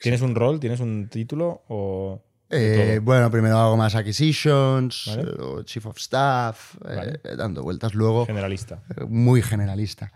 ¿Tienes 0.00 0.22
un 0.22 0.34
rol? 0.34 0.60
¿Tienes 0.60 0.80
un 0.80 1.08
título? 1.08 1.64
¿O 1.68 2.22
Eh, 2.50 3.00
bueno, 3.02 3.30
primero 3.30 3.58
hago 3.58 3.76
más 3.76 3.94
acquisitions, 3.94 5.04
Vale. 5.06 5.22
eh, 5.22 5.42
o 5.42 5.62
chief 5.62 5.86
of 5.86 5.96
staff, 5.98 6.74
eh, 6.88 7.36
dando 7.36 7.62
vueltas 7.62 7.94
luego. 7.94 8.26
Generalista. 8.26 8.82
eh, 8.96 9.04
muy 9.08 9.40
generalista. 9.42 10.12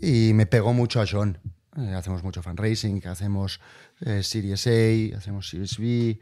Y 0.00 0.32
me 0.34 0.46
pegó 0.46 0.72
mucho 0.72 1.00
a 1.00 1.06
John. 1.10 1.38
Eh, 1.76 1.92
hacemos 1.94 2.22
mucho 2.22 2.42
fundraising, 2.42 3.06
hacemos 3.06 3.60
Series 4.22 4.66
A, 4.66 5.16
hacemos 5.18 5.48
Series 5.48 5.78
B, 5.78 6.18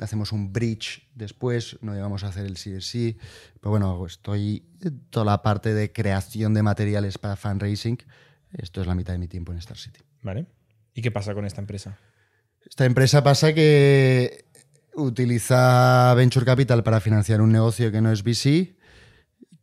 hacemos 0.00 0.32
un 0.32 0.52
bridge 0.52 1.08
después, 1.14 1.78
no 1.80 1.94
llegamos 1.94 2.24
a 2.24 2.28
hacer 2.28 2.46
el 2.46 2.56
Series 2.56 2.86
C. 2.86 3.16
Pero 3.60 3.70
bueno, 3.70 4.06
estoy 4.06 4.64
toda 5.10 5.26
la 5.26 5.42
parte 5.42 5.74
de 5.74 5.92
creación 5.92 6.54
de 6.54 6.62
materiales 6.62 7.18
para 7.18 7.36
fundraising. 7.36 7.98
Esto 8.52 8.80
es 8.80 8.86
la 8.86 8.94
mitad 8.94 9.12
de 9.12 9.18
mi 9.18 9.28
tiempo 9.28 9.52
en 9.52 9.58
Star 9.58 9.78
City. 9.78 10.00
¿Vale? 10.22 10.46
¿Y 10.94 11.02
qué 11.02 11.10
pasa 11.10 11.34
con 11.34 11.44
esta 11.44 11.60
empresa? 11.60 11.98
Esta 12.64 12.84
empresa 12.84 13.22
pasa 13.22 13.54
que 13.54 14.44
utiliza 14.94 16.12
Venture 16.14 16.46
Capital 16.46 16.82
para 16.82 17.00
financiar 17.00 17.40
un 17.40 17.50
negocio 17.50 17.90
que 17.90 18.00
no 18.00 18.12
es 18.12 18.22
VC, 18.22 18.76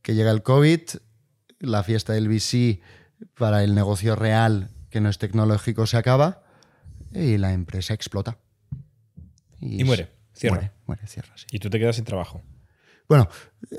que 0.01 0.15
llega 0.15 0.31
el 0.31 0.43
COVID, 0.43 0.81
la 1.59 1.83
fiesta 1.83 2.13
del 2.13 2.27
VC 2.27 2.81
para 3.35 3.63
el 3.63 3.75
negocio 3.75 4.15
real 4.15 4.71
que 4.89 5.01
no 5.01 5.09
es 5.09 5.17
tecnológico 5.17 5.85
se 5.85 5.97
acaba 5.97 6.43
y 7.13 7.37
la 7.37 7.53
empresa 7.53 7.93
explota. 7.93 8.37
Y 9.61 9.83
muere, 9.83 10.09
cierra. 10.33 10.55
Muere, 10.55 10.71
muere, 10.85 11.07
cierra, 11.07 11.33
sí. 11.35 11.45
Y 11.51 11.59
tú 11.59 11.69
te 11.69 11.79
quedas 11.79 11.95
sin 11.95 12.05
trabajo. 12.05 12.41
Bueno, 13.07 13.27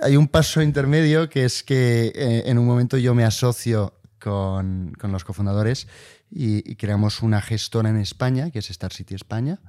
hay 0.02 0.16
un 0.16 0.26
paso 0.26 0.60
intermedio 0.60 1.28
que 1.28 1.44
es 1.44 1.62
que 1.62 2.12
eh, 2.14 2.42
en 2.46 2.58
un 2.58 2.66
momento 2.66 2.96
yo 2.98 3.14
me 3.14 3.24
asocio 3.24 3.94
con, 4.18 4.92
con 4.98 5.12
los 5.12 5.24
cofundadores 5.24 5.86
y, 6.30 6.68
y 6.68 6.76
creamos 6.76 7.22
una 7.22 7.40
gestora 7.40 7.90
en 7.90 7.96
España, 7.96 8.50
que 8.50 8.58
es 8.58 8.70
Star 8.70 8.92
City 8.92 9.14
España, 9.14 9.60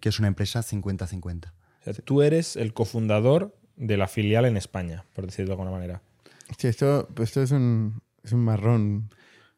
que 0.00 0.08
es 0.08 0.18
una 0.18 0.28
empresa 0.28 0.60
50-50. 0.60 1.50
O 1.50 1.84
sea, 1.84 1.94
tú 1.94 2.22
eres 2.22 2.56
el 2.56 2.72
cofundador 2.72 3.56
de 3.76 3.96
la 3.96 4.08
filial 4.08 4.44
en 4.44 4.56
España, 4.56 5.04
por 5.12 5.26
decirlo 5.26 5.48
de 5.48 5.52
alguna 5.52 5.70
manera. 5.70 6.02
Sí, 6.58 6.68
esto, 6.68 7.08
pues 7.14 7.30
esto 7.30 7.42
es, 7.42 7.50
un, 7.50 8.02
es 8.22 8.32
un 8.32 8.40
marrón 8.40 9.10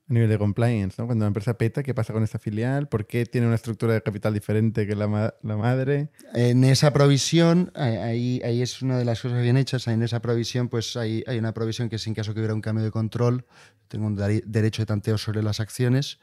a 0.08 0.12
nivel 0.14 0.28
de 0.30 0.38
compliance, 0.38 0.96
¿no? 1.00 1.06
Cuando 1.06 1.24
la 1.24 1.28
empresa 1.28 1.58
peta, 1.58 1.82
¿qué 1.82 1.92
pasa 1.94 2.12
con 2.14 2.22
esta 2.22 2.38
filial? 2.38 2.88
¿Por 2.88 3.06
qué 3.06 3.26
tiene 3.26 3.46
una 3.46 3.56
estructura 3.56 3.92
de 3.92 4.00
capital 4.02 4.32
diferente 4.32 4.86
que 4.86 4.94
la, 4.96 5.06
ma- 5.06 5.34
la 5.42 5.56
madre? 5.56 6.08
En 6.34 6.64
esa 6.64 6.92
provisión, 6.92 7.70
ahí, 7.74 8.40
ahí 8.42 8.62
es 8.62 8.80
una 8.80 8.96
de 8.98 9.04
las 9.04 9.20
cosas 9.20 9.42
bien 9.42 9.56
hechas, 9.58 9.86
en 9.86 10.02
esa 10.02 10.20
provisión 10.20 10.68
pues 10.68 10.96
hay, 10.96 11.22
hay 11.26 11.38
una 11.38 11.52
provisión 11.52 11.88
que 11.90 11.96
es 11.96 12.06
en 12.06 12.14
caso 12.14 12.32
que 12.32 12.40
hubiera 12.40 12.54
un 12.54 12.62
cambio 12.62 12.84
de 12.84 12.90
control, 12.90 13.44
tengo 13.88 14.06
un 14.06 14.16
derecho 14.16 14.82
de 14.82 14.86
tanteo 14.86 15.18
sobre 15.18 15.42
las 15.42 15.60
acciones 15.60 16.18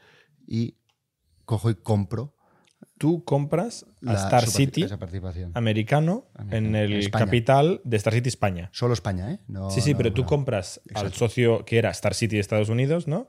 y 0.46 0.76
cojo 1.44 1.70
y 1.70 1.74
compro 1.76 2.34
tú 2.98 3.24
compras 3.24 3.84
a 4.06 4.12
La- 4.12 4.24
Star 4.24 4.46
City 4.46 4.82
esa 4.82 4.98
participación. 4.98 5.50
americano 5.54 6.28
en 6.50 6.74
el 6.74 6.92
España. 6.94 7.24
capital 7.26 7.80
de 7.84 7.96
Star 7.98 8.14
City 8.14 8.28
España. 8.28 8.68
Solo 8.72 8.94
España, 8.94 9.32
¿eh? 9.32 9.38
No- 9.48 9.70
sí, 9.70 9.80
sí, 9.80 9.92
no- 9.92 9.98
pero 9.98 10.12
tú 10.12 10.22
no. 10.22 10.26
compras 10.28 10.80
al 10.94 11.06
Exacto. 11.06 11.18
socio 11.18 11.64
que 11.64 11.78
era 11.78 11.90
Star 11.90 12.14
City 12.14 12.36
de 12.36 12.40
Estados 12.40 12.68
Unidos, 12.68 13.06
¿no? 13.06 13.28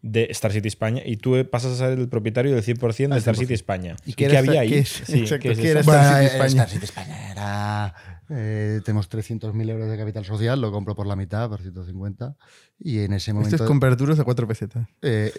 De 0.00 0.28
Star 0.30 0.52
City 0.52 0.68
España 0.68 1.02
y 1.04 1.16
tú 1.16 1.34
pasas 1.50 1.72
a 1.72 1.76
ser 1.88 1.98
el 1.98 2.08
propietario 2.08 2.54
del 2.54 2.62
100% 2.62 3.14
de 3.14 3.18
Star 3.18 3.34
100%. 3.34 3.38
City 3.38 3.54
España. 3.54 3.96
¿Y 4.06 4.10
¿Y 4.10 4.14
qué 4.14 4.26
había 4.26 4.40
Star- 4.40 4.56
ahí? 4.58 4.68
qué 4.70 4.78
es- 4.78 4.88
Sí, 5.04 5.18
exacto, 5.20 5.42
¿qué 5.42 5.50
es 5.52 5.58
qué 5.58 5.70
era 5.70 5.80
eso? 5.80 5.90
Star 5.90 6.04
Bueno, 6.04 6.14
City 6.14 6.24
eh, 6.24 6.26
España. 6.36 6.48
Star 6.62 6.68
City 6.70 6.84
España 6.84 7.32
era. 7.32 7.94
eh, 8.30 8.80
tenemos 8.84 9.08
300.000 9.08 9.68
euros 9.70 9.90
de 9.90 9.96
capital 9.96 10.24
social, 10.24 10.60
lo 10.60 10.70
compro 10.70 10.94
por 10.94 11.06
la 11.08 11.16
mitad, 11.16 11.48
por 11.48 11.60
150. 11.62 12.36
Y 12.78 13.00
en 13.00 13.12
ese 13.14 13.32
momento. 13.32 13.56
Esto 13.56 13.64
es 13.64 13.68
comprar 13.68 13.96
duros 13.96 14.20
a 14.20 14.24
cuatro 14.24 14.46
pesetas. 14.46 14.86
eh, 15.02 15.32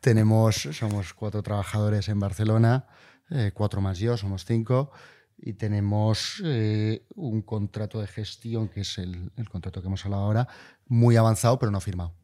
tenemos, 0.00 0.56
somos 0.72 1.14
cuatro 1.14 1.42
trabajadores 1.42 2.08
en 2.08 2.20
Barcelona, 2.20 2.86
eh, 3.30 3.52
cuatro 3.54 3.80
más 3.80 3.98
yo, 3.98 4.16
somos 4.16 4.44
cinco. 4.44 4.90
Y 5.38 5.52
tenemos 5.54 6.42
eh, 6.44 7.04
un 7.14 7.42
contrato 7.42 8.00
de 8.00 8.06
gestión, 8.06 8.68
que 8.68 8.80
es 8.80 8.96
el, 8.98 9.30
el 9.36 9.48
contrato 9.50 9.82
que 9.82 9.86
hemos 9.88 10.02
hablado 10.04 10.22
ahora, 10.24 10.48
muy 10.86 11.16
avanzado, 11.16 11.58
pero 11.58 11.70
no 11.70 11.80
firmado. 11.80 12.14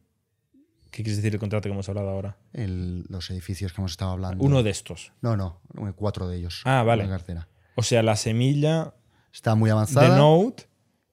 ¿Qué 0.92 1.02
quieres 1.02 1.16
decir 1.16 1.32
el 1.34 1.40
contrato 1.40 1.68
que 1.68 1.72
hemos 1.72 1.88
hablado 1.88 2.10
ahora? 2.10 2.36
El- 2.52 3.04
los 3.08 3.28
edificios 3.30 3.72
que 3.72 3.80
hemos 3.80 3.90
estado 3.92 4.12
hablando. 4.12 4.44
Uno 4.44 4.62
de 4.62 4.70
estos. 4.70 5.12
No, 5.22 5.36
no, 5.36 5.60
cuatro 5.96 6.28
de 6.28 6.36
ellos. 6.36 6.62
Ah, 6.64 6.84
vale. 6.84 7.08
cartera. 7.08 7.48
O 7.74 7.82
sea, 7.82 8.02
la 8.04 8.14
semilla 8.14 8.94
Está 9.32 9.54
muy 9.56 9.70
avanzada. 9.70 10.10
de 10.10 10.16
Note 10.16 10.64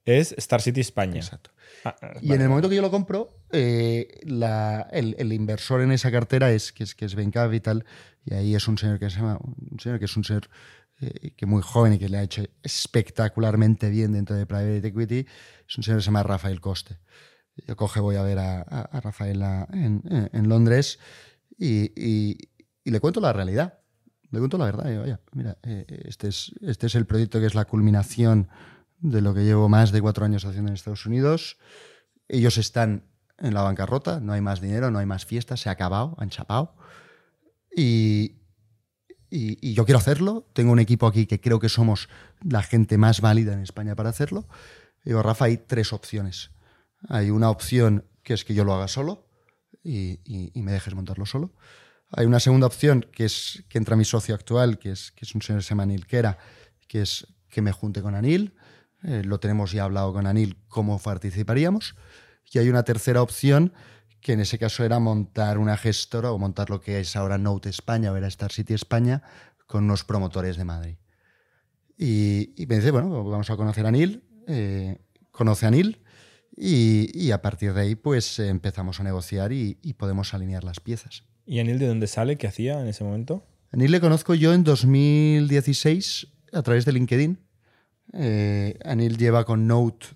es 0.04 0.32
Star 0.38 0.60
City 0.62 0.80
España. 0.80 1.16
Exacto. 1.16 1.50
Ah, 1.84 1.96
ah, 2.02 2.10
Y 2.20 2.28
vale. 2.28 2.34
en 2.34 2.40
el 2.42 2.48
momento 2.50 2.68
que 2.68 2.76
yo 2.76 2.82
lo 2.82 2.90
compro, 2.90 3.30
eh, 3.52 4.20
la- 4.24 4.86
el, 4.92 5.16
el 5.18 5.32
inversor 5.32 5.80
en 5.80 5.92
esa 5.92 6.10
cartera 6.12 6.52
es 6.52 6.72
que 6.72 6.84
es, 6.84 6.94
que 6.94 7.06
es 7.06 7.14
Bain 7.14 7.30
Capital 7.30 7.84
y 8.26 8.34
ahí 8.34 8.54
es 8.54 8.68
un 8.68 8.76
señor 8.76 8.98
que 8.98 9.08
se 9.08 9.16
llama, 9.16 9.38
un 9.40 9.80
señor 9.80 9.98
que 9.98 10.04
es 10.04 10.16
un 10.16 10.24
señor 10.24 10.50
eh, 11.00 11.30
que 11.34 11.46
muy 11.46 11.62
joven 11.62 11.94
y 11.94 11.98
que 11.98 12.10
le 12.10 12.18
ha 12.18 12.22
hecho 12.22 12.42
espectacularmente 12.62 13.88
bien 13.88 14.12
dentro 14.12 14.36
de 14.36 14.44
Private 14.44 14.86
Equity, 14.88 15.26
es 15.66 15.78
un 15.78 15.82
señor 15.84 15.98
que 15.98 16.02
se 16.02 16.06
llama 16.06 16.22
Rafael 16.22 16.60
Coste. 16.60 16.98
Yo 17.66 17.76
coge, 17.76 18.00
voy 18.00 18.16
a 18.16 18.22
ver 18.22 18.38
a, 18.38 18.60
a- 18.60 18.88
a 18.92 19.00
Rafael 19.00 19.42
a- 19.42 19.66
en, 19.72 20.02
en- 20.32 20.48
Londres 20.48 20.98
y, 21.58 21.92
y- 22.00 22.36
y 22.84 22.90
le 22.90 23.00
cuento 23.00 23.20
la 23.20 23.32
realidad. 23.32 23.78
Le 24.30 24.38
cuento 24.38 24.58
la 24.58 24.64
verdad. 24.66 24.84
digo, 24.88 25.02
"Oye, 25.02 25.18
mira, 25.32 25.58
eh, 25.62 25.84
este, 26.06 26.28
es, 26.28 26.52
este 26.62 26.86
es 26.86 26.94
el 26.94 27.06
proyecto 27.06 27.40
que 27.40 27.46
es 27.46 27.54
la 27.54 27.64
culminación 27.64 28.48
de 28.98 29.20
lo 29.22 29.34
que 29.34 29.44
llevo 29.44 29.68
más 29.68 29.92
de 29.92 30.00
cuatro 30.00 30.24
años 30.24 30.44
haciendo 30.44 30.68
en 30.68 30.74
Estados 30.74 31.06
Unidos. 31.06 31.56
Ellos 32.28 32.58
están 32.58 33.04
en 33.38 33.54
la 33.54 33.62
bancarrota, 33.62 34.20
no 34.20 34.32
hay 34.34 34.40
más 34.40 34.60
dinero, 34.60 34.90
no 34.90 34.98
hay 34.98 35.06
más 35.06 35.24
fiestas, 35.24 35.60
se 35.60 35.68
ha 35.68 35.72
acabado, 35.72 36.14
han 36.18 36.28
chapado. 36.30 36.74
Y, 37.74 38.36
y- 39.30 39.58
y 39.70 39.74
yo 39.74 39.84
quiero 39.84 39.98
hacerlo. 39.98 40.46
Tengo 40.52 40.72
un 40.72 40.78
equipo 40.80 41.06
aquí 41.06 41.26
que 41.26 41.40
creo 41.40 41.58
que 41.60 41.68
somos 41.68 42.08
la 42.42 42.62
gente 42.62 42.98
más 42.98 43.20
válida 43.20 43.52
en 43.54 43.60
España 43.60 43.94
para 43.94 44.10
hacerlo. 44.10 44.46
Digo, 45.04 45.22
Rafa, 45.22 45.46
hay 45.46 45.56
tres 45.56 45.92
opciones. 45.92 46.50
Hay 47.08 47.30
una 47.30 47.50
opción 47.50 48.04
que 48.22 48.34
es 48.34 48.44
que 48.44 48.54
yo 48.54 48.64
lo 48.64 48.74
haga 48.74 48.88
solo 48.88 49.26
y, 49.82 50.20
me 50.54 50.72
dejes 50.72 50.94
montarlo 50.94 51.26
solo. 51.26 51.54
Hay 52.10 52.26
una 52.26 52.40
segunda 52.40 52.66
opción 52.66 53.06
que 53.12 53.24
es 53.24 53.64
que 53.68 53.78
entra 53.78 53.96
mi 53.96 54.04
socio 54.04 54.34
actual, 54.34 54.78
que 54.78 54.90
es, 54.90 55.12
un 55.34 55.42
señor 55.42 55.60
que 55.60 55.64
se 55.64 55.70
llama 55.70 55.84
Anil 55.84 56.06
Kera, 56.06 56.38
que 56.88 57.02
es 57.02 57.26
que 57.48 57.62
me 57.62 57.72
junte 57.72 58.02
con 58.02 58.14
Anil. 58.14 58.54
Eh, 59.02 59.22
lo 59.24 59.40
tenemos 59.40 59.72
ya 59.72 59.84
hablado 59.84 60.12
con 60.12 60.26
Anil 60.26 60.58
cómo 60.68 60.98
participaríamos. 60.98 61.94
Y 62.52 62.58
hay 62.58 62.68
una 62.68 62.82
tercera 62.82 63.22
opción 63.22 63.72
que 64.20 64.32
en 64.32 64.40
ese 64.40 64.58
caso 64.58 64.84
era 64.84 64.98
montar 64.98 65.56
una 65.56 65.76
gestora 65.76 66.32
o 66.32 66.38
montar 66.38 66.68
lo 66.68 66.80
que 66.80 67.00
es 67.00 67.16
ahora 67.16 67.38
Note 67.38 67.70
España 67.70 68.12
o 68.12 68.16
era 68.16 68.26
Star 68.26 68.52
City 68.52 68.74
España 68.74 69.22
con 69.66 69.84
unos 69.84 70.04
promotores 70.04 70.56
de 70.56 70.64
Madrid. 70.64 70.96
Y, 71.96 72.52
y 72.60 72.66
me 72.66 72.76
dice, 72.76 72.90
bueno, 72.90 73.24
vamos 73.24 73.48
a 73.50 73.56
conocer 73.56 73.86
a 73.86 73.88
Anil, 73.88 74.24
eh, 74.46 74.98
conoce 75.30 75.64
a 75.64 75.68
Anil 75.68 76.02
y, 76.56 77.10
y 77.14 77.30
a 77.32 77.40
partir 77.42 77.72
de 77.74 77.80
ahí 77.82 77.94
pues 77.94 78.38
empezamos 78.38 79.00
a 79.00 79.04
negociar 79.04 79.52
y, 79.52 79.78
y 79.82 79.94
podemos 79.94 80.34
alinear 80.34 80.64
las 80.64 80.80
piezas. 80.80 81.24
¿Y 81.46 81.58
Anil 81.60 81.78
de 81.78 81.86
dónde 81.88 82.06
sale? 82.06 82.36
¿Qué 82.36 82.46
hacía 82.46 82.80
en 82.80 82.86
ese 82.88 83.02
momento? 83.04 83.44
Anil 83.72 83.90
le 83.92 84.00
conozco 84.00 84.34
yo 84.34 84.52
en 84.54 84.62
2016 84.64 86.28
a 86.52 86.62
través 86.62 86.84
de 86.84 86.92
LinkedIn. 86.92 87.38
Eh, 88.12 88.78
Anil 88.84 89.16
lleva 89.16 89.44
con 89.44 89.66
Note 89.66 90.06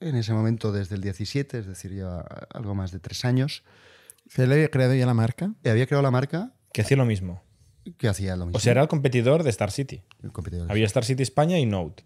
en 0.00 0.16
ese 0.16 0.32
momento 0.32 0.72
desde 0.72 0.96
el 0.96 1.00
17, 1.00 1.58
es 1.58 1.66
decir, 1.66 1.92
lleva 1.92 2.20
algo 2.52 2.74
más 2.74 2.90
de 2.92 2.98
tres 3.00 3.24
años. 3.24 3.62
¿Se 4.28 4.46
le 4.46 4.54
había 4.54 4.70
creado 4.70 4.94
ya 4.94 5.06
la 5.06 5.14
marca? 5.14 5.54
Y 5.64 5.68
había 5.68 5.86
creado 5.86 6.02
la 6.02 6.10
marca 6.10 6.52
Que 6.72 6.82
hacía 6.82 6.96
lo 6.96 7.04
mismo. 7.04 7.42
que 7.98 8.08
hacía 8.08 8.36
lo 8.36 8.46
mismo. 8.46 8.56
O 8.56 8.60
sea, 8.60 8.72
era 8.72 8.82
el 8.82 8.88
competidor 8.88 9.42
de 9.44 9.50
Star 9.50 9.70
City. 9.70 10.02
El 10.22 10.32
competidor. 10.32 10.70
Había 10.70 10.86
Star 10.86 11.04
City 11.04 11.22
España 11.22 11.58
y 11.58 11.66
Note. 11.66 12.04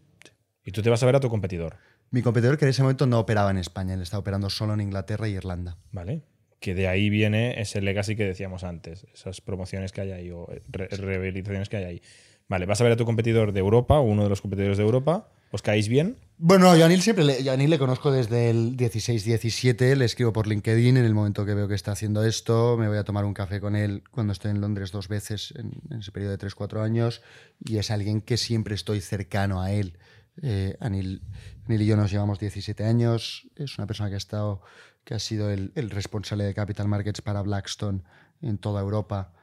Y 0.64 0.72
tú 0.72 0.82
te 0.82 0.90
vas 0.90 1.02
a 1.02 1.06
ver 1.06 1.16
a 1.16 1.20
tu 1.20 1.30
competidor. 1.30 1.76
Mi 2.10 2.22
competidor 2.22 2.56
que 2.58 2.64
en 2.64 2.70
ese 2.70 2.82
momento 2.82 3.06
no 3.06 3.18
operaba 3.20 3.50
en 3.50 3.58
España, 3.58 3.94
él 3.94 4.02
estaba 4.02 4.20
operando 4.20 4.48
solo 4.50 4.74
en 4.74 4.80
Inglaterra 4.80 5.28
y 5.28 5.32
Irlanda. 5.34 5.76
¿Vale? 5.92 6.22
Que 6.60 6.74
de 6.74 6.88
ahí 6.88 7.10
viene 7.10 7.60
ese 7.60 7.80
legacy 7.80 8.16
que 8.16 8.24
decíamos 8.24 8.64
antes, 8.64 9.06
esas 9.14 9.40
promociones 9.40 9.92
que 9.92 10.00
hay 10.00 10.10
ahí 10.12 10.30
o 10.30 10.46
re- 10.68 10.88
rehabilitaciones 10.88 11.68
que 11.68 11.76
hay 11.76 11.84
ahí. 11.84 12.02
Vale, 12.48 12.64
vas 12.66 12.80
a 12.80 12.84
ver 12.84 12.94
a 12.94 12.96
tu 12.96 13.04
competidor 13.04 13.52
de 13.52 13.60
Europa, 13.60 14.00
uno 14.00 14.22
de 14.24 14.30
los 14.30 14.40
competidores 14.40 14.78
de 14.78 14.82
Europa, 14.84 15.28
¿os 15.50 15.60
caéis 15.62 15.88
bien? 15.88 16.16
Bueno, 16.38 16.74
yo 16.76 16.84
a 16.84 16.86
Anil 16.86 17.02
siempre 17.02 17.24
le, 17.24 17.44
yo 17.44 17.52
a 17.52 17.56
le 17.56 17.78
conozco 17.78 18.10
desde 18.10 18.48
el 18.48 18.74
16-17, 18.76 19.96
le 19.96 20.04
escribo 20.04 20.32
por 20.32 20.46
LinkedIn 20.46 20.96
en 20.96 21.04
el 21.04 21.14
momento 21.14 21.44
que 21.44 21.52
veo 21.54 21.68
que 21.68 21.74
está 21.74 21.92
haciendo 21.92 22.24
esto, 22.24 22.76
me 22.78 22.88
voy 22.88 22.96
a 22.96 23.04
tomar 23.04 23.24
un 23.24 23.34
café 23.34 23.60
con 23.60 23.76
él 23.76 24.02
cuando 24.10 24.32
estoy 24.32 24.50
en 24.50 24.60
Londres 24.60 24.92
dos 24.92 25.08
veces 25.08 25.52
en, 25.56 25.72
en 25.90 26.00
ese 26.00 26.10
periodo 26.10 26.36
de 26.36 26.46
3-4 26.46 26.80
años 26.82 27.22
y 27.64 27.76
es 27.78 27.90
alguien 27.90 28.20
que 28.22 28.36
siempre 28.36 28.74
estoy 28.74 29.00
cercano 29.00 29.60
a 29.60 29.70
él. 29.72 29.98
Eh, 30.40 30.76
Anil, 30.80 31.22
Anil 31.68 31.82
y 31.82 31.86
yo 31.86 31.96
nos 31.96 32.10
llevamos 32.10 32.38
17 32.38 32.84
años, 32.84 33.46
es 33.54 33.76
una 33.76 33.86
persona 33.86 34.08
que 34.08 34.14
ha 34.14 34.18
estado, 34.18 34.62
que 35.04 35.14
ha 35.14 35.18
sido 35.18 35.50
el, 35.50 35.72
el 35.74 35.90
responsable 35.90 36.44
de 36.44 36.54
Capital 36.54 36.88
Markets 36.88 37.20
para 37.20 37.42
Blackstone 37.42 38.02
en 38.40 38.56
toda 38.56 38.80
Europa, 38.80 39.34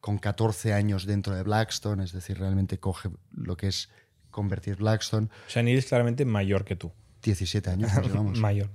con 0.00 0.18
14 0.18 0.72
años 0.72 1.04
dentro 1.04 1.34
de 1.34 1.42
Blackstone, 1.42 2.02
es 2.02 2.12
decir, 2.12 2.38
realmente 2.38 2.78
coge 2.78 3.10
lo 3.32 3.56
que 3.56 3.68
es 3.68 3.90
convertir 4.30 4.76
Blackstone. 4.76 5.28
O 5.46 5.50
sea, 5.50 5.62
Neil 5.62 5.78
es 5.78 5.86
claramente 5.86 6.24
mayor 6.24 6.64
que 6.64 6.76
tú. 6.76 6.92
17 7.22 7.70
años 7.70 7.94
nos 7.94 8.06
llevamos. 8.06 8.38
mayor. 8.38 8.70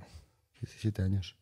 17 0.62 1.02
años. 1.02 1.36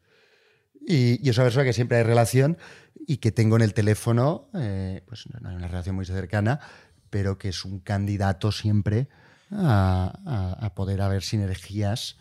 Y, 0.79 1.25
y 1.25 1.29
es 1.29 1.37
una 1.37 1.45
persona 1.45 1.65
que 1.65 1.73
siempre 1.73 1.97
hay 1.97 2.03
relación 2.03 2.57
y 2.95 3.17
que 3.17 3.31
tengo 3.31 3.57
en 3.57 3.61
el 3.61 3.73
teléfono, 3.73 4.49
eh, 4.53 5.03
pues 5.05 5.25
no 5.41 5.49
hay 5.49 5.55
una 5.55 5.67
relación 5.67 5.95
muy 5.95 6.05
cercana, 6.05 6.61
pero 7.09 7.37
que 7.37 7.49
es 7.49 7.65
un 7.65 7.79
candidato 7.79 8.51
siempre 8.51 9.09
a, 9.51 10.13
a- 10.25 10.65
a 10.65 10.73
poder 10.75 11.01
haber 11.01 11.23
sinergias. 11.23 12.17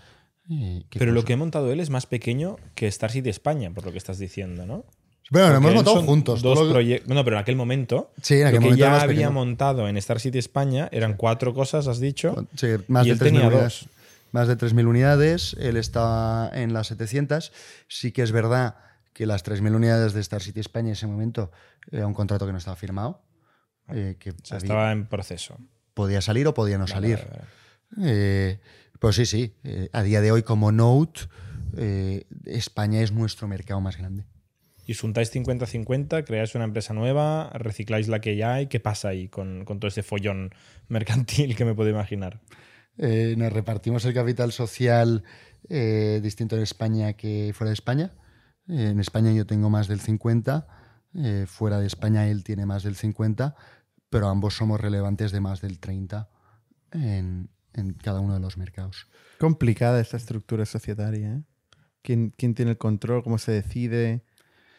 eh, 0.50 0.84
Pero 0.98 1.12
lo 1.12 1.24
que 1.24 1.32
he 1.32 1.36
montado 1.36 1.72
él 1.72 1.80
es 1.80 1.90
más 1.90 2.06
pequeño 2.06 2.56
que 2.74 2.86
Star 2.86 3.10
City 3.10 3.28
España, 3.30 3.70
por 3.72 3.84
lo 3.84 3.92
que 3.92 3.98
estás 3.98 4.18
diciendo, 4.18 4.64
¿no? 4.66 4.84
Bueno, 5.30 5.48
lo 5.50 5.56
hemos 5.56 5.74
montado 5.74 6.02
juntos. 6.04 6.40
Dos 6.40 6.60
lo- 6.60 6.70
proyectos. 6.70 7.08
Bueno, 7.08 7.24
pero 7.24 7.36
en 7.36 7.42
aquel 7.42 7.56
momento. 7.56 8.12
Sí, 8.22 8.34
en 8.34 8.46
aquel 8.46 8.54
lo 8.54 8.60
que 8.60 8.64
momento 8.66 8.80
ya 8.84 8.94
había 8.94 9.06
pequeño. 9.08 9.32
montado 9.32 9.88
en 9.88 9.96
Star 9.96 10.20
City 10.20 10.38
España 10.38 10.88
eran 10.92 11.14
cuatro 11.16 11.52
cosas, 11.52 11.88
has 11.88 11.98
dicho. 11.98 12.46
Sí, 12.54 12.68
más 12.86 13.04
y 13.06 13.08
de 13.08 13.14
él 13.14 13.18
3.000 13.20 13.24
tenía 13.24 13.40
unidades. 13.48 13.80
dos. 13.82 13.88
Más 14.30 14.46
de 14.48 14.56
3.000 14.56 14.86
unidades, 14.86 15.56
él 15.58 15.76
está 15.76 16.50
en 16.54 16.72
las 16.72 16.86
700. 16.88 17.52
Sí 17.88 18.12
que 18.12 18.22
es 18.22 18.30
verdad 18.30 18.76
que 19.14 19.26
las 19.26 19.42
3.000 19.44 19.74
unidades 19.74 20.12
de 20.12 20.20
Star 20.20 20.42
City 20.42 20.60
España 20.60 20.88
en 20.88 20.92
ese 20.92 21.06
momento 21.08 21.50
era 21.90 22.06
un 22.06 22.14
contrato 22.14 22.46
que 22.46 22.52
no 22.52 22.58
estaba 22.58 22.76
firmado. 22.76 23.22
eh, 23.88 24.16
que 24.18 24.30
O 24.30 24.34
sea, 24.44 24.58
había- 24.58 24.64
estaba 24.66 24.92
en 24.92 25.06
proceso. 25.06 25.56
Podía 25.96 26.20
salir 26.20 26.46
o 26.46 26.52
podía 26.52 26.76
no 26.76 26.86
salir. 26.86 27.16
vale, 27.16 27.30
vale. 27.96 28.10
Eh, 28.12 28.60
pues 29.00 29.16
sí, 29.16 29.24
sí. 29.24 29.54
eh, 29.64 29.88
a 29.92 30.02
día 30.02 30.20
de 30.20 30.30
hoy, 30.30 30.42
como 30.42 30.70
Note, 30.70 31.22
eh, 31.76 32.24
España 32.44 33.00
es 33.00 33.12
nuestro 33.12 33.48
mercado 33.48 33.80
más 33.80 33.96
grande. 33.96 34.26
Y 34.86 34.92
os 34.92 35.00
juntáis 35.00 35.34
50-50, 35.34 36.24
creáis 36.24 36.54
una 36.54 36.64
empresa 36.64 36.92
nueva, 36.92 37.50
recicláis 37.54 38.08
la 38.08 38.20
que 38.20 38.36
ya 38.36 38.54
hay. 38.54 38.66
¿Qué 38.66 38.78
pasa 38.78 39.08
ahí 39.08 39.28
con, 39.28 39.64
con 39.64 39.80
todo 39.80 39.88
ese 39.88 40.02
follón 40.02 40.50
mercantil 40.88 41.56
que 41.56 41.64
me 41.64 41.74
puedo 41.74 41.88
imaginar? 41.88 42.40
Eh, 42.98 43.34
nos 43.36 43.52
repartimos 43.52 44.04
el 44.04 44.14
capital 44.14 44.52
social 44.52 45.24
eh, 45.68 46.20
distinto 46.22 46.56
en 46.56 46.62
España 46.62 47.14
que 47.14 47.52
fuera 47.54 47.70
de 47.70 47.74
España. 47.74 48.12
Eh, 48.68 48.90
en 48.90 49.00
España 49.00 49.32
yo 49.32 49.46
tengo 49.46 49.70
más 49.70 49.88
del 49.88 50.00
50, 50.00 50.66
eh, 51.14 51.44
fuera 51.48 51.80
de 51.80 51.86
España 51.86 52.28
él 52.28 52.44
tiene 52.44 52.66
más 52.66 52.82
del 52.82 52.96
50, 52.96 53.56
pero 54.10 54.28
ambos 54.28 54.54
somos 54.54 54.80
relevantes 54.80 55.32
de 55.32 55.40
más 55.40 55.60
del 55.60 55.78
30 55.78 56.28
en, 56.92 57.50
en 57.74 57.92
cada 57.94 58.20
uno 58.20 58.34
de 58.34 58.40
los 58.40 58.56
mercados. 58.56 59.06
Complicada 59.38 60.00
esta 60.00 60.16
estructura 60.16 60.64
societaria. 60.66 61.34
¿eh? 61.34 61.42
¿Quién, 62.02 62.32
quién 62.36 62.54
tiene 62.54 62.72
el 62.72 62.78
control? 62.78 63.22
¿Cómo 63.22 63.38
se 63.38 63.52
decide? 63.52 64.24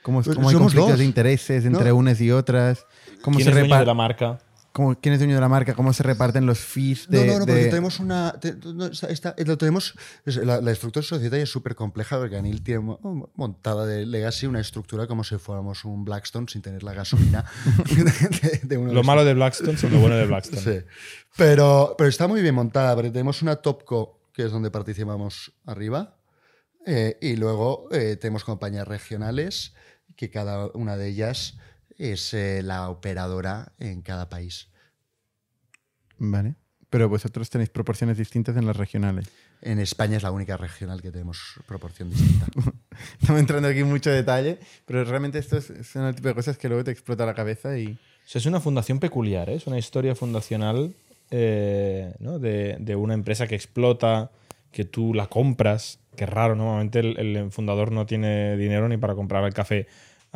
¿Cómo, 0.02 0.24
cómo 0.24 0.50
hay 0.50 0.56
conflictos 0.56 0.92
dos, 0.92 1.00
de 1.00 1.06
intereses 1.06 1.66
entre 1.66 1.90
¿no? 1.90 1.96
unas 1.98 2.22
y 2.22 2.32
otras? 2.32 2.86
¿Cómo 3.22 3.38
¿Quién 3.38 3.46
se 3.46 3.50
es 3.50 3.56
dueño 3.56 3.64
de 3.64 3.64
reparte? 3.64 3.86
la 3.86 3.94
marca? 3.94 4.40
¿Cómo, 4.78 5.00
¿Quién 5.00 5.14
es 5.14 5.20
dueño 5.20 5.34
de 5.34 5.42
la 5.42 5.50
marca? 5.50 5.74
¿Cómo 5.74 5.92
se 5.92 6.04
reparten 6.04 6.46
los 6.46 6.60
fees 6.60 7.08
de...? 7.10 7.26
no, 7.26 7.34
no, 7.34 7.40
no, 7.40 7.46
de- 7.48 7.52
porque 7.54 7.66
tenemos 7.66 8.00
una. 8.00 8.34
te- 8.40 8.54
no, 8.56 8.86
está- 8.86 9.08
está- 9.08 9.36
lo 9.44 9.58
tenemos, 9.58 9.96
la, 10.24 10.62
la 10.62 10.72
estructura 10.72 11.04
societaria 11.04 11.42
es 11.46 11.50
súper 11.50 11.74
compleja 11.74 12.20
porque 12.20 12.38
Anil 12.38 12.62
tiene 12.62 12.82
mo- 12.82 13.32
montada 13.34 13.88
de 13.88 14.06
Legacy 14.06 14.46
una 14.46 14.60
estructura 14.60 15.08
como 15.08 15.24
si 15.24 15.36
fuéramos 15.40 15.84
un 15.84 16.06
Blackstone 16.06 16.46
sin 16.48 16.62
tener 16.62 16.84
la 16.84 16.94
gasolina 16.94 17.44
de, 18.44 18.60
de 18.62 18.78
uno 18.78 18.94
Lo 18.94 19.02
malo 19.02 19.26
de 19.26 19.34
Blackstone 19.34 19.74
es 19.74 19.84
lo 19.84 19.98
bueno 20.00 20.16
de 20.16 20.28
Blackstone. 20.28 20.62
Sí. 20.62 20.86
Pero, 21.36 21.96
pero 21.98 22.08
está 22.08 22.28
muy 22.28 22.44
bien 22.44 22.54
montada, 22.54 22.94
porque 22.94 23.10
tenemos 23.10 23.42
una 23.42 23.56
Topco, 23.56 24.20
que 24.32 24.44
es 24.46 24.52
donde 24.52 24.70
participamos 24.70 25.54
arriba, 25.66 26.18
eh, 26.86 27.18
y 27.20 27.36
luego 27.36 27.88
eh, 27.92 28.16
tenemos 28.16 28.44
compañías 28.44 28.88
regionales, 28.88 29.74
que 30.16 30.30
cada 30.30 30.68
una 30.76 30.98
de 30.98 31.10
ellas 31.10 31.58
es 31.98 32.34
eh, 32.34 32.62
la 32.64 32.90
operadora 32.90 33.74
en 33.80 34.02
cada 34.02 34.30
país. 34.30 34.70
Vale. 36.18 36.56
Pero 36.90 37.10
vosotros 37.10 37.50
tenéis 37.50 37.70
proporciones 37.70 38.18
distintas 38.18 38.56
en 38.56 38.66
las 38.66 38.78
regionales. 38.78 39.30
En 39.62 39.80
España 39.80 40.18
es 40.18 40.24
la 40.24 40.32
única 40.32 40.56
regional 40.56 41.02
que 41.02 41.12
tenemos 41.12 41.60
proporción 41.68 42.10
distinta. 42.10 42.48
Estamos 43.20 43.42
entrando 43.42 43.68
aquí 43.68 43.80
en 43.80 43.90
mucho 43.90 44.10
detalle, 44.10 44.60
pero 44.86 45.04
realmente 45.04 45.40
esto 45.40 45.58
es, 45.58 45.72
son 45.86 46.06
el 46.06 46.16
tipo 46.16 46.30
de 46.30 46.36
cosas 46.36 46.58
que 46.58 46.70
luego 46.70 46.84
te 46.84 46.92
explota 46.92 47.26
la 47.26 47.34
cabeza 47.34 47.78
y... 47.78 47.88
O 47.88 48.30
sea, 48.30 48.40
es 48.40 48.46
una 48.46 48.60
fundación 48.60 49.00
peculiar, 49.00 49.50
¿eh? 49.50 49.56
es 49.56 49.68
una 49.68 49.78
historia 49.78 50.16
fundacional 50.16 50.94
eh, 51.32 52.14
¿no? 52.20 52.40
de, 52.40 52.78
de 52.80 52.96
una 52.96 53.14
empresa 53.14 53.48
que 53.48 53.56
explota, 53.56 54.32
que 54.72 54.86
tú 54.86 55.14
la 55.14 55.28
compras. 55.28 56.00
Qué 56.16 56.26
raro, 56.26 56.56
¿no? 56.56 56.66
normalmente 56.66 57.00
el, 57.00 57.18
el 57.18 57.52
fundador 57.52 57.92
no 57.92 58.06
tiene 58.06 58.58
dinero 58.58 58.88
ni 58.88 58.98
para 58.98 59.16
comprar 59.16 59.44
el 59.44 59.54
café 59.54 59.88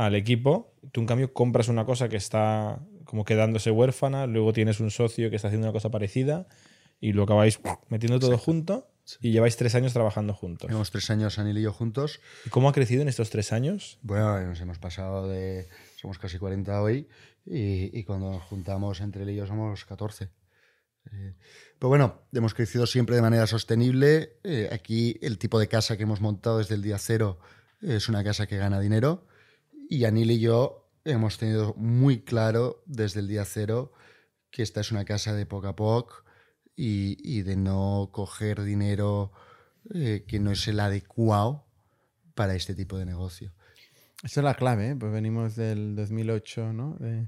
al 0.06 0.16
equipo. 0.16 0.74
Tú, 0.92 1.02
en 1.02 1.08
cambio, 1.08 1.34
compras 1.34 1.68
una 1.68 1.86
cosa 1.86 2.10
que 2.10 2.18
está 2.18 2.80
como 3.06 3.26
quedándose 3.26 3.72
huérfana, 3.72 4.26
luego 4.26 4.54
tienes 4.54 4.80
un 4.80 4.90
socio 4.90 5.30
que 5.30 5.36
está 5.36 5.50
haciendo 5.50 5.68
una 5.68 5.74
cosa 5.74 5.90
parecida 5.90 6.48
y 7.00 7.14
lo 7.14 7.24
acabáis 7.24 7.60
metiendo 7.90 8.20
todo 8.20 8.38
junto 8.38 8.90
y 9.20 9.32
lleváis 9.32 9.58
tres 9.58 9.76
años 9.76 9.94
trabajando 9.94 10.34
juntos. 10.34 10.70
Llevamos 10.70 10.92
tres 10.92 11.10
años 11.10 11.40
Anil 11.40 11.58
y 11.58 11.64
yo 11.64 11.74
juntos. 11.74 12.20
¿Y 12.46 12.50
cómo 12.50 12.70
ha 12.70 12.74
crecido 12.74 13.02
en 13.02 13.10
estos 13.10 13.30
tres 13.30 13.52
años? 13.52 14.00
Bueno, 14.02 14.40
nos 14.42 14.62
hemos 14.62 14.80
pasado 14.80 15.28
de... 15.28 15.68
Somos 16.00 16.18
casi 16.18 16.38
40 16.38 16.82
hoy 16.82 17.08
y, 17.46 17.98
y 17.98 18.04
cuando 18.04 18.32
nos 18.32 18.44
juntamos 18.44 19.02
entre 19.02 19.24
él 19.24 19.32
y 19.32 19.36
yo 19.36 19.46
somos 19.46 19.86
14. 19.86 20.30
Eh, 21.12 21.34
pero 21.78 21.90
bueno, 21.90 22.22
hemos 22.32 22.54
crecido 22.54 22.86
siempre 22.86 23.16
de 23.16 23.22
manera 23.22 23.48
sostenible. 23.48 24.38
Eh, 24.44 24.70
aquí 24.72 25.18
el 25.22 25.38
tipo 25.38 25.60
de 25.60 25.68
casa 25.68 25.98
que 25.98 26.04
hemos 26.04 26.22
montado 26.22 26.60
desde 26.60 26.76
el 26.76 26.82
día 26.82 26.98
cero 26.98 27.40
es 27.82 28.10
una 28.10 28.24
casa 28.24 28.48
que 28.48 28.58
gana 28.58 28.80
dinero. 28.80 29.26
Y 29.92 30.06
Anil 30.06 30.32
y 30.32 30.40
yo 30.40 30.90
hemos 31.04 31.38
tenido 31.38 31.74
muy 31.76 32.22
claro 32.22 32.82
desde 32.86 33.20
el 33.20 33.28
día 33.28 33.44
cero 33.44 33.92
que 34.50 34.64
esta 34.64 34.80
es 34.80 34.92
una 34.94 35.04
casa 35.04 35.34
de 35.34 35.46
poco 35.46 35.68
a 35.68 35.76
poco 35.76 36.24
y, 36.78 37.18
y 37.24 37.42
de 37.42 37.58
no 37.58 38.08
coger 38.14 38.64
dinero 38.64 39.34
eh, 39.94 40.24
que 40.26 40.40
no 40.40 40.52
es 40.52 40.66
el 40.70 40.80
adecuado 40.80 41.66
para 42.36 42.56
este 42.56 42.74
tipo 42.74 42.98
de 42.98 43.06
negocio. 43.06 43.52
Eso 44.24 44.40
es 44.40 44.44
la 44.46 44.54
clave, 44.56 44.92
¿eh? 44.92 44.96
pues 44.96 45.12
venimos 45.12 45.58
del 45.58 45.94
2008, 45.98 46.72
¿no? 46.72 46.96
De, 47.00 47.28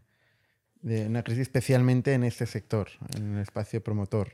de 0.81 1.07
una 1.07 1.23
crisis 1.23 1.41
especialmente 1.41 2.13
en 2.13 2.23
este 2.23 2.45
sector, 2.45 2.87
en 3.17 3.33
el 3.35 3.41
espacio 3.41 3.83
promotor. 3.83 4.33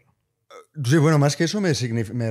Sí, 0.83 0.97
bueno, 0.97 1.17
más 1.17 1.35
que 1.35 1.45
eso 1.45 1.61
me, 1.61 1.73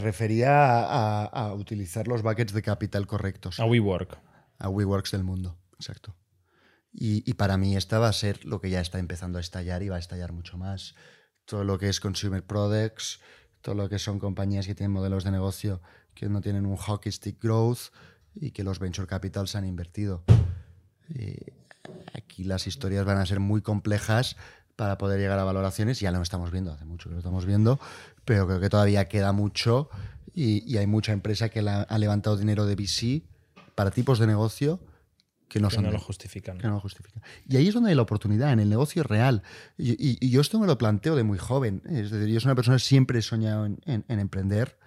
refería 0.01 0.51
a, 0.85 1.25
a- 1.25 1.25
a 1.49 1.55
utilizar 1.55 2.07
los 2.07 2.23
buckets 2.23 2.53
de 2.53 2.63
capital 2.63 3.07
correctos. 3.09 3.59
A 3.59 3.65
WeWork. 3.65 4.17
A 4.59 4.69
WeWorks 4.69 5.11
del 5.13 5.25
mundo, 5.25 5.57
exacto. 5.79 6.15
Y, 6.93 7.29
y 7.29 7.35
para 7.35 7.57
mí 7.59 7.77
esta 7.77 7.99
va 7.99 8.09
a 8.09 8.13
ser 8.13 8.45
lo 8.45 8.61
que 8.61 8.71
ya 8.71 8.81
está 8.81 8.99
empezando 8.99 9.39
a 9.39 9.41
estallar 9.41 9.83
y 9.83 9.89
va 9.89 9.97
a 9.97 10.01
estallar 10.01 10.33
mucho 10.33 10.57
más. 10.57 10.95
Todo 11.45 11.65
lo 11.65 11.79
que 11.79 11.89
es 11.89 12.01
consumer 12.01 12.45
products, 12.45 13.21
todo 13.61 13.75
lo 13.75 13.89
que 13.89 13.99
son 13.99 14.19
compañías 14.19 14.67
que 14.67 14.75
tienen 14.75 14.93
modelos 14.93 15.25
de 15.25 15.31
negocio 15.31 15.81
que 16.15 16.29
no 16.29 16.41
tienen 16.41 16.67
un 16.67 16.77
hockey 16.77 17.13
stick 17.13 17.41
growth 17.43 17.93
y 18.35 18.51
que 18.51 18.65
los 18.65 18.79
venture 18.81 19.07
capitals 19.07 19.55
han 19.55 19.65
invertido. 19.65 20.25
Aquí 22.15 22.45
las 22.45 22.67
historias 22.67 23.05
van 23.05 23.19
a 23.19 23.27
ser 23.27 23.41
muy 23.41 23.63
complejas 23.63 24.37
para 24.77 24.99
poder 24.99 25.21
llegar 25.21 25.39
a 25.39 25.45
valoraciones. 25.45 26.01
Ya 26.01 26.11
lo 26.11 26.21
estamos 26.23 26.51
viendo, 26.51 26.73
hace 26.73 26.85
mucho 26.85 27.09
que 27.09 27.15
lo 27.15 27.19
estamos 27.19 27.47
viendo, 27.47 27.79
pero 28.25 28.47
creo 28.47 28.61
que 28.61 28.69
todavía 28.69 29.09
queda 29.09 29.33
mucho 29.33 29.89
y, 30.35 30.63
y 30.71 30.77
hay 30.79 30.87
mucha 30.87 31.13
empresa 31.13 31.49
que 31.49 31.63
la- 31.63 31.83
ha 31.83 31.99
levantado 31.99 32.37
dinero 32.37 32.67
de 32.67 32.75
VC 32.75 33.23
para 33.75 33.91
tipos 33.91 34.19
de 34.19 34.27
negocio 34.27 34.81
que 35.49 35.61
no 35.61 35.69
Que 35.69 35.77
son 35.77 35.85
no 35.85 35.91
lo 35.91 35.99
justifican. 35.99 36.59
que 36.59 36.67
no 36.67 36.75
lo 36.75 36.81
justifican. 36.81 37.23
Y 37.49 37.57
ahí 37.57 37.69
es 37.69 37.75
donde 37.75 37.91
hay 37.91 37.97
la 37.97 38.03
oportunidad, 38.03 38.53
en 38.53 38.61
el 38.61 38.69
negocio 38.69 39.03
real. 39.03 39.43
Y, 39.77 39.93
y- 39.93 40.19
y 40.21 40.31
yo 40.31 40.41
esto 40.41 40.59
me 40.61 40.67
lo 40.67 40.77
planteo 40.79 41.17
de 41.17 41.23
muy 41.25 41.39
joven. 41.39 41.83
Es 41.87 42.11
decir, 42.11 42.29
yo 42.29 42.41
soy 42.41 42.49
una 42.49 42.55
persona 42.55 42.77
que 42.77 42.83
siempre 42.85 43.19
he 43.19 43.23
soñado 43.23 43.65
en, 43.67 43.79
en- 43.87 44.05
en 44.09 44.21
emprender 44.21 44.79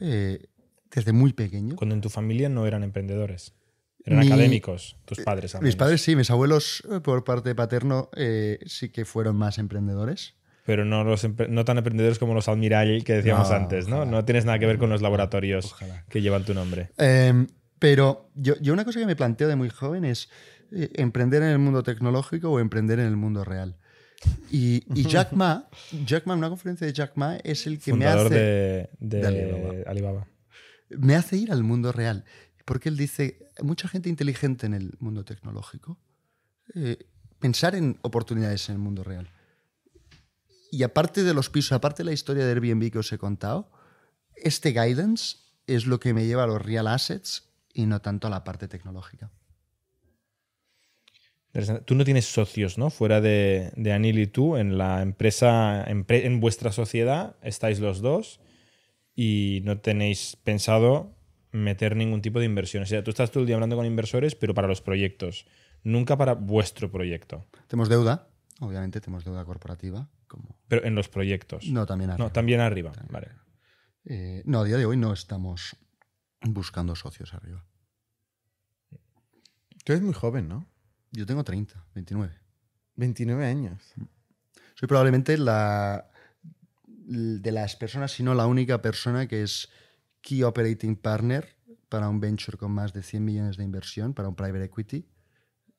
eh, 0.00 0.46
desde 0.94 1.12
muy 1.12 1.32
pequeño. 1.32 1.76
Cuando 1.76 1.94
en 1.94 2.00
tu 2.00 2.08
familia 2.08 2.48
no 2.48 2.66
eran 2.66 2.82
emprendedores. 2.82 3.54
Eran 4.04 4.20
Mi- 4.20 4.26
académicos, 4.26 4.96
tus 5.04 5.18
padres. 5.20 5.54
al 5.54 5.60
Mis 5.62 5.74
menos. 5.74 5.76
padres 5.76 6.00
sí, 6.02 6.14
mis 6.16 6.30
abuelos 6.30 6.82
eh, 6.90 7.00
por 7.00 7.24
parte 7.24 7.54
paterno 7.54 8.08
eh, 8.16 8.58
sí 8.66 8.88
que 8.90 9.04
fueron 9.04 9.36
más 9.36 9.58
emprendedores. 9.58 10.34
Pero 10.64 10.84
no, 10.84 11.04
los 11.04 11.24
no 11.48 11.64
tan 11.64 11.78
emprendedores 11.78 12.18
como 12.18 12.34
los 12.34 12.48
Almiral 12.48 13.04
que 13.04 13.14
decíamos 13.14 13.50
No, 13.50 13.56
antes, 13.56 13.86
¿no? 13.88 13.96
ojalá. 13.96 14.10
No 14.10 14.24
tienes 14.24 14.44
nada 14.44 14.58
que 14.58 14.66
ver 14.66 14.78
con 14.78 14.90
los 14.90 15.00
laboratorios 15.02 15.66
Ojalá. 15.72 16.04
que 16.08 16.22
llevan 16.22 16.44
tu 16.44 16.54
nombre. 16.54 16.90
Eh, 16.98 17.46
pero 17.78 18.30
yo, 18.34 18.54
yo 18.60 18.72
una 18.72 18.84
cosa 18.84 19.00
que 19.00 19.06
me 19.06 19.16
planteo 19.16 19.48
de 19.48 19.56
muy 19.56 19.70
joven 19.70 20.04
es 20.04 20.28
eh, 20.72 20.90
emprender 20.94 21.42
en 21.42 21.50
el 21.50 21.58
mundo 21.58 21.82
tecnológico 21.82 22.50
o 22.50 22.60
emprender 22.60 22.98
en 22.98 23.06
el 23.06 23.16
mundo 23.16 23.44
real. 23.44 23.76
Y, 24.50 24.82
y 24.98 25.04
Jack 25.04 25.32
Ma, 25.32 25.68
Jack 26.04 26.26
Ma, 26.26 26.34
una 26.34 26.48
conferencia 26.48 26.86
de 26.86 26.92
Jack 26.92 27.12
Ma 27.16 27.36
es 27.36 27.66
el 27.66 27.78
que 27.78 27.92
me 27.92 28.06
Fundador 28.06 28.26
hace... 28.26 28.34
de, 28.34 28.90
de 28.98 29.20
de 29.20 29.26
Alibaba. 29.26 29.74
Alibaba. 29.86 30.26
me 30.90 31.14
hace 31.14 31.36
ir 31.36 31.52
al 31.52 31.62
mundo 31.62 31.92
real. 31.92 32.24
Porque 32.64 32.88
él 32.88 32.96
dice, 32.96 33.38
mucha 33.62 33.86
gente 33.88 34.08
inteligente 34.08 34.66
en 34.66 34.74
el 34.74 34.94
mundo 34.98 35.24
tecnológico, 35.24 36.00
eh, 36.74 36.98
pensar 37.38 37.76
en 37.76 37.98
oportunidades 38.02 38.68
en 38.68 38.74
el 38.74 38.80
mundo 38.80 39.04
real. 39.04 39.30
Y 40.72 40.82
aparte 40.82 41.22
de 41.22 41.32
los 41.32 41.48
pisos, 41.48 41.72
aparte 41.72 42.02
de 42.02 42.06
la 42.06 42.12
historia 42.12 42.44
de 42.44 42.50
Airbnb 42.52 42.90
que 42.90 42.98
os 42.98 43.12
he 43.12 43.18
contado, 43.18 43.70
este 44.34 44.70
guidance 44.70 45.36
es 45.68 45.86
lo 45.86 46.00
que 46.00 46.12
me 46.12 46.26
lleva 46.26 46.42
a 46.44 46.46
los 46.48 46.60
real 46.60 46.88
assets 46.88 47.45
y 47.76 47.86
no 47.86 48.00
tanto 48.00 48.28
la 48.28 48.42
parte 48.42 48.68
tecnológica. 48.68 49.30
Interesante. 51.48 51.82
Tú 51.84 51.94
no 51.94 52.04
tienes 52.04 52.24
socios, 52.26 52.78
¿no? 52.78 52.90
Fuera 52.90 53.20
de, 53.20 53.72
de 53.76 53.92
Anil 53.92 54.18
y 54.18 54.26
tú, 54.26 54.56
en 54.56 54.78
la 54.78 55.02
empresa, 55.02 55.84
empre- 55.86 56.24
en 56.24 56.40
vuestra 56.40 56.72
sociedad 56.72 57.36
estáis 57.42 57.78
los 57.80 58.00
dos 58.00 58.40
y 59.14 59.60
no 59.64 59.78
tenéis 59.78 60.36
pensado 60.42 61.14
meter 61.52 61.96
ningún 61.96 62.20
tipo 62.20 62.38
de 62.40 62.46
inversión. 62.46 62.82
O 62.82 62.86
sea, 62.86 63.02
tú 63.04 63.10
estás 63.10 63.30
todo 63.30 63.42
el 63.42 63.46
día 63.46 63.56
hablando 63.56 63.76
con 63.76 63.86
inversores, 63.86 64.34
pero 64.34 64.54
para 64.54 64.68
los 64.68 64.80
proyectos, 64.80 65.46
nunca 65.82 66.16
para 66.16 66.34
vuestro 66.34 66.90
proyecto, 66.90 67.46
Tenemos 67.68 67.88
deuda, 67.88 68.28
obviamente 68.60 69.00
tenemos 69.00 69.24
deuda 69.24 69.44
corporativa. 69.44 70.08
Como... 70.28 70.58
pero 70.68 70.84
en 70.84 70.94
los 70.94 71.08
proyectos. 71.08 71.68
No, 71.68 71.86
también 71.86 72.10
arriba. 72.10 72.26
No, 72.26 72.32
también 72.32 72.60
arriba. 72.60 72.92
Vale. 73.10 73.28
Eh, 74.04 74.42
no, 74.44 74.60
a 74.60 74.64
día 74.64 74.76
de 74.76 74.84
hoy 74.84 74.96
no 74.96 75.12
estamos 75.12 75.76
buscando 76.52 76.94
socios 76.94 77.34
arriba. 77.34 77.64
Tú 79.84 79.92
eres 79.92 80.02
muy 80.02 80.14
joven, 80.14 80.48
¿no? 80.48 80.68
Yo 81.12 81.26
tengo 81.26 81.44
30, 81.44 81.86
29. 81.94 82.34
29 82.96 83.46
años. 83.46 83.82
Soy 84.74 84.88
probablemente 84.88 85.38
la 85.38 86.10
de 87.06 87.52
las 87.52 87.76
personas, 87.76 88.10
si 88.12 88.24
no 88.24 88.34
la 88.34 88.46
única 88.46 88.82
persona 88.82 89.28
que 89.28 89.44
es 89.44 89.68
Key 90.22 90.42
Operating 90.42 90.96
Partner 90.96 91.56
para 91.88 92.08
un 92.08 92.18
venture 92.18 92.58
con 92.58 92.72
más 92.72 92.92
de 92.92 93.02
100 93.02 93.24
millones 93.24 93.56
de 93.56 93.64
inversión, 93.64 94.12
para 94.12 94.28
un 94.28 94.34
private 94.34 94.64
equity, 94.64 95.08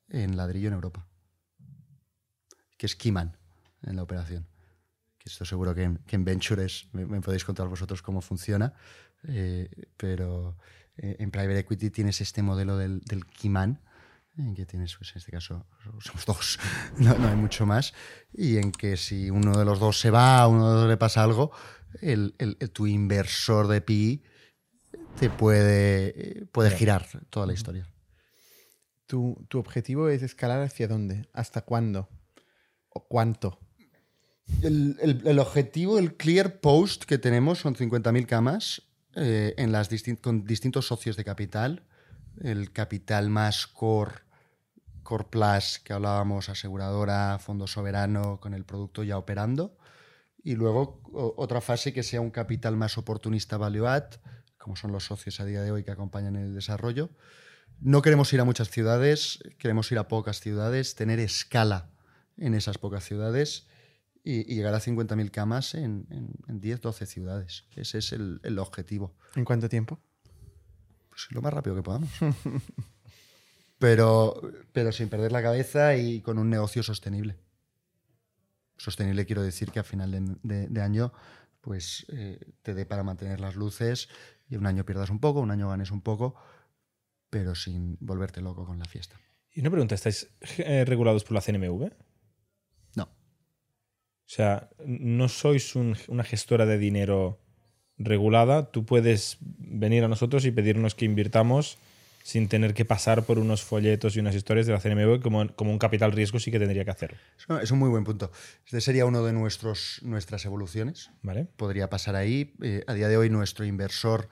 en 0.08 0.36
ladrillo 0.36 0.68
en 0.68 0.74
Europa. 0.74 1.06
Que 2.78 2.86
es 2.86 2.96
Keyman 2.96 3.36
en 3.82 3.96
la 3.96 4.02
operación. 4.02 4.46
Que 5.18 5.28
esto 5.28 5.44
seguro 5.44 5.74
que 5.74 5.82
en, 5.82 5.98
que 5.98 6.16
en 6.16 6.24
ventures 6.24 6.88
me, 6.92 7.04
me 7.04 7.20
podéis 7.20 7.44
contar 7.44 7.68
vosotros 7.68 8.00
cómo 8.00 8.22
funciona, 8.22 8.72
eh, 9.26 9.68
pero 9.96 10.56
eh, 10.96 11.16
en 11.18 11.30
private 11.30 11.58
equity 11.60 11.90
tienes 11.90 12.20
este 12.20 12.42
modelo 12.42 12.76
del, 12.76 13.00
del 13.00 13.26
Keyman, 13.26 13.80
en 14.36 14.54
que 14.54 14.66
tienes, 14.66 14.94
pues 14.96 15.10
en 15.12 15.18
este 15.18 15.32
caso, 15.32 15.66
somos 16.00 16.24
dos, 16.26 16.58
no, 16.98 17.16
no 17.18 17.28
hay 17.28 17.36
mucho 17.36 17.66
más, 17.66 17.92
y 18.32 18.56
en 18.58 18.70
que 18.72 18.96
si 18.96 19.30
uno 19.30 19.56
de 19.58 19.64
los 19.64 19.80
dos 19.80 19.98
se 19.98 20.10
va, 20.10 20.38
a 20.40 20.46
uno 20.48 20.66
de 20.68 20.72
los 20.74 20.82
dos 20.82 20.90
le 20.90 20.96
pasa 20.96 21.22
algo, 21.24 21.50
el, 22.00 22.34
el- 22.38 22.56
el- 22.60 22.70
tu 22.70 22.86
inversor 22.86 23.66
de 23.66 23.80
PI 23.80 24.22
te 25.18 25.30
puede, 25.30 26.40
eh, 26.42 26.46
puede 26.52 26.70
girar 26.70 27.06
toda 27.30 27.46
la 27.46 27.52
historia. 27.52 27.88
¿Tu, 29.06 29.44
tu 29.48 29.58
objetivo 29.58 30.08
es 30.10 30.22
escalar 30.22 30.60
hacia 30.62 30.86
dónde? 30.86 31.28
¿Hasta 31.32 31.62
cuándo? 31.62 32.08
¿O 32.90 33.06
cuánto? 33.08 33.58
El, 34.62 34.96
el- 35.00 35.26
el 35.26 35.38
objetivo, 35.38 35.98
el 35.98 36.16
clear 36.16 36.60
post 36.60 37.04
que 37.04 37.18
tenemos 37.18 37.58
son 37.58 37.74
50.000 37.74 38.26
camas 38.26 38.82
eh, 39.18 39.54
en 39.58 39.72
las 39.72 39.90
distin- 39.90 40.20
con 40.20 40.44
distintos 40.44 40.86
socios 40.86 41.16
de 41.16 41.24
capital. 41.24 41.82
El 42.40 42.72
capital 42.72 43.28
más 43.30 43.66
core 43.66 44.26
Core 45.02 45.24
Plus, 45.30 45.78
que 45.82 45.94
hablábamos, 45.94 46.50
aseguradora, 46.50 47.38
fondo 47.38 47.66
soberano, 47.66 48.38
con 48.40 48.52
el 48.52 48.64
producto 48.64 49.02
ya 49.02 49.16
operando. 49.16 49.78
Y 50.44 50.54
luego 50.54 51.00
otra 51.36 51.62
fase 51.62 51.94
que 51.94 52.02
sea 52.02 52.20
un 52.20 52.30
capital 52.30 52.76
más 52.76 52.98
oportunista 52.98 53.56
value 53.56 53.86
add, 53.86 54.16
como 54.58 54.76
son 54.76 54.92
los 54.92 55.06
socios 55.06 55.40
a 55.40 55.46
día 55.46 55.62
de 55.62 55.72
hoy 55.72 55.82
que 55.82 55.92
acompañan 55.92 56.36
el 56.36 56.54
desarrollo. 56.54 57.08
No 57.80 58.02
queremos 58.02 58.30
ir 58.34 58.40
a 58.40 58.44
muchas 58.44 58.68
ciudades, 58.68 59.38
queremos 59.58 59.90
ir 59.90 59.98
a 59.98 60.08
pocas 60.08 60.40
ciudades, 60.40 60.94
tener 60.94 61.20
escala 61.20 61.88
en 62.36 62.52
esas 62.52 62.76
pocas 62.76 63.04
ciudades 63.04 63.66
y, 64.24 64.50
y 64.52 64.56
llegar 64.56 64.74
a 64.74 64.80
50.000 64.80 65.30
camas 65.30 65.74
en, 65.74 66.06
en, 66.10 66.34
en 66.48 66.60
10, 66.60 66.80
12 66.80 67.06
ciudades. 67.06 67.64
Ese 67.76 67.98
es 67.98 68.12
el, 68.12 68.40
el 68.42 68.58
objetivo. 68.58 69.14
¿En 69.34 69.44
cuánto 69.44 69.68
tiempo? 69.68 69.98
Pues 71.08 71.28
lo 71.30 71.40
más 71.42 71.52
rápido 71.52 71.74
que 71.76 71.82
podamos. 71.82 72.10
pero, 73.78 74.40
pero 74.72 74.92
sin 74.92 75.08
perder 75.08 75.32
la 75.32 75.42
cabeza 75.42 75.96
y 75.96 76.20
con 76.20 76.38
un 76.38 76.50
negocio 76.50 76.82
sostenible. 76.82 77.36
Sostenible 78.76 79.26
quiero 79.26 79.42
decir 79.42 79.70
que 79.72 79.80
a 79.80 79.84
final 79.84 80.10
de, 80.12 80.36
de- 80.42 80.68
de 80.68 80.80
año 80.80 81.12
pues 81.60 82.06
eh, 82.10 82.38
te 82.62 82.72
dé 82.74 82.86
para 82.86 83.02
mantener 83.02 83.40
las 83.40 83.56
luces 83.56 84.08
y 84.48 84.56
un 84.56 84.66
año 84.66 84.84
pierdas 84.84 85.10
un 85.10 85.18
poco, 85.20 85.40
un 85.40 85.50
año 85.50 85.68
ganes 85.68 85.90
un 85.90 86.00
poco, 86.00 86.34
pero 87.30 87.54
sin 87.54 87.98
volverte 88.00 88.40
loco 88.40 88.64
con 88.64 88.78
la 88.78 88.84
fiesta. 88.84 89.16
Y 89.52 89.60
una 89.60 89.70
pregunta, 89.70 89.94
¿estáis 89.96 90.28
eh, 90.58 90.84
regulados 90.86 91.24
por 91.24 91.32
la 91.34 91.40
CNMV? 91.40 91.90
O 94.28 94.30
sea, 94.30 94.68
no 94.84 95.28
sois 95.28 95.74
un- 95.74 95.96
una 96.08 96.22
gestora 96.22 96.66
de 96.66 96.76
dinero 96.76 97.40
regulada. 97.96 98.70
Tú 98.70 98.84
puedes 98.84 99.38
venir 99.40 100.04
a 100.04 100.08
nosotros 100.08 100.44
y 100.44 100.50
pedirnos 100.50 100.94
que 100.94 101.06
invirtamos 101.06 101.78
sin 102.24 102.46
tener 102.48 102.74
que 102.74 102.84
pasar 102.84 103.22
por 103.24 103.38
unos 103.38 103.62
folletos 103.62 104.14
y 104.14 104.20
unas 104.20 104.34
historias 104.34 104.66
de 104.66 104.74
la 104.74 104.80
CNMV 104.80 105.22
como, 105.22 105.48
como 105.56 105.70
un 105.70 105.78
capital 105.78 106.12
riesgo 106.12 106.38
sí 106.38 106.50
que 106.50 106.58
tendría 106.58 106.84
que 106.84 106.90
hacer. 106.90 107.16
Es 107.62 107.70
un 107.70 107.78
muy 107.78 107.88
buen 107.88 108.04
punto. 108.04 108.30
Este 108.66 108.82
sería 108.82 109.06
uno 109.06 109.24
de 109.24 109.32
nuestros, 109.32 110.00
nuestras 110.02 110.44
evoluciones. 110.44 111.10
¿Vale? 111.22 111.46
Podría 111.56 111.88
pasar 111.88 112.14
ahí. 112.14 112.52
Eh, 112.60 112.84
a 112.86 112.92
día 112.92 113.08
de 113.08 113.16
hoy 113.16 113.30
nuestro 113.30 113.64
inversor 113.64 114.28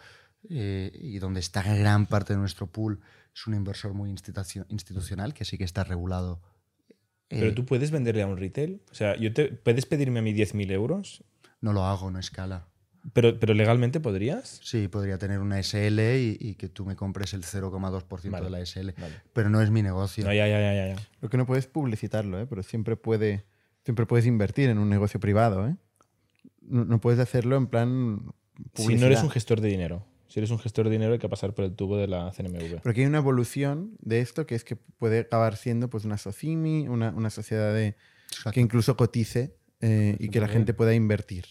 eh, 0.50 0.92
y 0.92 1.18
donde 1.20 1.40
está 1.40 1.62
gran 1.62 2.04
parte 2.04 2.34
de 2.34 2.38
nuestro 2.38 2.66
pool 2.66 3.00
es 3.34 3.46
un 3.46 3.54
inversor 3.54 3.94
muy 3.94 4.10
institucio- 4.10 4.66
institucional 4.68 5.32
que 5.32 5.46
sí 5.46 5.56
que 5.56 5.64
está 5.64 5.82
regulado. 5.82 6.42
Eh, 7.30 7.36
Pero 7.40 7.54
tú 7.54 7.64
puedes 7.64 7.90
venderle 7.90 8.22
a 8.22 8.26
un 8.26 8.36
retail. 8.36 8.80
O 8.90 8.94
sea, 8.94 9.16
yo 9.16 9.32
te, 9.32 9.46
puedes 9.48 9.86
pedirme 9.86 10.20
a 10.20 10.22
mí 10.22 10.32
10.000 10.32 10.70
euros, 10.72 11.24
No 11.60 11.72
lo 11.72 11.84
hago, 11.84 12.10
no 12.10 12.18
escala. 12.18 12.66
pero, 13.12 13.38
pero 13.38 13.54
legalmente 13.54 14.00
podrías. 14.00 14.60
Sí, 14.62 14.88
podría 14.88 15.18
tener 15.18 15.38
una 15.40 15.58
SL 15.62 15.98
y, 16.18 16.36
y 16.40 16.54
que 16.54 16.68
tú 16.68 16.84
me 16.84 16.96
compres 16.96 17.32
el 17.34 17.42
0,2% 17.44 18.30
Vale, 18.30 18.44
de 18.44 18.50
la 18.50 18.60
SL. 18.64 18.90
vale. 19.00 19.14
Pero 19.32 19.48
no 19.50 19.60
es 19.60 19.70
mi 19.70 19.82
negocio. 19.82 20.24
No, 20.24 20.32
ya, 20.32 20.46
ya, 20.46 20.60
ya, 20.60 20.74
ya, 20.74 20.94
ya. 20.94 21.08
Lo 21.20 21.28
que 21.28 21.36
no 21.36 21.46
puedes 21.46 21.66
publicitarlo, 21.66 22.40
¿eh? 22.40 22.46
pero 22.46 22.62
siempre, 22.62 22.96
puede, 22.96 23.44
siempre 23.84 24.06
puedes 24.06 24.26
invertir 24.26 24.70
en 24.70 24.78
un 24.78 24.88
negocio 24.88 25.18
privado. 25.20 25.66
¿eh? 25.68 25.76
No, 26.62 26.84
no 26.84 27.00
puedes 27.00 27.20
hacerlo 27.20 27.56
en 27.56 27.66
plan. 27.68 28.18
Si 28.56 28.62
no 28.62 28.70
publicidad. 28.72 29.06
eres 29.06 29.22
un 29.22 29.30
gestor 29.30 29.60
de 29.60 29.68
dinero. 29.68 30.06
Si 30.28 30.40
eres 30.40 30.50
un 30.50 30.58
gestor 30.58 30.86
de 30.86 30.92
dinero 30.92 31.12
hay 31.12 31.18
que 31.18 31.28
pasar 31.28 31.54
por 31.54 31.64
el 31.64 31.74
tubo 31.74 31.96
de 31.96 32.08
la 32.08 32.32
CNMV. 32.32 32.80
Porque 32.82 33.00
hay 33.02 33.06
una 33.06 33.18
evolución 33.18 33.96
de 34.00 34.20
esto 34.20 34.46
que 34.46 34.54
es 34.54 34.64
que 34.64 34.76
puede 34.76 35.20
acabar 35.20 35.56
siendo 35.56 35.88
pues, 35.88 36.04
una 36.04 36.18
SOCIMI, 36.18 36.88
una, 36.88 37.10
una 37.10 37.30
sociedad 37.30 37.72
de, 37.72 37.96
que 38.52 38.60
incluso 38.60 38.96
cotice 38.96 39.56
eh, 39.80 40.16
y 40.18 40.28
que 40.30 40.40
la 40.40 40.48
gente 40.48 40.74
pueda 40.74 40.94
invertir. 40.94 41.44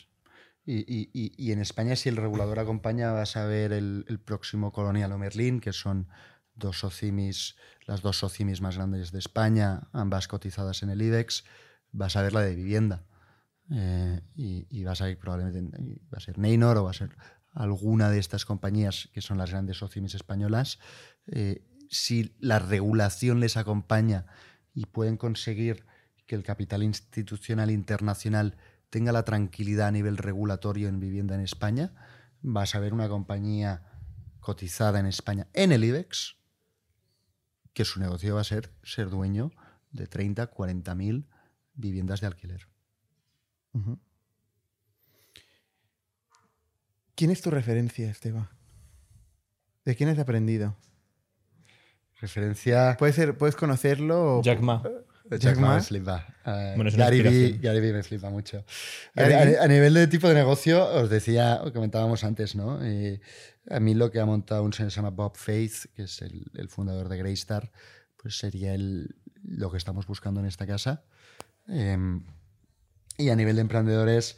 Y, 0.66 0.80
y- 0.80 1.10
y- 1.14 1.32
y 1.38 1.52
en 1.52 1.60
España, 1.62 1.96
si 1.96 2.10
el 2.10 2.18
regulador 2.18 2.58
acompaña, 2.60 3.12
vas 3.12 3.38
a 3.38 3.46
ver 3.46 3.72
el, 3.72 4.04
el 4.10 4.20
próximo 4.20 4.72
Colonial 4.72 5.12
o 5.12 5.18
Merlin, 5.18 5.60
que 5.60 5.74
son 5.74 6.08
dos 6.56 6.80
socimis, 6.80 7.56
las 7.86 8.02
dos 8.02 8.18
socimis 8.18 8.62
más 8.62 8.76
grandes 8.78 9.12
de 9.12 9.20
España, 9.20 9.90
ambas 9.94 10.28
cotizadas 10.28 10.82
en 10.84 10.90
el 10.90 11.02
IBEX. 11.02 11.44
Vas 11.92 12.16
a 12.16 12.24
ver 12.24 12.34
la 12.34 12.42
de 12.42 12.56
vivienda. 12.56 13.06
Eh, 13.72 14.22
y, 14.36 14.68
y 14.70 14.84
vas 14.84 15.02
a 15.02 15.10
ir 15.10 15.18
probablemente, 15.18 15.62
va 16.14 16.18
a 16.18 16.20
ser 16.20 16.38
Neynor 16.38 16.78
o 16.78 16.84
va 16.84 16.92
a 16.92 16.94
ser 16.94 17.10
alguna 17.56 18.10
de 18.12 18.20
estas 18.20 18.46
compañías 18.46 19.10
que 19.14 19.22
son 19.22 19.38
las 19.38 19.50
grandes 19.50 19.78
socimis 19.78 20.14
españolas. 20.14 20.78
Eh, 21.28 21.66
si 21.90 22.36
la 22.40 22.60
regulación 22.60 23.40
les 23.40 23.58
acompaña 23.58 24.28
y 24.74 24.86
pueden 24.86 25.18
conseguir 25.18 25.86
que 26.28 26.36
el 26.36 26.44
capital 26.44 26.84
institucional 26.84 27.72
internacional 27.72 28.58
tenga 28.90 29.12
la 29.12 29.24
tranquilidad 29.24 29.88
a 29.88 29.92
nivel 29.92 30.18
regulatorio 30.18 30.90
en 30.90 31.00
vivienda 31.00 31.36
en 31.36 31.42
España, 31.42 31.94
vas 32.42 32.76
a 32.76 32.80
ver 32.80 32.94
una 32.94 33.08
compañía 33.08 33.84
cotizada 34.40 35.00
en 35.00 35.06
España 35.06 35.48
en 35.54 35.72
el 35.72 35.84
IBEX, 35.84 36.38
que 37.74 37.86
su 37.86 38.00
negocio 38.00 38.36
va 38.36 38.42
a 38.42 38.46
ser 38.46 38.74
ser 38.84 39.10
dueño 39.10 39.52
de 39.92 40.08
30, 40.08 40.48
40 40.48 40.96
mil 40.96 41.30
viviendas 41.74 42.22
de 42.22 42.28
alquiler. 42.28 42.68
¿Quién 47.16 47.32
es 47.32 47.42
tu 47.42 47.50
referencia, 47.52 48.10
Esteban? 48.10 48.50
¿De 49.86 49.96
quién 49.96 50.10
has 50.10 50.20
aprendido? 50.20 50.76
Referencia... 52.20 52.96
Puede 52.98 53.14
ser, 53.14 53.38
puedes 53.38 53.56
conocerlo 53.56 54.40
o 54.40 54.42
Jack 54.44 54.60
Ma. 54.62 54.82
Jack 55.30 55.40
Jack 55.40 55.58
Ma 55.58 55.68
Ma. 55.70 55.76
me 55.76 55.82
flipa. 55.82 56.26
Eh, 56.46 56.74
Bueno, 56.76 56.92
Gary, 56.96 57.22
Vee, 57.22 57.32
inspiración. 57.32 57.62
Gary 57.62 57.80
Vee 57.82 57.94
me 57.94 58.04
flipa 58.04 58.30
mucho. 58.30 58.64
A, 59.16 59.22
a- 59.22 59.64
a 59.64 59.68
nivel 59.68 59.94
de 59.94 60.08
tipo 60.08 60.28
de 60.28 60.36
negocio, 60.36 60.86
os 60.86 61.10
decía, 61.10 61.62
comentábamos 61.74 62.24
antes, 62.24 62.56
¿no? 62.56 62.84
Eh, 62.84 63.22
a 63.70 63.80
mí 63.80 63.94
lo 63.96 64.12
que 64.12 64.20
ha 64.20 64.26
montado 64.26 64.64
un 64.64 64.72
señor 64.74 64.90
que 64.90 64.94
se 64.94 64.96
llama 64.98 65.10
Bob 65.10 65.36
Faith, 65.36 65.86
que 65.96 66.04
es 66.04 66.22
el, 66.22 66.46
el 66.56 66.70
fundador 66.70 67.10
de 67.10 67.18
Greystar, 67.18 67.72
pues 68.18 68.38
sería 68.38 68.74
el- 68.74 69.16
lo 69.44 69.72
que 69.72 69.78
estamos 69.78 70.06
buscando 70.08 70.40
en 70.40 70.46
esta 70.48 70.66
casa. 70.68 71.04
Eh, 71.70 71.98
y 73.18 73.30
a 73.30 73.36
nivel 73.36 73.56
de 73.56 73.62
emprendedores, 73.62 74.38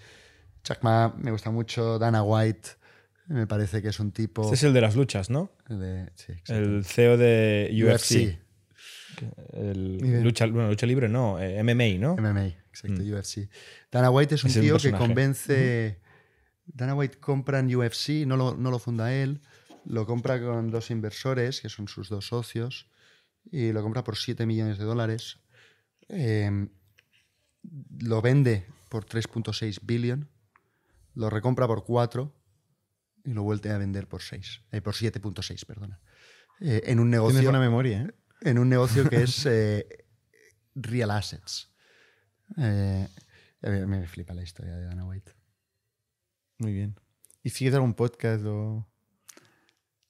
Jack 0.68 0.84
Ma 0.84 1.14
me 1.18 1.32
gusta 1.32 1.50
mucho, 1.50 1.98
Dana 1.98 2.24
White 2.24 2.70
me 3.28 3.46
parece 3.48 3.82
que 3.82 3.90
es 3.90 4.00
un 4.00 4.12
tipo 4.12 4.44
Este 4.44 4.56
es 4.56 4.64
el 4.64 4.74
de 4.74 4.82
las 4.82 4.96
luchas, 4.96 5.30
¿no? 5.30 5.52
de... 5.70 6.10
sí, 6.16 6.32
exacto. 6.32 6.54
El 6.56 6.86
CEO 6.86 7.18
de 7.18 7.70
UFC. 7.74 8.12
UFC. 8.12 8.40
El 9.54 9.98
bien. 10.02 10.24
lucha, 10.24 10.46
bueno, 10.48 10.70
lucha 10.70 10.86
libre 10.86 11.10
no, 11.10 11.40
eh, 11.40 11.62
MMA, 11.64 12.00
¿no? 12.00 12.16
MMA, 12.16 12.46
exacto, 12.46 13.02
Mm. 13.02 13.14
UFC. 13.14 13.50
Dana 13.92 14.10
White 14.12 14.36
es 14.36 14.44
un 14.44 14.50
Es 14.52 14.60
tío 14.60 14.78
que 14.78 14.92
convence. 14.92 16.00
Dana 16.66 16.94
White 16.96 17.18
compra 17.20 17.60
en 17.60 17.74
UFC, 17.74 18.26
no 18.28 18.38
lo, 18.38 18.56
no 18.56 18.70
lo 18.72 18.78
funda 18.80 19.14
él, 19.14 19.42
lo 19.86 20.06
compra 20.06 20.40
con 20.40 20.70
dos 20.70 20.92
inversores, 20.92 21.62
que 21.62 21.70
son 21.70 21.88
sus 21.88 22.10
dos 22.10 22.28
socios, 22.28 22.88
y 23.50 23.72
lo 23.72 23.82
compra 23.82 24.04
por 24.04 24.18
7 24.18 24.46
millones 24.46 24.78
de 24.78 24.84
dólares. 24.84 25.40
Eh, 26.10 26.68
lo 28.00 28.22
vende 28.22 28.66
por 28.90 29.06
3.6 29.06 29.80
billion, 29.84 30.30
lo 31.18 31.30
recompra 31.30 31.68
por 31.68 31.84
4 31.84 32.34
y 33.26 33.34
lo 33.34 33.44
vuelve 33.44 33.72
a 33.72 33.78
vender 33.78 34.08
por 34.08 34.22
6, 34.22 34.62
eh, 34.72 34.82
por 34.82 34.94
7.6, 34.94 35.66
perdona. 35.66 36.00
Eh, 36.62 36.84
en 36.86 37.00
un 37.00 37.10
negocio 37.10 37.40
Tienes 37.40 37.52
buena 37.52 37.60
memoria, 37.60 38.04
¿eh? 38.04 38.14
en 38.42 38.60
un 38.60 38.70
negocio 38.70 39.10
que 39.10 39.24
es 39.24 39.46
eh, 39.46 40.06
real 40.76 41.12
assets. 41.12 41.72
Eh, 42.58 43.08
a 43.62 43.70
mí 43.70 43.86
me 43.86 44.08
flipa 44.08 44.34
la 44.34 44.44
historia 44.44 44.76
de 44.76 44.86
Dana 44.86 45.06
White. 45.06 45.34
Muy 46.60 46.72
bien. 46.74 46.96
¿Y 47.44 47.50
sigues 47.50 47.74
algún 47.74 47.94
podcast 47.94 48.46
o, 48.46 48.88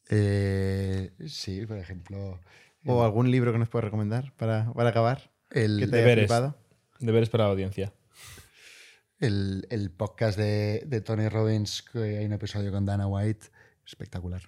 Eh, 0.10 1.12
sí, 1.28 1.66
por 1.66 1.78
ejemplo, 1.78 2.40
o 2.86 3.04
algún 3.04 3.32
libro 3.32 3.52
que 3.52 3.60
nos 3.60 3.70
puedas 3.70 3.86
recomendar 3.86 4.34
para, 4.38 4.72
para 4.74 4.90
acabar? 4.90 5.32
el, 5.50 5.80
que 5.80 5.88
te 5.88 5.96
haya 5.96 6.06
deberes. 6.06 6.26
flipado. 6.26 6.58
Deberes 7.00 7.30
para 7.30 7.46
la 7.46 7.52
audiencia. 7.52 7.94
El, 9.20 9.68
el 9.70 9.92
podcast 9.92 10.38
de, 10.38 10.84
de 10.86 11.02
Tony 11.02 11.30
Robbins, 11.30 11.82
que 11.82 12.18
hay 12.18 12.26
un 12.26 12.34
episodio 12.34 12.72
con 12.72 12.86
Dana 12.86 13.08
White, 13.08 13.48
espectacular. 13.86 14.42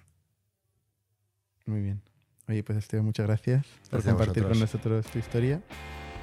Muy 1.66 1.82
bien. 1.82 2.02
Oye, 2.48 2.64
pues 2.64 2.78
Esteban, 2.78 3.06
muchas 3.06 3.26
gracias 3.26 3.64
por 3.64 4.02
Gracias 4.02 4.14
a 4.14 4.16
compartir 4.16 4.42
con 4.42 4.58
nosotros 4.58 5.06
tu 5.06 5.18
historia. 5.18 5.62